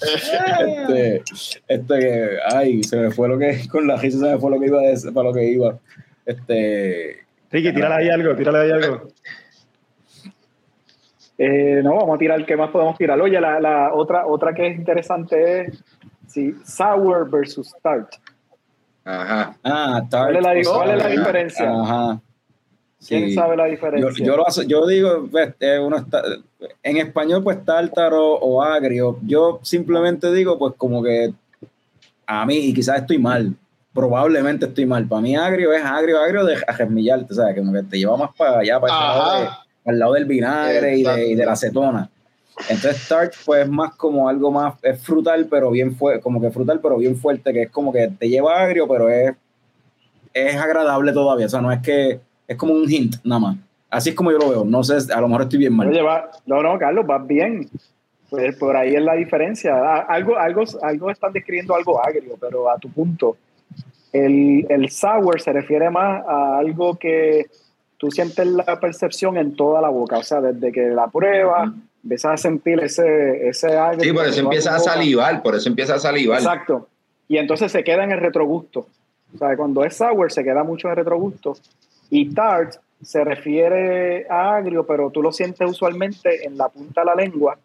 este, 0.00 1.22
este, 1.66 2.38
ay, 2.54 2.84
se 2.84 2.96
me 2.96 3.10
fue 3.10 3.28
lo 3.28 3.36
que, 3.38 3.66
con 3.68 3.88
la 3.88 3.96
risa 3.96 4.18
se 4.18 4.26
me 4.26 4.38
fue 4.38 4.50
lo 4.52 4.60
que 4.60 4.66
iba 4.66 4.78
a 4.78 4.82
decir, 4.82 5.12
para 5.12 5.28
lo 5.28 5.34
que 5.34 5.44
iba. 5.50 5.78
Este, 6.24 7.24
Ricky, 7.50 7.72
tírale 7.72 7.94
ahí 7.94 8.10
algo, 8.10 8.36
tírale 8.36 8.58
ahí 8.58 8.70
algo. 8.70 9.08
Eh, 11.38 11.80
no, 11.84 11.94
vamos 11.94 12.16
a 12.16 12.18
tirar, 12.18 12.44
¿qué 12.44 12.56
más 12.56 12.70
podemos 12.70 12.98
tirar? 12.98 13.20
Oye, 13.20 13.40
la, 13.40 13.60
la 13.60 13.94
otra, 13.94 14.26
otra 14.26 14.52
que 14.52 14.66
es 14.66 14.76
interesante 14.76 15.60
es 15.62 15.84
sí, 16.26 16.52
Sour 16.64 17.30
versus 17.30 17.72
Tart. 17.80 18.12
Ajá. 19.04 19.56
ah, 19.64 20.02
tart, 20.10 20.32
¿Cuál 20.32 20.36
es 20.58 20.66
la, 20.66 20.72
cuál 20.72 21.00
es 21.00 21.10
diferencia? 21.18 21.70
Ajá. 21.70 22.20
¿Quién 23.06 23.28
Sí. 23.28 23.34
sabe 23.34 23.56
la 23.56 23.66
diferencia? 23.66 24.26
yo, 24.26 24.36
lo 24.36 24.44
aso- 24.46 24.64
yo 24.64 24.84
digo, 24.86 25.28
pues, 25.30 25.54
eh, 25.60 25.78
uno 25.78 25.96
está, 25.98 26.20
en 26.82 26.96
español, 26.96 27.42
pues 27.44 27.64
tártaro 27.64 28.34
o 28.34 28.60
agrio. 28.60 29.16
Yo 29.22 29.60
simplemente 29.62 30.30
digo, 30.32 30.58
pues 30.58 30.74
como 30.76 31.02
que 31.02 31.32
a 32.26 32.44
mí, 32.44 32.56
y 32.56 32.74
quizás 32.74 32.98
estoy 32.98 33.18
mal, 33.18 33.54
probablemente 33.94 34.66
estoy 34.66 34.84
mal. 34.84 35.06
Para 35.06 35.22
mí, 35.22 35.36
agrio 35.36 35.72
es 35.72 35.84
agrio, 35.84 36.18
agrio 36.18 36.44
de 36.44 36.56
ajesmillarte, 36.66 37.32
¿sabes? 37.34 37.56
Como 37.56 37.72
que 37.72 37.84
te 37.84 37.98
lleva 37.98 38.16
más 38.16 38.30
para 38.36 38.58
allá, 38.58 38.80
para 38.80 38.92
ese 38.92 39.00
lado 39.04 39.40
de- 39.40 39.46
Ajá. 39.46 39.64
Al 39.88 39.98
lado 39.98 40.12
del 40.14 40.26
vinagre 40.26 40.98
y 40.98 41.02
de, 41.02 41.28
y 41.28 41.34
de 41.34 41.46
la 41.46 41.52
acetona. 41.52 42.10
Entonces, 42.68 43.08
tart, 43.08 43.34
pues 43.46 43.62
es 43.62 43.68
más 43.68 43.94
como 43.94 44.28
algo 44.28 44.50
más, 44.50 44.74
es 44.82 45.00
frutal, 45.00 45.46
pero 45.48 45.70
bien 45.70 45.94
fuerte, 45.94 46.20
como 46.20 46.40
que 46.40 46.50
frutal, 46.50 46.80
pero 46.80 46.98
bien 46.98 47.16
fuerte, 47.16 47.52
que 47.52 47.62
es 47.62 47.70
como 47.70 47.92
que 47.92 48.08
te 48.18 48.28
lleva 48.28 48.60
agrio, 48.60 48.86
pero 48.88 49.08
es, 49.08 49.32
es 50.34 50.56
agradable 50.56 51.12
todavía. 51.12 51.46
O 51.46 51.48
sea, 51.48 51.60
no 51.60 51.72
es 51.72 51.80
que 51.80 52.20
es 52.46 52.56
como 52.56 52.74
un 52.74 52.90
hint 52.90 53.16
nada 53.24 53.40
más. 53.40 53.56
Así 53.90 54.10
es 54.10 54.14
como 54.14 54.30
yo 54.30 54.38
lo 54.38 54.50
veo. 54.50 54.64
No 54.64 54.84
sé, 54.84 55.12
a 55.12 55.20
lo 55.20 55.28
mejor 55.28 55.42
estoy 55.42 55.60
bien 55.60 55.74
mal. 55.74 55.88
Oye, 55.88 56.02
va, 56.02 56.30
no, 56.46 56.62
no, 56.62 56.78
Carlos, 56.78 57.06
vas 57.06 57.26
bien. 57.26 57.68
Pues 58.28 58.56
por 58.56 58.76
ahí 58.76 58.94
es 58.94 59.02
la 59.02 59.14
diferencia. 59.14 60.02
Algo, 60.02 60.36
algo, 60.36 60.64
algo 60.82 61.10
están 61.10 61.32
describiendo 61.32 61.74
algo 61.74 62.04
agrio, 62.04 62.36
pero 62.38 62.70
a 62.70 62.78
tu 62.78 62.90
punto. 62.90 63.36
El, 64.12 64.66
el 64.68 64.90
sour 64.90 65.40
se 65.40 65.52
refiere 65.52 65.88
más 65.88 66.22
a 66.26 66.58
algo 66.58 66.96
que 66.96 67.46
tú 67.98 68.10
sientes 68.10 68.46
la 68.46 68.80
percepción 68.80 69.36
en 69.36 69.54
toda 69.54 69.82
la 69.82 69.88
boca. 69.88 70.18
O 70.18 70.22
sea, 70.22 70.40
desde 70.40 70.72
que 70.72 70.88
la 70.88 71.08
pruebas, 71.08 71.70
empiezas 72.02 72.32
a 72.32 72.36
sentir 72.36 72.80
ese, 72.80 73.48
ese 73.48 73.76
agrio. 73.76 74.04
Sí, 74.04 74.12
por 74.12 74.26
eso 74.26 74.40
empieza 74.40 74.74
a 74.74 74.78
salivar, 74.78 75.42
por 75.42 75.54
eso 75.54 75.68
empieza 75.68 75.96
a 75.96 75.98
salivar. 75.98 76.38
Exacto. 76.38 76.88
Y 77.28 77.36
entonces 77.36 77.70
se 77.70 77.84
queda 77.84 78.04
en 78.04 78.12
el 78.12 78.20
retrogusto. 78.20 78.86
O 79.34 79.38
sea, 79.38 79.56
cuando 79.56 79.84
es 79.84 79.96
sour 79.96 80.32
se 80.32 80.42
queda 80.42 80.64
mucho 80.64 80.88
en 80.88 80.92
el 80.92 80.96
retrogusto. 80.96 81.56
Y 82.08 82.32
tart 82.32 82.76
se 83.02 83.22
refiere 83.22 84.26
a 84.30 84.56
agrio, 84.56 84.86
pero 84.86 85.10
tú 85.10 85.22
lo 85.22 85.32
sientes 85.32 85.68
usualmente 85.68 86.46
en 86.46 86.56
la 86.56 86.68
punta 86.68 87.02
de 87.02 87.04
la 87.04 87.14
lengua 87.14 87.58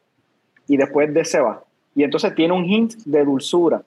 y 0.67 0.77
después 0.77 1.13
de 1.13 1.23
se 1.25 1.39
va. 1.39 1.63
Y 1.95 2.03
entonces 2.03 2.35
tiene 2.35 2.53
un 2.53 2.65
hint 2.65 2.95
de 3.05 3.23
dulzura. 3.23 3.83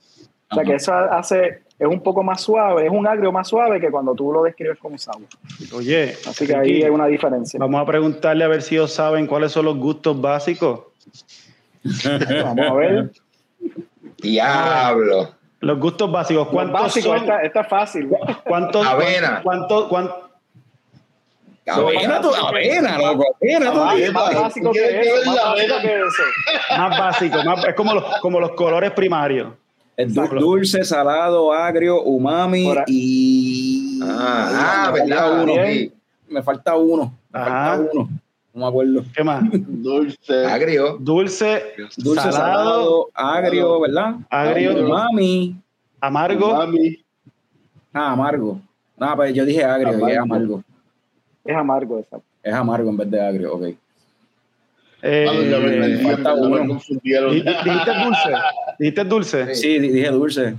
O 0.50 0.54
sea, 0.54 0.64
que 0.64 0.74
eso 0.74 0.94
hace, 0.94 1.62
es 1.78 1.86
un 1.86 2.00
poco 2.02 2.22
más 2.22 2.40
suave, 2.40 2.86
es 2.86 2.90
un 2.90 3.06
agrio 3.06 3.30
más 3.32 3.48
suave 3.48 3.80
que 3.80 3.90
cuando 3.90 4.14
tú 4.14 4.32
lo 4.32 4.42
describes 4.42 4.78
como 4.78 4.96
sour. 4.96 5.22
Oye, 5.74 6.14
Así 6.26 6.46
que 6.46 6.56
ahí 6.56 6.82
hay 6.82 6.90
una 6.90 7.06
diferencia. 7.06 7.58
vamos 7.60 7.80
a 7.80 7.86
preguntarle 7.86 8.44
a 8.44 8.48
ver 8.48 8.62
si 8.62 8.76
ellos 8.76 8.92
saben 8.92 9.26
cuáles 9.26 9.52
son 9.52 9.64
los 9.66 9.76
gustos 9.76 10.18
básicos. 10.20 10.80
Vamos 12.44 12.66
a 12.70 12.74
ver. 12.74 13.10
Diablo. 14.18 15.34
Los 15.60 15.78
gustos 15.78 16.10
básicos, 16.12 16.48
¿cuántos 16.48 16.80
básico, 16.80 17.08
son? 17.08 17.16
esta, 17.18 17.42
esta 17.42 17.60
es 17.62 17.68
fácil. 17.68 18.08
¿Cuántos? 18.44 18.86
Avena. 18.86 19.40
¿Cuántos? 19.42 19.88
cuántos- 19.88 20.22
Avena, 21.68 22.20
avena, 22.48 22.98
loco, 22.98 23.24
avena, 23.42 23.72
tú. 23.72 23.78
Más, 23.78 24.12
más 24.12 24.34
básico 24.36 24.70
que 24.70 25.00
eso, 25.00 25.26
más 25.26 25.36
básico 25.44 25.74
que 25.82 25.94
eso. 26.00 26.22
Más 26.78 26.98
básico, 26.98 27.38
más- 27.44 27.64
es 27.66 27.74
como 27.74 27.94
los, 27.94 28.04
como 28.20 28.38
los 28.38 28.52
colores 28.52 28.92
primarios. 28.92 29.48
Es 29.96 30.14
du- 30.14 30.26
dulce, 30.28 30.84
salado, 30.84 31.52
agrio, 31.52 32.02
umami 32.02 32.70
y. 32.86 33.98
Ah, 34.02 34.88
ah, 34.88 34.90
me 34.92 34.98
falta 35.00 35.14
verdad, 35.14 35.42
uno. 35.42 35.54
Me 36.28 36.42
falta 36.42 36.76
uno. 36.76 37.14
Me 37.32 37.40
Ajá. 37.40 37.76
falta 37.76 37.90
uno. 37.92 38.08
No 38.52 38.60
me 38.60 38.66
acuerdo. 38.68 39.04
¿Qué 39.14 39.24
más? 39.24 39.42
Dulce. 39.52 40.44
Agrio. 40.46 40.96
Dulce, 40.98 41.62
Dulce, 41.96 42.20
salado, 42.32 42.32
salado, 42.32 43.08
agrio, 43.14 43.80
¿verdad? 43.80 44.16
Agrio. 44.30 44.84
Umami. 44.86 45.56
amargo. 46.00 46.52
Ah, 47.92 48.12
amargo. 48.12 48.60
No, 48.98 49.16
pues 49.16 49.32
yo 49.34 49.44
dije 49.44 49.64
agrio, 49.64 49.92
y 49.92 50.12
es 50.12 50.18
Amargo. 50.18 50.22
amargo. 50.22 50.62
Es 51.44 51.56
amargo, 51.56 51.98
exacto. 51.98 52.26
Es 52.42 52.54
amargo 52.54 52.90
en 52.90 52.96
vez 52.96 53.10
de 53.10 53.20
agrio, 53.26 53.54
ok. 53.54 53.64
Eh, 55.08 56.00
falta 56.02 56.34
uno. 56.34 56.80
¿Dijiste 56.90 57.92
dulce? 58.04 58.30
¿Dijiste 58.78 59.04
dulce? 59.04 59.54
Sí, 59.54 59.78
di- 59.78 59.88
dije 59.90 60.10
dulce. 60.10 60.54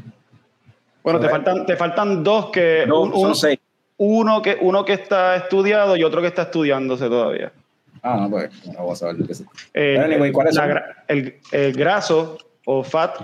Bueno, 1.03 1.19
te 1.19 1.29
faltan, 1.29 1.65
te 1.65 1.75
faltan 1.75 2.23
dos 2.23 2.49
que 2.51 2.85
No, 2.87 3.01
un- 3.01 3.11
son 3.11 3.21
uno, 3.25 3.35
seis. 3.35 3.59
uno 3.97 4.41
que 4.41 4.57
uno 4.61 4.83
que 4.85 4.93
está 4.93 5.35
estudiado 5.35 5.95
y 5.95 6.03
otro 6.03 6.21
que 6.21 6.27
está 6.27 6.43
estudiándose 6.43 7.07
todavía. 7.07 7.51
Ah, 8.03 8.17
no, 8.21 8.29
pues 8.29 8.49
no 8.67 8.83
voy 8.83 8.93
a 8.93 8.95
saber 8.95 9.15
de 9.17 9.27
qué 9.27 9.33
se- 9.33 9.45
Eh, 9.73 9.95
el, 11.07 11.35
el 11.51 11.73
graso 11.73 12.37
o 12.65 12.83
fat 12.83 13.15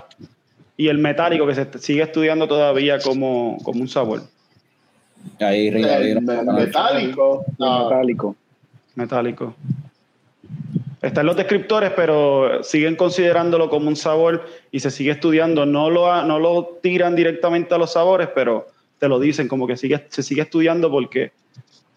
y 0.76 0.88
el 0.88 0.98
metálico 0.98 1.46
que 1.46 1.54
se 1.54 1.78
sigue 1.78 2.02
estudiando 2.02 2.48
todavía 2.48 2.98
como, 2.98 3.58
como 3.62 3.80
un 3.80 3.88
sabor 3.88 4.22
Ahí, 5.40 5.68
ahí, 5.68 6.10
El 6.10 6.20
metálico. 6.22 7.44
El 7.46 7.54
No, 7.58 7.84
metálico. 7.84 8.36
metálico. 8.94 9.54
Están 11.04 11.26
los 11.26 11.36
descriptores, 11.36 11.92
pero 11.94 12.64
siguen 12.64 12.96
considerándolo 12.96 13.68
como 13.68 13.88
un 13.88 13.96
sabor 13.96 14.46
y 14.70 14.80
se 14.80 14.90
sigue 14.90 15.10
estudiando. 15.10 15.66
No 15.66 15.90
lo, 15.90 16.24
no 16.24 16.38
lo 16.38 16.78
tiran 16.82 17.14
directamente 17.14 17.74
a 17.74 17.78
los 17.78 17.92
sabores, 17.92 18.28
pero 18.34 18.66
te 18.98 19.06
lo 19.06 19.20
dicen, 19.20 19.46
como 19.46 19.66
que 19.66 19.76
sigue, 19.76 20.02
se 20.08 20.22
sigue 20.22 20.40
estudiando 20.40 20.90
porque 20.90 21.32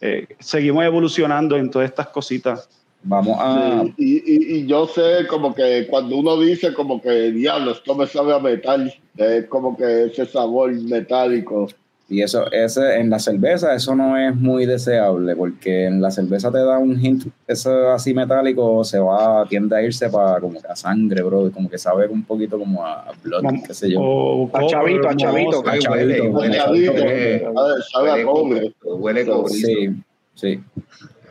eh, 0.01 0.27
seguimos 0.39 0.83
evolucionando 0.83 1.55
en 1.55 1.71
todas 1.71 1.89
estas 1.89 2.07
cositas. 2.07 2.69
Vamos 3.03 3.37
a. 3.39 3.83
Sí, 3.83 3.93
y, 3.97 4.15
y, 4.17 4.57
y 4.57 4.67
yo 4.67 4.87
sé 4.87 5.25
como 5.27 5.55
que 5.55 5.87
cuando 5.89 6.17
uno 6.17 6.37
dice 6.37 6.73
como 6.73 7.01
que 7.01 7.31
diablo, 7.31 7.71
esto 7.71 7.95
me 7.95 8.07
sabe 8.07 8.33
a 8.33 8.39
metal, 8.39 8.93
es 9.15 9.45
como 9.45 9.77
que 9.77 10.05
ese 10.05 10.25
sabor 10.25 10.73
metálico. 10.73 11.69
Y 12.09 12.21
eso, 12.21 12.49
ese, 12.51 12.99
en 12.99 13.09
la 13.09 13.19
cerveza, 13.19 13.75
eso 13.75 13.93
no 13.93 14.17
es 14.17 14.33
muy 14.33 14.65
deseable, 14.65 15.35
porque 15.35 15.87
en 15.87 16.01
la 16.01 16.09
cerveza 16.09 16.49
te 16.49 16.59
da 16.59 16.77
un 16.77 16.97
hint, 16.97 17.25
eso 17.45 17.89
así 17.91 18.13
metálico 18.13 18.81
se 18.85 18.97
va, 18.97 19.45
tiende 19.49 19.75
a 19.75 19.81
irse 19.81 20.09
para 20.09 20.39
como 20.39 20.61
que 20.61 20.67
a 20.67 20.75
sangre, 20.75 21.21
bro, 21.21 21.51
como 21.51 21.69
que 21.69 21.77
sabe 21.77 22.07
un 22.07 22.23
poquito 22.23 22.57
como 22.57 22.85
a 22.85 23.11
blood, 23.21 23.43
qué 23.65 23.73
sé 23.73 23.91
yo. 23.91 23.99
O 23.99 24.49
A 24.53 24.65
chavito, 24.67 25.09
a 25.09 25.15
chavito. 25.17 25.63
Ay, 25.65 25.79
chavito, 25.79 25.91
huele, 25.91 26.29
huele, 26.29 26.57
chavito, 26.57 26.91
huele, 26.93 27.45
a 27.45 27.99
a 27.99 28.03
huele 28.03 28.23
cobre. 28.23 28.73
Huele 28.83 29.25
cobrizo. 29.25 29.67
Sí, 29.67 30.03
sí. 30.33 30.59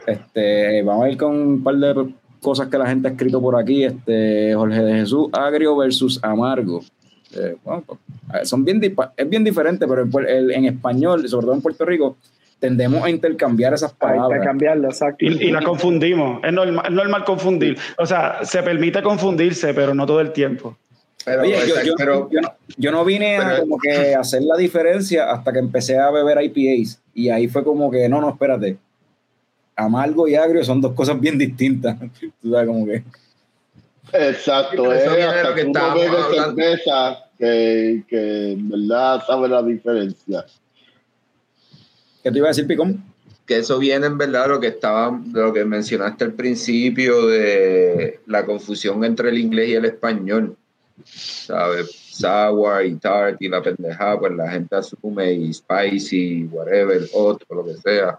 Este, 0.07 0.83
vamos 0.83 1.07
a 1.07 1.09
ir 1.09 1.17
con 1.17 1.35
un 1.35 1.65
par 1.65 1.77
de 1.77 2.15
cosas 2.41 2.69
que 2.69 2.77
la 2.77 2.87
gente 2.87 3.09
ha 3.09 3.13
escrito 3.13 3.41
por 3.41 3.57
aquí. 3.57 3.85
Este, 3.85 4.55
Jorge 4.55 4.83
de 4.83 4.93
Jesús, 4.93 5.29
agrio 5.33 5.75
versus 5.75 6.23
amargo. 6.23 6.83
Eh, 7.39 7.57
bueno, 7.65 7.85
pues, 7.87 7.99
eh, 8.35 8.47
son 8.47 8.65
bien, 8.65 8.81
es 9.17 9.29
bien 9.29 9.45
diferente, 9.45 9.87
pero 9.87 10.03
en, 10.03 10.11
puer- 10.11 10.29
el- 10.29 10.51
en 10.51 10.65
español, 10.67 11.29
sobre 11.29 11.47
todo 11.47 11.55
en 11.55 11.63
Puerto 11.63 11.85
Rico, 11.85 12.17
tendemos 12.59 13.05
a 13.05 13.11
intercambiar 13.11 13.75
esas 13.75 13.93
palabras. 13.93 14.41
cambiarlo, 14.45 14.89
exacto. 14.89 15.25
Y, 15.25 15.29
y 15.49 15.51
la 15.51 15.61
confundimos. 15.63 16.43
Es 16.43 16.53
normal, 16.53 16.85
es 16.87 16.93
normal 16.93 17.25
confundir. 17.25 17.77
O 17.99 18.07
sea, 18.07 18.39
se 18.45 18.63
permite 18.63 19.03
confundirse, 19.03 19.75
pero 19.75 19.95
no 19.95 20.07
todo 20.07 20.21
el 20.21 20.33
tiempo. 20.33 20.77
Pero, 21.25 21.43
Oye, 21.43 21.59
yo, 21.85 21.95
pero 21.99 22.29
yo 22.31 22.41
no, 22.41 22.53
yo 22.77 22.93
no 22.93 23.05
vine 23.05 23.37
a 23.39 23.59
como 23.61 23.79
que 23.79 24.15
hacer 24.15 24.43
la 24.43 24.57
diferencia 24.57 25.31
hasta 25.31 25.53
que 25.53 25.59
empecé 25.59 25.99
a 25.99 26.11
beber 26.13 26.41
IPAs 26.43 27.01
y 27.15 27.31
ahí 27.31 27.49
fue 27.49 27.65
como 27.65 27.91
que, 27.91 28.09
no, 28.09 28.21
no, 28.21 28.31
espérate. 28.31 28.77
Amargo 29.75 30.29
y 30.29 30.37
agrio 30.37 30.65
son 30.65 30.81
dos 30.81 30.93
cosas 30.95 31.19
bien 31.21 31.37
distintas. 31.37 31.97
Tú 32.41 32.51
sabes, 32.53 32.69
como 32.69 32.87
que... 32.87 33.03
Exacto, 34.13 34.93
es 34.93 35.03
de 35.11 35.23
hasta 35.25 35.49
lo 35.51 35.55
que 35.57 35.63
que 35.63 35.67
uno 35.69 35.79
estábamos 35.79 36.05
bebe 36.05 36.17
hablando. 36.23 36.63
cerveza 36.63 37.19
que, 37.39 38.05
que 38.09 38.53
en 38.53 38.69
verdad 38.69 39.23
sabe 39.27 39.49
la 39.49 39.63
diferencia. 39.63 40.45
¿Qué 42.23 42.31
te 42.31 42.39
iba 42.39 42.49
a 42.49 42.51
decir, 42.51 42.67
Picón? 42.67 43.03
que 43.47 43.59
eso 43.59 43.79
viene 43.79 44.07
en 44.07 44.19
verdad 44.19 44.43
de 44.43 44.49
lo 44.49 44.61
que 44.61 44.67
estaba, 44.69 45.19
de 45.25 45.41
lo 45.41 45.53
que 45.53 45.65
mencionaste 45.65 46.25
al 46.25 46.33
principio 46.33 47.27
de 47.27 48.21
la 48.27 48.45
confusión 48.45 49.05
entre 49.05 49.29
el 49.29 49.39
inglés 49.39 49.69
y 49.69 49.75
el 49.75 49.85
español. 49.85 50.57
¿Sabes? 51.05 51.91
Sour 52.11 52.85
y 52.85 52.97
tart 52.97 53.41
y 53.41 53.49
la 53.49 53.63
pendejada, 53.63 54.19
pues 54.19 54.33
la 54.33 54.51
gente 54.51 54.75
asume 54.75 55.33
y 55.33 55.53
spicy, 55.53 56.45
whatever, 56.51 57.03
otro, 57.13 57.57
lo 57.57 57.65
que 57.65 57.77
sea. 57.77 58.19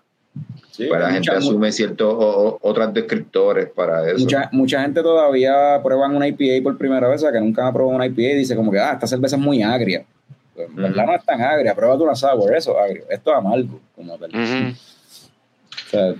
Sí, 0.71 0.85
Pues 0.87 0.99
la 1.01 1.09
gente 1.11 1.31
mucha- 1.31 1.37
asume 1.39 1.71
ciertos 1.71 2.15
otros 2.61 2.93
descriptores 2.93 3.67
para 3.69 4.07
eso. 4.11 4.19
Mucha, 4.19 4.49
mucha 4.51 4.81
gente 4.81 5.01
todavía 5.01 5.79
prueban 5.83 6.15
una 6.15 6.27
IPA 6.27 6.63
por 6.63 6.77
primera 6.77 7.07
vez, 7.07 7.21
o 7.21 7.25
sea, 7.25 7.31
que 7.31 7.39
nunca 7.39 7.67
ha 7.67 7.73
probado 7.73 7.95
una 7.95 8.05
IPA 8.05 8.21
y 8.33 8.35
dice 8.35 8.55
como 8.55 8.71
que, 8.71 8.79
ah, 8.79 8.91
esta 8.93 9.07
cerveza 9.07 9.37
es 9.37 9.41
muy 9.41 9.63
agria. 9.63 10.05
Pues, 10.53 10.69
en 10.69 10.75
verdad 10.75 11.05
no 11.07 11.15
es 11.15 11.23
tan 11.25 11.41
agria, 11.41 11.73
pruébate 11.73 12.03
una 12.03 12.15
sour, 12.15 12.55
eso 12.55 12.71
es 12.77 12.77
agrio. 12.89 13.03
Esto 13.09 13.31
es 13.31 13.37
amargo, 13.37 13.79
como 13.95 14.17
tal. 14.17 14.29
Ujú. 14.29 14.73
O 14.73 15.89
sea, 15.89 16.13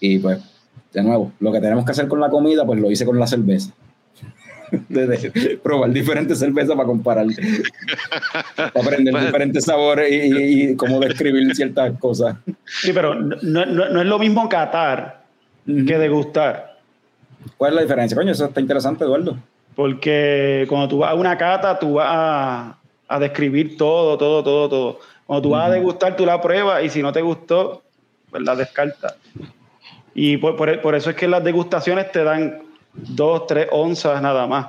y 0.00 0.18
pues, 0.18 0.38
de 0.92 1.02
nuevo, 1.02 1.32
lo 1.40 1.50
que 1.52 1.60
tenemos 1.60 1.84
que 1.84 1.90
hacer 1.90 2.06
con 2.08 2.20
la 2.20 2.30
comida, 2.30 2.64
pues 2.64 2.78
lo 2.80 2.90
hice 2.90 3.04
con 3.04 3.18
la 3.18 3.26
cerveza. 3.26 3.72
De, 4.88 5.06
de 5.06 5.58
probar 5.62 5.90
diferentes 5.90 6.38
cervezas 6.38 6.74
para 6.76 6.86
comparar, 6.86 7.26
para 8.56 8.68
aprender 8.84 9.12
Pues- 9.12 9.26
diferentes 9.26 9.64
sabores 9.64 10.10
y, 10.10 10.16
y- 10.16 10.70
y 10.70 10.76
cómo 10.76 11.00
describir 11.00 11.54
ciertas 11.54 11.98
cosas. 11.98 12.36
Sí, 12.64 12.92
pero 12.92 13.14
no, 13.14 13.36
no- 13.66 13.88
no 13.88 14.00
es 14.00 14.06
lo 14.06 14.18
mismo 14.18 14.48
catar 14.48 15.22
que 15.66 15.98
degustar. 15.98 16.76
¿Cuál 17.56 17.72
es 17.72 17.76
la 17.76 17.82
diferencia? 17.82 18.16
Coño, 18.16 18.32
eso 18.32 18.44
está 18.46 18.60
interesante, 18.60 19.04
Eduardo. 19.04 19.36
Porque 19.74 20.64
cuando 20.68 20.88
tú 20.88 20.98
vas 20.98 21.10
a 21.10 21.14
una 21.14 21.36
cata, 21.36 21.78
tú 21.78 21.94
vas 21.94 22.06
a, 22.10 22.78
a 23.08 23.18
describir 23.18 23.76
todo, 23.76 24.16
todo, 24.16 24.42
todo, 24.42 24.68
todo. 24.68 24.98
Cuando 25.26 25.42
tú 25.42 25.50
vas 25.50 25.68
a 25.68 25.72
degustar, 25.72 26.16
tú 26.16 26.24
la 26.24 26.40
pruebas 26.40 26.82
y 26.84 26.88
si 26.88 27.02
no 27.02 27.12
te 27.12 27.20
gustó, 27.22 27.82
pues 28.30 28.42
la 28.42 28.54
descartas. 28.56 29.16
Y 30.14 30.38
por, 30.38 30.56
por- 30.56 30.80
por 30.80 30.94
eso 30.94 31.10
es 31.10 31.16
que 31.16 31.28
las 31.28 31.44
degustaciones 31.44 32.10
te 32.10 32.24
dan 32.24 32.62
dos, 32.96 33.46
tres 33.46 33.68
onzas 33.70 34.20
nada 34.22 34.46
más. 34.46 34.66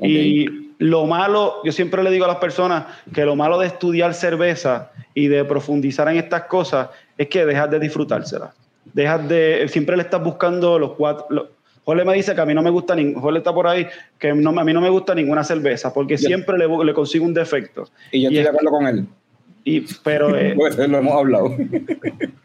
Y 0.00 0.46
lo 0.78 1.06
malo, 1.06 1.56
yo 1.64 1.72
siempre 1.72 2.02
le 2.02 2.10
digo 2.10 2.24
a 2.24 2.28
las 2.28 2.36
personas 2.38 2.84
que 3.12 3.24
lo 3.24 3.36
malo 3.36 3.58
de 3.58 3.66
estudiar 3.68 4.12
cerveza 4.14 4.90
y 5.14 5.28
de 5.28 5.44
profundizar 5.44 6.08
en 6.08 6.16
estas 6.16 6.42
cosas 6.44 6.88
es 7.16 7.28
que 7.28 7.46
dejas 7.46 7.70
de 7.70 7.78
disfrutársela. 7.78 8.52
Dejas 8.92 9.28
de, 9.28 9.66
siempre 9.68 9.96
le 9.96 10.02
estás 10.02 10.22
buscando 10.22 10.78
los 10.78 10.92
cuatro. 10.92 11.26
los- 11.30 11.46
Jorge 11.84 12.04
me 12.04 12.14
dice 12.14 12.34
que 12.34 12.40
a 12.40 12.46
mí 12.46 12.54
no 12.54 12.62
me 12.62 12.70
gusta, 12.70 12.96
nin- 12.96 13.14
Jorge 13.14 13.38
está 13.38 13.52
por 13.52 13.66
ahí, 13.66 13.86
que 14.18 14.32
no, 14.32 14.58
a 14.58 14.64
mí 14.64 14.72
no 14.72 14.80
me 14.80 14.88
gusta 14.88 15.14
ninguna 15.14 15.44
cerveza 15.44 15.92
porque 15.92 16.16
Yo- 16.16 16.26
siempre 16.28 16.56
le, 16.58 16.94
consigo 16.94 17.24
un 17.26 17.34
defecto. 17.34 17.88
Y 18.10 18.22
yo 18.22 18.30
Y 18.30 18.38
estoy 18.38 18.42
de 18.42 18.48
acuerdo 18.48 18.70
con 18.70 18.86
él. 18.86 19.06
Y, 19.64 19.80
pero 20.02 20.36
eh, 20.36 20.54
Pues, 20.56 20.76
lo 20.78 20.98
hemos 20.98 21.12
hablado. 21.14 21.54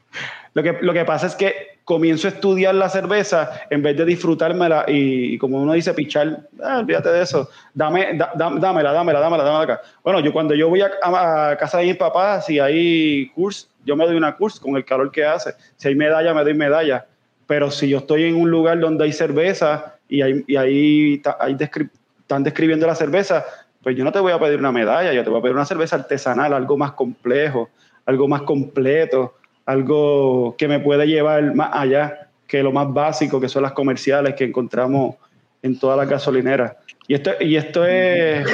lo, 0.53 0.63
que, 0.63 0.77
lo 0.81 0.93
que 0.93 1.05
pasa 1.05 1.27
es 1.27 1.35
que 1.35 1.79
comienzo 1.83 2.27
a 2.27 2.31
estudiar 2.31 2.75
la 2.75 2.87
cerveza 2.87 3.51
en 3.69 3.81
vez 3.81 3.97
de 3.97 4.05
disfrutármela 4.05 4.85
y, 4.87 5.33
y 5.33 5.37
como 5.39 5.59
uno 5.61 5.73
dice, 5.73 5.93
pichar, 5.95 6.41
ah, 6.63 6.79
olvídate 6.79 7.09
de 7.09 7.23
eso, 7.23 7.49
dame, 7.73 8.13
da- 8.15 8.31
dámela, 8.35 8.91
dámela, 8.91 9.19
dámela, 9.21 9.43
dámela 9.43 9.61
acá. 9.61 9.81
Bueno, 10.03 10.19
yo 10.19 10.31
cuando 10.31 10.53
yo 10.53 10.69
voy 10.69 10.81
a, 10.81 11.57
casa 11.57 11.79
de 11.79 11.85
mis 11.85 11.97
papás, 11.97 12.45
si 12.45 12.59
hay 12.59 13.29
curso, 13.29 13.67
yo 13.85 13.95
me 13.95 14.05
doy 14.05 14.15
una 14.15 14.35
curso 14.35 14.61
con 14.61 14.75
el 14.75 14.85
calor 14.85 15.11
que 15.11 15.25
hace. 15.25 15.55
Si 15.77 15.87
hay 15.87 15.95
medalla, 15.95 16.33
me 16.33 16.43
doy 16.43 16.53
medalla. 16.53 17.05
Pero 17.47 17.71
si 17.71 17.89
yo 17.89 17.97
estoy 17.97 18.25
en 18.25 18.35
un 18.35 18.51
lugar 18.51 18.79
donde 18.79 19.05
hay 19.05 19.11
cerveza 19.11 19.95
y 20.07 20.21
hay, 20.21 20.45
y 20.47 21.15
están 21.15 22.43
describiendo 22.43 22.85
la 22.85 22.93
cerveza, 22.93 23.43
pues 23.81 23.95
yo 23.95 24.03
no 24.03 24.11
te 24.11 24.19
voy 24.19 24.31
a 24.31 24.39
pedir 24.39 24.59
una 24.59 24.71
medalla, 24.71 25.11
yo 25.11 25.23
te 25.23 25.29
voy 25.31 25.39
a 25.39 25.41
pedir 25.41 25.55
una 25.55 25.65
cerveza 25.65 25.95
artesanal, 25.95 26.53
algo 26.53 26.77
más 26.77 26.91
complejo, 26.91 27.69
algo 28.05 28.27
más 28.27 28.43
completo, 28.43 29.33
algo 29.69 30.55
que 30.57 30.67
me 30.67 30.79
puede 30.79 31.05
llevar 31.07 31.53
más 31.55 31.69
allá 31.73 32.27
que 32.47 32.63
lo 32.63 32.71
más 32.71 32.91
básico, 32.91 33.39
que 33.39 33.47
son 33.47 33.61
las 33.63 33.73
comerciales 33.73 34.33
que 34.33 34.45
encontramos 34.45 35.15
en 35.61 35.77
todas 35.79 35.97
las 35.97 36.09
gasolineras. 36.09 36.73
Y 37.07 37.13
esto, 37.13 37.31
y 37.39 37.55
esto 37.55 37.85
es 37.85 38.47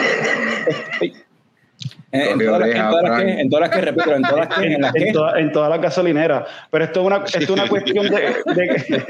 En, 2.12 2.22
en 2.40 2.40
todas 2.46 2.60
las- 2.60 2.70
que, 2.70 2.76
Frank. 2.76 3.22
en 3.40 3.50
todas 3.50 3.62
las 3.62 3.70
que, 3.78 3.82
repito, 3.82 4.16
en 4.16 4.22
todas 4.24 4.48
las 4.50 4.58
que, 4.60 4.66
en 4.66 4.84
en, 4.84 5.14
toda- 5.14 5.40
en 5.40 5.52
todas 5.52 5.70
las 5.70 5.82
gasolineras. 5.82 6.44
Pero 6.72 6.84
esto 6.86 7.00
es 7.02 7.06
una, 7.08 7.18
esto 7.26 7.40
es 7.40 7.50
una 7.50 7.68
cuestión 7.68 8.10
de, 8.10 8.36
de, 8.56 9.04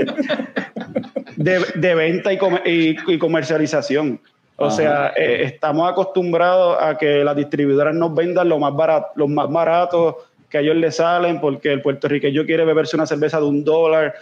de- 1.35 1.65
de 1.75 1.95
venta 1.95 2.33
y, 2.33 2.37
comer- 2.37 2.61
y- 2.65 2.95
y 3.07 3.17
comercialización. 3.17 4.19
O 4.57 4.67
Ajá. 4.67 4.75
sea, 4.75 5.13
eh, 5.17 5.41
estamos 5.43 5.89
acostumbrados 5.91 6.77
a 6.81 6.97
que 6.97 7.23
las 7.23 7.35
distribuidoras 7.35 7.93
nos 7.93 8.13
vendan 8.15 8.47
lo 8.49 8.57
más 8.57 8.73
barato, 8.73 9.07
los 9.15 9.29
más 9.29 9.49
baratos 9.51 10.15
que 10.49 10.57
a 10.57 10.61
ellos 10.61 10.75
les 10.75 10.95
salen 10.95 11.39
porque 11.39 11.71
el 11.71 11.81
puertorriqueño 11.81 12.45
quiere 12.45 12.65
beberse 12.65 12.95
una 12.95 13.05
cerveza 13.05 13.39
de 13.39 13.45
un 13.45 13.63
dólar. 13.63 14.13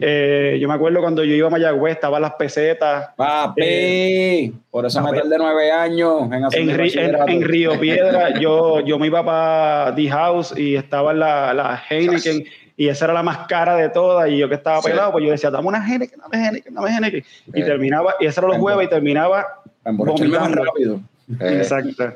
Eh, 0.00 0.58
yo 0.60 0.66
me 0.66 0.74
acuerdo 0.74 1.00
cuando 1.00 1.22
yo 1.22 1.34
iba 1.34 1.46
a 1.46 1.50
Mayagüez, 1.50 1.94
estaban 1.94 2.22
las 2.22 2.34
pesetas. 2.34 3.10
Papi, 3.16 3.62
eh, 3.64 4.52
por 4.70 4.86
eso 4.86 5.00
me 5.02 5.12
tardé 5.12 5.38
nueve 5.38 5.70
años 5.70 6.22
en, 6.52 6.70
en, 6.70 7.42
Río 7.42 7.78
Piedra. 7.80 8.38
yo, 8.40 8.80
yo 8.80 8.98
me 8.98 9.06
iba 9.06 9.24
para 9.24 9.94
The 9.94 10.08
House 10.10 10.54
y 10.56 10.74
estaba 10.74 11.12
la, 11.12 11.54
la 11.54 11.80
Heineken 11.88 12.44
y 12.76 12.88
esa 12.88 13.04
era 13.04 13.14
la 13.14 13.22
más 13.22 13.46
cara 13.46 13.76
de 13.76 13.88
todas 13.88 14.28
y 14.28 14.38
yo 14.38 14.48
que 14.48 14.56
estaba 14.56 14.82
pelado, 14.82 15.12
pues 15.12 15.24
yo 15.24 15.30
decía, 15.30 15.50
dame 15.50 15.68
una 15.68 15.86
Heineken, 15.86 16.18
dame 16.18 16.44
Heineken, 16.44 16.74
dame 16.74 16.90
Heineken. 16.90 17.24
Y 17.54 17.62
terminaba, 17.62 18.14
y 18.18 18.26
eso 18.26 18.40
era 18.40 18.48
los 18.48 18.58
jueves 18.58 18.86
y 18.86 18.90
terminaba 18.90 19.62
vomitando. 19.84 20.64
rápido. 20.64 21.00
Exacto. 21.40 22.14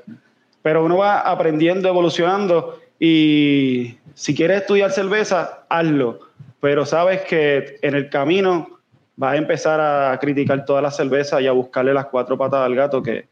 Pero 0.63 0.85
uno 0.85 0.99
va 0.99 1.21
aprendiendo, 1.21 1.89
evolucionando 1.89 2.81
y 2.99 3.99
si 4.15 4.35
quieres 4.35 4.63
estudiar 4.63 4.91
cerveza, 4.91 5.65
hazlo. 5.69 6.21
Pero 6.61 6.85
sabes 6.85 7.23
que 7.23 7.79
en 7.83 7.95
el 7.95 8.11
camino 8.11 8.79
vas 9.17 9.35
a 9.35 9.37
empezar 9.37 9.81
a 9.81 10.19
criticar 10.19 10.65
todas 10.65 10.83
las 10.83 10.97
cervezas 10.97 11.41
y 11.41 11.47
a 11.47 11.53
buscarle 11.53 11.95
las 11.95 12.07
cuatro 12.07 12.37
patas 12.37 12.61
al 12.61 12.75
gato, 12.75 13.03
que, 13.03 13.27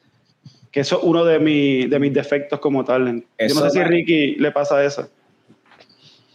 que 0.70 0.80
eso 0.80 0.98
es 0.98 1.04
uno 1.04 1.24
de, 1.24 1.38
de 1.88 1.98
mis 1.98 2.14
defectos 2.14 2.60
como 2.60 2.84
tal. 2.84 3.24
yo 3.38 3.54
no 3.54 3.60
sé 3.62 3.70
si 3.70 3.78
a 3.80 3.84
Ricky 3.84 4.36
le 4.36 4.52
pasa 4.52 4.84
eso. 4.84 5.08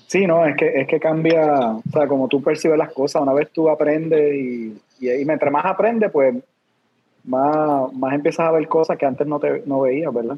Sí, 0.08 0.28
no, 0.28 0.46
es 0.46 0.58
que, 0.58 0.82
es 0.82 0.88
que 0.88 1.00
cambia, 1.00 1.72
o 1.72 1.84
sea, 1.94 2.06
como 2.06 2.28
tú 2.28 2.44
percibes 2.44 2.78
las 2.78 2.92
cosas, 2.92 3.22
una 3.22 3.32
vez 3.32 3.50
tú 3.52 3.70
aprendes 3.70 4.34
y, 4.34 4.78
y, 5.00 5.26
mientras 5.26 5.54
más 5.54 5.64
aprendes, 5.64 6.12
pues 6.12 6.36
más, 7.24 7.94
más 7.94 8.14
empiezas 8.14 8.50
a 8.50 8.52
ver 8.52 8.68
cosas 8.68 8.98
que 8.98 9.06
antes 9.06 9.26
no, 9.26 9.40
te, 9.40 9.64
no 9.66 9.80
veías, 9.80 10.14
¿verdad? 10.14 10.38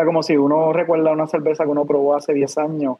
Sea, 0.00 0.06
como 0.06 0.22
si 0.22 0.34
uno 0.34 0.72
recuerda 0.72 1.12
una 1.12 1.26
cerveza 1.26 1.64
que 1.64 1.70
uno 1.70 1.84
probó 1.84 2.16
hace 2.16 2.32
10 2.32 2.56
años 2.56 2.96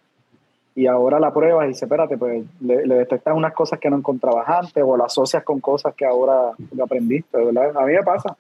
y 0.74 0.86
ahora 0.86 1.18
la 1.18 1.32
pruebas 1.32 1.64
y 1.64 1.68
dice, 1.68 1.86
espérate, 1.86 2.18
pues 2.18 2.44
le, 2.60 2.86
le, 2.86 2.94
detectas 2.96 3.34
unas 3.34 3.54
cosas 3.54 3.78
que 3.80 3.88
no 3.88 3.96
encontrabas 3.96 4.46
antes 4.46 4.84
o 4.86 4.98
la 4.98 5.06
asocias 5.06 5.42
con 5.42 5.60
cosas 5.60 5.94
que 5.94 6.04
ahora 6.04 6.50
aprendiste, 6.82 7.42
¿verdad? 7.42 7.74
A 7.74 7.86
mí 7.86 7.94
me 7.94 8.02
pasa. 8.02 8.36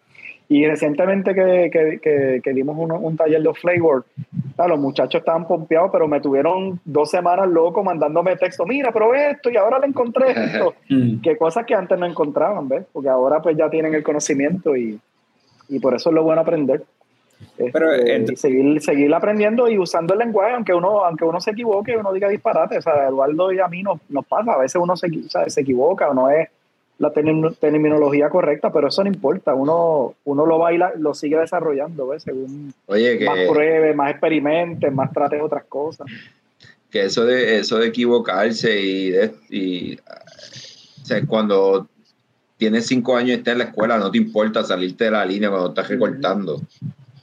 Y 0.46 0.66
recientemente 0.66 1.34
que, 1.34 1.70
que, 2.02 2.40
que, 2.44 2.52
dimos 2.52 2.76
un, 2.76 2.92
un, 2.92 3.16
taller 3.16 3.40
de 3.40 3.54
flavor, 3.54 4.04
los 4.58 4.78
muchachos 4.78 5.20
estaban 5.20 5.46
pompeados, 5.46 5.88
pero 5.90 6.06
me 6.06 6.20
tuvieron 6.20 6.78
dos 6.84 7.10
semanas 7.10 7.48
loco 7.48 7.82
mandándome 7.82 8.36
texto, 8.36 8.66
mira, 8.66 8.92
probé 8.92 9.30
esto 9.30 9.48
y 9.48 9.56
ahora 9.56 9.78
le 9.78 9.86
encontré 9.86 10.32
esto. 10.32 10.74
Mm. 10.90 11.22
que 11.22 11.38
cosas 11.38 11.64
que 11.64 11.74
antes 11.74 11.98
no 11.98 12.04
encontraban, 12.04 12.68
¿ves? 12.68 12.84
Porque 12.92 13.08
ahora 13.08 13.40
pues 13.40 13.56
ya 13.56 13.70
tienen 13.70 13.94
el 13.94 14.02
conocimiento 14.02 14.76
y, 14.76 15.00
y 15.70 15.78
por 15.78 15.94
eso 15.94 16.10
es 16.10 16.14
lo 16.14 16.24
bueno 16.24 16.42
aprender. 16.42 16.84
Pero, 17.72 17.92
este, 17.92 18.32
y 18.32 18.36
seguir, 18.36 18.82
seguir 18.82 19.14
aprendiendo 19.14 19.68
y 19.68 19.78
usando 19.78 20.14
el 20.14 20.20
lenguaje, 20.20 20.54
aunque 20.54 20.74
uno, 20.74 21.04
aunque 21.04 21.24
uno 21.24 21.40
se 21.40 21.50
equivoque, 21.50 21.96
uno 21.96 22.12
diga 22.12 22.28
disparate. 22.28 22.78
O 22.78 22.82
sea, 22.82 23.08
Eduardo 23.08 23.52
y 23.52 23.60
a 23.60 23.68
mí 23.68 23.82
nos, 23.82 23.98
nos 24.08 24.26
pasa, 24.26 24.52
a 24.52 24.58
veces 24.58 24.80
uno 24.80 24.96
se, 24.96 25.08
se 25.46 25.60
equivoca 25.60 26.08
o 26.08 26.14
no 26.14 26.30
es 26.30 26.48
la 27.00 27.12
terminología 27.12 28.28
correcta, 28.28 28.70
pero 28.70 28.88
eso 28.88 29.02
no 29.02 29.08
importa, 29.08 29.54
uno, 29.54 30.16
uno 30.24 30.44
lo 30.44 30.58
baila, 30.58 30.92
lo 30.98 31.14
sigue 31.14 31.38
desarrollando, 31.38 32.08
¿ves? 32.08 32.24
Según 32.24 32.74
más 32.86 33.38
pruebes, 33.48 33.96
más 33.96 34.10
experimentes, 34.10 34.92
más 34.92 35.10
trate 35.10 35.40
otras 35.40 35.64
cosas. 35.64 36.06
Que 36.90 37.06
eso 37.06 37.24
de 37.24 37.58
eso 37.58 37.78
de 37.78 37.86
equivocarse 37.86 38.78
y, 38.78 39.14
y 39.48 39.94
o 39.96 41.04
sea, 41.06 41.24
cuando 41.26 41.88
tienes 42.58 42.86
cinco 42.86 43.16
años 43.16 43.30
y 43.30 43.34
estás 43.38 43.52
en 43.52 43.58
la 43.58 43.64
escuela, 43.64 43.96
no 43.96 44.10
te 44.10 44.18
importa 44.18 44.62
salirte 44.62 45.04
de 45.04 45.12
la 45.12 45.24
línea 45.24 45.48
cuando 45.48 45.70
estás 45.70 45.88
recortando 45.88 46.60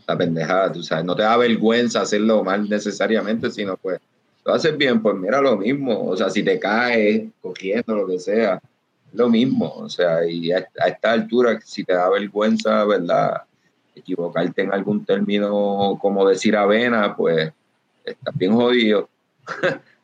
la 0.07 0.17
pendejada, 0.17 0.71
tú 0.71 0.81
sabes, 0.81 1.05
no 1.05 1.15
te 1.15 1.23
da 1.23 1.35
vergüenza 1.37 2.01
hacerlo 2.01 2.43
mal 2.43 2.69
necesariamente, 2.69 3.51
sino 3.51 3.75
pues 3.77 3.99
lo 4.45 4.53
haces 4.53 4.77
bien, 4.77 5.01
pues 5.01 5.15
mira 5.15 5.41
lo 5.41 5.57
mismo, 5.57 6.05
o 6.05 6.15
sea, 6.15 6.29
si 6.29 6.41
te 6.41 6.57
caes 6.57 7.25
cogiendo 7.41 7.95
lo 7.95 8.07
que 8.07 8.17
sea, 8.17 8.61
lo 9.13 9.29
mismo, 9.29 9.73
o 9.75 9.89
sea, 9.89 10.25
y 10.25 10.51
a, 10.51 10.65
esta 10.85 11.11
altura, 11.11 11.59
si 11.63 11.83
te 11.83 11.93
da 11.93 12.09
vergüenza, 12.09 12.85
¿verdad? 12.85 13.41
Equivocarte 13.93 14.61
en 14.61 14.73
algún 14.73 15.03
término 15.03 15.97
como 16.01 16.27
decir 16.27 16.55
avena, 16.55 17.15
pues 17.15 17.51
estás 18.05 18.37
bien 18.37 18.53
jodido. 18.53 19.09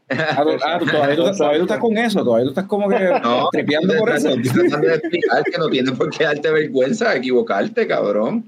Ah, 0.09 0.45
ah, 0.65 0.80
todavía, 0.80 1.15
tú, 1.15 1.61
estás 1.61 1.80
con 1.80 1.97
eso, 1.97 2.23
todavía 2.23 2.43
tú 2.43 2.49
estás 2.49 2.65
como 2.65 2.89
que 2.89 2.99
no, 3.23 3.49
tripeando 3.51 3.95
por 3.97 4.11
eso. 4.11 4.30
explicar 4.30 5.43
que 5.43 5.57
no 5.57 5.69
tienes 5.69 5.93
por 5.93 6.09
qué 6.11 6.25
darte 6.25 6.51
vergüenza 6.51 7.15
equivocarte, 7.15 7.88
cabrón. 7.88 8.45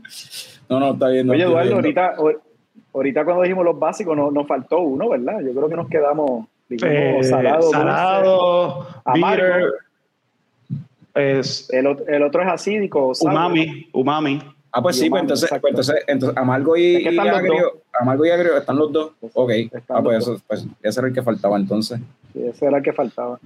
No, 0.70 0.80
no, 0.80 0.94
está 0.94 1.10
bien. 1.10 1.30
Oye, 1.30 1.44
Eduardo, 1.44 1.76
ahorita, 1.76 2.16
ahorita 2.94 3.26
cuando 3.26 3.44
dijimos 3.44 3.66
los 3.66 3.78
básicos 3.80 4.16
nos, 4.16 4.34
nos 4.34 4.48
faltó 4.48 4.80
uno, 4.80 5.10
¿verdad? 5.10 5.42
Yo 5.42 5.54
creo 5.54 5.70
que 5.70 5.76
nos 5.76 5.90
quedamos 5.90 6.48
digamos, 6.70 7.26
eh, 7.26 7.30
salado, 7.30 7.70
salado 7.70 8.88
bitter, 9.14 9.74
es, 11.14 11.72
el, 11.72 11.98
el 12.08 12.24
otro 12.24 12.42
es 12.42 12.48
acídico. 12.48 13.14
Umami, 13.22 13.88
umami. 13.94 14.42
Ah, 14.72 14.82
pues 14.82 14.98
sí, 15.00 15.10
pues 15.10 15.22
entonces, 15.22 15.50
pues 15.50 15.72
entonces, 15.72 16.04
entonces, 16.06 16.38
amargo 16.38 16.76
y, 16.76 16.98
y 16.98 17.18
agrio, 17.18 17.82
amargo 17.94 18.26
y 18.26 18.30
agrio 18.30 18.58
están 18.58 18.76
los 18.76 18.92
dos. 18.92 19.12
Ok. 19.34 19.52
ah, 19.88 20.02
pues, 20.04 20.18
eso, 20.18 20.42
pues 20.46 20.68
ese 20.84 21.00
era 21.00 21.08
el 21.08 21.14
que 21.14 21.22
faltaba 21.22 21.56
entonces. 21.56 22.02
Sí, 22.34 22.46
ese 22.46 22.66
era 22.66 22.80
el 22.80 22.84
que 22.84 22.92
faltaba. 22.92 23.40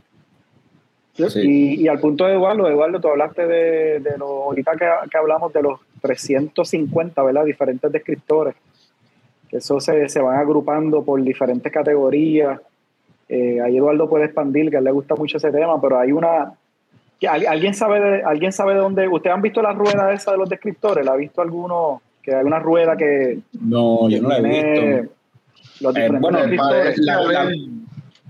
Y, 1.36 1.82
y, 1.84 1.88
al 1.88 2.00
punto 2.00 2.26
de 2.26 2.34
Eduardo, 2.34 2.68
Eduardo, 2.68 3.00
tú 3.00 3.10
hablaste 3.10 3.46
de, 3.46 4.00
de 4.00 4.18
lo, 4.18 4.46
ahorita 4.46 4.72
que, 4.72 4.88
que, 5.12 5.18
hablamos 5.18 5.52
de 5.52 5.62
los 5.62 5.80
350, 6.02 7.22
¿verdad? 7.24 7.46
Diferentes 7.46 7.92
descriptores. 7.92 8.56
Eso 9.52 9.80
se, 9.80 10.08
se 10.10 10.22
van 10.22 10.38
agrupando 10.38 11.04
por 11.04 11.22
diferentes 11.22 11.72
categorías. 11.72 12.60
Eh, 13.28 13.60
ahí 13.62 13.78
Eduardo 13.78 14.10
puede 14.10 14.26
expandir, 14.26 14.70
que 14.70 14.78
a 14.78 14.80
él 14.80 14.86
le 14.86 14.92
gusta 14.92 15.16
mucho 15.16 15.38
ese 15.38 15.52
tema, 15.52 15.80
pero 15.82 16.00
hay 16.00 16.12
una, 16.12 16.54
¿Alguien 17.28 17.74
sabe, 17.74 18.00
de, 18.00 18.24
¿Alguien 18.24 18.54
sabe 18.54 18.74
de 18.74 18.80
dónde? 18.80 19.08
¿Ustedes 19.08 19.36
han 19.36 19.42
visto 19.42 19.62
la 19.62 19.74
rueda 19.74 20.14
esa 20.14 20.32
de 20.32 20.38
los 20.38 20.50
descriptores? 20.50 21.06
¿La 21.06 21.14
ha 21.14 21.18
visto 21.18 21.42
alguno? 21.42 22.02
Que 22.22 22.34
hay 22.34 22.46
una 22.46 22.60
rueda 22.60 22.96
que. 22.96 23.40
No, 23.60 24.10
yo 24.10 24.22
no 24.22 24.30
la 24.30 24.38
he 24.38 24.42
visto. 24.42 25.14
Los 25.82 25.96
eh, 25.96 26.10
bueno, 26.20 26.48
me 26.48 26.58
parece, 26.58 27.02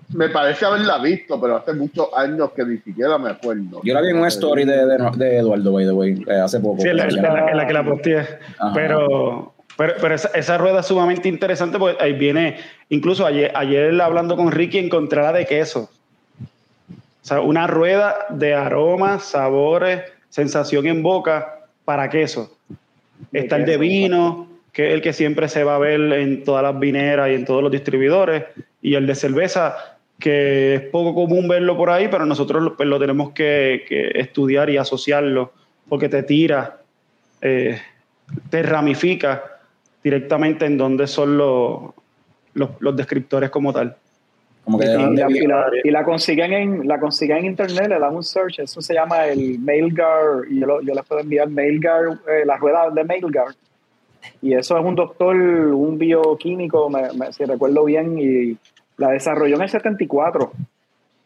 me 0.09 0.29
parece, 0.29 0.65
haberla 0.65 0.97
visto, 0.99 1.39
pero 1.39 1.57
hace 1.57 1.73
muchos 1.73 2.07
años 2.15 2.51
que 2.55 2.63
ni 2.65 2.77
siquiera 2.77 3.17
me 3.17 3.29
acuerdo. 3.29 3.81
Yo 3.83 3.93
la 3.93 4.01
vi 4.01 4.09
en 4.09 4.17
una 4.17 4.27
story 4.27 4.65
de, 4.65 4.85
de, 4.85 5.37
Eduardo, 5.37 5.71
by 5.71 5.85
the 5.85 5.91
way, 5.91 6.23
eh, 6.27 6.33
hace 6.33 6.59
poco. 6.59 6.81
Sí, 6.81 6.87
en 6.87 6.97
la, 6.97 7.07
la, 7.53 7.67
que 7.67 7.73
la 7.73 7.83
posteé. 7.83 8.25
Pero, 8.73 9.53
pero, 9.77 9.93
pero 10.01 10.15
esa, 10.15 10.29
esa, 10.29 10.57
rueda 10.57 10.79
es 10.79 10.87
sumamente 10.87 11.29
interesante 11.29 11.77
porque 11.77 12.03
ahí 12.03 12.13
viene. 12.13 12.57
Incluso 12.89 13.25
ayer, 13.25 13.51
ayer 13.55 14.01
hablando 14.01 14.35
con 14.35 14.51
Ricky 14.51 14.79
encontré 14.79 15.21
la 15.21 15.31
de 15.31 15.45
queso 15.45 15.89
sea, 17.29 17.41
una 17.41 17.67
rueda 17.67 18.25
de 18.29 18.53
aromas, 18.53 19.23
sabores, 19.23 20.01
sensación 20.29 20.87
en 20.87 21.03
boca 21.03 21.59
para 21.85 22.09
queso. 22.09 22.57
Está 23.31 23.57
el 23.57 23.65
de 23.65 23.77
vino, 23.77 24.47
que 24.73 24.87
es 24.87 24.93
el 24.93 25.01
que 25.01 25.13
siempre 25.13 25.47
se 25.47 25.63
va 25.63 25.75
a 25.75 25.79
ver 25.79 25.99
en 26.13 26.43
todas 26.43 26.63
las 26.63 26.79
vineras 26.79 27.29
y 27.29 27.35
en 27.35 27.45
todos 27.45 27.61
los 27.61 27.71
distribuidores, 27.71 28.45
y 28.81 28.95
el 28.95 29.05
de 29.05 29.15
cerveza, 29.15 29.97
que 30.19 30.75
es 30.75 30.81
poco 30.81 31.13
común 31.13 31.47
verlo 31.47 31.77
por 31.77 31.89
ahí, 31.89 32.07
pero 32.09 32.25
nosotros 32.25 32.61
lo, 32.61 32.75
pues, 32.75 32.89
tenemos 32.99 33.31
que, 33.31 34.11
estudiar 34.15 34.69
y 34.69 34.77
asociarlo, 34.77 35.53
porque 35.87 36.09
te 36.09 36.23
tira, 36.23 36.81
eh, 37.41 37.79
te 38.49 38.63
ramifica 38.63 39.43
directamente 40.03 40.65
en 40.65 40.77
dónde 40.77 41.07
son 41.07 41.37
los, 41.37 41.91
los 42.53 42.95
descriptores 42.95 43.49
como 43.49 43.73
tal 43.73 43.95
y, 44.77 45.91
la, 45.91 46.03
consiguen 46.03 46.53
en, 46.53 46.87
la 46.87 46.99
consiguen 46.99 47.37
en 47.37 47.45
internet, 47.45 47.87
le 47.87 47.99
dan 47.99 48.15
un 48.15 48.23
search, 48.23 48.59
eso 48.59 48.81
se 48.81 48.93
llama 48.93 49.25
el 49.27 49.59
Mailgar, 49.59 50.45
y 50.49 50.59
yo, 50.59 50.81
yo 50.81 50.93
les 50.93 51.05
puedo 51.05 51.21
enviar 51.21 51.49
Mailgar, 51.49 52.19
eh, 52.27 52.45
la 52.45 52.57
rueda 52.57 52.89
de 52.91 53.03
Mailgar. 53.03 53.55
Y 54.41 54.53
eso 54.53 54.77
es 54.77 54.85
un 54.85 54.95
doctor, 54.95 55.35
un 55.35 55.97
bioquímico, 55.97 56.89
me, 56.89 57.31
si 57.31 57.45
recuerdo 57.45 57.85
bien, 57.85 58.17
y 58.19 58.57
la 58.99 59.09
desarrolló 59.09 59.55
en 59.55 59.63
el 59.63 59.69
74. 59.69 60.51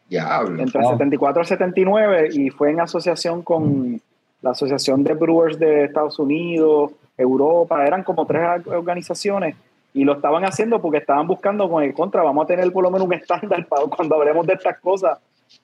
Diablo. 0.08 0.62
Entre 0.62 0.80
el 0.80 0.86
74 0.86 1.40
y 1.40 1.42
el 1.42 1.46
79, 1.46 2.28
y 2.32 2.50
fue 2.50 2.70
en 2.70 2.80
asociación 2.80 3.42
con 3.42 4.00
la 4.40 4.50
Asociación 4.50 5.02
de 5.02 5.14
Brewers 5.14 5.58
de 5.58 5.84
Estados 5.84 6.18
Unidos, 6.18 6.92
Europa, 7.16 7.84
eran 7.84 8.02
como 8.02 8.26
tres 8.26 8.66
organizaciones 8.66 9.56
y 9.92 10.04
lo 10.04 10.14
estaban 10.14 10.44
haciendo 10.44 10.80
porque 10.80 10.98
estaban 10.98 11.26
buscando 11.26 11.68
con 11.70 11.82
el 11.82 11.94
contra, 11.94 12.22
vamos 12.22 12.44
a 12.44 12.46
tener 12.48 12.70
por 12.72 12.82
lo 12.82 12.90
menos 12.90 13.06
un 13.06 13.14
estándar 13.14 13.64
para 13.68 13.86
cuando 13.86 14.16
hablemos 14.16 14.46
de 14.46 14.54
estas 14.54 14.78
cosas 14.78 15.18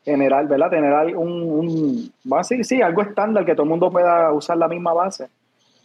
general, 0.04 0.46
¿verdad? 0.46 0.70
Tener 0.70 1.16
un, 1.16 2.10
un 2.22 2.44
sí, 2.44 2.64
sí, 2.64 2.80
algo 2.80 3.02
estándar 3.02 3.44
que 3.44 3.52
todo 3.52 3.64
el 3.64 3.70
mundo 3.70 3.90
pueda 3.90 4.32
usar 4.32 4.56
la 4.56 4.68
misma 4.68 4.92
base. 4.92 5.28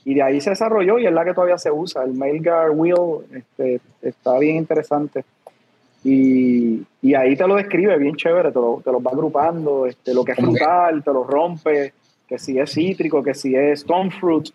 Y 0.04 0.14
de 0.14 0.22
ahí 0.22 0.40
se 0.40 0.52
desarrolló 0.52 1.00
y 1.00 1.08
es 1.08 1.14
la 1.14 1.26
que 1.26 1.34
todavía 1.34 1.58
se 1.58 1.72
usa. 1.72 2.04
El 2.04 2.14
Mailguard 2.14 2.72
Wheel 2.72 3.26
este, 3.34 3.82
está 4.02 4.38
bien 4.38 4.58
interesante. 4.58 5.26
Y, 6.08 6.84
y, 7.02 7.16
ahí 7.16 7.36
te 7.36 7.48
lo 7.48 7.56
describe 7.56 7.98
bien 7.98 8.16
chévere, 8.16 8.50
te 8.52 8.60
lo, 8.60 8.80
te 8.86 8.92
lo 8.92 9.02
va 9.02 9.10
agrupando, 9.12 9.88
este, 9.88 10.14
lo 10.14 10.24
que 10.24 10.34
es 10.34 10.38
frutal, 10.38 11.04
te 11.04 11.12
lo 11.12 11.24
rompe, 11.24 11.94
que 12.28 12.38
si 12.38 12.60
es 12.60 12.72
cítrico, 12.72 13.24
que 13.24 13.34
si 13.34 13.56
es 13.56 13.80
stone 13.82 14.12
fruit, 14.12 14.50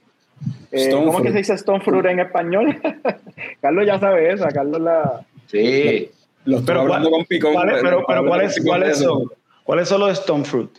eh, 0.71 0.91
¿Cómo 0.93 1.19
es 1.19 1.23
que 1.25 1.33
se 1.33 1.39
dice 1.39 1.53
stone 1.55 1.81
fruit 1.85 2.07
en 2.07 2.21
español? 2.21 2.81
Carlos 3.61 3.85
ya 3.87 3.99
sabe 3.99 4.33
eso, 4.33 4.47
Carlos 4.55 4.81
la... 4.81 5.27
Sí. 5.49 6.09
Lo 6.45 6.59
estoy 6.59 6.67
Pero, 6.69 6.81
hablando 6.83 7.11
¿cuál- 7.11 7.21
con 7.21 7.27
Picón. 7.27 7.53
cuáles- 7.53 7.73
pues, 7.75 7.83
pero, 7.83 8.05
pero 8.07 8.25
¿cuáles, 8.27 8.99
son? 8.99 9.25
¿Cuáles 9.65 9.89
son 9.89 10.01
los 10.01 10.13
Stone 10.21 10.45
Fruit? 10.45 10.71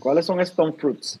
¿Cuáles 0.00 0.24
son 0.26 0.40
Stone 0.40 0.72
Fruits? 0.72 1.20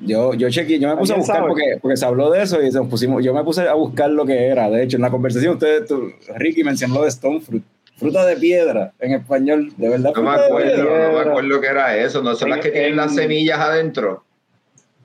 Yo, 0.00 0.32
yo 0.34 0.48
chequeé, 0.48 0.78
yo 0.78 0.88
me 0.88 0.96
puse 0.96 1.12
a 1.12 1.16
¿Alguien 1.16 1.18
buscar 1.26 1.36
sabe? 1.36 1.48
porque, 1.48 1.78
porque 1.82 1.96
se 1.96 2.06
habló 2.06 2.30
de 2.30 2.42
eso 2.42 2.62
y 2.62 2.70
se 2.70 2.78
nos 2.78 2.86
pusimos, 2.88 3.22
yo 3.24 3.34
me 3.34 3.42
puse 3.44 3.68
a 3.68 3.74
buscar 3.74 4.08
lo 4.10 4.24
que 4.24 4.46
era. 4.46 4.70
De 4.70 4.84
hecho, 4.84 4.96
en 4.96 5.02
la 5.02 5.10
conversación, 5.10 5.54
ustedes, 5.54 5.88
tú, 5.88 6.10
Ricky 6.36 6.62
mencionó 6.64 6.94
lo 6.94 7.02
de 7.02 7.08
Stone 7.08 7.40
Fruit, 7.40 7.64
fruta 7.98 8.24
de 8.24 8.36
piedra 8.36 8.92
en 9.00 9.12
español, 9.12 9.72
de 9.76 9.88
verdad. 9.88 10.12
No 10.14 10.22
me 10.22 10.30
acuerdo, 10.30 10.84
no 10.84 11.12
me 11.12 11.30
acuerdo 11.30 11.60
qué 11.60 11.66
era 11.66 11.96
eso. 11.96 12.22
¿No 12.22 12.34
son 12.34 12.50
las 12.50 12.60
que 12.60 12.68
En- 12.68 12.74
tienen 12.74 12.96
las 12.96 13.14
semillas 13.14 13.58
adentro? 13.58 14.22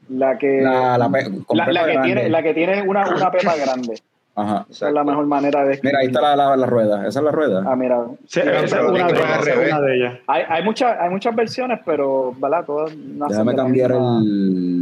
La 0.10 0.38
que, 0.38 0.62
La, 0.62 1.10
que 1.12 2.00
tiene, 2.04 2.30
la 2.30 2.44
que 2.44 2.54
tiene 2.54 2.82
una, 2.84 3.08
una 3.16 3.32
pepa 3.32 3.56
grande. 3.56 4.02
Ajá. 4.36 4.66
Esa 4.70 4.88
es 4.88 4.94
la 4.94 5.04
mejor 5.04 5.28
manera 5.28 5.64
de 5.64 5.80
Mira, 5.84 6.00
ahí 6.00 6.08
está 6.08 6.20
la, 6.22 6.36
la, 6.36 6.58
la 6.58 6.66
rueda. 6.66 7.08
Esa 7.08 7.20
es 7.20 7.26
la 7.26 7.32
rueda. 7.32 7.64
Ah, 7.66 7.76
mira. 7.76 8.04
Sí, 8.28 8.40
esa 8.40 8.64
es 8.64 8.74
una 8.74 9.08
de, 9.08 9.14
una 9.14 9.82
de 9.82 9.96
ellas. 9.96 10.20
Hay, 10.28 10.44
hay, 10.50 10.64
muchas, 10.64 11.00
hay 11.00 11.10
muchas 11.10 11.36
versiones, 11.36 11.80
pero, 11.86 12.34
¿verdad? 12.38 12.66
Todas 12.66 12.92
Déjame 13.30 13.56
cambiar 13.56 13.92
el. 13.92 14.82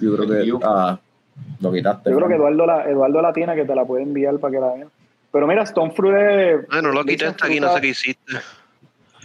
Yo 0.00 0.16
creo 0.16 0.28
que. 0.28 0.52
Ah, 0.62 0.98
lo 1.60 1.72
quitaste. 1.72 2.10
Yo 2.10 2.16
creo 2.16 2.28
que. 2.28 2.34
Eduardo 2.36 2.66
la, 2.66 2.84
Eduardo 2.88 3.20
la 3.20 3.32
tiene, 3.32 3.54
que 3.56 3.64
te 3.64 3.74
la 3.74 3.84
puede 3.84 4.04
enviar 4.04 4.38
para 4.38 4.52
que 4.52 4.60
la 4.60 4.74
vean. 4.74 4.88
Pero 5.32 5.46
mira, 5.46 5.62
Stone 5.64 5.92
Fruit 5.92 6.14
es 6.16 6.60
Ah, 6.70 6.80
no 6.82 6.90
lo 6.92 7.04
quité 7.04 7.26
hasta 7.26 7.46
aquí, 7.46 7.60
no 7.60 7.72
sé 7.74 7.80
qué 7.80 7.88
hiciste. 7.88 8.32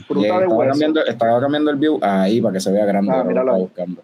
fruta 0.08 0.22
Yeah, 0.28 0.38
de 0.38 0.44
estaba, 0.44 0.56
hueso. 0.60 0.72
cambiando, 0.72 1.06
estaba 1.06 1.40
cambiando 1.40 1.72
el 1.72 1.78
view 1.78 2.00
ahí 2.02 2.42
para 2.42 2.54
que 2.54 2.60
se 2.60 2.72
vea 2.72 2.86
grande. 2.86 3.12
Ah, 3.14 3.24
míralo 3.24 3.56
buscando. 3.56 4.04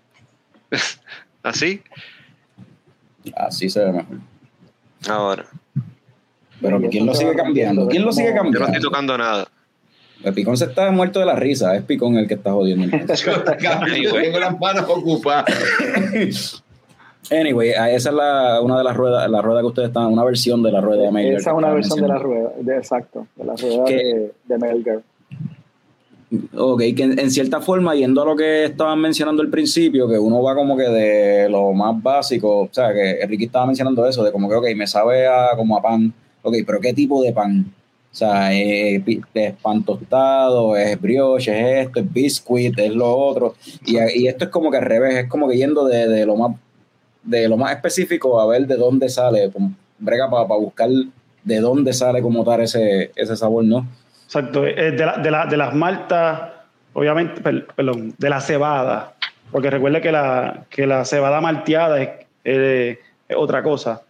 ¿Así? 1.44 1.82
Así 3.36 3.70
se 3.70 3.84
ve 3.84 3.92
mejor. 3.92 4.18
Ahora. 5.10 5.46
Pero 6.62 6.82
¿quién 6.90 7.06
lo 7.06 7.14
sigue 7.14 7.36
cambiando? 7.36 7.88
¿Quién 7.88 8.04
lo 8.06 8.12
sigue 8.12 8.36
como- 8.36 8.52
Yo 8.52 8.60
no 8.60 8.66
cambiando? 8.66 8.78
estoy 8.78 8.82
tocando 8.92 9.18
nada. 9.18 9.48
El 10.24 10.34
Picón 10.34 10.58
se 10.58 10.66
está 10.66 10.92
muerto 10.92 11.20
de 11.22 11.26
la 11.26 11.36
risa. 11.36 11.76
Es 11.76 11.84
Picón 11.84 12.18
el 12.18 12.28
que 12.28 12.34
está 12.34 12.52
jodiendo. 12.52 12.86
Yo 13.98 14.14
tengo 14.14 14.40
las 14.40 14.60
manos 14.60 14.86
ocupadas. 14.90 15.46
anyway, 17.32 17.70
esa 17.70 18.10
es 18.10 18.16
la, 18.16 18.62
una 18.62 18.78
de 18.78 18.84
las 18.84 18.96
ruedas, 18.96 19.30
la 19.30 19.42
rueda 19.42 19.62
que 19.62 19.68
ustedes 19.68 19.88
están, 19.90 20.08
una 20.08 20.24
versión 20.24 20.62
de 20.64 20.72
la 20.72 20.82
rueda 20.82 21.04
de 21.04 21.12
Mayer. 21.12 21.36
Esa 21.36 21.52
es 21.52 21.58
una 21.58 21.72
versión 21.72 22.02
de 22.02 22.08
la 22.08 22.18
rueda, 22.18 22.52
de, 22.60 22.78
exacto, 22.78 23.28
de 23.36 23.46
la 23.46 23.56
rueda 23.56 23.84
de, 23.86 24.32
de 24.46 24.58
Melgar. 24.58 25.02
Ok, 26.56 26.82
que 26.96 27.04
en, 27.04 27.18
en 27.18 27.32
cierta 27.32 27.60
forma, 27.60 27.96
yendo 27.96 28.22
a 28.22 28.26
lo 28.26 28.36
que 28.36 28.66
estaban 28.66 29.02
mencionando 29.02 29.42
al 29.42 29.50
principio, 29.50 30.08
que 30.08 30.20
uno 30.20 30.44
va 30.44 30.54
como 30.54 30.78
que 30.78 30.84
de 30.84 31.50
lo 31.50 31.74
más 31.74 32.02
básico, 32.04 32.60
o 32.60 32.70
sea, 32.72 32.94
que 32.94 33.26
Ricky 33.26 33.46
estaba 33.46 33.66
mencionando 33.66 34.06
eso, 34.06 34.24
de 34.24 34.32
como 34.32 34.48
que, 34.48 34.56
ok, 34.56 34.68
me 34.76 34.86
sabe 34.86 35.26
a, 35.26 35.56
como 35.56 35.76
a 35.76 35.82
pan, 35.82 36.14
ok, 36.44 36.56
pero 36.68 36.80
¿qué 36.80 36.94
tipo 36.94 37.24
de 37.24 37.34
pan? 37.34 37.74
O 38.12 38.16
sea, 38.16 38.54
es, 38.54 39.02
es 39.34 39.54
pan 39.56 39.84
tostado, 39.84 40.76
es 40.76 41.00
brioche, 41.02 41.52
es 41.52 41.88
esto, 41.88 42.00
es 42.00 42.14
biscuit, 42.14 42.78
es 42.78 42.94
lo 42.94 43.12
otro, 43.12 43.56
y, 43.86 43.98
y 44.22 44.28
esto 44.28 44.46
es 44.46 44.52
como 44.52 44.70
que 44.70 44.78
al 44.78 44.86
revés, 44.86 45.16
es 45.16 45.30
como 45.30 45.48
que 45.48 45.58
yendo 45.58 45.86
de, 45.86 46.08
de 46.08 46.26
lo 46.28 46.36
más 46.36 46.56
de 47.24 47.48
lo 47.50 47.58
más 47.58 47.72
específico 47.74 48.40
a 48.40 48.48
ver 48.48 48.66
de 48.68 48.76
dónde 48.76 49.10
sale, 49.10 49.52
brega 49.98 50.30
para 50.30 50.44
buscar 50.46 50.90
de 51.44 51.60
dónde 51.60 51.94
sale 51.94 52.22
como 52.22 52.44
tal 52.44 52.62
ese, 52.62 53.12
ese 53.16 53.36
sabor, 53.36 53.64
¿no? 53.64 53.86
Exacto. 54.26 54.66
eh, 54.66 54.92
De, 54.92 55.06
la- 55.06 55.18
de, 55.18 55.32
la- 55.32 55.46
de 55.46 55.58
las 55.58 55.74
maltas, 55.74 56.42
obviamente, 56.94 57.42
per- 57.42 57.66
perdón, 57.68 58.14
de 58.18 58.30
la 58.30 58.42
cebada. 58.42 59.14
Porque 59.52 59.70
recuerde 59.70 60.00
que 60.02 60.12
la, 60.12 60.66
que 60.70 60.86
la 60.86 61.06
cebada 61.06 61.42
malteada 61.42 62.02
es, 62.02 62.10
eh, 62.44 63.00
otra 63.36 63.64
cosa. 63.64 64.02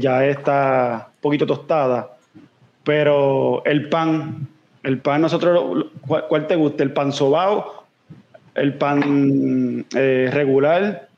Ya 0.00 0.24
está 0.26 1.08
un 1.14 1.20
poquito 1.20 1.46
tostada. 1.46 2.10
Pero 2.84 3.62
el 3.64 3.88
pan, 3.88 4.48
el 4.82 4.98
pan, 4.98 5.20
nosotros, 5.22 5.54
lo- 5.54 5.74
lo- 5.74 5.90
¿cuál, 6.06 6.26
cuál 6.28 6.46
te 6.46 6.56
gusta? 6.56 6.82
¿El 6.82 6.92
pan 6.92 7.12
sobao? 7.12 7.84
¿El 8.54 8.74
pan 8.74 9.86
eh, 9.94 10.28
regular? 10.32 11.08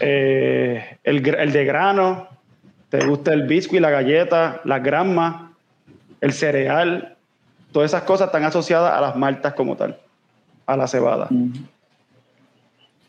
Eh, 0.00 0.98
el, 1.04 1.26
el 1.34 1.52
de 1.52 1.64
grano? 1.64 2.28
¿Te 2.88 3.04
gusta 3.06 3.32
el 3.34 3.42
biscuit, 3.46 3.80
la 3.80 3.90
galleta, 3.90 4.60
las 4.64 4.82
gramas? 4.82 5.42
el 6.20 6.32
cereal, 6.32 7.16
todas 7.70 7.92
esas 7.92 8.02
cosas 8.02 8.26
están 8.26 8.42
asociadas 8.42 8.92
a 8.92 9.00
las 9.00 9.14
maltas 9.14 9.54
como 9.54 9.76
tal, 9.76 9.98
a 10.66 10.76
la 10.76 10.88
cebada. 10.88 11.28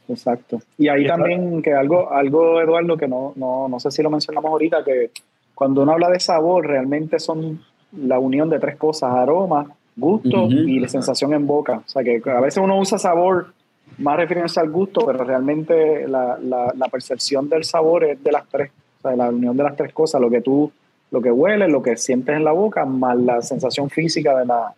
Exacto. 0.07 0.59
Y 0.77 0.87
ahí 0.89 1.01
Y 1.01 1.05
está- 1.05 1.15
también 1.17 1.61
que 1.61 1.73
algo, 1.73 2.11
algo 2.11 2.61
Eduardo, 2.61 2.97
que 2.97 3.07
no, 3.07 3.33
no, 3.35 3.67
no 3.67 3.79
sé 3.79 3.91
si 3.91 4.01
lo 4.03 4.09
mencionamos 4.09 4.49
ahorita, 4.51 4.83
que 4.83 5.11
cuando 5.55 5.83
uno 5.83 5.91
habla 5.93 6.09
de 6.09 6.19
sabor, 6.19 6.65
realmente 6.67 7.19
son 7.19 7.63
la 7.97 8.19
unión 8.19 8.49
de 8.49 8.59
tres 8.59 8.75
cosas, 8.75 9.11
aroma, 9.13 9.65
gusto 9.95 10.47
y 10.49 10.79
la 10.79 10.87
sensación 10.87 11.33
en 11.33 11.45
boca. 11.45 11.81
O 11.85 11.89
sea 11.89 12.03
que 12.03 12.21
a 12.25 12.39
veces 12.39 12.63
uno 12.63 12.79
usa 12.79 12.97
sabor 12.97 13.53
más 13.99 14.17
refiriéndose 14.17 14.59
al 14.59 14.69
gusto, 14.69 15.05
pero 15.05 15.23
realmente 15.23 16.07
la, 16.07 16.37
la, 16.41 16.73
la 16.75 16.87
percepción 16.87 17.47
del 17.49 17.63
sabor 17.63 18.03
es 18.05 18.23
de 18.23 18.31
las 18.31 18.47
tres, 18.49 18.71
o 18.99 19.01
sea, 19.01 19.15
la 19.15 19.29
unión 19.29 19.55
de 19.55 19.63
las 19.63 19.75
tres 19.75 19.93
cosas, 19.93 20.19
lo 20.21 20.29
que 20.29 20.41
tú, 20.41 20.71
lo 21.11 21.21
que 21.21 21.31
hueles, 21.31 21.69
lo 21.69 21.81
que 21.81 21.95
sientes 21.97 22.35
en 22.35 22.43
la 22.43 22.51
boca, 22.51 22.85
más 22.85 23.17
la 23.17 23.41
sensación 23.41 23.89
física 23.89 24.37
de 24.37 24.45
la, 24.45 24.73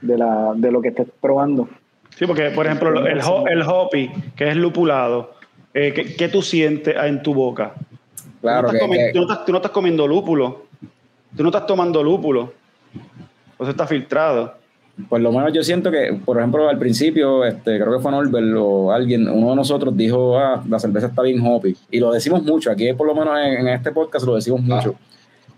de 0.00 0.18
la, 0.18 0.52
de 0.56 0.70
lo 0.72 0.80
que 0.82 0.88
estés 0.88 1.06
probando. 1.20 1.68
Sí, 2.16 2.26
porque, 2.26 2.50
por 2.50 2.66
ejemplo, 2.66 2.90
lo- 2.90 3.06
el, 3.06 3.20
el 3.48 3.62
hoppy, 3.62 4.10
que 4.36 4.48
es 4.48 4.56
lupulado, 4.56 5.34
eh, 5.74 5.92
¿qué, 5.94 6.14
qué 6.16 6.28
tú 6.28 6.42
sientes 6.42 6.94
en 6.96 7.22
tu 7.22 7.34
boca? 7.34 7.72
Claro 8.40 8.68
tú, 8.68 8.74
no 8.74 8.78
que, 8.78 8.84
estás 8.84 9.06
que- 9.06 9.12
tú 9.12 9.18
no 9.18 9.22
estás, 9.32 9.44
tú 9.46 9.52
no 9.52 9.58
estás 9.58 9.70
comiendo 9.72 10.06
lúpulo, 10.06 10.62
tú 11.36 11.42
no 11.42 11.48
estás 11.48 11.66
tomando 11.66 12.02
lúpulo, 12.02 12.52
eso 13.58 13.70
está 13.70 13.86
filtrado. 13.86 14.54
Por 15.08 15.20
lo 15.20 15.32
menos 15.32 15.52
yo 15.52 15.62
siento 15.62 15.90
que, 15.90 16.18
por 16.24 16.38
ejemplo, 16.38 16.68
al 16.68 16.78
principio, 16.78 17.44
este, 17.44 17.78
creo 17.78 17.92
que 17.96 18.00
fue 18.02 18.10
Norbert 18.10 18.54
o 18.58 18.92
alguien, 18.92 19.28
uno 19.28 19.50
de 19.50 19.56
nosotros 19.56 19.96
dijo, 19.96 20.38
ah, 20.38 20.62
la 20.68 20.78
cerveza 20.78 21.06
está 21.08 21.22
bien 21.22 21.40
hoppy. 21.46 21.76
Y 21.90 21.98
lo 22.00 22.12
decimos 22.12 22.42
mucho, 22.42 22.70
aquí 22.70 22.92
por 22.92 23.06
lo 23.06 23.14
menos 23.14 23.36
en, 23.38 23.66
en 23.66 23.68
este 23.68 23.92
podcast 23.92 24.26
lo 24.26 24.34
decimos 24.34 24.60
mucho 24.62 24.94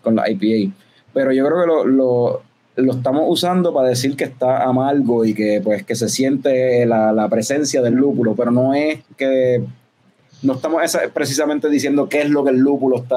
con 0.02 0.14
la 0.16 0.28
IPA. 0.30 0.72
Pero 1.12 1.32
yo 1.32 1.46
creo 1.46 1.60
que 1.60 1.66
lo, 1.66 1.84
lo, 1.86 2.42
lo 2.76 2.92
estamos 2.92 3.24
usando 3.28 3.72
para 3.72 3.88
decir 3.88 4.16
que 4.16 4.24
está 4.24 4.64
amargo 4.64 5.24
y 5.24 5.32
que 5.34 5.60
pues 5.62 5.84
que 5.84 5.94
se 5.94 6.08
siente 6.08 6.84
la, 6.86 7.12
la 7.12 7.28
presencia 7.28 7.80
del 7.82 7.94
lúpulo, 7.94 8.34
pero 8.34 8.50
no 8.50 8.74
es 8.74 9.00
que 9.16 9.62
no 10.42 10.54
estamos 10.54 10.82
esa- 10.82 11.08
precisamente 11.12 11.70
diciendo 11.70 12.08
qué 12.08 12.22
es 12.22 12.30
lo 12.30 12.42
que 12.44 12.50
el 12.50 12.58
lúpulo 12.58 12.96
está, 12.98 13.16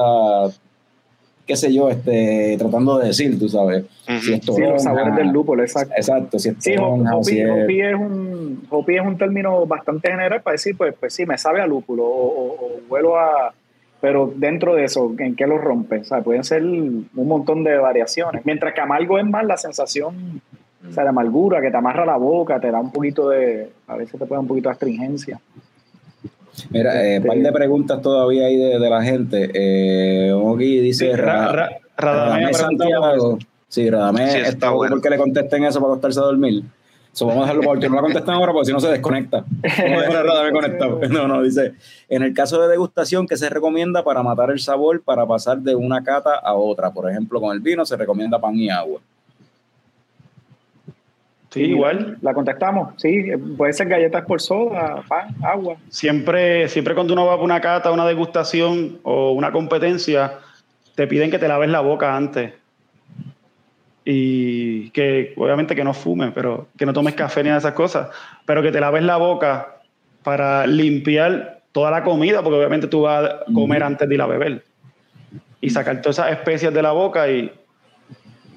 qué 1.48 1.56
sé 1.56 1.72
yo, 1.74 1.88
este, 1.88 2.54
tratando 2.58 2.98
de 2.98 3.06
decir, 3.08 3.36
tú 3.38 3.48
sabes. 3.48 3.82
Ujú. 4.08 4.18
Si 4.20 4.32
es 4.34 4.40
Sí, 4.44 4.60
los 4.60 4.82
sabores 4.82 5.04
toronja, 5.06 5.16
del 5.16 5.28
lúpulo, 5.32 5.62
exacto. 5.64 5.94
Exacto, 5.96 6.38
si 6.38 6.50
es 6.50 6.56
Sí, 6.60 6.74
ho- 6.76 6.80
toronja, 6.82 7.10
si 7.24 7.42
hoppy, 7.44 7.80
es- 7.80 7.94
un, 7.94 8.62
hoppy 8.68 8.96
es 8.96 9.02
un 9.02 9.16
término 9.18 9.66
bastante 9.66 10.10
general 10.10 10.42
para 10.42 10.52
decir, 10.52 10.76
pues, 10.76 10.94
pues 11.00 11.12
sí, 11.14 11.24
me 11.26 11.36
sabe 11.38 11.60
a 11.62 11.66
lúpulo 11.66 12.04
o, 12.04 12.26
o- 12.26 12.66
o 12.66 12.70
huelo 12.88 13.18
a... 13.18 13.52
Pero 14.00 14.32
dentro 14.36 14.76
de 14.76 14.84
eso, 14.84 15.12
¿en 15.18 15.34
qué 15.34 15.44
lo 15.48 15.58
rompe? 15.58 15.96
O 15.98 16.04
sea, 16.04 16.20
pueden 16.20 16.44
ser 16.44 16.62
un 16.62 17.08
montón 17.14 17.64
de 17.64 17.76
variaciones. 17.78 18.46
Mientras 18.46 18.72
que 18.72 18.80
amargo 18.80 19.18
es 19.18 19.24
más 19.24 19.44
la 19.44 19.56
sensación, 19.56 20.40
o 20.88 20.92
sea, 20.92 21.02
de 21.02 21.08
amargura, 21.08 21.60
que 21.60 21.70
te 21.72 21.76
amarra 21.78 22.06
la 22.06 22.16
boca, 22.16 22.60
te 22.60 22.70
da 22.70 22.78
un 22.78 22.92
poquito 22.92 23.30
de... 23.30 23.70
A 23.88 23.96
veces 23.96 24.12
te 24.12 24.18
puede 24.18 24.30
dar 24.32 24.40
un 24.40 24.46
poquito 24.46 24.68
de 24.68 24.72
astringencia. 24.74 25.40
Mira, 26.70 26.92
un 26.92 26.98
Este- 26.98 27.28
par 27.28 27.38
de 27.38 27.52
preguntas 27.52 28.02
todavía 28.02 28.46
ahí 28.46 28.56
de, 28.56 28.78
de 28.78 28.90
la 28.90 29.02
gente. 29.02 29.50
Eh, 29.54 30.32
Ogi 30.32 30.80
dice... 30.80 31.10
Sí, 31.10 31.16
Ra- 31.16 31.52
Ra- 31.96 32.40
por 32.46 32.54
Santiago. 32.54 33.38
Sí, 33.68 33.90
Radamés 33.90 34.32
Sí, 34.32 34.38
está 34.38 34.70
bueno. 34.70 34.94
porque 34.94 35.10
le 35.10 35.18
contesten 35.18 35.64
eso 35.64 35.78
para 35.80 35.92
acostarse 35.92 36.20
a 36.20 36.22
dormir. 36.22 36.62
So, 37.12 37.26
vamos 37.26 37.42
a 37.42 37.46
dejarlo 37.46 37.62
para 37.62 37.72
último. 37.72 37.90
No 37.96 38.00
la 38.00 38.02
contestan 38.06 38.34
ahora 38.36 38.52
porque 38.52 38.66
si 38.66 38.72
no 38.72 38.80
se 38.80 38.88
desconecta. 38.88 39.44
Vamos 39.62 40.14
a 40.14 40.52
conectado. 40.52 41.00
No, 41.10 41.26
no, 41.26 41.42
dice, 41.42 41.72
en 42.08 42.22
el 42.22 42.32
caso 42.32 42.62
de 42.62 42.68
degustación, 42.68 43.26
¿qué 43.26 43.36
se 43.36 43.48
recomienda 43.50 44.04
para 44.04 44.22
matar 44.22 44.50
el 44.50 44.60
sabor 44.60 45.02
para 45.02 45.26
pasar 45.26 45.58
de 45.58 45.74
una 45.74 46.02
cata 46.04 46.36
a 46.36 46.54
otra? 46.54 46.92
Por 46.92 47.10
ejemplo, 47.10 47.40
con 47.40 47.52
el 47.54 47.60
vino 47.60 47.84
se 47.84 47.96
recomienda 47.96 48.38
pan 48.40 48.54
y 48.56 48.70
agua. 48.70 49.00
Sí, 51.50 51.62
igual. 51.62 52.18
La 52.20 52.34
contestamos, 52.34 52.94
sí, 52.98 53.30
puede 53.56 53.72
ser 53.72 53.88
galletas 53.88 54.24
por 54.26 54.40
soda, 54.40 55.02
pan, 55.08 55.34
agua. 55.42 55.76
Siempre, 55.88 56.68
siempre 56.68 56.94
cuando 56.94 57.14
uno 57.14 57.24
va 57.24 57.32
para 57.32 57.44
una 57.44 57.60
cata, 57.60 57.90
una 57.90 58.06
degustación 58.06 58.98
o 59.02 59.32
una 59.32 59.50
competencia, 59.50 60.34
te 60.94 61.06
piden 61.06 61.30
que 61.30 61.38
te 61.38 61.48
laves 61.48 61.70
la 61.70 61.80
boca 61.80 62.14
antes. 62.14 62.52
Y 64.04 64.90
que 64.90 65.32
obviamente 65.36 65.74
que 65.74 65.84
no 65.84 65.94
fumes, 65.94 66.32
pero 66.34 66.68
que 66.76 66.84
no 66.84 66.92
tomes 66.92 67.14
café 67.14 67.42
ni 67.42 67.50
esas 67.50 67.72
cosas, 67.72 68.08
pero 68.44 68.62
que 68.62 68.72
te 68.72 68.80
laves 68.80 69.02
la 69.02 69.16
boca 69.16 69.76
para 70.22 70.66
limpiar 70.66 71.62
toda 71.72 71.90
la 71.90 72.02
comida, 72.02 72.42
porque 72.42 72.58
obviamente 72.58 72.88
tú 72.88 73.02
vas 73.02 73.24
a 73.24 73.52
comer 73.52 73.82
antes 73.82 74.08
de 74.08 74.14
ir 74.14 74.20
a 74.20 74.26
beber. 74.26 74.64
Y 75.60 75.70
sacar 75.70 76.00
todas 76.02 76.18
esas 76.18 76.32
especias 76.32 76.72
de 76.72 76.82
la 76.82 76.92
boca 76.92 77.28
y 77.28 77.52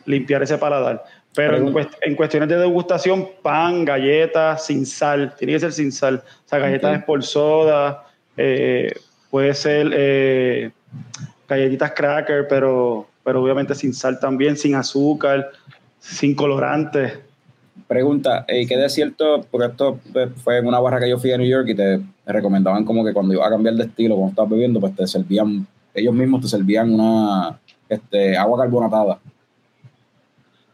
limpiar 0.06 0.44
ese 0.44 0.58
paladar. 0.58 1.04
Pero 1.34 1.56
en, 1.58 1.74
cuest- 1.74 1.98
en 2.02 2.16
cuestiones 2.16 2.50
de 2.50 2.58
degustación, 2.58 3.28
pan, 3.42 3.86
galletas, 3.86 4.66
sin 4.66 4.86
sal, 4.86 5.34
tiene 5.38 5.54
que 5.54 5.60
ser 5.62 5.72
sin 5.72 5.92
sal. 5.92 6.22
O 6.26 6.50
sea, 6.50 6.60
galletas 6.60 7.00
Ok. 7.00 7.06
por 7.06 7.24
soda, 7.24 8.06
eh, 8.36 8.92
puede 9.30 9.54
ser 9.54 9.92
eh, 9.94 10.72
galletitas 11.48 11.92
cracker, 11.94 12.48
pero, 12.50 13.08
pero 13.24 13.42
obviamente 13.42 13.74
sin 13.76 13.94
sal 13.94 14.20
también, 14.20 14.58
sin 14.58 14.76
azúcar. 14.76 15.50
sin 16.00 16.34
colorantes. 16.36 17.20
Pregunta, 17.88 18.44
¿y 18.50 18.66
qué 18.66 18.76
de 18.76 18.90
cierto? 18.90 19.46
Porque 19.52 19.68
esto 19.68 20.00
pues, 20.12 20.30
fue 20.44 20.58
en 20.58 20.66
una 20.68 20.80
barra 20.80 21.00
que 21.00 21.10
yo 21.10 21.20
fui 21.20 21.32
a 21.32 21.38
New 21.38 21.48
York 21.48 21.68
y 21.70 21.76
te 21.76 22.02
recomendaban 22.26 22.84
como 22.86 23.06
que 23.06 23.14
cuando 23.14 23.34
iba 23.34 23.46
a 23.46 23.50
cambiar 23.50 23.76
de 23.76 23.84
estilo, 23.84 24.16
cuando 24.16 24.32
estabas 24.32 24.50
bebiendo, 24.52 24.80
pues 24.80 24.96
te 24.96 25.06
servían, 25.08 25.66
ellos 25.94 26.14
mismos 26.14 26.42
te 26.42 26.48
servían 26.48 26.94
una 26.94 27.60
este, 27.88 28.36
agua 28.36 28.60
carbonatada. 28.64 29.20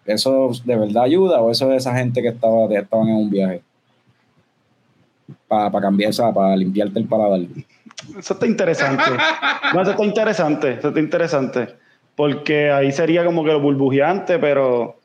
¿Eso 0.07 0.51
de 0.63 0.77
verdad 0.77 1.03
ayuda 1.03 1.41
o 1.41 1.51
eso 1.51 1.67
de 1.67 1.75
esa 1.75 1.93
gente 1.95 2.21
que 2.21 2.29
estaba, 2.29 2.65
estaban 2.73 3.09
en 3.09 3.15
un 3.15 3.29
viaje? 3.29 3.61
Para 5.49 5.81
cambiar, 5.81 6.11
esa, 6.11 6.33
para 6.33 6.55
limpiarte 6.55 6.97
el 6.97 7.05
paladar. 7.05 7.41
Eso 8.17 8.33
está 8.33 8.47
interesante. 8.47 9.03
No, 9.73 9.81
eso 9.81 9.91
está 9.91 10.05
interesante, 10.05 10.73
eso 10.73 10.87
está 10.89 10.99
interesante. 10.99 11.67
Porque 12.15 12.71
ahí 12.71 12.91
sería 12.91 13.25
como 13.25 13.43
que 13.43 13.51
lo 13.51 13.59
burbujeante, 13.59 14.39
pero. 14.39 14.95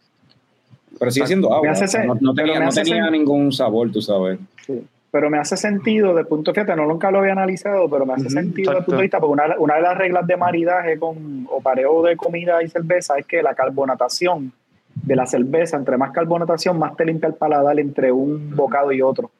Pero 0.98 1.10
sigue 1.10 1.26
siendo 1.26 1.52
agua. 1.52 1.72
no, 2.20 2.34
tenía, 2.34 3.10
ningún 3.10 3.52
sabor, 3.52 3.90
tú 3.90 4.00
sabes. 4.00 4.38
Sí. 4.66 4.84
Pero 5.10 5.28
me 5.28 5.38
hace 5.38 5.56
sentido, 5.56 6.14
de 6.14 6.24
punto 6.24 6.52
de 6.52 6.60
vista, 6.60 6.76
no 6.76 6.86
nunca 6.86 7.10
lo 7.10 7.18
había 7.18 7.32
analizado, 7.32 7.90
pero 7.90 8.06
me 8.06 8.14
hace 8.14 8.30
sentido 8.30 8.72
de 8.72 8.78
punto 8.78 8.96
de 8.96 9.02
vista, 9.02 9.20
porque 9.20 9.32
una, 9.32 9.58
una, 9.58 9.74
de 9.74 9.82
las 9.82 9.98
reglas 9.98 10.26
de 10.26 10.36
maridaje 10.38 10.98
con, 10.98 11.46
o 11.50 11.60
pareo 11.60 12.02
de 12.02 12.16
comida 12.16 12.62
y 12.62 12.68
cerveza 12.68 13.18
es 13.18 13.26
que 13.26 13.42
la 13.42 13.54
carbonatación 13.54 14.52
de 14.94 15.16
la 15.16 15.26
cerveza, 15.26 15.76
entre 15.76 15.96
más 15.96 16.12
carbonatación, 16.12 16.78
más 16.78 16.96
te 16.96 17.04
limpia 17.04 17.28
el 17.28 17.34
paladar 17.34 17.78
entre 17.80 18.12
un 18.12 18.54
bocado 18.54 18.92
y 18.92 19.02
otro. 19.02 19.30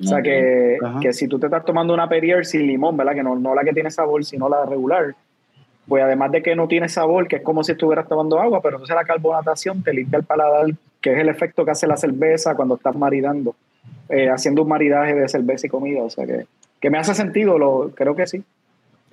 O 0.00 0.04
sea 0.04 0.22
que, 0.22 0.78
que, 1.00 1.12
si 1.12 1.28
tú 1.28 1.38
te 1.38 1.46
estás 1.46 1.64
tomando 1.64 1.92
una 1.92 2.08
Perrier 2.08 2.46
sin 2.46 2.66
limón, 2.66 2.96
¿verdad? 2.96 3.14
Que 3.14 3.22
no, 3.22 3.36
no 3.36 3.54
la 3.54 3.62
que 3.62 3.72
tiene 3.72 3.90
sabor, 3.90 4.24
sino 4.24 4.48
la 4.48 4.64
regular, 4.64 5.14
pues 5.86 6.02
además 6.02 6.32
de 6.32 6.42
que 6.42 6.56
no 6.56 6.66
tiene 6.66 6.88
sabor, 6.88 7.28
que 7.28 7.36
es 7.36 7.42
como 7.42 7.62
si 7.62 7.72
estuvieras 7.72 8.08
tomando 8.08 8.40
agua, 8.40 8.60
pero 8.62 8.76
entonces 8.76 8.96
la 8.96 9.04
carbonatación 9.04 9.82
te 9.82 9.92
limpia 9.92 10.18
el 10.18 10.24
paladar, 10.24 10.66
que 11.00 11.12
es 11.12 11.18
el 11.18 11.28
efecto 11.28 11.64
que 11.64 11.72
hace 11.72 11.86
la 11.86 11.96
cerveza 11.96 12.54
cuando 12.54 12.76
estás 12.76 12.96
maridando, 12.96 13.54
eh, 14.08 14.30
haciendo 14.30 14.62
un 14.62 14.68
maridaje 14.68 15.14
de 15.14 15.28
cerveza 15.28 15.66
y 15.66 15.70
comida. 15.70 16.02
O 16.02 16.10
sea 16.10 16.26
que, 16.26 16.46
que 16.80 16.90
me 16.90 16.98
hace 16.98 17.14
sentido, 17.14 17.58
lo, 17.58 17.90
creo 17.94 18.16
que 18.16 18.26
sí. 18.26 18.42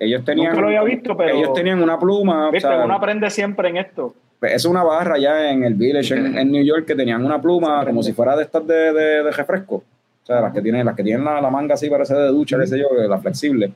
Ellos 0.00 0.24
tenían, 0.24 0.58
lo 0.58 0.66
había 0.66 0.82
visto, 0.82 1.14
pero 1.14 1.36
ellos 1.36 1.52
tenían 1.52 1.82
una 1.82 1.98
pluma. 1.98 2.50
Viste, 2.50 2.68
uno 2.68 2.94
aprende 2.94 3.28
siempre 3.28 3.68
en 3.68 3.76
esto. 3.76 4.14
Es 4.40 4.64
una 4.64 4.82
barra 4.82 5.18
ya 5.18 5.50
en 5.50 5.62
el 5.62 5.74
Village 5.74 6.14
en, 6.14 6.50
New 6.50 6.64
York 6.64 6.86
que 6.86 6.94
tenían 6.94 7.22
una 7.22 7.38
pluma 7.38 7.84
como 7.84 8.02
si 8.02 8.14
fuera 8.14 8.34
de 8.34 8.44
estas 8.44 8.66
de, 8.66 8.94
de, 8.94 9.30
refresco. 9.30 9.74
O 9.74 10.26
sea, 10.26 10.40
las 10.40 10.54
que 10.54 10.62
tienen, 10.62 10.86
las 10.86 10.96
que 10.96 11.04
tienen 11.04 11.22
la, 11.22 11.50
manga 11.50 11.74
así 11.74 11.90
parece 11.90 12.14
de 12.14 12.28
ducha, 12.28 12.58
qué 12.58 12.66
sé 12.66 12.78
yo, 12.78 12.88
la 13.06 13.18
flexible. 13.18 13.74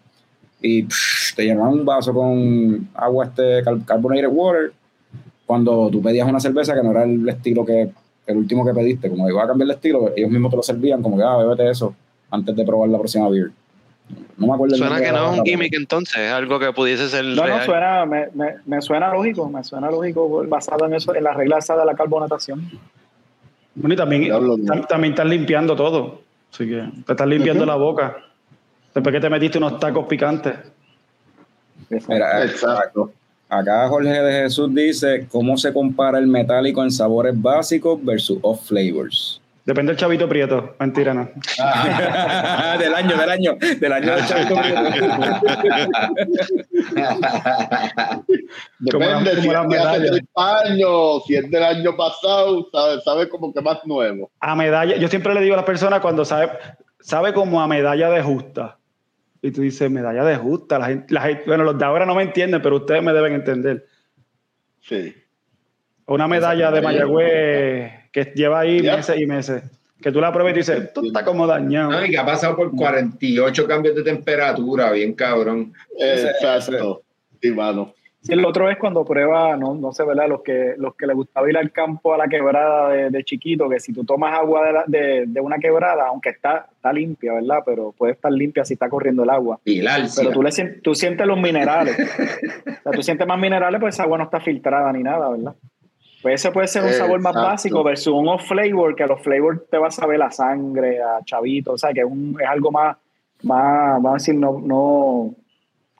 Y 0.63 0.87
te 1.37 1.45
llenaban 1.45 1.75
un 1.75 1.85
vaso 1.85 2.15
con 2.15 2.89
agua 2.95 3.27
este 3.27 3.63
carbonated 3.85 4.29
water 4.29 4.73
cuando 5.45 5.91
tú 5.91 6.01
pedías 6.01 6.27
una 6.27 6.41
cerveza 6.41 6.75
que 6.75 6.83
no 6.83 6.93
era 6.93 7.05
el 7.05 7.29
estilo 7.29 7.67
que 7.67 7.91
el 8.27 8.37
último 8.39 8.65
que 8.65 8.73
pediste, 8.73 9.11
como 9.11 9.29
iba 9.29 9.45
a 9.45 9.47
cambiar 9.47 9.67
el 9.67 9.75
estilo, 9.75 10.11
ellos 10.17 10.31
mismos 10.31 10.51
te 10.51 10.57
lo 10.57 10.63
servían 10.63 11.03
como 11.03 11.19
que, 11.19 11.23
ah, 11.23 11.37
bébete 11.37 11.69
eso 11.69 11.95
antes 12.31 12.57
de 12.57 12.65
probar 12.65 12.89
la 12.89 12.97
próxima 12.97 13.29
beer. 13.29 13.51
No 14.37 14.49
me 14.49 14.55
acuerdo. 14.55 14.77
Suena 14.77 15.01
que 15.01 15.13
no 15.13 15.33
es 15.33 15.39
un 15.39 15.45
gimmick 15.45 15.75
entonces, 15.75 16.19
es 16.19 16.33
algo 16.33 16.59
que 16.59 16.73
pudiese 16.73 17.09
ser. 17.09 17.25
No, 17.25 17.47
no, 17.47 17.65
suena, 17.65 18.05
me, 18.05 18.29
me, 18.35 18.57
me, 18.67 18.83
suena 18.83 19.13
lógico, 19.13 19.49
me 19.49 19.63
suena 19.65 19.91
lógico 19.91 20.45
basado 20.47 20.87
en 20.87 20.95
eso, 20.95 21.15
en 21.15 21.25
la 21.25 21.33
regla 21.33 21.59
esa 21.59 21.77
de 21.77 21.85
la 21.85 21.95
carbonatación. 21.95 22.71
Bueno, 23.75 23.95
y 23.95 23.97
también, 23.97 24.29
también 24.89 25.13
estás 25.13 25.27
limpiando 25.27 25.75
todo. 25.75 26.23
Así 26.53 26.69
que 26.69 26.89
te 27.07 27.13
estás 27.13 27.27
limpiando 27.27 27.67
la 27.67 27.77
boca. 27.77 28.17
Después 28.95 29.13
que 29.13 29.21
te 29.21 29.31
metiste 29.31 29.59
unos 29.59 29.81
tacos 29.81 30.07
picantes. 30.07 30.55
exacto. 31.91 33.13
Acá 33.49 33.89
Jorge 33.89 34.11
de 34.11 34.43
Jesús 34.43 34.73
dice: 34.75 35.27
¿Cómo 35.31 35.57
se 35.57 35.73
compara 35.73 36.19
el 36.19 36.27
metálico 36.27 36.83
en 36.83 36.91
sabores 36.91 37.41
básicos 37.41 38.05
versus 38.05 38.39
off 38.43 38.69
flavors? 38.69 39.41
Depende 39.65 39.93
del 39.93 39.99
chavito 39.99 40.29
prieto. 40.29 40.77
Mentira, 40.79 41.15
no. 41.15 41.23
del 42.79 42.95
año, 42.95 43.17
del 43.17 43.31
año. 43.31 43.57
Del 43.81 43.93
año 43.93 44.15
del 44.15 44.27
chavito 44.27 44.57
prieto. 44.61 44.83
Depende 48.79 49.41
si 49.41 49.49
es 49.49 49.69
de 49.69 49.79
hace 49.79 50.21
años, 50.35 51.23
si 51.27 51.37
es 51.37 51.51
del 51.51 51.63
año 51.63 51.97
pasado, 51.97 52.69
sabe, 52.71 53.01
sabe 53.01 53.29
como 53.31 53.55
que 53.55 53.63
más 53.63 53.79
nuevo. 53.87 54.31
A 54.41 54.55
medalla, 54.55 54.97
yo 54.97 55.09
siempre 55.09 55.33
le 55.33 55.41
digo 55.41 55.55
a 55.55 55.59
las 55.59 55.67
personas 55.67 56.01
cuando 56.01 56.27
sabe, 56.27 56.51
sabe 57.01 57.33
como 57.33 57.63
a 57.63 57.67
medalla 57.67 58.11
de 58.11 58.23
justa. 58.23 58.77
Y 59.41 59.51
tú 59.51 59.63
dices, 59.63 59.91
medalla 59.91 60.25
de 60.25 60.37
justa. 60.37 60.79
La 60.79 60.87
gente, 60.87 61.15
la 61.15 61.41
bueno, 61.47 61.65
los 61.65 61.79
de 61.79 61.85
ahora 61.87 62.05
no 62.05 62.15
me 62.15 62.23
entienden, 62.23 62.61
pero 62.61 62.77
ustedes 62.77 63.03
me 63.03 63.15
deben 63.15 63.33
entender. 63.33 63.87
Sí. 64.81 65.15
Una 66.07 66.29
medalla 66.29 66.71
de 66.71 66.83
Mayagüez 66.83 68.04
que 68.15 68.33
lleva 68.33 68.61
ahí 68.61 68.81
meses 68.81 69.17
y 69.19 69.27
meses. 69.27 69.63
Que 70.01 70.13
tú 70.13 70.21
la 70.21 70.33
pruebas 70.33 70.55
y 70.55 70.59
dices, 70.59 70.93
tú 70.93 71.07
estás 71.07 71.25
como 71.25 71.47
dañado. 71.47 71.91
No, 71.91 72.07
y 72.07 72.11
que 72.11 72.19
ha 72.19 72.25
pasado 72.25 72.55
por 72.55 72.71
48 72.75 73.67
cambios 73.67 73.97
de 73.97 74.03
temperatura, 74.05 74.93
bien 74.93 75.15
cabrón. 75.15 75.73
Exacto. 75.99 77.03
Sí, 77.43 77.51
mano. 77.51 77.93
Sí, 78.21 78.33
el 78.33 78.45
otro 78.45 78.71
es 78.71 78.79
cuando 78.79 79.05
prueba, 79.05 79.57
no, 79.57 79.75
no 79.75 79.93
sé, 79.93 80.05
¿verdad? 80.05 80.29
Los 80.29 80.43
que, 80.43 80.75
los 80.79 80.95
que 80.95 81.07
les 81.07 81.17
gustaba 81.17 81.51
ir 81.51 81.59
al 81.59 81.73
campo 81.73 82.15
a 82.15 82.19
la 82.19 82.29
quebrada 82.29 83.11
de, 83.11 83.25
chiquito, 83.25 83.69
que 83.69 83.81
si 83.81 83.93
tú 83.93 84.05
tomas 84.05 84.39
agua 84.39 84.85
de, 84.87 85.25
de, 85.27 85.41
una 85.41 85.59
quebrada, 85.59 86.07
aunque 86.07 86.31
está, 86.31 86.69
está 86.73 86.93
limpia, 86.93 87.35
¿verdad? 87.35 87.63
Pero 87.67 87.93
puede 87.93 88.13
estar 88.13 88.33
limpia 88.33 88.65
si 88.65 88.75
está 88.75 88.89
corriendo 88.89 89.25
el 89.25 89.31
agua. 89.31 89.61
Pero 89.65 90.31
tú, 90.33 90.43
le, 90.43 90.51
tú 90.83 90.95
sientes 90.95 91.27
los 91.27 91.39
minerales. 91.39 91.99
o 92.67 92.83
sea, 92.83 92.93
tú 92.93 93.03
sientes 93.03 93.27
más 93.27 93.39
minerales, 93.39 93.79
pues 93.81 93.95
esa 93.95 94.05
agua 94.05 94.19
no 94.19 94.25
está 94.25 94.41
filtrada 94.41 94.91
ni 94.93 95.03
nada, 95.03 95.29
¿verdad? 95.29 95.55
Pues 96.25 96.41
ese 96.41 96.53
puede 96.53 96.69
ser 96.69 96.83
un 96.85 96.93
sabor 96.95 97.21
más 97.21 97.35
básico 97.35 97.85
versus 97.85 98.15
un 98.15 98.27
off 98.29 98.49
flavor, 98.49 98.97
que 98.97 99.03
a 99.03 99.07
los 99.07 99.21
flavors 99.21 99.61
te 99.71 99.77
va 99.77 99.89
a 99.89 99.91
saber 99.91 100.19
la 100.19 100.31
sangre, 100.31 100.99
a 100.99 101.23
chavito, 101.23 101.73
o 101.73 101.77
sea, 101.77 101.93
que 101.93 102.01
es, 102.01 102.07
un, 102.07 102.35
es 102.41 102.49
algo 102.49 102.71
más, 102.71 102.97
más, 103.43 104.03
vamos 104.03 104.11
a 104.11 104.15
decir, 104.15 104.35
no, 104.35 104.59
no, 104.59 105.35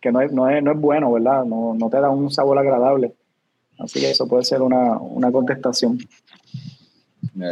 que 0.01 0.11
no 0.11 0.23
es, 0.23 0.33
no 0.33 0.49
es, 0.49 0.63
no 0.63 0.73
es 0.73 0.81
bueno, 0.81 1.13
¿verdad? 1.13 1.45
No, 1.45 1.75
no 1.79 1.91
te 1.91 2.01
da 2.01 2.09
un 2.09 2.31
sabor 2.31 2.57
agradable. 2.59 3.13
Así 3.79 4.01
que 4.01 4.13
eso 4.13 4.27
puede 4.27 4.45
ser 4.45 4.63
una, 4.63 4.97
una 4.97 5.31
contestación. 5.31 5.99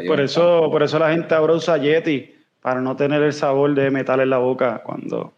Por 0.06 0.22
eso, 0.22 0.70
por 0.70 0.82
eso 0.82 0.98
la 0.98 1.12
gente 1.12 1.34
ahora 1.34 1.52
usa 1.52 1.76
Yeti, 1.76 2.34
para 2.62 2.80
no 2.80 2.96
tener 2.96 3.22
el 3.22 3.34
sabor 3.34 3.74
de 3.74 3.90
metal 3.90 4.20
en 4.20 4.30
la 4.30 4.38
boca 4.38 4.80
cuando, 4.82 5.34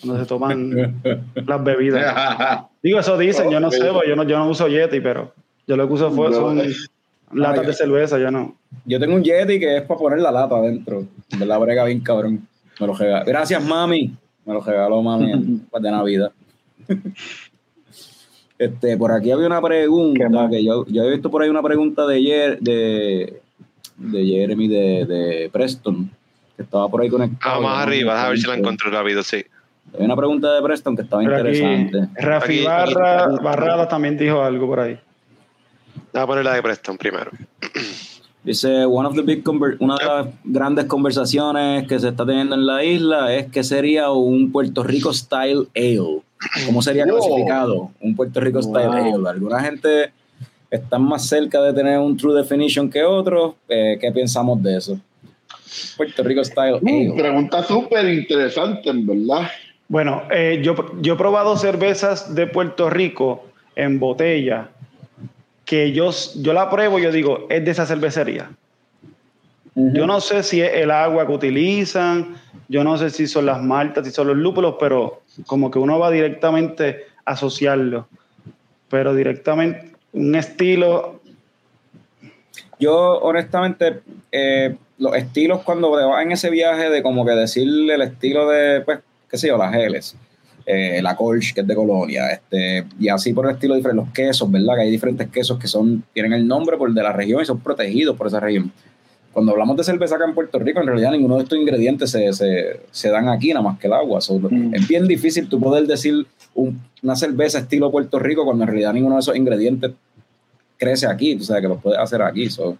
cuando 0.00 0.20
se 0.20 0.26
toman 0.26 1.02
las 1.34 1.64
bebidas. 1.64 2.68
Digo, 2.84 3.00
eso 3.00 3.18
dicen, 3.18 3.50
yo 3.50 3.58
no 3.58 3.72
sé, 3.72 3.90
pues 3.92 4.08
yo 4.08 4.14
no, 4.14 4.22
yo 4.22 4.38
no 4.38 4.48
uso 4.48 4.68
Yeti, 4.68 5.00
pero 5.00 5.32
yo 5.66 5.76
lo 5.76 5.86
que 5.86 5.94
uso 5.94 6.10
fue, 6.10 6.32
son 6.32 6.62
latas 7.32 7.66
de 7.66 7.72
cerveza, 7.72 8.18
ya 8.18 8.30
no. 8.30 8.56
Yo 8.84 8.98
tengo 8.98 9.14
un 9.14 9.22
Yeti 9.22 9.58
que 9.58 9.78
es 9.78 9.82
para 9.82 9.98
poner 9.98 10.20
la 10.20 10.32
lata 10.32 10.56
adentro. 10.56 11.06
De 11.38 11.46
la 11.46 11.58
brega 11.58 11.84
bien 11.84 12.00
cabrón. 12.00 12.46
Me 12.80 12.86
lo 12.86 12.94
regaló. 12.94 13.24
Gracias, 13.24 13.64
mami. 13.64 14.14
Me 14.44 14.54
lo 14.54 14.60
regaló 14.60 15.02
mami 15.02 15.60
de 15.80 15.90
Navidad. 15.90 16.32
Este, 18.58 18.96
por 18.96 19.10
aquí 19.10 19.32
había 19.32 19.48
una 19.48 19.60
pregunta 19.60 20.48
que 20.48 20.62
yo, 20.62 20.86
yo 20.86 21.02
he 21.02 21.10
visto 21.10 21.32
por 21.32 21.42
ahí 21.42 21.48
una 21.48 21.62
pregunta 21.64 22.06
de 22.06 22.14
ayer 22.14 22.60
de, 22.60 23.40
de 23.96 24.24
Jeremy 24.24 24.68
de, 24.68 25.04
de 25.04 25.50
Preston, 25.52 26.08
que 26.56 26.62
estaba 26.62 26.88
por 26.88 27.00
ahí 27.00 27.08
conectado. 27.08 27.56
Ah, 27.56 27.60
más 27.60 27.82
arriba, 27.82 28.24
a 28.24 28.28
ver 28.28 28.38
si 28.38 28.46
la 28.46 28.54
encuentro 28.54 28.88
rápido, 28.88 29.24
sí. 29.24 29.44
Hay 29.98 30.04
una 30.04 30.14
pregunta 30.14 30.54
de 30.54 30.62
Preston 30.62 30.94
que 30.94 31.02
estaba 31.02 31.24
interesante. 31.24 32.08
Rafi 32.14 32.64
Barra, 32.64 33.26
Barrada 33.42 33.88
también 33.88 34.16
dijo 34.16 34.40
algo 34.40 34.68
por 34.68 34.78
ahí. 34.78 34.96
Voy 36.12 36.22
a 36.22 36.26
poner 36.26 36.44
la 36.44 36.54
de 36.54 36.62
Preston 36.62 36.98
primero. 36.98 37.30
Dice, 38.44 38.84
one 38.86 39.06
of 39.06 39.14
the 39.14 39.22
big 39.22 39.48
una 39.48 39.96
de 39.96 40.04
las 40.04 40.26
grandes 40.42 40.86
conversaciones 40.86 41.86
que 41.86 42.00
se 42.00 42.08
está 42.08 42.26
teniendo 42.26 42.56
en 42.56 42.66
la 42.66 42.84
isla 42.84 43.32
es 43.32 43.46
que 43.52 43.62
sería 43.62 44.10
un 44.10 44.50
Puerto 44.50 44.82
Rico 44.82 45.12
style 45.12 45.68
ale. 45.76 46.22
¿Cómo 46.66 46.82
sería 46.82 47.04
clasificado 47.06 47.92
un 48.00 48.16
Puerto 48.16 48.40
Rico 48.40 48.60
style 48.60 48.88
ale? 48.88 49.28
Alguna 49.28 49.60
gente 49.60 50.12
está 50.68 50.98
más 50.98 51.24
cerca 51.26 51.62
de 51.62 51.72
tener 51.72 51.98
un 52.00 52.16
true 52.16 52.34
definition 52.34 52.90
que 52.90 53.04
otros. 53.04 53.54
Eh, 53.68 53.96
¿Qué 54.00 54.10
pensamos 54.10 54.60
de 54.60 54.76
eso? 54.76 54.98
Puerto 55.96 56.24
Rico 56.24 56.42
style 56.42 56.80
mm, 56.82 56.88
ale. 56.88 57.22
Pregunta 57.22 57.62
súper 57.62 58.12
interesante, 58.12 58.90
en 58.90 59.06
verdad. 59.06 59.48
Bueno, 59.86 60.22
eh, 60.32 60.60
yo, 60.64 60.74
yo 61.00 61.14
he 61.14 61.16
probado 61.16 61.56
cervezas 61.56 62.34
de 62.34 62.48
Puerto 62.48 62.90
Rico 62.90 63.44
en 63.76 64.00
botella 64.00 64.68
que 65.72 65.92
yo, 65.92 66.10
yo 66.36 66.52
la 66.52 66.68
pruebo 66.68 66.98
y 66.98 67.02
yo 67.02 67.10
digo, 67.10 67.46
es 67.48 67.64
de 67.64 67.70
esa 67.70 67.86
cervecería. 67.86 68.50
Yo 69.74 70.06
no 70.06 70.20
sé 70.20 70.42
si 70.42 70.60
es 70.60 70.70
el 70.74 70.90
agua 70.90 71.26
que 71.26 71.32
utilizan, 71.32 72.36
yo 72.68 72.84
no 72.84 72.98
sé 72.98 73.08
si 73.08 73.26
son 73.26 73.46
las 73.46 73.62
maltas, 73.62 74.04
si 74.04 74.12
son 74.12 74.26
los 74.26 74.36
lúpulos, 74.36 74.74
pero 74.78 75.22
como 75.46 75.70
que 75.70 75.78
uno 75.78 75.98
va 75.98 76.10
directamente 76.10 77.06
a 77.24 77.32
asociarlo. 77.32 78.06
Pero 78.90 79.14
directamente, 79.14 79.92
un 80.12 80.34
estilo. 80.34 81.22
Yo, 82.78 83.20
honestamente, 83.20 84.00
eh, 84.30 84.76
los 84.98 85.16
estilos 85.16 85.62
cuando 85.62 85.90
vas 85.90 86.22
en 86.22 86.32
ese 86.32 86.50
viaje 86.50 86.90
de 86.90 87.02
como 87.02 87.24
que 87.24 87.32
decirle 87.32 87.94
el 87.94 88.02
estilo 88.02 88.46
de, 88.46 88.82
pues, 88.82 88.98
qué 89.26 89.38
sé 89.38 89.48
yo, 89.48 89.56
las 89.56 89.72
geles 89.72 90.18
eh, 90.66 91.00
la 91.02 91.16
Colch, 91.16 91.52
que 91.54 91.60
es 91.62 91.66
de 91.66 91.74
Colonia, 91.74 92.28
este, 92.30 92.84
y 92.98 93.08
así 93.08 93.32
por 93.32 93.46
el 93.46 93.52
estilo 93.52 93.74
diferente, 93.74 94.04
los 94.04 94.12
quesos, 94.12 94.50
¿verdad? 94.50 94.74
Que 94.76 94.82
hay 94.82 94.90
diferentes 94.90 95.28
quesos 95.28 95.58
que 95.58 95.66
son, 95.68 96.02
tienen 96.12 96.32
el 96.32 96.46
nombre 96.46 96.76
por 96.76 96.88
el 96.88 96.94
de 96.94 97.02
la 97.02 97.12
región 97.12 97.42
y 97.42 97.44
son 97.44 97.60
protegidos 97.60 98.16
por 98.16 98.26
esa 98.26 98.40
región. 98.40 98.72
Cuando 99.32 99.52
hablamos 99.52 99.76
de 99.78 99.84
cerveza 99.84 100.16
acá 100.16 100.26
en 100.26 100.34
Puerto 100.34 100.58
Rico, 100.58 100.80
en 100.80 100.86
realidad 100.86 101.10
ninguno 101.12 101.36
de 101.36 101.44
estos 101.44 101.58
ingredientes 101.58 102.10
se, 102.10 102.32
se, 102.34 102.80
se 102.90 103.08
dan 103.08 103.28
aquí, 103.30 103.48
nada 103.48 103.62
más 103.62 103.78
que 103.78 103.86
el 103.86 103.94
agua. 103.94 104.20
So, 104.20 104.38
Mm. 104.38 104.74
Es 104.74 104.86
bien 104.86 105.06
difícil 105.08 105.48
tú 105.48 105.58
poder 105.58 105.86
decir 105.86 106.26
un- 106.54 106.78
una 107.02 107.16
cerveza 107.16 107.58
estilo 107.60 107.90
Puerto 107.90 108.18
Rico 108.18 108.44
cuando 108.44 108.64
en 108.64 108.68
realidad 108.68 108.92
ninguno 108.92 109.14
de 109.14 109.20
esos 109.22 109.34
ingredientes 109.34 109.92
crece 110.78 111.06
aquí, 111.06 111.36
tú 111.36 111.44
sabes 111.44 111.62
que 111.62 111.68
los 111.68 111.80
puedes 111.80 111.98
hacer 111.98 112.20
aquí. 112.22 112.50
So, 112.50 112.76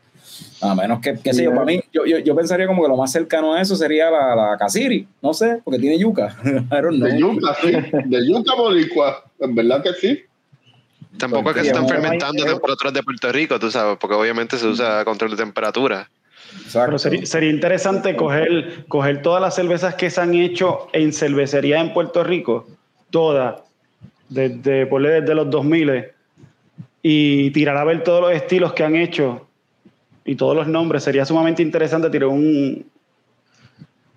a 0.60 0.74
menos 0.74 1.00
que, 1.00 1.18
qué 1.22 1.32
sé 1.34 1.44
yo, 1.44 1.50
para 1.50 1.64
mí, 1.64 1.80
yo, 1.92 2.04
yo, 2.04 2.18
yo 2.18 2.34
pensaría 2.34 2.66
como 2.66 2.82
que 2.82 2.88
lo 2.88 2.96
más 2.96 3.10
cercano 3.10 3.54
a 3.54 3.60
eso 3.60 3.76
sería 3.76 4.10
la, 4.10 4.34
la 4.34 4.56
casiri, 4.58 5.06
no 5.20 5.34
sé, 5.34 5.60
porque 5.64 5.78
tiene 5.78 5.98
yuca. 5.98 6.36
I 6.44 6.80
don't 6.80 6.96
know. 6.96 7.08
De 7.08 7.18
yuca, 7.18 7.56
sí. 7.60 7.72
De 8.06 8.28
yuca 8.28 8.54
boricua. 8.54 9.24
En 9.40 9.54
verdad 9.54 9.82
que 9.82 9.92
sí. 9.94 10.22
Tampoco 11.18 11.50
es 11.50 11.56
que 11.56 11.62
se 11.62 11.68
están 11.68 11.88
fermentando 11.88 12.44
temperaturas 12.44 12.94
de 12.94 13.02
Puerto 13.02 13.32
Rico, 13.32 13.58
tú 13.58 13.70
sabes, 13.70 13.98
porque 14.00 14.16
obviamente 14.16 14.56
se 14.56 14.66
usa 14.66 15.04
control 15.04 15.32
de 15.32 15.36
temperatura. 15.36 16.08
Exacto. 16.56 16.86
Pero 16.86 16.98
sería, 16.98 17.26
sería 17.26 17.50
interesante 17.50 18.16
coger, 18.16 18.84
coger 18.88 19.22
todas 19.22 19.40
las 19.40 19.54
cervezas 19.54 19.94
que 19.94 20.10
se 20.10 20.20
han 20.20 20.34
hecho 20.34 20.88
en 20.92 21.12
cervecería 21.12 21.80
en 21.80 21.92
Puerto 21.92 22.24
Rico, 22.24 22.66
todas, 23.10 23.60
desde, 24.28 24.86
ponle 24.86 25.20
desde 25.20 25.34
los 25.34 25.50
2000 25.50 26.06
y 27.02 27.50
tirar 27.50 27.76
a 27.76 27.84
ver 27.84 28.04
todos 28.04 28.22
los 28.22 28.32
estilos 28.32 28.72
que 28.72 28.84
han 28.84 28.96
hecho 28.96 29.48
y 30.24 30.34
todos 30.36 30.54
los 30.56 30.66
nombres. 30.68 31.02
Sería 31.04 31.24
sumamente 31.24 31.62
interesante 31.62 32.10
tirar 32.10 32.28
un... 32.28 32.84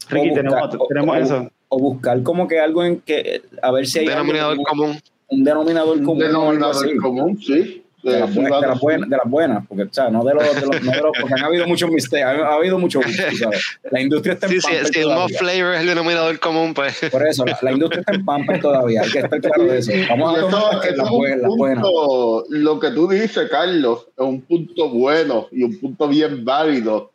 Ricky, 0.10 0.30
O 0.30 0.34
buscar- 0.34 0.44
tenemos, 0.44 0.76
o- 0.80 0.88
tenemos 0.88 1.16
o- 1.16 1.20
eso. 1.20 1.50
O 1.70 1.80
buscar 1.80 2.22
como 2.24 2.48
que 2.48 2.60
algo 2.60 2.84
en 2.84 3.00
que, 3.02 3.42
a 3.62 3.72
ver 3.72 3.88
si 3.88 4.00
hay 4.00 4.08
Denominador 4.08 4.58
común. 4.64 4.98
un 5.30 5.44
denominador 5.44 5.98
Un 5.98 6.06
común. 6.06 6.24
algo 6.24 6.40
denominador 6.44 6.98
común, 6.98 7.40
sí. 7.42 7.84
De 8.12 8.20
las, 8.20 8.30
Sí, 8.30 8.40
buenas, 8.40 8.62
de, 8.62 8.68
las 8.68 8.80
buenas, 8.80 9.10
de 9.10 9.18
las 9.18 9.30
buenas, 9.30 9.68
porque, 9.68 9.84
o 9.84 9.90
sea, 9.92 10.10
no 10.10 10.24
de 10.24 10.34
los, 10.36 10.44
de 10.44 10.62
los, 10.62 10.84
no 10.84 10.92
de 10.92 11.02
los- 11.02 11.12
porque 11.20 11.34
han 11.34 11.44
habido 11.44 11.68
muchos 11.68 11.90
mistakes, 11.90 12.24
ha, 12.24 12.32
ha 12.32 12.54
habido 12.56 12.78
muchos, 12.78 13.04
sabes. 13.40 13.64
La 13.92 14.00
industria 14.02 14.34
está 14.34 14.46
en 14.46 14.52
Sí, 14.54 14.62
sí, 14.62 14.68
pamper 14.68 14.88
si 14.94 15.00
el 15.00 15.06
more 15.08 15.16
todavía. 15.34 15.38
flavor 15.40 15.74
es 15.74 15.82
el 15.82 15.88
denominador 15.88 16.40
común, 16.40 16.74
pues. 16.74 17.00
Por 17.12 17.28
eso, 17.28 17.46
la, 17.46 17.58
la 17.62 17.72
industria 17.72 18.00
está 18.02 18.14
en 18.14 18.24
pamper 18.26 18.62
todavía, 18.62 19.02
hay 19.02 19.10
que 19.12 19.20
estar 19.20 19.42
claro 19.42 19.64
de 19.64 19.78
eso. 19.80 19.92
Vamos 20.10 20.32
Y 20.32 20.36
a 20.36 20.40
eso- 20.40 20.50
tomar 20.50 20.86
eso 20.86 20.96
las 20.96 21.38
las 21.42 21.50
buenas. 21.58 21.84
lo 22.50 22.80
que 22.80 22.92
tú 22.92 23.08
dices, 23.08 23.50
Carlos, 23.50 24.08
es 24.18 24.24
un 24.26 24.42
punto 24.42 24.90
bueno 24.90 25.48
y 25.52 25.64
un 25.64 25.80
punto 25.80 26.08
bien 26.08 26.46
válido. 26.46 27.12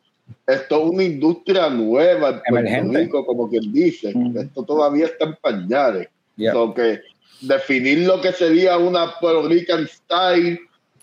Esto 0.47 0.83
es 0.83 0.89
una 0.91 1.03
industria 1.03 1.69
nueva 1.69 2.29
en 2.29 2.35
Puerto 2.35 2.57
Emergente. 2.67 2.97
Rico, 2.99 3.25
como 3.25 3.49
quien 3.49 3.71
dice. 3.71 4.11
Mm. 4.13 4.37
Esto 4.37 4.63
todavía 4.63 5.05
está 5.05 5.25
en 5.25 5.35
pañales. 5.41 6.07
Yeah. 6.35 6.53
So 6.53 6.73
que 6.73 7.01
definir 7.41 7.99
lo 8.07 8.21
que 8.21 8.31
sería 8.31 8.77
una 8.77 9.13
Puerto 9.19 9.47
Rican 9.47 9.87
style, 9.87 10.59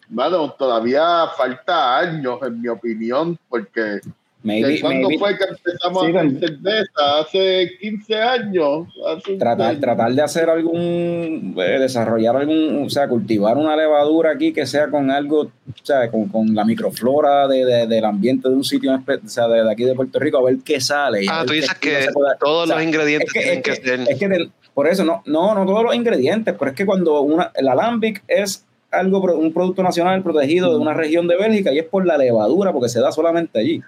bueno, 0.08 0.50
todavía 0.58 1.26
falta 1.36 1.98
años, 1.98 2.38
en 2.46 2.60
mi 2.60 2.68
opinión, 2.68 3.38
porque 3.48 4.00
Maybe, 4.40 4.80
cuando 4.80 5.08
maybe 5.08 5.18
fue 5.18 5.36
que 5.36 5.44
empezamos 5.44 6.06
Sí, 6.06 6.16
a 6.16 6.20
hacer 6.20 6.38
cerveza? 6.38 7.18
Hace 7.20 7.70
15 7.80 8.14
años. 8.22 8.86
Hace 9.06 9.36
tratar, 9.36 9.70
año. 9.72 9.80
tratar 9.80 10.12
de 10.12 10.22
hacer 10.22 10.48
algún, 10.48 11.54
eh, 11.58 11.78
desarrollar 11.80 12.36
algún, 12.36 12.84
o 12.86 12.88
sea, 12.88 13.08
cultivar 13.08 13.56
una 13.56 13.74
levadura 13.76 14.30
aquí 14.30 14.52
que 14.52 14.64
sea 14.64 14.88
con 14.90 15.10
algo, 15.10 15.40
o 15.42 15.50
sea, 15.82 16.08
con, 16.10 16.28
con 16.28 16.54
la 16.54 16.64
microflora 16.64 17.48
de, 17.48 17.64
de- 17.64 17.86
del 17.88 18.04
ambiente 18.04 18.48
de 18.48 18.54
un 18.54 18.62
sitio, 18.64 18.94
o 18.94 19.28
sea, 19.28 19.48
de, 19.48 19.64
de 19.64 19.72
aquí 19.72 19.82
de 19.84 19.94
Puerto 19.94 20.20
Rico, 20.20 20.38
a 20.38 20.44
ver 20.44 20.58
qué 20.64 20.80
sale. 20.80 21.26
Ah, 21.28 21.42
tú 21.44 21.52
dices 21.54 21.74
que 21.74 22.06
puede- 22.14 22.36
todos 22.38 22.64
o 22.64 22.66
sea, 22.68 22.76
los 22.76 22.84
ingredientes 22.84 23.28
es 23.28 23.32
que, 23.34 23.40
tienen 23.40 23.58
es 23.58 23.64
que, 23.64 23.70
que, 23.82 23.88
ser. 23.90 24.00
es 24.12 24.18
que 24.20 24.28
del- 24.28 24.52
por 24.72 24.86
eso 24.86 25.04
no, 25.04 25.22
no, 25.26 25.52
no 25.56 25.66
todos 25.66 25.82
los 25.82 25.94
ingredientes, 25.96 26.54
pero 26.56 26.70
es 26.70 26.76
que 26.76 26.86
cuando 26.86 27.20
una, 27.22 27.50
el 27.56 27.66
alambic 27.66 28.22
es 28.28 28.64
algo, 28.90 29.20
pro- 29.22 29.38
un 29.38 29.52
producto 29.52 29.82
nacional 29.82 30.22
protegido 30.22 30.70
de 30.72 30.78
una 30.78 30.94
región 30.94 31.26
de 31.28 31.36
Bélgica 31.36 31.72
y 31.72 31.78
es 31.78 31.84
por 31.84 32.06
la 32.06 32.16
levadura, 32.16 32.72
porque 32.72 32.88
se 32.88 33.00
da 33.00 33.12
solamente 33.12 33.58
allí. 33.58 33.82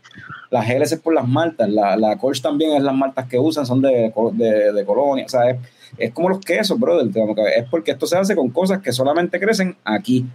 Las 0.50 0.66
GLS 0.68 0.92
es 0.92 1.00
por 1.00 1.14
las 1.14 1.26
maltas, 1.28 1.68
la, 1.70 1.96
la 1.96 2.16
Kolsch 2.18 2.42
también 2.42 2.72
es 2.72 2.82
las 2.82 2.94
maltas 2.94 3.26
que 3.28 3.38
usan, 3.38 3.64
son 3.66 3.80
de, 3.80 4.12
de, 4.32 4.72
de 4.72 4.84
colonia, 4.84 5.24
o 5.24 5.28
sea, 5.28 5.50
es, 5.50 5.58
es 5.96 6.12
como 6.12 6.28
los 6.28 6.40
quesos, 6.40 6.78
brother, 6.78 7.08
es 7.56 7.64
porque 7.70 7.92
esto 7.92 8.06
se 8.06 8.16
hace 8.18 8.34
con 8.36 8.50
cosas 8.50 8.80
que 8.82 8.92
solamente 8.92 9.38
crecen 9.40 9.76
aquí. 9.84 10.26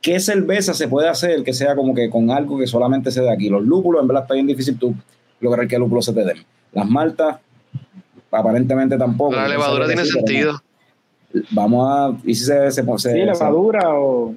¿Qué 0.00 0.20
cerveza 0.20 0.72
se 0.72 0.86
puede 0.88 1.08
hacer 1.08 1.42
que 1.42 1.52
sea 1.52 1.74
como 1.74 1.94
que 1.94 2.08
con 2.10 2.30
algo 2.30 2.58
que 2.58 2.66
solamente 2.66 3.10
se 3.10 3.22
da 3.22 3.32
aquí? 3.32 3.48
Los 3.48 3.62
lúpulos, 3.64 4.02
en 4.02 4.08
verdad, 4.08 4.22
está 4.22 4.34
bien 4.34 4.46
difícil 4.46 4.78
tú 4.78 4.94
lograr 5.40 5.66
que 5.66 5.78
lúpulos 5.78 6.04
se 6.04 6.12
te 6.12 6.24
den. 6.24 6.44
Las 6.72 6.88
maltas, 6.88 7.38
aparentemente 8.30 8.96
tampoco. 8.96 9.34
La 9.34 9.48
levadura 9.48 9.86
tiene 9.86 10.02
sentido. 10.04 10.62
Vamos 11.50 11.88
a. 11.88 12.12
¿Y 12.24 12.34
si 12.34 12.44
se, 12.44 12.70
se, 12.70 12.82
se- 12.82 12.98
Sí, 13.12 13.18
levadura 13.18 13.90
o 13.94 14.32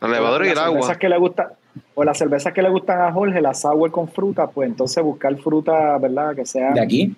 La 0.00 0.08
levadura 0.08 0.46
y 0.46 0.50
el 0.50 0.54
las 0.54 0.64
agua. 0.64 0.74
cervezas 0.80 0.98
que 0.98 1.08
le 1.08 1.18
gusta 1.18 1.52
o 1.94 2.04
las 2.04 2.18
cervezas 2.18 2.52
que 2.52 2.62
le 2.62 2.70
gustan 2.70 3.00
a 3.02 3.12
Jorge, 3.12 3.40
las 3.40 3.60
sour 3.60 3.90
con 3.90 4.08
fruta, 4.08 4.46
pues 4.48 4.68
entonces 4.68 5.02
buscar 5.02 5.36
fruta, 5.36 5.96
¿verdad? 5.98 6.34
Que 6.34 6.44
sea 6.46 6.72
de 6.72 6.80
aquí? 6.80 7.14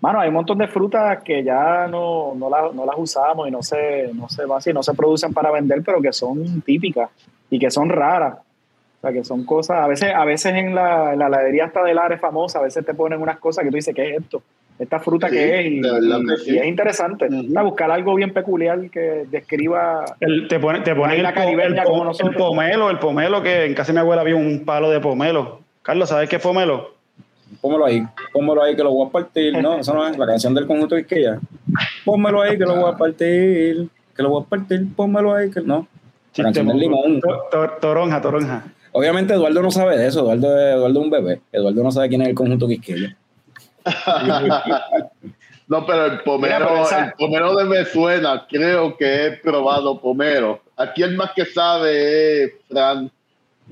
Mano, 0.00 0.20
hay 0.20 0.28
un 0.28 0.34
montón 0.34 0.58
de 0.58 0.66
frutas 0.68 1.22
que 1.22 1.42
ya 1.42 1.86
no, 1.88 2.34
no, 2.34 2.50
la- 2.50 2.70
no 2.74 2.84
las 2.84 2.96
usamos 2.98 3.48
y 3.48 3.50
no 3.50 3.62
se, 3.62 4.10
no 4.14 4.28
se 4.28 4.44
va 4.44 4.58
así, 4.58 4.72
no 4.72 4.82
se 4.82 4.92
producen 4.94 5.32
para 5.32 5.50
vender, 5.50 5.82
pero 5.82 6.00
que 6.02 6.12
son 6.12 6.60
típicas 6.62 7.08
y 7.48 7.58
que 7.58 7.70
son 7.70 7.88
raras. 7.88 8.34
O 8.38 9.00
sea, 9.06 9.12
que 9.12 9.24
son 9.24 9.44
cosas, 9.44 9.78
a 9.78 9.86
veces, 9.86 10.12
a 10.14 10.24
veces 10.24 10.54
en 10.54 10.74
la, 10.74 11.12
en 11.12 11.18
la 11.18 11.26
heladería 11.28 11.66
hasta 11.66 11.82
del 11.82 11.98
área 11.98 12.18
famosa, 12.18 12.58
a 12.58 12.62
veces 12.62 12.84
te 12.84 12.92
ponen 12.94 13.20
unas 13.20 13.38
cosas 13.38 13.64
que 13.64 13.70
tú 13.70 13.76
dices, 13.76 13.94
¿qué 13.94 14.10
es 14.14 14.22
esto? 14.22 14.42
Esta 14.78 14.98
fruta 14.98 15.28
Sí, 15.28 15.36
que 15.36 15.60
es 15.60 15.66
y, 15.66 15.80
de 15.80 15.90
verdad 15.92 16.18
y- 16.20 16.26
que 16.26 16.36
sí. 16.38 16.50
y 16.54 16.58
es 16.58 16.66
interesante. 16.66 17.28
Sea, 17.28 17.62
buscar 17.62 17.90
algo 17.92 18.14
bien 18.16 18.32
peculiar 18.32 18.90
que 18.90 19.24
describa 19.30 20.04
El- 20.20 20.48
te 20.48 20.58
ponen, 20.58 20.82
te 20.82 20.94
ponen 20.96 21.20
el, 21.24 21.26
el 21.26 21.84
como 21.84 22.04
nosotros. 22.04 22.32
el 22.32 22.36
pomelo, 22.36 22.90
el 22.90 22.98
pomelo 22.98 23.42
que 23.42 23.66
en 23.66 23.74
casa 23.74 23.92
de 23.92 23.94
mi 23.94 24.00
abuela 24.00 24.22
había 24.22 24.34
un 24.36 24.64
palo 24.64 24.90
de 24.90 24.98
pomelo. 25.00 25.60
Carlos, 25.82 26.08
¿sabes 26.08 26.28
qué 26.28 26.36
es 26.36 26.42
pomelo? 26.42 26.92
Pónmelo 27.60 27.84
ahí, 27.86 28.02
pónmelo 28.32 28.62
ahí 28.64 28.74
que 28.74 28.82
lo 28.82 28.90
voy 28.92 29.06
a 29.06 29.10
partir, 29.10 29.56
¿no? 29.62 29.78
Eso 29.78 29.94
no 29.94 30.06
es 30.08 30.18
la 30.18 30.26
canción 30.26 30.54
del 30.54 30.66
conjunto 30.66 30.98
Isquilla. 30.98 31.38
Pónmelo 32.04 32.42
ahí 32.42 32.58
que 32.58 32.64
lo 32.64 32.74
voy 32.76 32.90
a 32.92 32.96
partir, 32.96 33.88
que 34.16 34.22
lo 34.22 34.28
voy 34.30 34.42
a 34.42 34.46
partir, 34.48 34.86
pónmelo 34.96 35.34
ahí 35.34 35.50
que 35.50 35.60
no. 35.60 35.86
La 36.36 36.44
canción 36.44 36.66
del 36.66 36.78
limón. 36.80 37.20
To- 37.20 37.44
to- 37.50 37.70
Toronja, 37.80 38.20
toronja. 38.20 38.64
Obviamente 38.90 39.34
Eduardo 39.34 39.62
no 39.62 39.70
sabe 39.70 39.96
de 39.98 40.08
eso, 40.08 40.20
Eduardo, 40.20 40.58
Eduardo 40.58 40.98
es 41.00 41.04
un 41.04 41.10
bebé. 41.10 41.40
Eduardo 41.52 41.82
no 41.84 41.92
sabe 41.92 42.08
quién 42.08 42.22
es 42.22 42.28
el 42.28 42.34
conjunto 42.34 42.66
Quisqueya. 42.66 43.16
No, 45.66 45.86
pero 45.86 46.06
el 46.06 46.20
pomero, 46.20 46.84
el 46.84 47.12
pomero 47.14 47.56
de 47.56 47.64
me 47.64 47.84
suena, 47.86 48.46
creo 48.46 48.96
que 48.98 49.26
he 49.26 49.30
probado 49.32 49.98
pomero. 49.98 50.60
Aquí 50.76 51.02
el 51.02 51.16
más 51.16 51.32
que 51.32 51.46
sabe 51.46 52.44
es 52.44 52.52
Fran 52.68 53.10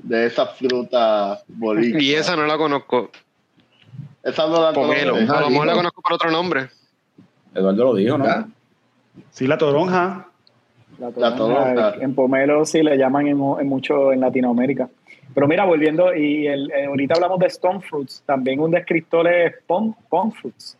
de 0.01 0.25
esa 0.25 0.47
fruta 0.47 1.39
boricua. 1.47 2.01
Y 2.01 2.15
esa 2.15 2.35
no 2.35 2.47
la 2.47 2.57
conozco. 2.57 3.11
Esa 4.23 4.47
no 4.47 4.59
la 4.61 4.73
conoces. 4.73 5.29
A 5.29 5.41
lo 5.41 5.49
mejor 5.51 5.67
la 5.67 5.73
conozco 5.73 6.01
por 6.01 6.13
otro 6.13 6.31
nombre. 6.31 6.69
Eduardo 7.53 7.83
lo 7.83 7.93
dijo, 7.93 8.17
¿no? 8.17 8.25
Ya. 8.25 8.47
Sí, 9.29 9.45
la 9.45 9.59
toronja. 9.59 10.27
La 10.97 11.11
La 11.11 11.35
toronja, 11.35 11.35
toronja. 11.35 11.93
En 12.03 12.15
pomelo 12.15 12.65
sí 12.65 12.81
le 12.81 12.97
llaman 12.97 13.27
en, 13.27 13.39
en 13.59 13.67
mucho 13.67 14.11
en 14.11 14.21
Latinoamérica. 14.21 14.89
Pero 15.33 15.47
mira, 15.47 15.65
volviendo, 15.65 16.13
y 16.13 16.47
el, 16.47 16.71
eh, 16.71 16.85
ahorita 16.85 17.15
hablamos 17.15 17.39
de 17.39 17.47
stone 17.47 17.81
fruits, 17.81 18.23
también 18.25 18.59
un 18.59 18.71
descriptor 18.71 19.27
es 19.27 19.53
pom, 19.65 19.93
pom 20.09 20.31
fruits. 20.31 20.77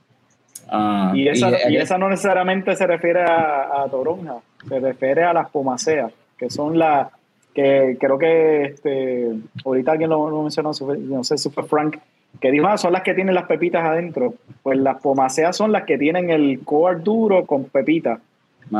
Ah, 0.70 1.12
Y 1.16 1.28
esa, 1.28 1.50
y- 1.70 1.74
y 1.74 1.78
esa 1.78 1.98
no 1.98 2.10
necesariamente 2.10 2.76
se 2.76 2.86
refiere 2.88 3.22
a, 3.24 3.84
a 3.84 3.88
toronja, 3.90 4.36
se 4.68 4.80
refiere 4.80 5.24
a 5.24 5.34
las 5.34 5.50
pomaceas, 5.50 6.12
que 6.38 6.50
son 6.50 6.78
las 6.78 7.10
que 7.54 7.98
creo 8.00 8.18
que 8.18 8.64
este, 8.64 9.32
ahorita 9.64 9.92
alguien 9.92 10.10
lo, 10.10 10.30
lo 10.30 10.42
mencionó, 10.42 10.72
no 10.98 11.24
sé 11.24 11.38
si 11.38 11.50
fue 11.52 11.64
Frank, 11.64 11.98
que 12.42 12.50
dijo, 12.50 12.66
ah, 12.68 12.78
son 12.80 12.94
las 12.94 13.04
que 13.04 13.14
tienen 13.14 13.36
las 13.36 13.46
pepitas 13.46 13.86
adentro. 13.86 14.34
Pues 14.64 14.80
las 14.80 15.00
pomaceas 15.02 15.56
son 15.56 15.72
las 15.72 15.84
que 15.84 16.00
tienen 16.00 16.32
el 16.32 16.62
core 16.64 17.00
duro 17.02 17.46
con 17.46 17.66
pepitas, 17.66 18.20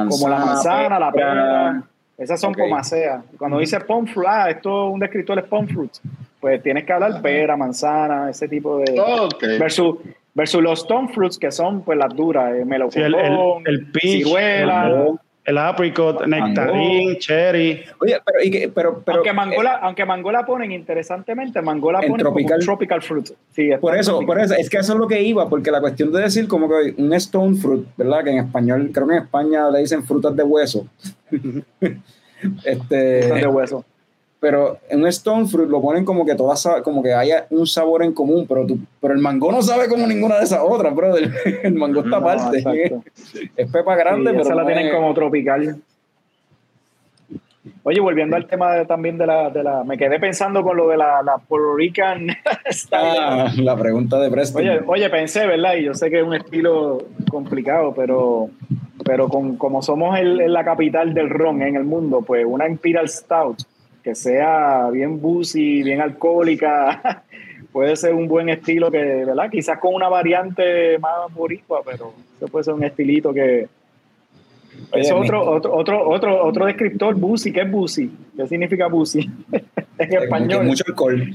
como 0.10 0.28
la 0.30 0.40
manzana, 0.48 1.00
la 1.00 1.12
pera. 1.12 1.84
Esas 2.24 2.40
son 2.40 2.52
Ok. 2.52 2.60
pomaceas. 2.60 3.24
Cuando 3.38 3.60
dice 3.60 3.80
pom 3.82 4.06
fruit, 4.08 4.28
ah, 4.30 4.50
esto 4.50 4.88
un 4.90 5.00
descriptor 5.00 5.40
es 5.40 5.46
pom 5.46 5.68
fruit, 5.68 5.92
pues 6.40 6.62
tienes 6.64 6.86
que 6.86 6.94
hablar 6.94 7.22
pera, 7.22 7.56
manzana, 7.58 8.30
ese 8.30 8.48
tipo 8.48 8.78
de... 8.80 8.94
Versus, 9.60 9.98
versus 10.34 10.62
los 10.62 10.80
stone 10.82 11.10
fruits, 11.10 11.38
que 11.38 11.52
son 11.52 11.82
pues 11.84 11.98
las 11.98 12.14
duras, 12.16 12.54
eh, 12.56 12.66
melocotón, 12.66 13.02
Sí, 13.02 13.06
el, 13.06 13.16
el, 13.16 13.40
el 13.66 13.92
peach, 13.92 14.02
ciruela. 14.26 14.88
el, 14.88 15.20
el 15.46 15.58
apricot, 15.58 16.26
nectarín, 16.26 17.18
cherry. 17.18 17.84
Oye, 18.00 18.18
pero, 18.26 18.44
y 18.44 18.50
que- 18.52 18.70
pero, 18.70 19.02
pero 19.06 19.18
aunque, 19.18 19.30
eh, 19.30 19.34
Mangola, 19.34 19.74
aunque 19.82 20.06
Mangola 20.06 20.46
ponen, 20.46 20.72
interesantemente, 20.72 21.62
Mangola 21.62 22.00
En 22.00 22.10
ponen 22.12 22.26
como 22.26 22.36
tropical. 22.38 22.60
un 22.60 22.66
tropical 22.66 23.02
fruit. 23.02 23.30
Sí, 23.52 23.70
por 23.82 23.96
eso, 23.98 24.12
tropical. 24.12 24.26
por 24.36 24.44
eso, 24.46 24.54
es 24.56 24.70
que 24.70 24.78
eso 24.78 24.94
es 24.94 25.00
lo 25.00 25.08
que 25.08 25.22
iba, 25.22 25.50
porque 25.50 25.70
la 25.72 25.82
cuestión 25.82 26.12
de 26.14 26.22
decir 26.22 26.48
como 26.48 26.70
que 26.70 26.94
un 26.98 27.14
stone 27.14 27.56
fruit, 27.58 27.86
¿verdad? 27.98 28.24
Que 28.24 28.30
en 28.32 28.38
español, 28.40 28.90
creo 28.94 29.08
que 29.08 29.16
en 29.18 29.24
España 29.24 29.70
le 29.70 29.80
dicen 29.80 30.04
frutas 30.04 30.36
de 30.36 30.44
hueso. 30.44 30.88
este, 32.66 33.22
Frutas 33.24 33.42
de 33.42 33.48
hueso. 33.48 33.86
Pero 34.44 34.78
en 34.90 35.00
un 35.00 35.08
stone 35.08 35.48
fruit 35.48 35.70
lo 35.70 35.82
ponen 35.82 36.04
como 36.04 36.26
que 36.26 36.36
todas 36.36 36.68
como 36.84 37.02
que 37.02 37.14
haya 37.14 37.48
un 37.50 37.66
sabor 37.66 38.04
en 38.04 38.12
común, 38.12 38.46
pero 38.46 38.68
tú, 38.68 38.78
pero 39.00 39.14
el 39.14 39.22
mango 39.22 39.50
no 39.50 39.62
sabe 39.62 39.88
como 39.88 40.06
ninguna 40.06 40.38
de 40.38 40.44
esas 40.44 40.60
otras, 40.62 40.94
brother. 40.94 41.32
El 41.64 41.76
mango 41.76 42.02
está 42.02 42.18
aparte. 42.18 42.62
es 43.56 43.72
pepa 43.72 43.96
grande, 43.96 44.32
pero 44.32 44.44
esa 44.44 44.54
la 44.54 44.66
tienen 44.66 44.92
como 44.94 45.14
tropical. 45.14 45.78
Oye, 47.84 48.02
volviendo 48.02 48.36
al 48.36 48.46
tema 48.46 48.84
también 48.84 49.18
de 49.18 49.28
la, 49.28 49.50
de 49.50 49.64
la, 49.64 49.86
me 49.86 49.98
quedé 49.98 50.20
pensando 50.20 50.62
con 50.62 50.76
lo 50.76 50.90
de 50.90 50.98
la, 50.98 51.24
la 51.24 51.38
Puerto 51.38 51.76
Rican 51.78 52.28
ah, 52.92 53.50
la 53.56 53.78
pregunta 53.78 54.20
de 54.20 54.30
Preston. 54.30 54.62
Oye, 54.62 54.82
oye, 54.88 55.10
pensé, 55.10 55.48
¿verdad? 55.48 55.76
Y 55.76 55.86
yo 55.86 55.94
sé 55.94 56.10
que 56.10 56.20
es 56.20 56.26
un 56.26 56.34
estilo 56.34 56.98
complicado, 57.32 57.94
pero, 57.96 58.50
pero 59.06 59.30
con, 59.30 59.56
como 59.56 59.82
somos 59.82 60.20
el, 60.20 60.52
la 60.52 60.66
capital 60.66 61.14
del 61.14 61.30
ron 61.30 61.62
en 61.62 61.78
el 61.78 61.86
mundo, 61.86 62.24
pues 62.28 62.46
una 62.46 62.68
Imperial 62.68 63.08
Stout 63.08 63.64
que 64.04 64.16
sea 64.16 64.90
bien 64.92 65.22
boozy, 65.22 65.82
bien 65.82 66.02
alcohólica, 66.02 67.24
puede 67.72 67.96
ser 67.96 68.14
un 68.14 68.28
buen 68.28 68.50
estilo 68.50 68.92
que, 68.92 68.98
¿verdad? 69.26 69.50
Quizás 69.50 69.80
con 69.80 69.96
una 69.96 70.10
variante 70.10 71.00
más 71.00 71.34
boricua, 71.34 71.82
pero 71.86 72.14
eso 72.38 72.48
puede 72.48 72.66
ser 72.66 72.74
un 72.74 72.84
estilito 72.84 73.34
que... 73.34 73.68
es 74.92 75.12
otro, 75.12 75.50
otro, 75.50 75.74
otro, 75.74 76.10
otro, 76.10 76.46
otro 76.46 76.66
descriptor, 76.66 77.16
boozy, 77.16 77.54
¿qué 77.54 77.62
es 77.62 77.72
boozy? 77.72 78.12
¿Qué 78.36 78.48
significa 78.48 78.88
boozy? 78.88 79.30
en 79.98 80.14
español. 80.14 80.66
Mucho 80.66 80.84
alcohol. 80.86 81.34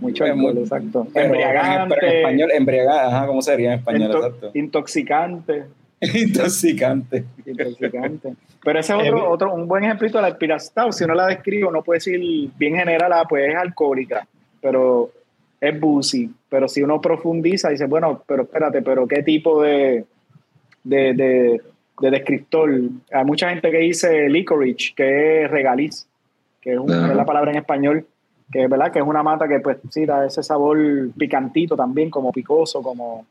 Mucho 0.00 0.24
alcohol, 0.24 0.58
exacto. 0.58 1.06
embriagante. 1.14 1.94
en 2.02 2.16
español, 2.16 2.50
embriagante, 2.52 3.14
ajá, 3.14 3.26
¿cómo 3.26 3.40
sería 3.40 3.72
en 3.72 3.78
español? 3.78 4.10
exacto. 4.10 4.50
Intoxicante. 4.54 5.64
Intoxicante. 6.14 7.24
Intoxicante. 7.46 8.34
Pero 8.62 8.80
ese 8.80 8.92
es 8.94 8.98
otro, 8.98 9.30
otro, 9.30 9.54
un 9.54 9.68
buen 9.68 9.84
ejemplo 9.84 10.08
de 10.08 10.48
la 10.48 10.58
Stout. 10.58 10.92
Si 10.92 11.04
uno 11.04 11.14
la 11.14 11.26
describo, 11.26 11.70
no 11.70 11.82
puede 11.82 11.98
decir 11.98 12.50
bien 12.56 12.76
general, 12.76 13.12
ah, 13.12 13.24
pues 13.28 13.50
es 13.50 13.56
alcohólica, 13.56 14.26
pero 14.60 15.10
es 15.60 15.80
boozy. 15.80 16.30
Pero 16.48 16.68
si 16.68 16.82
uno 16.82 17.00
profundiza, 17.00 17.70
dice, 17.70 17.86
bueno, 17.86 18.22
pero 18.26 18.42
espérate, 18.44 18.82
pero 18.82 19.06
¿qué 19.06 19.22
tipo 19.22 19.62
de, 19.62 20.04
de, 20.82 21.14
de, 21.14 21.60
de 22.00 22.10
descriptor? 22.10 22.70
Hay 23.12 23.24
mucha 23.24 23.50
gente 23.50 23.70
que 23.70 23.78
dice 23.78 24.28
licorice, 24.28 24.92
que 24.96 25.44
es 25.44 25.50
regaliz, 25.50 26.06
que 26.60 26.74
es, 26.74 26.80
la 26.80 27.24
palabra 27.26 27.50
en 27.50 27.58
español, 27.58 28.06
que 28.50 28.64
es 28.64 28.70
verdad 28.70 28.92
que 28.92 28.98
es 28.98 29.04
una 29.04 29.22
mata 29.22 29.46
que 29.46 29.60
pues 29.60 29.78
sí 29.90 30.06
da 30.06 30.26
ese 30.26 30.42
sabor 30.42 30.78
picantito 31.16 31.76
también, 31.76 32.10
como 32.10 32.32
picoso, 32.32 32.82
como 32.82 33.26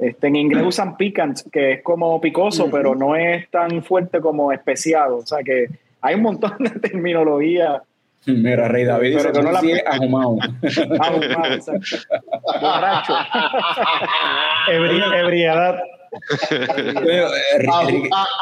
este, 0.00 0.28
en 0.28 0.36
inglés 0.36 0.64
usan 0.66 0.96
picant, 0.96 1.38
que 1.52 1.72
es 1.72 1.82
como 1.82 2.18
picoso, 2.20 2.70
pero 2.70 2.94
no 2.94 3.14
es 3.14 3.50
tan 3.50 3.82
fuerte 3.82 4.20
como 4.20 4.50
especiado. 4.50 5.18
O 5.18 5.26
sea 5.26 5.42
que 5.44 5.68
hay 6.00 6.14
un 6.14 6.22
montón 6.22 6.56
de 6.58 6.70
terminología. 6.70 7.82
Mira, 8.26 8.68
Rey 8.68 8.84
David 8.84 9.16
dice 9.16 9.32
que 9.32 9.42
no 9.42 9.52
la 9.52 9.60
sigue 9.60 9.82
ahumado. 9.86 10.36
ahumado, 11.00 11.54
exacto. 11.54 11.96
Borracho. 12.60 13.14
Ebriedad. 15.18 15.80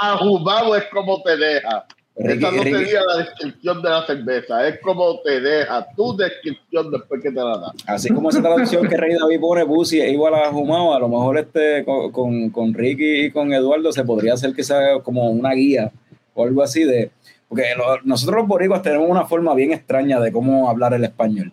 Ahumado 0.01 0.77
es 0.77 0.85
como 0.87 1.23
te 1.23 1.37
deja. 1.37 1.87
Esa 2.19 2.51
no 2.51 2.62
sería 2.65 3.01
la 3.05 3.19
descripción 3.19 3.81
de 3.81 3.90
la 3.90 4.05
cerveza, 4.05 4.66
es 4.66 4.81
como 4.81 5.20
te 5.20 5.40
deja 5.40 5.86
tu 5.95 6.16
descripción 6.16 6.90
después 6.90 7.23
que 7.23 7.31
te 7.31 7.36
la 7.36 7.59
da. 7.59 7.73
Así 7.86 8.09
como 8.09 8.31
esa 8.31 8.43
traducción 8.43 8.89
que 8.89 8.97
Rey 8.97 9.16
David 9.16 9.39
pone 9.40 9.62
Busi 9.62 10.01
es 10.01 10.12
igual 10.12 10.35
a 10.35 10.51
Jumao, 10.51 10.95
a 10.95 10.99
lo 10.99 11.09
mejor 11.09 11.39
este 11.39 11.85
con, 11.85 12.51
con, 12.51 12.74
Ricky 12.74 13.27
y 13.27 13.31
con 13.31 13.53
Eduardo 13.53 13.93
se 13.93 14.03
podría 14.03 14.35
hacer 14.35 14.53
que 14.53 14.65
sea 14.65 14.99
como 15.05 15.31
una 15.31 15.53
guía 15.53 15.93
o 16.35 16.43
algo 16.43 16.62
así 16.62 16.82
de. 16.82 17.12
Porque 17.49 17.65
nosotros 18.03 18.40
los 18.40 18.49
boricuas 18.49 18.82
tenemos 18.82 19.09
una 19.09 19.24
forma 19.24 19.55
bien 19.55 19.73
extraña 19.73 20.20
de 20.20 20.32
cómo 20.32 20.69
hablar 20.69 20.95
el 20.95 21.05
español. 21.05 21.53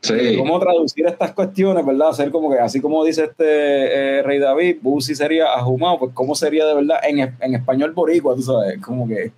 Sí. 0.00 0.36
Cómo 0.38 0.60
traducir 0.60 1.06
estas 1.06 1.32
cuestiones, 1.32 1.84
¿verdad? 1.84 2.10
Hacer 2.10 2.30
como 2.30 2.52
que, 2.52 2.58
así 2.60 2.80
como 2.80 3.04
dice 3.04 3.24
este 3.24 4.18
eh, 4.18 4.22
Rey 4.22 4.38
David, 4.38 4.76
Busi 4.80 5.16
sería 5.16 5.54
ajumado, 5.54 5.98
pues 5.98 6.12
¿cómo 6.14 6.36
sería 6.36 6.64
de 6.66 6.74
verdad 6.74 6.98
en, 7.02 7.18
en 7.18 7.54
español 7.54 7.92
boricua, 7.92 8.36
tú 8.36 8.42
sabes? 8.42 8.80
Como 8.80 9.08
que 9.08 9.32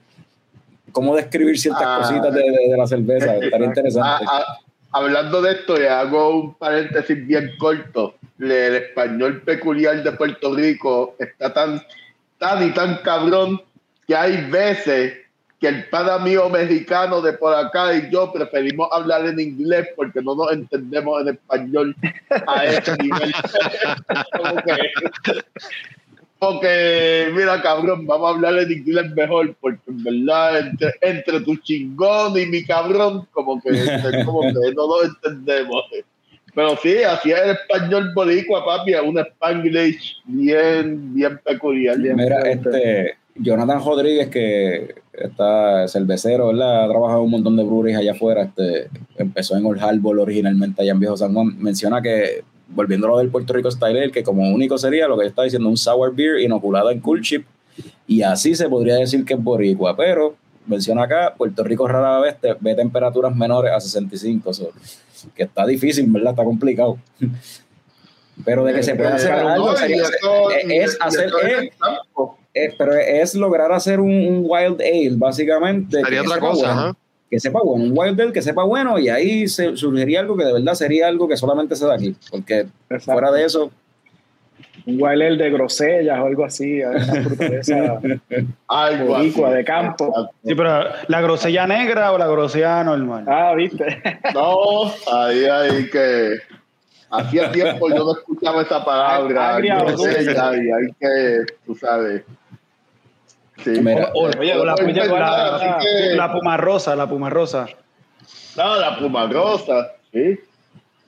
cómo 0.92 1.16
describir 1.16 1.58
ciertas 1.58 1.84
ah. 1.84 1.98
cositas 2.00 2.34
de, 2.34 2.42
de, 2.42 2.76
la 2.76 2.86
cerveza. 2.86 3.36
Estaría 3.36 3.66
interesante. 3.66 4.24
Ah, 4.28 4.44
ah, 4.46 4.58
hablando 4.92 5.42
de 5.42 5.52
esto, 5.52 5.76
le 5.76 5.88
hago 5.88 6.40
un 6.40 6.54
paréntesis 6.54 7.26
bien 7.26 7.52
corto. 7.58 8.14
El 8.38 8.50
español 8.50 9.42
peculiar 9.42 10.02
de 10.02 10.12
Puerto 10.12 10.54
Rico 10.54 11.16
está 11.18 11.52
tan, 11.52 11.82
tan 12.38 12.66
y 12.66 12.72
tan 12.72 12.98
cabrón 12.98 13.60
que 14.06 14.16
hay 14.16 14.48
veces 14.50 15.14
que 15.60 15.68
el 15.68 15.84
pana 15.90 16.18
mío 16.18 16.48
mexicano 16.48 17.20
de 17.20 17.34
por 17.34 17.54
acá 17.54 17.94
y 17.94 18.10
yo 18.10 18.32
preferimos 18.32 18.88
hablar 18.92 19.26
en 19.26 19.38
inglés 19.38 19.88
porque 19.94 20.22
no 20.22 20.34
nos 20.34 20.50
entendemos 20.52 21.20
en 21.20 21.34
español 21.34 21.94
a 22.46 22.64
ese 22.64 22.96
nivel. 22.96 23.34
porque, 26.40 27.28
mira, 27.34 27.60
cabrón, 27.60 28.06
vamos 28.06 28.30
a 28.30 28.34
hablar 28.34 28.58
en 28.60 28.72
inglés 28.72 29.10
mejor, 29.14 29.54
porque 29.60 29.78
en 29.88 30.02
verdad, 30.02 30.72
entre, 31.02 31.40
tu 31.40 31.54
chingón 31.56 32.38
y 32.38 32.46
mi 32.46 32.64
cabrón, 32.64 33.28
como 33.30 33.60
que, 33.60 33.70
como 34.24 34.40
que 34.40 34.74
no 34.74 34.86
lo 34.86 35.04
entendemos. 35.04 35.84
Pero 36.54 36.76
sí, 36.78 37.02
así 37.02 37.30
es 37.30 37.40
el 37.40 37.50
español 37.50 38.12
boricua, 38.14 38.64
papi, 38.64 38.94
es 38.94 39.02
un 39.02 39.18
spanglish 39.18 40.22
bien, 40.24 41.14
bien 41.14 41.38
peculiar. 41.44 41.98
mira, 41.98 42.40
este, 42.40 43.18
Jonathan 43.34 43.84
Rodríguez, 43.84 44.28
que 44.28 44.94
está 45.12 45.86
cervecero, 45.88 46.48
¿verdad? 46.48 46.84
Ha 46.84 46.88
trabajado 46.88 47.20
en 47.20 47.24
un 47.26 47.30
montón 47.32 47.56
de 47.56 47.64
breweries 47.64 47.98
allá 47.98 48.12
afuera, 48.12 48.44
este, 48.44 48.88
empezó 49.18 49.58
en 49.58 49.66
Old 49.66 49.80
Harbor 49.82 50.18
originalmente 50.18 50.80
allá 50.80 50.92
en 50.92 51.00
Viejo 51.00 51.18
San 51.18 51.34
Juan, 51.34 51.54
menciona 51.58 52.00
que 52.00 52.42
volviendo 52.70 53.06
a 53.06 53.10
lo 53.10 53.18
del 53.18 53.28
Puerto 53.28 53.52
Rico 53.52 53.70
Style 53.70 54.10
que 54.10 54.22
como 54.22 54.48
único 54.50 54.78
sería 54.78 55.08
lo 55.08 55.18
que 55.18 55.26
está 55.26 55.42
diciendo 55.42 55.68
un 55.68 55.76
sour 55.76 56.14
beer 56.14 56.40
inoculado 56.40 56.90
en 56.90 57.00
cool 57.00 57.20
chip 57.20 57.46
y 58.06 58.22
así 58.22 58.54
se 58.54 58.68
podría 58.68 58.96
decir 58.96 59.24
que 59.24 59.34
es 59.34 59.42
boricua, 59.42 59.96
pero 59.96 60.34
menciona 60.66 61.04
acá, 61.04 61.34
Puerto 61.36 61.64
Rico 61.64 61.86
rara 61.86 62.20
vez 62.20 62.36
ve 62.60 62.74
temperaturas 62.74 63.34
menores 63.34 63.72
a 63.72 63.80
65, 63.80 64.50
que 65.34 65.42
está 65.42 65.66
difícil, 65.66 66.06
¿verdad? 66.08 66.30
Está 66.30 66.44
complicado. 66.44 66.98
Pero 68.42 68.64
de 68.64 68.72
que 68.72 68.82
se 68.82 68.94
puede 68.94 69.10
hacer 69.10 69.32
algo, 69.32 69.74
es, 69.74 70.96
hacer, 70.98 71.30
es, 72.54 72.74
pero 72.74 72.94
es 72.94 73.34
lograr 73.34 73.70
hacer 73.70 74.00
un, 74.00 74.46
wild 74.46 74.80
ale, 74.80 75.12
básicamente. 75.12 76.00
Sería 76.02 76.22
otra 76.22 76.38
cosa, 76.40 76.96
que 77.30 77.38
sepa 77.38 77.60
bueno, 77.62 77.84
un 77.84 77.96
wild 77.96 78.20
ale 78.20 78.32
que 78.32 78.42
sepa 78.42 78.64
bueno 78.64 78.98
y 78.98 79.08
ahí 79.08 79.46
se, 79.46 79.76
surgiría 79.76 80.18
algo 80.20 80.36
que 80.36 80.44
de 80.44 80.52
verdad 80.52 80.74
sería 80.74 81.06
algo 81.06 81.28
que 81.28 81.36
solamente 81.36 81.76
se 81.76 81.86
da 81.86 81.94
aquí, 81.94 82.16
porque 82.30 82.66
fuera 82.98 83.30
de 83.30 83.44
eso... 83.44 83.70
Un 84.86 85.00
wild 85.00 85.22
ale 85.22 85.36
de 85.36 85.50
grosellas 85.50 86.18
o 86.18 86.26
algo 86.26 86.44
así, 86.44 86.80
algo 88.66 89.50
de 89.50 89.64
campo. 89.64 90.30
Sí, 90.44 90.54
pero 90.54 90.84
la 91.06 91.20
grosella 91.20 91.66
negra 91.66 92.12
o 92.12 92.18
la 92.18 92.26
grosella 92.26 92.82
normal. 92.82 93.24
Ah, 93.28 93.54
viste. 93.54 94.02
no, 94.34 94.90
ahí 95.12 95.44
hay 95.44 95.88
que... 95.90 96.38
Hacía 97.12 97.52
tiempo 97.52 97.88
yo 97.90 98.04
no 98.04 98.12
escuchaba 98.12 98.62
esa 98.62 98.84
palabra. 98.84 99.58
grosella, 99.60 100.56
y 100.56 100.70
hay 100.70 100.92
que, 100.98 101.44
tú 101.66 101.74
sabes 101.74 102.22
oye, 104.14 104.54
la, 104.54 104.74
la, 106.16 106.32
puma 106.32 106.56
rosa, 106.56 106.96
la 106.96 107.08
puma 107.08 107.30
rosa. 107.30 107.66
No, 108.56 108.76
la 108.76 108.98
puma 108.98 109.26
rosa, 109.26 109.92
sí. 110.12 110.38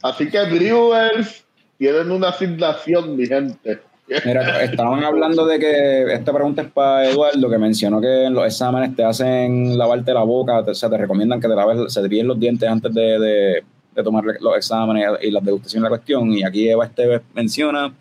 Así 0.03 0.29
que 0.29 0.43
Brewers 0.45 1.45
tienen 1.79 2.11
una 2.11 2.29
asignación, 2.29 3.17
mi 3.17 3.27
gente. 3.27 3.81
Mira, 4.25 4.63
estaban 4.65 5.05
hablando 5.05 5.47
de 5.47 5.59
que 5.59 6.13
esta 6.13 6.33
pregunta 6.33 6.63
es 6.63 6.69
para 6.71 7.09
Eduardo, 7.09 7.49
que 7.49 7.59
mencionó 7.59 8.01
que 8.01 8.25
en 8.25 8.35
los 8.35 8.45
exámenes 8.45 8.95
te 8.95 9.05
hacen 9.05 9.79
lavarte 9.79 10.13
la 10.13 10.23
boca, 10.23 10.61
o 10.61 10.75
sea, 10.75 10.91
te 10.91 10.99
recomiendan 10.99 11.41
que 11.41 11.49
te 11.49 11.55
laves, 11.55 11.93
se 11.93 12.07
te 12.07 12.23
los 12.23 12.39
dientes 12.39 12.69
antes 12.69 12.93
de, 12.93 13.19
de, 13.19 13.65
de, 13.95 14.03
tomar 14.03 14.25
los 14.25 14.57
exámenes 14.57 15.09
y 15.23 15.31
las 15.31 15.45
degustaciones 15.45 15.85
de 15.85 15.91
la 15.91 15.97
cuestión. 15.97 16.33
Y 16.33 16.45
aquí 16.45 16.69
Eva 16.69 16.85
Esteves 16.85 17.23
menciona, 17.33 17.95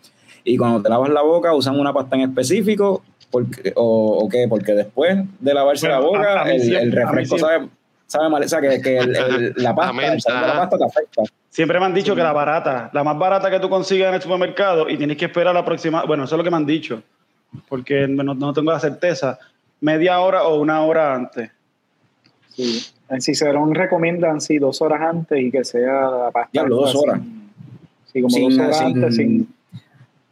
y 0.44 0.56
cuando 0.56 0.82
te 0.82 0.88
lavas 0.88 1.10
la 1.10 1.22
boca 1.22 1.54
usan 1.54 1.78
una 1.78 1.92
pasta 1.92 2.16
en 2.16 2.22
específico 2.22 3.02
porque, 3.32 3.72
o, 3.76 4.28
qué? 4.30 4.46
Porque 4.46 4.74
después 4.74 5.18
de 5.40 5.54
lavarse 5.54 5.88
la 5.88 6.00
boca, 6.00 6.44
el, 6.52 6.92
refresco 6.92 7.38
sabe, 7.38 7.66
sabe 8.06 8.28
mal, 8.28 8.44
o 8.44 8.48
sea, 8.48 8.60
que, 8.60 8.78
que 8.80 9.00
la, 9.56 9.74
pasta, 9.74 10.46
la 10.46 10.58
pasta 10.58 10.78
te 10.78 10.84
afecta. 10.84 11.22
Siempre 11.48 11.80
me 11.80 11.86
han 11.86 11.94
dicho 11.94 12.14
que 12.14 12.22
la 12.22 12.32
barata, 12.32 12.90
la 12.92 13.02
más 13.02 13.18
barata 13.18 13.50
que 13.50 13.58
tú 13.58 13.70
consigas 13.70 14.10
en 14.10 14.16
el 14.16 14.22
supermercado 14.22 14.88
y 14.88 14.98
tienes 14.98 15.16
que 15.16 15.24
esperar 15.24 15.54
la 15.54 15.64
próxima, 15.64 16.04
bueno, 16.04 16.24
eso 16.24 16.34
es 16.34 16.38
lo 16.38 16.44
que 16.44 16.50
me 16.50 16.58
han 16.58 16.66
dicho, 16.66 17.02
porque 17.70 18.06
no, 18.06 18.34
no 18.34 18.52
tengo 18.52 18.70
la 18.70 18.80
certeza, 18.80 19.38
media 19.80 20.20
hora 20.20 20.44
o 20.44 20.60
una 20.60 20.82
hora 20.84 21.14
antes. 21.14 21.50
Sí. 22.50 22.84
En 23.08 23.22
Cicerón 23.22 23.74
recomiendan 23.74 24.42
sí 24.42 24.58
dos 24.58 24.82
horas 24.82 25.00
antes 25.00 25.40
y 25.40 25.50
que 25.50 25.64
sea 25.64 26.10
la 26.10 26.30
pasta. 26.30 26.50
Ya, 26.52 26.64
dos 26.64 26.94
horas. 26.94 27.20
sí, 28.12 28.20
como 28.20 28.38
dos 28.38 28.58
horas 28.58 28.80
antes 28.82 29.16
sin 29.16 29.48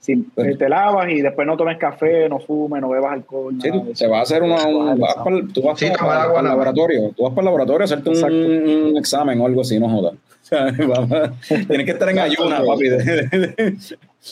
Si 0.01 0.17
Pues- 0.17 0.57
te 0.57 0.67
lavas 0.69 1.11
y 1.11 1.21
después 1.21 1.47
no 1.47 1.57
tomes 1.59 1.77
café, 1.77 2.27
no 2.29 2.39
fumes, 2.41 2.81
no 2.81 2.89
bebas 2.89 3.13
alcohol. 3.13 3.55
Sí, 3.61 3.69
nada 3.71 3.83
te 3.97 4.07
vas 4.07 4.19
a 4.19 4.23
hacer 4.23 4.43
una, 4.43 4.67
un- 4.67 4.89
Vas 4.89 4.99
vas 4.99 5.17
al 5.19 5.25
para, 5.25 5.37
tú 5.53 5.63
vas 5.63 5.79
Sí, 5.79 5.85
para, 5.87 5.99
tomar 5.99 6.13
para 6.17 6.23
agua 6.25 6.41
el 6.41 6.47
laboratorio, 6.47 7.13
tú 7.15 7.23
vas 7.25 7.33
para 7.33 7.41
el 7.43 7.45
laboratorio 7.45 7.81
a 7.83 7.85
hacerte 7.85 8.09
un, 8.11 8.97
examen 8.97 9.39
o 9.41 9.47
algo 9.47 9.61
así, 9.61 9.79
no 9.79 9.89
jodas. 9.91 10.15
O 10.43 10.45
sea, 10.51 10.65
vamos, 10.89 11.11
tienes 11.47 11.85
que 11.85 11.91
estar 11.93 12.09
en 12.09 12.19
ayuna, 12.19 12.63
papi. 12.65 12.89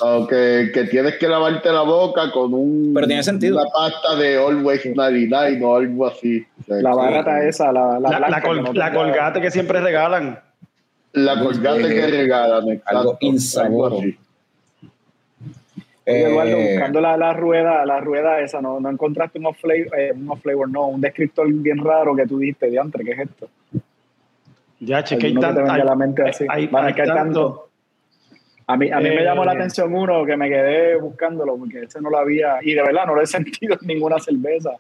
O 0.01 0.27
que, 0.27 0.71
que 0.73 0.85
tienes 0.85 1.15
que 1.17 1.29
lavarte 1.29 1.71
la 1.71 1.83
boca 1.83 2.31
con 2.33 2.53
un, 2.55 2.93
Pero 2.95 3.07
tiene 3.07 3.23
sentido. 3.23 3.61
una 3.61 3.71
pasta 3.71 4.17
de 4.17 4.37
Always 4.37 4.85
99 4.95 5.65
o 5.65 5.77
algo 5.77 6.07
así. 6.07 6.45
O 6.61 6.65
sea, 6.65 6.77
La 6.83 6.91
que- 6.91 6.97
barata 6.97 7.45
esa, 7.47 7.73
la, 7.73 7.99
la, 8.01 8.19
La, 8.19 8.29
la 8.31 8.43
col- 8.43 8.63
no 8.63 8.73
colgate 8.73 9.41
que 9.41 9.51
siempre 9.51 9.81
regalan. 9.81 10.41
La 11.13 11.39
colgate 11.41 11.87
Eh, 11.87 11.95
que 11.95 12.07
regalan, 12.07 12.69
exacto, 12.69 12.99
algo 12.99 13.19
insaboro. 13.21 13.85
algo 13.97 13.99
así. 14.01 14.19
Oye, 16.11 16.23
Eduardo, 16.25 16.59
Eh, 16.59 16.71
buscando 16.73 17.01
la, 17.01 17.17
la 17.17 17.33
rueda, 17.33 17.85
la 17.85 18.01
rueda 18.01 18.41
esa, 18.41 18.61
¿no, 18.63 18.81
no 18.81 18.89
encontraste 18.91 19.39
un 19.39 19.47
off 19.47 19.59
flavor, 19.61 19.99
eh, 19.99 20.13
un 20.15 20.31
off 20.31 20.41
flavor, 20.41 20.69
no, 20.71 20.87
un 20.89 21.01
descriptor 21.01 21.53
bien 21.53 21.79
raro 21.85 22.15
que 22.17 22.27
tú 22.27 22.39
diste, 22.39 22.69
diantre, 22.71 23.05
¿qué 23.05 23.13
es 23.13 23.19
esto? 23.21 23.49
Ya, 24.81 25.03
che, 25.05 25.19
que 25.19 25.27
hay 25.27 25.33
Alguno 25.33 25.49
que 25.49 25.55
te 25.55 25.61
tan- 25.61 25.65
venga 25.73 25.83
a 25.83 25.85
la 25.85 25.95
mente 25.97 26.23
así. 26.23 26.47
hay- 26.49 26.67
Van 26.69 26.85
a 26.85 26.87
hay 26.89 26.95
tanto. 26.95 27.15
tanto. 27.15 27.65
Mí, 28.79 28.91
a 28.91 28.99
mí 29.01 29.09
me 29.09 29.21
Eh, 29.23 29.25
llamó 29.25 29.45
la 29.45 29.53
atención 29.53 29.95
uno 29.95 30.25
que 30.27 30.37
me 30.37 30.49
quedé 30.49 30.97
buscándolo 30.97 31.57
porque 31.57 31.85
ese 31.85 32.01
no 32.01 32.11
lo 32.11 32.19
había, 32.19 32.59
y 32.63 32.75
de 32.75 32.83
verdad 32.83 33.07
no 33.07 33.15
lo 33.15 33.23
he 33.23 33.27
sentido 33.67 33.77
en 33.81 33.87
ninguna 33.87 34.19
cerveza. 34.19 34.71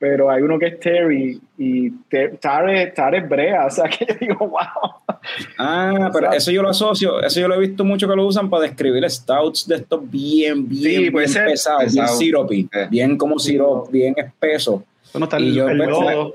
Pero 0.00 0.30
hay 0.30 0.40
uno 0.40 0.58
que 0.58 0.66
es 0.68 0.80
Terry 0.80 1.38
y 1.58 1.90
Ter- 2.08 2.38
Tar 2.38 2.70
es, 2.70 2.94
Tar 2.94 3.14
es 3.14 3.28
brea, 3.28 3.66
o 3.66 3.70
sea 3.70 3.84
que 3.88 4.06
yo 4.06 4.14
digo, 4.18 4.48
wow. 4.48 5.18
Ah, 5.58 6.08
pero 6.12 6.32
eso 6.32 6.50
yo 6.50 6.62
lo 6.62 6.70
asocio, 6.70 7.20
eso 7.22 7.38
yo 7.38 7.46
lo 7.48 7.54
he 7.56 7.58
visto 7.60 7.84
mucho 7.84 8.08
que 8.08 8.16
lo 8.16 8.26
usan 8.26 8.48
para 8.48 8.62
describir 8.62 9.08
stouts 9.10 9.68
de 9.68 9.76
estos 9.76 10.00
bien, 10.10 10.66
bien, 10.66 11.02
Sí, 11.04 11.10
bien 11.10 11.28
ser. 11.28 11.44
pesados, 11.46 11.92
bien 11.92 12.08
syrupy, 12.08 12.68
Eh. 12.72 12.86
bien 12.90 13.18
como 13.18 13.38
sirop, 13.38 13.90
bien 13.90 14.14
espeso. 14.16 14.82
Bueno, 15.12 15.24
está 15.26 15.38
Y 15.38 15.48
el, 15.48 15.54
yo 15.54 15.68
el 15.68 15.78
pensé-. 15.78 16.34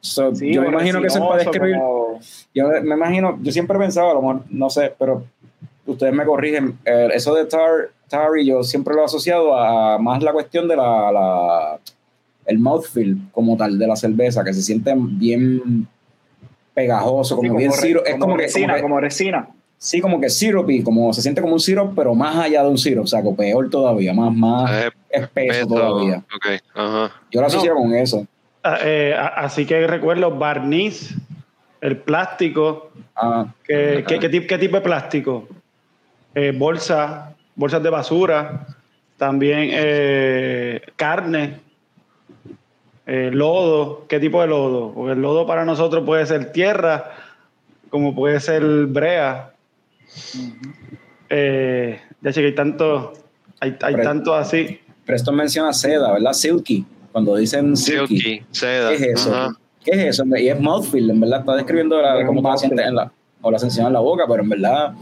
So, 0.00 0.34
Sí, 0.34 0.52
yo 0.52 0.60
me 0.62 0.68
imagino 0.68 1.00
que 1.00 1.06
eso 1.06 1.18
es 1.18 1.24
para 1.24 1.36
describir. 1.38 1.76
como- 1.78 2.18
Yo 2.54 2.68
me 2.82 2.94
imagino, 2.96 3.38
yo 3.40 3.52
siempre 3.52 3.78
pensaba, 3.78 4.10
a 4.10 4.14
lo 4.14 4.20
mejor, 4.20 4.40
no 4.50 4.68
sé, 4.68 4.92
pero 4.98 5.24
ustedes 5.86 6.12
me 6.12 6.24
corrigen, 6.26 6.76
eh, 6.84 7.08
eso 7.14 7.34
de 7.34 7.44
tar, 7.46 7.90
tarry 8.08 8.44
yo 8.46 8.62
siempre 8.64 8.94
lo 8.94 9.02
he 9.02 9.04
asociado 9.04 9.56
a 9.56 9.96
más 9.98 10.22
la 10.24 10.32
cuestión 10.32 10.66
de 10.68 10.74
la, 10.76 11.12
la- 11.12 11.78
el 12.46 12.58
mouthfeel 12.58 13.16
como 13.32 13.56
tal 13.56 13.78
de 13.78 13.86
la 13.86 13.96
cerveza, 13.96 14.44
que 14.44 14.52
se 14.52 14.62
siente 14.62 14.92
bien 14.96 15.86
pegajoso, 16.74 17.36
como 17.36 17.50
sí, 17.52 17.56
bien 17.56 17.70
re- 17.70 17.76
siro, 17.78 18.04
es 18.04 18.16
como 18.16 18.36
que, 18.36 18.42
resina, 18.44 18.66
como 18.66 18.76
que- 18.76 18.82
como 18.82 19.00
resina. 19.00 19.48
sí, 19.78 20.00
como 20.00 20.20
que 20.20 20.28
syrupy, 20.30 20.82
como 20.82 21.12
se 21.12 21.22
siente 21.22 21.40
como 21.40 21.54
un 21.54 21.60
syrup, 21.60 21.92
pero 21.94 22.14
más 22.14 22.36
allá 22.36 22.62
de 22.62 22.68
un 22.68 22.78
syrup, 22.78 23.04
o 23.04 23.06
sea, 23.06 23.22
como 23.22 23.36
peor 23.36 23.70
todavía, 23.70 24.12
más, 24.12 24.32
más 24.34 24.70
Eh, 24.72 24.90
espeso 25.10 25.52
peso. 25.52 25.66
todavía. 25.68 26.24
Ok, 26.34 26.46
ajá. 26.74 27.12
Yo 27.30 27.40
lo 27.40 27.46
asocio 27.46 27.74
con 27.74 27.94
eso. 27.94 28.26
Ah, 28.62 28.78
eh, 28.82 29.14
así 29.36 29.66
que 29.66 29.86
recuerdo 29.86 30.30
barniz, 30.36 31.14
el 31.80 31.98
plástico. 31.98 32.90
Ah, 33.14 33.46
¿Qué, 33.62 34.02
qué, 34.08 34.18
qué 34.18 34.30
tip- 34.30 34.46
qué 34.46 34.56
tipo 34.58 34.76
de 34.76 34.82
plástico? 34.82 35.46
Eh, 36.34 36.52
bolsa, 36.56 37.34
bolsas 37.54 37.82
de 37.82 37.90
basura, 37.90 38.66
también 39.18 39.68
eh, 39.70 40.80
carne, 40.96 41.60
eh, 43.06 43.30
lodo. 43.32 44.06
¿Qué 44.08 44.18
tipo 44.20 44.40
de 44.40 44.46
lodo? 44.48 44.92
Porque 44.94 45.12
el 45.12 45.22
lodo 45.22 45.46
para 45.46 45.64
nosotros 45.64 46.04
puede 46.04 46.24
ser 46.26 46.52
tierra, 46.52 47.12
como 47.90 48.14
puede 48.14 48.40
ser 48.40 48.62
brea. 48.86 49.52
Eh, 51.30 52.00
ya 52.20 52.32
sé 52.32 52.40
que 52.40 52.46
hay 52.48 52.54
tanto, 52.54 53.12
hay, 53.60 53.76
hay 53.80 53.94
Pero- 53.94 54.04
tanto 54.04 54.34
así. 54.34 54.78
Preston 55.06 55.36
menciona 55.36 55.72
seda, 55.74 56.12
¿verdad? 56.12 56.32
Silky, 56.32 56.84
cuando 57.12 57.36
dicen 57.36 57.76
silky. 57.76 58.18
Silky, 58.20 58.42
seda. 58.52 58.88
¿Qué 58.90 58.94
es 58.94 59.02
eso? 59.02 59.56
¿Qué 59.84 59.90
es 59.90 59.98
eso? 60.20 60.24
Y 60.36 60.48
es 60.48 60.58
mouthfeel, 60.58 61.10
en 61.10 61.20
verdad, 61.20 61.40
está 61.40 61.56
describiendo 61.56 62.00
la, 62.00 62.24
cómo 62.24 62.40
te 62.40 62.48
la 62.48 62.56
sientes 62.56 62.86
en 62.86 62.94
la, 62.94 63.12
o 63.42 63.50
la 63.50 63.58
sensación 63.58 63.88
en 63.88 63.92
la 63.92 64.00
boca, 64.00 64.24
pero 64.26 64.42
en 64.42 64.48
verdad, 64.48 64.94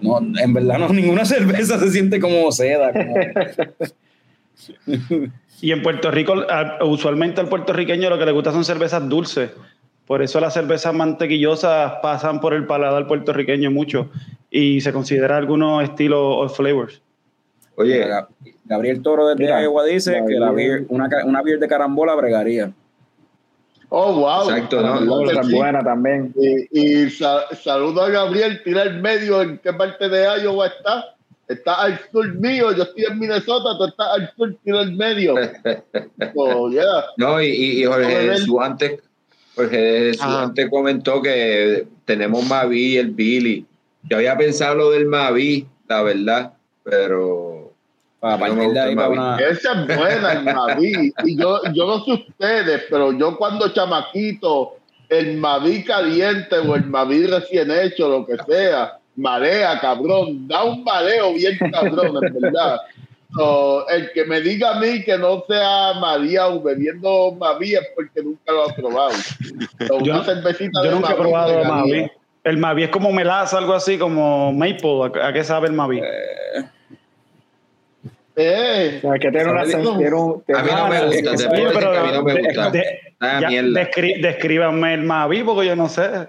no, 0.00 0.18
en 0.18 0.54
verdad 0.54 0.78
no, 0.78 0.88
ninguna 0.92 1.24
cerveza 1.24 1.78
se 1.80 1.90
siente 1.90 2.20
como 2.20 2.50
seda. 2.52 2.92
como- 2.92 3.14
Y 5.62 5.72
en 5.72 5.82
Puerto 5.82 6.10
Rico, 6.10 6.34
usualmente 6.82 7.40
al 7.40 7.48
puertorriqueño 7.48 8.08
lo 8.08 8.18
que 8.18 8.24
le 8.26 8.32
gusta 8.32 8.52
son 8.52 8.64
cervezas 8.64 9.06
dulces. 9.08 9.50
Por 10.06 10.22
eso 10.22 10.40
las 10.40 10.54
cervezas 10.54 10.92
mantequillosas 10.94 11.94
pasan 12.02 12.40
por 12.40 12.54
el 12.54 12.66
paladar 12.66 13.06
puertorriqueño 13.06 13.70
mucho 13.70 14.08
y 14.50 14.80
se 14.80 14.92
considera 14.92 15.36
algunos 15.36 15.84
estilos 15.84 16.20
o 16.22 16.48
flavors. 16.48 17.00
Oye, 17.76 18.06
Gab- 18.08 18.28
Gabriel 18.64 19.02
Toro 19.02 19.28
desde 19.28 19.44
Mira, 19.44 19.62
Iowa 19.62 19.84
dice 19.84 20.22
que 20.26 20.34
la 20.34 20.46
Gabriel. 20.46 20.70
beer- 20.80 20.86
una, 20.88 21.08
una 21.24 21.42
beer 21.42 21.58
de 21.60 21.68
carambola 21.68 22.14
bregaría. 22.14 22.72
Oh, 23.88 24.12
wow. 24.14 24.50
Exacto, 24.50 24.80
¿no? 24.82 25.24
Tan 25.32 25.44
sí. 25.44 25.54
buena 25.54 25.82
también. 25.82 26.32
Y, 26.36 26.80
y 27.06 27.10
sa- 27.10 27.44
saludo 27.56 28.02
a 28.02 28.08
Gabriel, 28.10 28.62
tira 28.64 28.82
el 28.82 29.00
medio, 29.00 29.42
¿en 29.42 29.58
qué 29.58 29.72
parte 29.72 30.08
de 30.08 30.26
Iowa 30.42 30.66
está? 30.68 31.16
Está 31.50 31.82
al 31.82 32.00
sur 32.12 32.32
mío, 32.34 32.70
yo 32.76 32.84
estoy 32.84 33.04
en 33.10 33.18
Minnesota, 33.18 33.76
tú 33.76 33.86
estás 33.86 34.06
al 34.08 34.32
sur, 34.36 34.56
tira 34.64 34.82
el 34.82 34.92
medio. 34.92 35.34
So, 36.34 36.70
yeah. 36.70 37.04
No, 37.16 37.42
y, 37.42 37.46
y- 37.48 37.82
y 37.82 37.84
Jorge. 37.84 38.06
Jesús 38.30 38.56
antes, 38.60 39.00
Jorge 39.56 39.78
Jesús 40.12 40.22
antes 40.24 40.70
comentó 40.70 41.20
que 41.20 41.86
tenemos 42.04 42.44
Mavi 42.46 42.94
y 42.94 42.96
el 42.98 43.10
Billy. 43.10 43.66
Yo 44.08 44.18
había 44.18 44.36
pensado 44.36 44.76
lo 44.76 44.90
del 44.90 45.06
Mavi, 45.06 45.66
la 45.88 46.02
verdad, 46.02 46.52
pero 46.84 47.72
Para 48.20 48.48
No 48.48 48.54
me 48.54 48.64
gusta 48.66 48.88
el 48.88 48.96
Mavi. 48.96 49.12
una. 49.18 49.36
Esa 49.38 49.72
es 49.72 49.96
buena, 49.96 50.32
el 50.34 50.44
Maví. 50.44 51.12
Y 51.24 51.36
yo, 51.36 51.60
yo 51.74 51.86
no 51.86 52.04
sé 52.04 52.12
ustedes, 52.12 52.82
pero 52.88 53.12
yo 53.12 53.36
cuando 53.36 53.68
chamaquito, 53.70 54.76
el 55.08 55.36
Maví 55.38 55.82
caliente 55.84 56.56
o 56.58 56.76
el 56.76 56.86
Maví 56.86 57.26
recién 57.26 57.70
hecho, 57.72 58.08
lo 58.08 58.24
que 58.24 58.36
sea, 58.46 58.99
marea, 59.16 59.78
cabrón, 59.80 60.46
da 60.48 60.64
un 60.64 60.82
mareo 60.84 61.34
bien 61.34 61.58
cabrón, 61.72 62.18
en 62.24 62.40
verdad. 62.40 62.80
So, 63.34 63.88
el 63.88 64.10
que 64.12 64.24
me 64.24 64.40
diga 64.40 64.76
a 64.76 64.80
mí 64.80 65.04
que 65.04 65.16
no 65.16 65.44
sea 65.48 65.92
María 66.00 66.48
o 66.48 66.60
bebiendo 66.60 67.30
Maví 67.38 67.74
es 67.76 67.86
porque 67.94 68.22
nunca 68.24 68.50
lo 68.52 68.68
ha 68.68 68.74
probado. 68.74 69.12
So, 69.86 70.00
Yo- 70.00 70.14
una 70.14 70.24
cervecita 70.24 70.82
Yo 70.82 70.88
de 70.90 70.94
nunca 70.96 71.08
he 71.12 71.16
Maví 71.16 71.20
probado 71.22 71.48
me 71.48 71.54
el 71.62 71.68
daría. 71.68 71.74
Mavi. 72.02 72.10
El 72.42 72.56
Mavi 72.56 72.82
es 72.84 72.88
como 72.90 73.12
melaza, 73.12 73.58
algo 73.58 73.74
así, 73.74 73.98
como 73.98 74.52
maple. 74.52 75.12
¿A, 75.22 75.28
a 75.28 75.32
qué 75.32 75.44
sabe 75.44 75.68
el 75.68 75.74
Mavi? 75.74 76.00
Eh, 78.36 79.00
O 79.04 79.08
sea, 79.10 79.18
que 79.18 79.30
tiene 79.30 79.50
una 79.50 79.62
a 79.62 79.64
mí 79.64 79.72
no 79.74 79.96
me 80.88 81.06
gusta, 81.06 81.36
te 81.36 81.48
puedo 81.48 81.68
decir 81.68 81.78
que 81.78 81.96
a 81.98 82.02
mí 82.02 82.12
no 82.12 82.22
me 82.22 82.40
gusta. 82.40 82.70
descríbanme 84.22 84.94
el 84.94 85.02
Mavi 85.02 85.42
porque 85.42 85.66
yo 85.66 85.76
no 85.76 85.88
sé. 85.88 86.28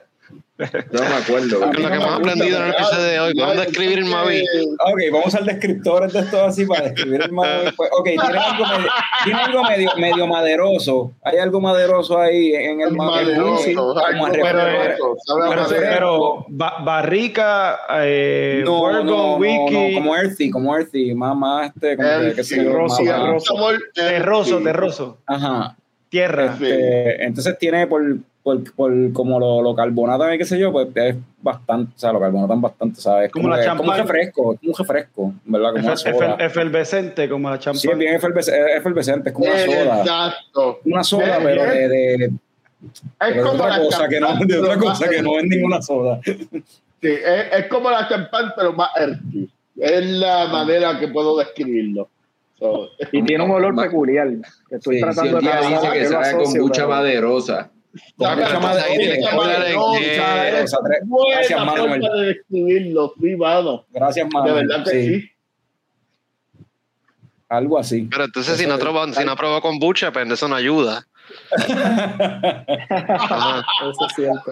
No 0.91 1.01
me 1.01 1.15
acuerdo. 1.15 1.59
lo 1.65 1.71
que 1.71 1.81
hemos 1.95 2.13
aprendido 2.19 2.57
en 2.57 2.63
el 2.65 2.69
episodio 2.71 3.03
de 3.03 3.19
hoy. 3.19 3.33
Vamos 3.39 3.57
a 3.57 3.61
describir 3.61 3.99
el 3.99 4.05
Mavi. 4.05 4.41
Ok, 4.85 4.99
vamos 5.11 5.25
a 5.25 5.27
usar 5.29 5.43
descriptores 5.45 6.13
de 6.13 6.19
esto 6.19 6.45
así 6.45 6.65
para 6.65 6.89
describir 6.89 7.21
el 7.23 7.31
Mavi. 7.31 7.71
Pues, 7.75 7.89
ok, 7.97 8.05
tiene 8.05 8.23
algo, 8.37 8.65
medio, 8.65 8.89
tiene 9.23 9.39
algo 9.41 9.63
medio, 9.63 9.91
medio 9.97 10.27
maderoso. 10.27 11.11
Hay 11.23 11.37
algo 11.37 11.61
maderoso 11.61 12.19
ahí 12.19 12.53
en 12.55 12.81
el 12.81 12.91
Mavi. 12.91 13.11
Maderoso, 13.25 13.95
pero- 14.41 14.65
Pero, 15.69 16.45
barrica, 16.47 17.79
eh, 18.03 18.61
No, 18.65 18.85
Virgo, 18.87 19.03
no, 19.03 19.03
no, 19.03 19.35
Wiki, 19.37 19.73
no, 19.93 19.99
como 19.99 20.15
earthy, 20.15 20.49
como 20.49 20.75
earthy, 20.75 21.13
más, 21.15 21.35
más 21.35 21.71
este, 21.73 21.95
como 21.97 22.09
que, 22.21 22.33
qué 22.35 22.43
sé 22.43 22.55
yo, 22.57 22.63
Terroso, 22.71 23.03
más- 23.03 23.05
terroso. 23.93 24.55
earthy. 24.59 24.63
Ajá. 25.25 25.75
tierra. 26.09 26.45
Este, 26.53 27.23
entonces 27.23 27.57
tiene 27.57 27.87
por, 27.87 28.03
por, 28.43 28.73
por 28.75 28.91
como 29.13 29.39
lo, 29.39 29.61
lo 29.61 29.75
carbonatan 29.75 30.33
y 30.33 30.37
qué 30.37 30.45
sé 30.45 30.57
yo, 30.57 30.71
pues 30.71 30.87
es 30.95 31.15
bastante, 31.41 31.93
o 31.95 31.99
sea, 31.99 32.11
lo 32.11 32.19
carbonatan 32.19 32.59
bastante, 32.61 32.99
¿sabes? 32.99 33.31
Como 33.31 33.47
la 33.49 33.57
que- 33.57 33.65
champán. 33.65 33.85
como 33.85 33.91
un 33.91 33.97
refresco, 34.07 34.43
como 34.43 34.57
un 34.63 34.73
refresco, 34.77 35.33
¿verdad? 35.45 35.71
Como 35.73 35.83
una 35.85 35.93
Efe- 35.93 35.97
soda. 36.13 36.37
efe- 36.37 36.45
efervescente 36.45 37.29
como 37.29 37.49
la 37.49 37.57
Sí, 37.57 37.63
champán. 37.63 37.91
es 37.91 37.97
bien 37.97 38.15
efervescente, 38.15 38.71
es 38.71 38.77
efervescente, 38.77 39.29
es 39.29 39.35
como 39.35 39.47
una 39.47 39.59
soda. 39.59 39.99
Exacto. 40.01 40.79
Una 40.85 41.03
soda, 41.03 41.23
Bien, 41.25 41.43
pero 41.43 41.63
de, 41.63 41.77
bien. 41.77 41.89
de, 41.89 42.25
Es 42.25 42.31
pero 43.19 43.35
de 43.35 43.41
como 43.41 43.53
otra 43.63 43.77
la 43.77 43.83
cosa 43.83 44.07
que 44.09 44.19
no, 44.19 44.27
champán, 44.27 44.47
de 44.47 44.59
otra 44.59 44.77
cosa 44.77 45.09
que 45.09 45.21
no 45.21 45.37
es 45.37 45.43
ninguna 45.45 45.81
soda. 45.81 46.19
Sí, 46.23 46.37
es, 47.01 47.45
es 47.59 47.67
como 47.67 47.89
la 47.91 48.07
champán, 48.07 48.53
pero 48.55 48.73
más 48.73 48.89
earthy. 48.99 49.49
Es 49.77 50.05
la 50.05 50.47
manera 50.47 50.99
que 50.99 51.07
puedo 51.07 51.37
describirlo. 51.37 52.09
So, 52.59 52.89
Y 53.11 53.23
tiene 53.23 53.43
un 53.43 53.49
olor 53.51 53.75
peculiar. 53.75 54.27
que 54.69 54.75
Estoy 54.75 54.95
Sí, 54.95 54.99
Si 54.99 55.03
tratando 55.03 55.39
el 55.39 55.45
de 55.45 55.51
dice 55.67 55.91
que 55.93 56.05
sabe 56.05 56.43
con 56.43 56.53
mucha 56.61 56.81
pero- 56.83 56.89
maderosa. 56.89 57.69
Gracias, 58.17 58.61
Manuel. 61.65 62.01
de 62.01 62.25
describirlo, 62.25 63.13
sí, 63.19 63.35
mano. 63.35 63.85
Gracias, 63.91 64.27
De 64.27 64.33
Manuel. 64.33 64.67
verdad 64.67 64.83
que 64.85 64.91
sí. 64.91 65.31
Algo 67.49 67.77
así. 67.77 68.07
Pero 68.09 68.23
entonces, 68.25 68.57
si 68.57 68.65
no, 68.65 68.79
probó, 68.79 69.11
si 69.13 69.25
no 69.25 69.35
probó 69.35 69.59
con 69.61 69.77
bucha, 69.77 70.11
pues 70.11 70.29
eso 70.29 70.47
no 70.47 70.55
ayuda. 70.55 71.05
Eso 73.81 74.05
es 74.07 74.15
cierto. 74.15 74.51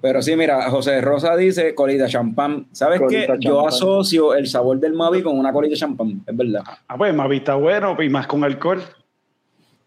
Pero 0.00 0.22
sí, 0.22 0.34
mira, 0.34 0.70
José 0.70 1.00
Rosa 1.00 1.36
dice 1.36 1.74
colita 1.74 2.08
champán. 2.08 2.68
¿Sabes 2.72 3.00
qué? 3.08 3.28
Yo 3.38 3.66
asocio 3.66 4.34
el 4.34 4.46
sabor 4.46 4.80
del 4.80 4.94
Mavi 4.94 5.22
con 5.22 5.38
una 5.38 5.52
colita 5.52 5.76
champán, 5.76 6.22
es 6.26 6.36
verdad. 6.36 6.62
Ah, 6.88 6.96
pues 6.96 7.14
más 7.14 7.28
vista 7.28 7.54
bueno 7.54 7.96
y 8.02 8.08
más 8.08 8.26
con 8.26 8.42
alcohol. 8.42 8.82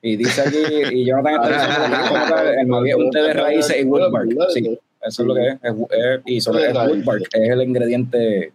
Y 0.05 0.17
dice 0.17 0.41
aquí, 0.41 0.97
y 0.97 1.05
Jonathan 1.05 1.35
está 1.35 1.65
diciendo 1.65 1.88
que 1.97 2.03
es 2.03 2.09
como 2.09 2.25
tal, 2.27 2.47
el 2.84 2.88
es 2.89 2.95
un 2.95 3.09
té 3.09 3.21
de 3.21 3.34
raíces 3.34 3.77
y 3.80 3.84
woodbark. 3.85 4.30
Sí, 4.49 4.80
eso 5.01 5.21
es 5.23 5.27
lo 5.27 5.34
que 5.34 5.47
es. 5.47 5.53
es, 5.63 5.73
es- 5.91 6.21
y 6.25 6.41
sobre 6.41 6.67
es 6.67 6.73
woodbark, 6.73 7.23
es 7.34 7.49
el 7.49 7.61
ingrediente 7.63 8.51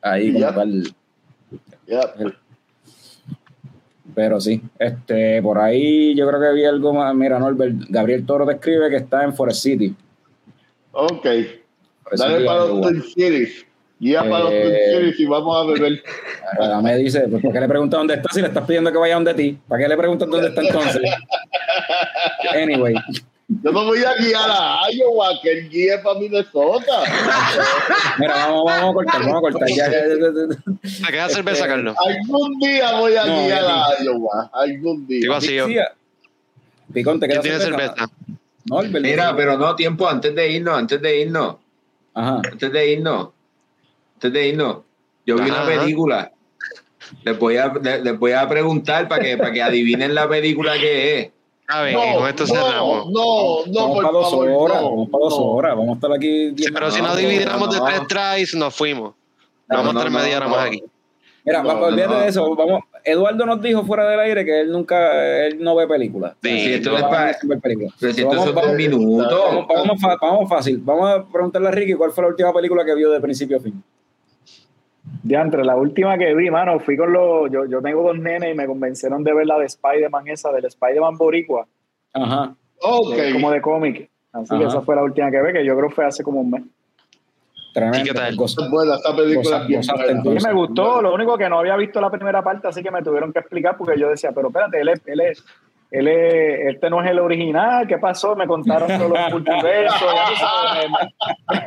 ahí 0.00 0.32
como 0.32 0.46
tal. 0.54 0.94
Ya. 1.86 2.14
Pero 4.14 4.40
sí, 4.40 4.62
este, 4.78 5.42
por 5.42 5.58
ahí 5.58 6.14
yo 6.14 6.26
creo 6.26 6.40
que 6.40 6.52
vi 6.54 6.64
algo 6.64 6.92
más. 6.94 7.14
Mira, 7.14 7.38
Norbert, 7.38 7.74
Gabriel 7.88 8.24
Toro 8.26 8.46
te 8.46 8.52
escribe 8.54 8.88
que 8.90 8.96
está 8.96 9.24
en 9.24 9.34
Forest 9.34 9.62
City. 9.62 9.94
Ok. 10.92 11.26
Forest 12.02 12.22
Dale 12.22 12.34
City, 12.36 12.46
para 12.46 12.58
los 12.64 13.16
Iowa. 13.16 13.66
Guía 14.02 14.20
para 14.28 14.40
los 14.40 14.52
Eh, 14.52 15.14
y 15.16 15.24
vamos 15.26 15.56
a 15.56 15.64
beber. 15.72 16.02
Ahora 16.58 16.80
me 16.80 16.96
dice, 16.96 17.20
pues, 17.28 17.40
¿por 17.40 17.52
qué 17.52 17.60
le 17.60 17.68
preguntas 17.68 17.98
dónde 17.98 18.14
está 18.14 18.28
si 18.32 18.40
le 18.40 18.48
estás 18.48 18.66
pidiendo 18.66 18.90
que 18.90 18.98
vaya 18.98 19.14
donde 19.14 19.32
ti? 19.32 19.56
¿Para 19.68 19.80
qué 19.80 19.88
le 19.88 19.96
preguntas 19.96 20.28
dónde 20.28 20.48
está 20.48 20.60
entonces? 20.60 21.02
Anyway, 22.52 22.94
Yo 23.62 23.70
no 23.70 23.84
voy 23.84 24.00
a 24.02 24.14
guiar 24.14 24.50
a 24.50 24.80
Iowa, 24.92 25.28
que 25.40 25.52
él 25.52 25.68
guíe 25.70 25.98
para 25.98 26.18
Minnesota. 26.18 27.02
mira, 28.18 28.34
vamos, 28.46 28.64
vamos 28.66 28.90
a 28.90 28.92
cortar, 28.94 29.20
vamos 29.20 29.36
a 29.36 29.40
cortar. 29.40 29.68
Ya, 29.68 29.90
ya. 29.90 29.98
¿A 31.06 31.10
qué 31.10 31.16
da 31.16 31.28
cerveza, 31.28 31.66
Carlos? 31.68 31.96
Algún 32.04 32.58
día 32.58 32.92
voy 32.98 33.14
a 33.14 33.24
No, 33.24 33.44
guiar 33.44 33.64
a 33.64 34.02
Iowa. 34.02 34.50
Algún 34.52 35.06
día. 35.06 35.20
Digo 35.20 35.34
así 35.34 35.54
yo. 35.54 35.66
Picón, 36.92 37.20
¿te 37.20 37.26
¿Quién 37.28 37.40
queda 37.40 37.58
tiene 37.58 37.64
cerveza? 37.64 37.94
Norbert. 38.64 39.04
Mira, 39.04 39.34
pero 39.36 39.56
no, 39.56 39.74
tiempo, 39.76 40.08
antes 40.08 40.34
de 40.34 40.50
irnos, 40.50 40.76
antes 40.78 41.00
de 41.00 41.20
irnos, 41.20 41.56
Ajá. 42.14 42.40
antes 42.50 42.72
de 42.72 42.92
irnos, 42.92 43.28
antes 44.22 44.32
de 44.32 44.48
irnos, 44.48 44.76
yo 45.26 45.36
vi 45.36 45.50
Ajá, 45.50 45.64
una 45.64 45.66
película. 45.80 46.32
Les 47.24 47.38
voy 47.38 47.56
a, 47.56 47.72
les, 47.82 48.02
les 48.04 48.18
voy 48.18 48.32
a 48.32 48.48
preguntar 48.48 49.08
para 49.08 49.22
que, 49.22 49.36
para 49.36 49.52
que 49.52 49.62
adivinen 49.62 50.14
la 50.14 50.28
película 50.28 50.74
que 50.74 51.18
es. 51.20 51.30
A 51.68 51.82
ver, 51.82 51.92
y 51.92 52.14
con 52.16 52.28
esto 52.28 52.46
cerramos. 52.46 53.06
no, 53.10 53.66
no, 53.66 53.72
vamos 53.72 53.94
por 53.94 54.02
para 54.04 54.12
dos 54.12 54.30
favor, 54.30 54.48
horas, 54.50 54.82
no, 54.82 54.90
vamos 54.90 55.08
para 55.10 55.24
dos 55.24 55.38
no. 55.38 55.44
horas. 55.46 55.76
Vamos 55.76 55.88
a 55.90 55.94
estar 55.94 56.12
aquí. 56.12 56.54
Sí, 56.56 56.64
pero 56.72 56.90
si 56.90 57.02
nos 57.02 57.16
dividiéramos 57.16 57.70
de 57.72 57.78
no. 57.78 57.84
tres 57.86 58.00
tries, 58.08 58.54
nos 58.54 58.74
fuimos. 58.74 59.14
No, 59.68 59.76
Vamos 59.78 59.90
a 59.90 59.92
no, 59.94 59.98
estar 60.00 60.12
no, 60.12 60.18
media 60.18 60.36
hora 60.36 60.46
no. 60.46 60.56
más 60.56 60.66
aquí. 60.66 60.82
Mira, 61.44 61.62
No, 61.62 61.70
olvídate 61.72 62.14
no. 62.14 62.20
de 62.20 62.28
eso. 62.28 62.54
Vamos. 62.54 62.82
Eduardo 63.04 63.46
nos 63.46 63.60
dijo 63.60 63.84
fuera 63.84 64.08
del 64.08 64.20
aire 64.20 64.44
que 64.44 64.60
él 64.60 64.70
nunca, 64.70 65.44
él 65.46 65.58
no 65.60 65.74
ve 65.74 65.88
películas. 65.88 66.34
Sí, 66.42 66.48
Si 66.50 66.72
esto 66.74 66.90
no. 66.90 66.98
es 66.98 67.04
para- 67.04 67.34
Sin 67.34 67.48
ver 67.48 67.58
películas. 67.60 67.94
pero 67.98 68.12
si 68.12 68.22
vamos, 68.22 68.54
vamos- 68.54 68.74
minutos. 68.76 69.44
vamos- 69.44 69.66
vamos 69.68 70.00
fa- 70.00 70.16
vamos 70.20 70.48
fácil. 70.48 70.78
Vamos 70.84 71.10
a 71.10 71.24
preguntarle 71.26 71.68
a 71.68 71.70
Ricky 71.72 71.94
cuál 71.94 72.12
fue 72.12 72.22
la 72.22 72.28
última 72.28 72.52
película 72.52 72.84
que 72.84 72.94
vio 72.94 73.10
de 73.10 73.20
principio 73.20 73.56
a 73.56 73.60
fin. 73.60 73.82
Diantre, 75.22 75.64
la 75.64 75.76
última 75.76 76.18
que 76.18 76.34
vi, 76.34 76.50
mano, 76.50 76.80
fui 76.80 76.96
con 76.96 77.12
los. 77.12 77.50
Yo, 77.50 77.64
yo 77.66 77.80
tengo 77.80 78.02
dos 78.02 78.18
nenes 78.18 78.52
y 78.52 78.56
me 78.56 78.66
convencieron 78.66 79.22
de 79.22 79.32
ver 79.32 79.46
la 79.46 79.58
de 79.58 79.66
Spider-Man, 79.66 80.28
esa 80.28 80.50
del 80.52 80.64
Spider-Man 80.64 81.16
Boricua, 81.16 81.66
Ajá. 82.12 82.54
Como 82.80 83.50
de 83.52 83.60
cómic. 83.62 84.10
Así 84.32 84.58
que 84.58 84.64
esa 84.64 84.80
fue 84.80 84.96
la 84.96 85.02
última 85.04 85.30
que 85.30 85.40
vi, 85.42 85.52
que 85.52 85.64
yo 85.64 85.76
creo 85.76 85.88
que 85.88 85.94
fue 85.94 86.04
hace 86.06 86.24
como 86.24 86.40
un 86.40 86.50
mes. 86.50 86.62
Tremendo. 87.74 87.98
¿Y 88.00 88.02
qué 88.04 88.12
tal? 88.14 88.34
Goza- 88.36 88.64
Es 88.64 88.70
buena, 88.70 88.96
esta 88.96 89.14
película 89.16 89.64
Goza- 89.66 90.06
entonces. 90.10 90.42
Sí, 90.42 90.48
me 90.48 90.54
gustó, 90.54 91.00
lo 91.00 91.14
único 91.14 91.38
que 91.38 91.48
no 91.48 91.58
había 91.60 91.76
visto 91.76 92.00
la 92.00 92.10
primera 92.10 92.42
parte, 92.42 92.68
así 92.68 92.82
que 92.82 92.90
me 92.90 93.02
tuvieron 93.02 93.32
que 93.32 93.38
explicar 93.38 93.76
porque 93.78 93.98
yo 93.98 94.08
decía, 94.10 94.32
pero 94.34 94.48
espérate, 94.48 94.80
él 94.80 94.88
es, 94.88 95.00
él 95.06 95.20
es, 95.20 95.44
él 95.92 96.08
es, 96.08 96.74
este 96.74 96.88
no 96.90 97.04
es 97.04 97.10
el 97.10 97.18
original, 97.18 97.86
¿qué 97.86 97.98
pasó? 97.98 98.34
Me 98.34 98.46
contaron 98.46 98.88
todos 98.88 99.10
los 99.10 99.18
multiversos, 99.32 100.00
ya 100.00 100.24
tú 100.28 100.36
sabes, 100.40 100.90
me, 100.90 101.58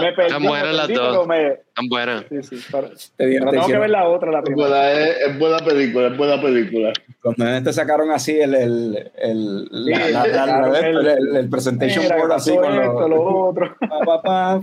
me, 0.00 0.06
me 0.06 0.12
perdí, 0.14 0.26
Están 0.28 0.42
buenas 0.42 0.74
las 0.74 0.88
dos. 0.88 1.26
me- 1.28 1.58
Tan 1.74 1.88
buena. 1.88 2.24
sí, 2.28 2.42
sí, 2.42 2.60
pero, 2.72 2.88
Te, 3.16 3.26
di- 3.26 3.38
pero 3.38 3.50
te 3.50 3.56
tengo 3.56 3.66
que 3.66 3.78
ver 3.78 3.90
la 3.90 4.08
otra, 4.08 4.30
la 4.32 4.42
primera. 4.42 4.92
es, 4.92 5.16
es 5.28 5.38
buena 5.38 5.58
película, 5.58 6.06
es 6.08 6.16
buena 6.16 6.40
película. 6.40 6.92
Cuando 7.22 7.62
te 7.62 7.72
sacaron 7.72 8.10
así 8.10 8.38
el, 8.40 8.54
el, 8.54 9.10
el, 9.18 9.64
la- 9.70 9.96
Sí, 10.06 10.12
la- 10.12 10.26
la- 10.26 10.34
sacaron 10.34 10.76
el, 10.76 10.84
el- 10.84 11.06
el- 11.08 11.36
el 11.36 11.50
presentation 11.50 12.04
Mira, 12.04 12.16
board 12.16 12.28
¿qué 12.30 12.34
así 12.36 12.50
pasó 12.50 12.62
con 12.62 12.74
esto, 12.80 13.00
los, 13.00 13.10
lo 13.10 13.22
otro. 13.48 13.76
pa, 13.80 13.98
pa, 14.00 14.22
pa, 14.22 14.52
a 14.54 14.60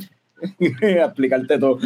explicarte 1.06 1.60
todo. 1.60 1.78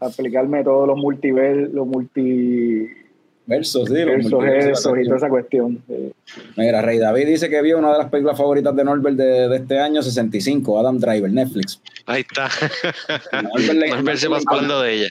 aplicarme 0.00 0.62
todos 0.62 0.86
los 0.88 0.98
multiversos, 0.98 1.72
los 1.72 1.86
multiversos, 1.86 3.05
Versos, 3.48 3.88
sí. 3.88 3.94
los 4.04 4.22
multiversos, 4.30 4.80
esos 4.80 4.98
y 4.98 5.04
toda 5.04 5.16
esa 5.18 5.28
cuestión. 5.28 5.80
Mira, 6.56 6.82
Rey 6.82 6.98
David 6.98 7.26
dice 7.26 7.48
que 7.48 7.62
vio 7.62 7.78
una 7.78 7.92
de 7.92 7.98
las 7.98 8.10
películas 8.10 8.36
favoritas 8.36 8.74
de 8.74 8.82
Norbert 8.84 9.16
de, 9.16 9.48
de 9.48 9.56
este 9.56 9.78
año, 9.78 10.02
65, 10.02 10.80
Adam 10.80 10.98
Driver, 10.98 11.30
Netflix. 11.30 11.80
Ahí 12.06 12.22
está. 12.22 12.48
Norbert 13.42 13.72
le- 13.74 13.88
Norbert 13.90 14.18
se 14.18 14.28
pasó 14.28 14.50
hablando 14.50 14.82
de 14.82 14.94
ella. 14.94 15.08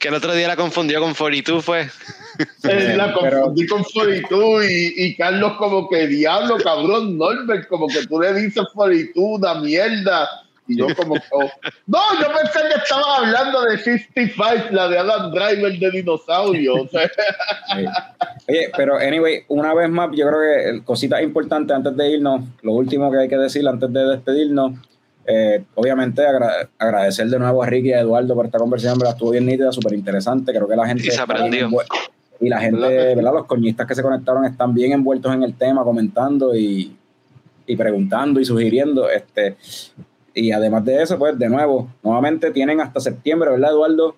Que 0.00 0.08
el 0.08 0.14
otro 0.14 0.34
día 0.34 0.48
la 0.48 0.56
confundió 0.56 1.00
con 1.00 1.14
42, 1.14 1.64
fue. 1.64 1.82
Eh, 2.64 2.94
la 2.96 3.14
Pero- 3.20 3.42
confundí 3.42 3.66
con 3.68 3.84
42 3.84 4.64
y, 4.68 5.04
y 5.04 5.16
Carlos 5.16 5.52
como 5.56 5.88
que 5.88 6.08
diablo, 6.08 6.56
cabrón, 6.58 7.16
Norbert, 7.16 7.68
como 7.68 7.86
que 7.86 8.04
tú 8.06 8.20
le 8.20 8.34
dices 8.34 8.64
42, 8.74 9.12
una 9.16 9.60
mierda. 9.60 10.28
Y 10.66 10.78
yo 10.78 10.86
como, 10.96 11.14
oh, 11.32 11.50
no, 11.86 11.98
yo 12.20 12.26
pensé 12.28 12.60
que 12.68 12.80
estaba 12.82 13.18
hablando 13.18 13.62
de 13.62 13.78
55, 13.78 14.68
la 14.70 14.88
de 14.88 14.98
Adam 14.98 15.30
Driver 15.30 15.78
de 15.78 15.90
dinosaurio. 15.90 16.74
O 16.82 16.88
sea, 16.88 17.08
Sí. 17.74 17.84
Oye, 18.48 18.70
pero 18.76 18.96
anyway, 18.98 19.42
una 19.48 19.74
vez 19.74 19.88
más, 19.90 20.10
yo 20.14 20.26
creo 20.28 20.40
que 20.40 20.70
eh, 20.76 20.82
cositas 20.84 21.22
importantes 21.22 21.74
antes 21.76 21.96
de 21.96 22.10
irnos, 22.10 22.42
lo 22.62 22.72
último 22.72 23.10
que 23.10 23.18
hay 23.18 23.28
que 23.28 23.36
decir 23.38 23.66
antes 23.66 23.92
de 23.92 24.04
despedirnos, 24.06 24.72
eh, 25.26 25.64
obviamente 25.74 26.26
agra- 26.26 26.68
agradecer 26.78 27.26
de 27.28 27.38
nuevo 27.38 27.62
a 27.62 27.66
Ricky 27.66 27.88
y 27.88 27.92
a 27.94 28.00
Eduardo 28.00 28.34
por 28.34 28.44
esta 28.46 28.58
conversación, 28.58 28.98
¿verdad? 28.98 29.14
estuvo 29.14 29.30
bien 29.30 29.46
nítida, 29.46 29.72
súper 29.72 29.94
interesante, 29.94 30.52
creo 30.52 30.68
que 30.68 30.76
la 30.76 30.86
gente... 30.86 31.06
Y 31.06 31.10
se 31.10 31.20
aprendió. 31.20 31.68
Y 32.40 32.48
la 32.48 32.60
gente, 32.60 32.86
¿verdad? 33.14 33.32
Los 33.32 33.46
coñistas 33.46 33.86
que 33.86 33.94
se 33.94 34.02
conectaron 34.02 34.44
están 34.44 34.74
bien 34.74 34.92
envueltos 34.92 35.32
en 35.34 35.42
el 35.42 35.54
tema, 35.54 35.82
comentando 35.84 36.54
y, 36.54 36.94
y 37.66 37.76
preguntando 37.76 38.40
y 38.40 38.44
sugiriendo. 38.44 39.08
Este, 39.08 39.56
y 40.34 40.50
además 40.52 40.84
de 40.84 41.02
eso, 41.02 41.18
pues 41.18 41.38
de 41.38 41.48
nuevo, 41.48 41.88
nuevamente 42.02 42.50
tienen 42.50 42.80
hasta 42.80 43.00
septiembre, 43.00 43.50
¿verdad, 43.50 43.70
Eduardo? 43.70 44.16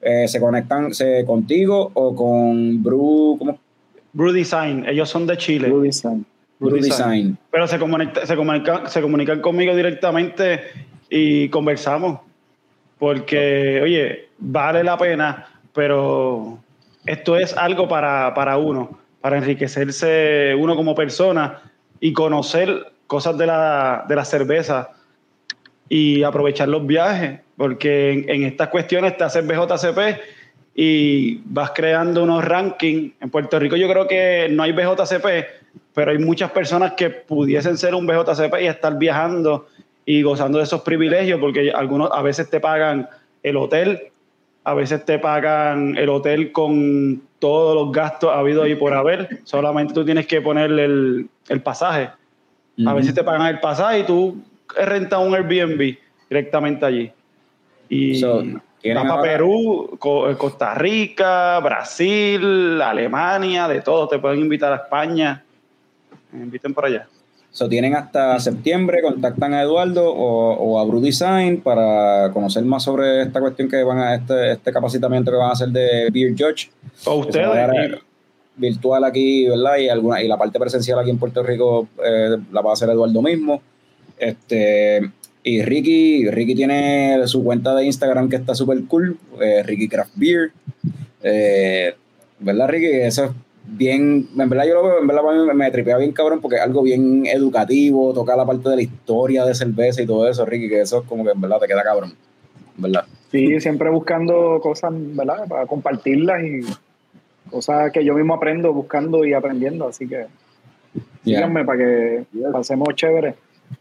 Eh, 0.00 0.26
se 0.26 0.40
conectan 0.40 0.94
se, 0.94 1.24
contigo 1.26 1.90
o 1.92 2.14
con 2.14 2.82
Brew, 2.82 3.36
¿cómo? 3.38 3.58
Brew 4.12 4.32
Design, 4.32 4.86
ellos 4.88 5.08
son 5.10 5.26
de 5.26 5.36
Chile. 5.36 5.68
Blue 5.68 5.82
Design. 5.82 6.24
Brew 6.58 6.70
Brew 6.70 6.82
Design. 6.82 7.38
Pero 7.50 7.66
se, 7.68 7.78
comunica- 7.78 8.24
se, 8.24 8.34
comunican, 8.34 8.88
se 8.88 9.02
comunican 9.02 9.40
conmigo 9.40 9.76
directamente 9.76 10.60
y 11.10 11.48
conversamos. 11.50 12.20
Porque, 12.98 13.80
oye, 13.82 14.28
vale 14.38 14.82
la 14.82 14.96
pena, 14.98 15.46
pero 15.74 16.58
esto 17.06 17.36
es 17.36 17.56
algo 17.56 17.88
para, 17.88 18.32
para 18.34 18.56
uno, 18.58 18.98
para 19.20 19.38
enriquecerse 19.38 20.54
uno 20.58 20.76
como 20.76 20.94
persona 20.94 21.60
y 22.00 22.12
conocer 22.12 22.92
cosas 23.06 23.36
de 23.38 23.46
la, 23.46 24.04
de 24.08 24.16
la 24.16 24.24
cerveza 24.24 24.90
y 25.90 26.22
aprovechar 26.22 26.68
los 26.68 26.86
viajes, 26.86 27.40
porque 27.56 28.12
en, 28.12 28.30
en 28.30 28.44
estas 28.44 28.68
cuestiones 28.68 29.18
te 29.18 29.24
haces 29.24 29.44
BJCP 29.44 30.20
y 30.74 31.42
vas 31.46 31.72
creando 31.74 32.22
unos 32.22 32.44
rankings. 32.44 33.12
En 33.20 33.28
Puerto 33.28 33.58
Rico 33.58 33.76
yo 33.76 33.88
creo 33.88 34.06
que 34.06 34.48
no 34.50 34.62
hay 34.62 34.72
BJCP, 34.72 35.26
pero 35.92 36.12
hay 36.12 36.18
muchas 36.18 36.52
personas 36.52 36.92
que 36.92 37.10
pudiesen 37.10 37.76
ser 37.76 37.96
un 37.96 38.06
BJCP 38.06 38.62
y 38.62 38.66
estar 38.66 38.96
viajando 38.96 39.66
y 40.06 40.22
gozando 40.22 40.58
de 40.58 40.64
esos 40.64 40.82
privilegios, 40.82 41.40
porque 41.40 41.72
algunos 41.72 42.08
a 42.12 42.22
veces 42.22 42.48
te 42.48 42.60
pagan 42.60 43.08
el 43.42 43.56
hotel, 43.56 44.00
a 44.62 44.74
veces 44.74 45.04
te 45.04 45.18
pagan 45.18 45.96
el 45.98 46.08
hotel 46.08 46.52
con 46.52 47.20
todos 47.40 47.74
los 47.74 47.92
gastos 47.92 48.30
habidos 48.32 48.68
y 48.68 48.76
por 48.76 48.92
haber, 48.92 49.40
solamente 49.42 49.92
tú 49.92 50.04
tienes 50.04 50.28
que 50.28 50.40
ponerle 50.40 50.84
el, 50.84 51.28
el 51.48 51.60
pasaje. 51.62 52.10
A 52.86 52.94
veces 52.94 53.12
te 53.12 53.24
pagan 53.24 53.48
el 53.48 53.60
pasaje 53.60 53.98
y 53.98 54.02
tú 54.04 54.40
rentas 54.76 55.20
un 55.20 55.34
Airbnb 55.34 55.96
directamente 56.28 56.84
allí. 56.86 57.12
Y 57.88 58.16
So, 58.20 58.42
para 58.94 59.20
Perú, 59.20 59.96
Co- 59.98 60.36
Costa 60.38 60.74
Rica, 60.74 61.58
Brasil, 61.60 62.80
Alemania, 62.80 63.68
de 63.68 63.80
todo. 63.80 64.08
Te 64.08 64.18
pueden 64.18 64.40
invitar 64.40 64.72
a 64.72 64.76
España. 64.76 65.44
Me 66.32 66.44
inviten 66.44 66.72
por 66.72 66.86
allá. 66.86 67.06
So, 67.52 67.68
tienen 67.68 67.96
hasta 67.96 68.38
septiembre, 68.38 69.02
contactan 69.02 69.52
a 69.54 69.62
Eduardo 69.62 70.08
o, 70.08 70.52
o 70.54 70.78
a 70.78 70.84
Brew 70.84 71.00
Design 71.00 71.60
para 71.60 72.30
conocer 72.32 72.62
más 72.64 72.84
sobre 72.84 73.22
esta 73.22 73.40
cuestión 73.40 73.68
que 73.68 73.82
van 73.82 73.98
a, 73.98 74.14
este, 74.14 74.52
este 74.52 74.72
capacitamiento 74.72 75.32
que 75.32 75.36
van 75.36 75.48
a 75.48 75.52
hacer 75.52 75.68
de 75.70 76.08
Beer 76.12 76.30
Judge. 76.38 76.70
O 77.06 77.14
ustedes. 77.16 77.48
eh, 77.74 77.98
virtual 78.54 79.02
aquí, 79.04 79.48
¿verdad? 79.48 79.78
Y 79.78 79.88
alguna 79.88 80.22
y 80.22 80.28
la 80.28 80.36
parte 80.38 80.60
presencial 80.60 80.98
aquí 81.00 81.10
en 81.10 81.18
Puerto 81.18 81.42
Rico 81.42 81.88
eh, 82.04 82.36
la 82.52 82.60
va 82.60 82.70
a 82.70 82.72
hacer 82.74 82.88
Eduardo 82.90 83.20
mismo. 83.20 83.60
Este 84.20 85.10
y 85.42 85.62
Ricky, 85.62 86.30
Ricky 86.30 86.54
tiene 86.54 87.26
su 87.26 87.42
cuenta 87.42 87.74
de 87.74 87.86
Instagram 87.86 88.28
que 88.28 88.36
está 88.36 88.54
súper 88.54 88.84
cool, 88.84 89.16
eh, 89.40 89.62
Ricky 89.64 89.88
Craft 89.88 90.12
Beer. 90.16 90.52
Eh, 91.22 91.94
¿Verdad, 92.38 92.68
Ricky? 92.68 92.86
Eso 92.86 93.24
es 93.24 93.30
bien, 93.64 94.28
en 94.38 94.48
verdad 94.48 94.66
yo 94.66 94.74
lo 94.74 94.82
veo, 94.84 94.98
en 95.00 95.06
verdad 95.06 95.22
para 95.22 95.38
mí 95.38 95.46
me, 95.46 95.54
me 95.54 95.70
tripea 95.70 95.96
bien 95.96 96.12
cabrón 96.12 96.40
porque 96.40 96.56
es 96.56 96.62
algo 96.62 96.82
bien 96.82 97.24
educativo, 97.26 98.12
toca 98.12 98.36
la 98.36 98.44
parte 98.44 98.68
de 98.68 98.76
la 98.76 98.82
historia 98.82 99.44
de 99.44 99.54
cerveza 99.54 100.02
y 100.02 100.06
todo 100.06 100.28
eso, 100.28 100.44
Ricky, 100.44 100.68
que 100.68 100.80
eso 100.82 101.00
es 101.00 101.06
como 101.08 101.24
que 101.24 101.30
en 101.30 101.40
verdad 101.40 101.58
te 101.60 101.66
queda 101.66 101.82
cabrón, 101.82 102.14
verdad. 102.76 103.04
Sí, 103.30 103.60
siempre 103.60 103.88
buscando 103.90 104.58
cosas, 104.60 104.92
¿verdad? 104.94 105.46
Para 105.48 105.66
compartirlas 105.66 106.42
y 106.42 106.60
cosas 107.50 107.92
que 107.92 108.04
yo 108.04 108.14
mismo 108.14 108.34
aprendo 108.34 108.72
buscando 108.72 109.24
y 109.24 109.32
aprendiendo. 109.34 109.88
Así 109.88 110.06
que 110.08 110.26
Ya. 111.24 111.36
síganme 111.36 111.64
para 111.64 111.78
que 111.78 112.24
pasemos 112.52 112.88
chévere. 112.96 113.34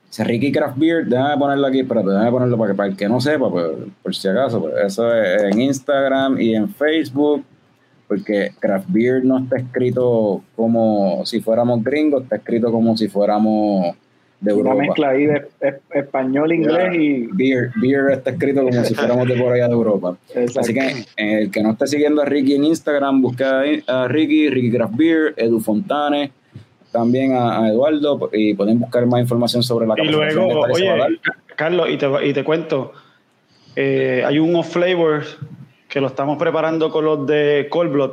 Ese 0.10 0.24
Ricky 0.24 0.52
Craft 0.52 0.78
Beer, 0.78 1.06
déjame 1.06 1.38
ponerlo 1.38 1.68
aquí, 1.68 1.82
espérate, 1.82 2.10
déjame 2.10 2.32
ponerlo 2.32 2.58
para 2.58 2.72
que 2.72 2.78
para 2.78 2.90
el 2.90 2.98
que 2.98 3.08
no 3.08 3.22
sepa, 3.22 3.50
pues, 3.52 3.68
por 4.02 4.16
si 4.16 4.28
acaso, 4.28 4.62
pues, 4.62 4.74
eso 4.86 5.14
es 5.14 5.44
en 5.44 5.62
Instagram 5.62 6.40
y 6.42 6.56
en 6.56 6.68
Facebook, 6.70 7.44
porque 8.08 8.52
Craft 8.60 8.88
Beer 8.90 9.24
no 9.24 9.38
está 9.38 9.58
escrito 9.58 10.42
como 10.56 11.24
si 11.26 11.42
fuéramos 11.42 11.84
gringos, 11.84 12.24
está 12.24 12.38
escrito 12.38 12.72
como 12.72 12.98
si 12.98 13.08
fuéramos 13.08 13.96
de 14.42 14.54
Una 14.54 14.70
Europa. 14.72 14.82
mezcla 14.82 15.10
ahí 15.10 15.26
de 15.28 15.48
es- 15.60 15.76
español, 15.94 16.54
inglés 16.54 16.96
y. 16.96 17.28
Beer, 17.34 17.72
beer 17.76 18.10
está 18.12 18.32
escrito 18.32 18.64
como 18.64 18.84
si 18.86 18.96
fuéramos 18.96 19.28
de 19.28 19.36
por 19.36 19.52
allá 19.54 19.68
de 19.68 19.74
Europa. 19.74 20.18
Exacto. 20.34 20.62
Así 20.62 20.74
que 20.74 20.80
eh, 21.18 21.42
el 21.44 21.52
que 21.52 21.62
no 21.62 21.72
esté 21.74 21.86
siguiendo 21.88 22.22
a 22.22 22.26
Ricky 22.26 22.56
en 22.56 22.64
Instagram, 22.64 23.22
busca 23.22 23.62
a 23.86 24.08
Ricky, 24.08 24.50
Ricky 24.50 24.72
Craft 24.72 24.96
Beer, 24.96 25.34
Edu 25.38 25.60
Fontane, 25.60 26.32
también 26.92 27.34
a, 27.34 27.62
a 27.64 27.70
Eduardo, 27.70 28.30
y 28.34 28.54
pueden 28.54 28.80
buscar 28.80 29.06
más 29.06 29.22
información 29.22 29.62
sobre 29.64 29.86
la 29.88 29.96
Y 29.98 30.08
luego, 30.08 30.62
oye, 30.62 30.92
Carlos, 31.56 31.88
y 31.90 31.98
te, 31.98 32.08
y 32.28 32.34
te 32.34 32.44
cuento, 32.44 32.94
eh, 33.76 34.24
hay 34.26 34.40
un 34.40 34.56
off 34.56 34.74
flavors 34.74 35.38
que 35.88 36.00
lo 36.02 36.08
estamos 36.08 36.38
preparando 36.38 36.90
con 36.92 37.06
los 37.06 37.26
de 37.28 37.68
Cold 37.70 37.92
Blood. 37.92 38.12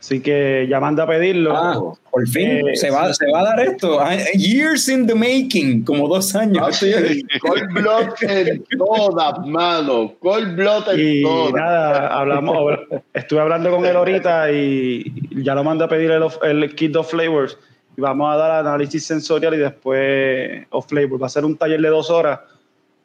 Así 0.00 0.20
que 0.20 0.66
ya 0.68 0.80
manda 0.80 1.04
a 1.04 1.06
pedirlo. 1.06 1.56
Ah, 1.56 1.78
por 2.10 2.26
fin 2.26 2.66
Eh, 2.68 2.74
se, 2.74 2.90
va, 2.90 3.14
se 3.14 3.30
va 3.30 3.40
a 3.40 3.44
dar 3.44 3.60
esto. 3.60 4.00
Ah, 4.00 4.16
Years 4.34 4.88
in 4.88 5.06
the 5.06 5.14
making, 5.14 5.84
como 5.84 6.08
dos 6.08 6.34
años. 6.34 6.80
Papi, 6.80 7.24
Cold 7.38 7.72
Blood 7.72 8.08
en 8.22 8.64
todas, 8.76 9.46
mano. 9.46 10.12
Cold 10.18 10.56
Blood 10.56 10.88
en 10.94 11.00
Y 11.18 11.22
todas. 11.22 11.52
nada, 11.54 12.08
hablamos, 12.18 12.80
estuve 13.14 13.38
hablando 13.40 13.70
con 13.70 13.86
él 13.86 13.94
ahorita 13.94 14.50
y 14.50 15.04
ya 15.44 15.54
lo 15.54 15.62
manda 15.62 15.84
a 15.84 15.88
pedir 15.88 16.10
el, 16.10 16.22
off- 16.24 16.42
el 16.42 16.74
kit 16.74 16.96
of 16.96 17.08
flavors. 17.08 17.56
Y 17.96 18.00
vamos 18.00 18.32
a 18.32 18.36
dar 18.36 18.50
análisis 18.52 19.04
sensorial 19.04 19.54
y 19.54 19.58
después 19.58 20.66
off 20.70 20.86
flavor. 20.88 21.22
Va 21.22 21.26
a 21.26 21.30
ser 21.30 21.44
un 21.44 21.56
taller 21.56 21.80
de 21.80 21.88
dos 21.88 22.10
horas. 22.10 22.40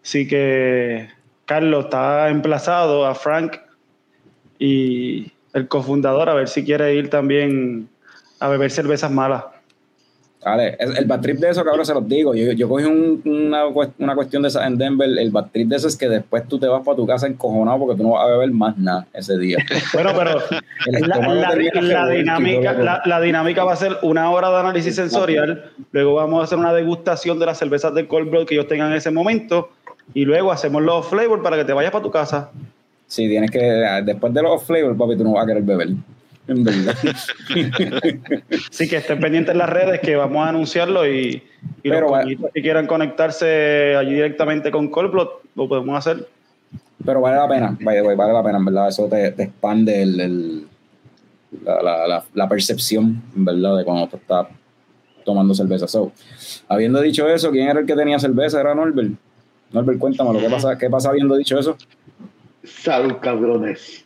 Así 0.04 0.28
que 0.28 1.10
Carlos 1.46 1.86
está 1.86 2.30
emplazado 2.30 3.06
a 3.06 3.14
Frank 3.14 3.58
y 4.60 5.32
el 5.54 5.68
cofundador 5.68 6.30
a 6.30 6.34
ver 6.34 6.48
si 6.48 6.64
quiere 6.64 6.96
ir 6.96 7.10
también 7.10 7.90
a 8.40 8.48
beber 8.48 8.72
cervezas 8.72 9.12
malas. 9.12 9.44
Vale, 10.46 10.78
el, 10.80 10.96
el 10.98 11.06
bad 11.06 11.20
trip 11.20 11.38
de 11.40 11.50
eso, 11.50 11.64
cabrón, 11.66 11.86
se 11.86 11.94
los 11.94 12.08
digo. 12.08 12.34
Yo, 12.36 12.52
yo 12.54 12.70
cogí 12.70 12.86
un- 12.86 13.22
una, 13.26 13.66
una 13.98 14.16
cuestión 14.16 14.44
de 14.44 14.48
esa 14.50 14.66
en 14.68 14.78
Denver. 14.78 15.10
El 15.18 15.32
bad 15.32 15.48
trip 15.52 15.68
de 15.68 15.76
eso 15.76 15.88
es 15.88 15.98
que 15.98 16.08
después 16.08 16.48
tú 16.48 16.58
te 16.60 16.68
vas 16.68 16.84
para 16.86 16.96
tu 16.96 17.06
casa 17.08 17.28
encojonado 17.28 17.80
porque 17.80 17.98
tú 17.98 18.04
no 18.04 18.12
vas 18.12 18.24
a 18.26 18.32
beber 18.32 18.52
más 18.52 18.78
nada 18.78 19.08
ese 19.14 19.38
día. 19.38 19.58
Bueno, 19.94 20.12
pero 20.16 20.40
la, 21.82 22.08
dinámica, 22.08 23.02
la 23.06 23.20
dinámica 23.22 23.64
va 23.64 23.74
a 23.74 23.76
ser 23.76 23.98
una 24.04 24.30
hora 24.32 24.50
de 24.50 24.58
análisis 24.58 24.96
sensorial, 24.96 25.72
luego 25.92 26.14
vamos 26.16 26.42
a 26.42 26.44
hacer 26.44 26.58
una 26.58 26.74
degustación 26.74 27.40
de 27.40 27.46
las 27.48 27.58
cervezas 27.58 27.94
de 27.94 28.08
cold 28.08 28.30
brew 28.30 28.46
que 28.46 28.56
ellos 28.56 28.68
tengan 28.68 28.92
en 28.92 28.98
ese 28.98 29.12
momento 29.12 29.70
y 30.14 30.24
luego 30.26 30.52
hacemos 30.52 30.82
los 30.84 31.08
flavors 31.08 31.42
para 31.44 31.58
que 31.58 31.66
te 31.66 31.74
vayas 31.74 31.92
para 31.92 32.04
tu 32.04 32.12
casa. 32.12 32.52
Sí, 33.08 33.28
tienes 33.28 33.50
que, 33.52 33.60
después 34.04 34.34
de 34.34 34.42
los 34.42 34.64
flavors, 34.64 34.98
papi, 34.98 35.18
tú 35.18 35.24
no 35.24 35.34
vas 35.34 35.44
a 35.44 35.48
querer 35.48 35.64
beber. 35.64 35.90
En 36.48 36.64
verdad. 36.64 36.96
Así 38.72 38.88
que 38.88 38.98
estén 38.98 39.20
pendientes 39.20 39.52
en 39.52 39.58
las 39.58 39.70
redes 39.70 40.00
que 40.00 40.16
vamos 40.16 40.46
a 40.46 40.50
anunciarlo 40.50 41.06
y, 41.08 41.44
y 41.84 41.90
Pero 41.90 42.10
los 42.10 42.52
que 42.54 42.62
quieran 42.62 42.88
conectarse 42.88 43.96
allí 43.96 44.14
directamente 44.14 44.72
con 44.72 44.90
Cold 44.90 45.12
Blood, 45.12 45.28
lo 45.56 45.68
podemos 45.68 45.98
hacer. 45.98 46.28
Pero 47.06 47.22
vale 47.22 47.38
la 47.38 47.48
pena, 47.48 47.78
vale, 47.82 48.16
vale 48.16 48.34
la 48.34 48.44
pena, 48.44 48.58
en 48.58 48.66
verdad. 48.66 48.88
Eso 48.90 49.08
te, 49.08 49.32
te 49.32 49.44
expande 49.44 50.02
el, 50.02 50.20
el- 50.20 50.68
la, 51.64 51.82
la, 51.82 52.08
la, 52.08 52.24
la 52.34 52.50
percepción, 52.50 53.22
en 53.36 53.46
verdad, 53.46 53.78
de 53.78 53.84
cuando 53.86 54.08
tú 54.08 54.18
estás 54.18 54.48
tomando 55.26 55.54
cerveza. 55.54 55.88
So, 55.88 56.12
habiendo 56.68 57.02
dicho 57.02 57.28
eso, 57.28 57.52
¿quién 57.52 57.68
era 57.70 57.80
el 57.80 57.86
que 57.86 57.96
tenía 57.96 58.20
cerveza? 58.20 58.60
Era 58.62 58.74
Norbert. 58.76 59.12
Norbert, 59.72 60.00
cuéntame, 60.00 60.40
¿qué 60.40 60.50
pasa, 60.50 60.78
¿qué 60.78 60.90
pasa 60.90 61.10
habiendo 61.10 61.36
dicho 61.36 61.58
eso? 61.60 61.78
Salud, 62.64 63.16
cabrones. 63.22 64.06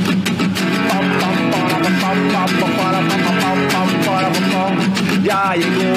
Ya 5.23 5.53
llegó, 5.55 5.93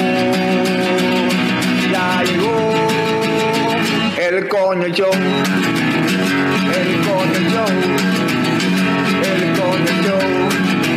ya 1.91 2.23
llegó 2.23 2.75
el 4.17 4.47
coño 4.47 4.87
show, 4.87 5.11
el 6.73 6.99
coño 7.07 7.39
show. 7.49 7.71
El 9.23 9.41
coño 9.57 9.93
show. 10.03 10.94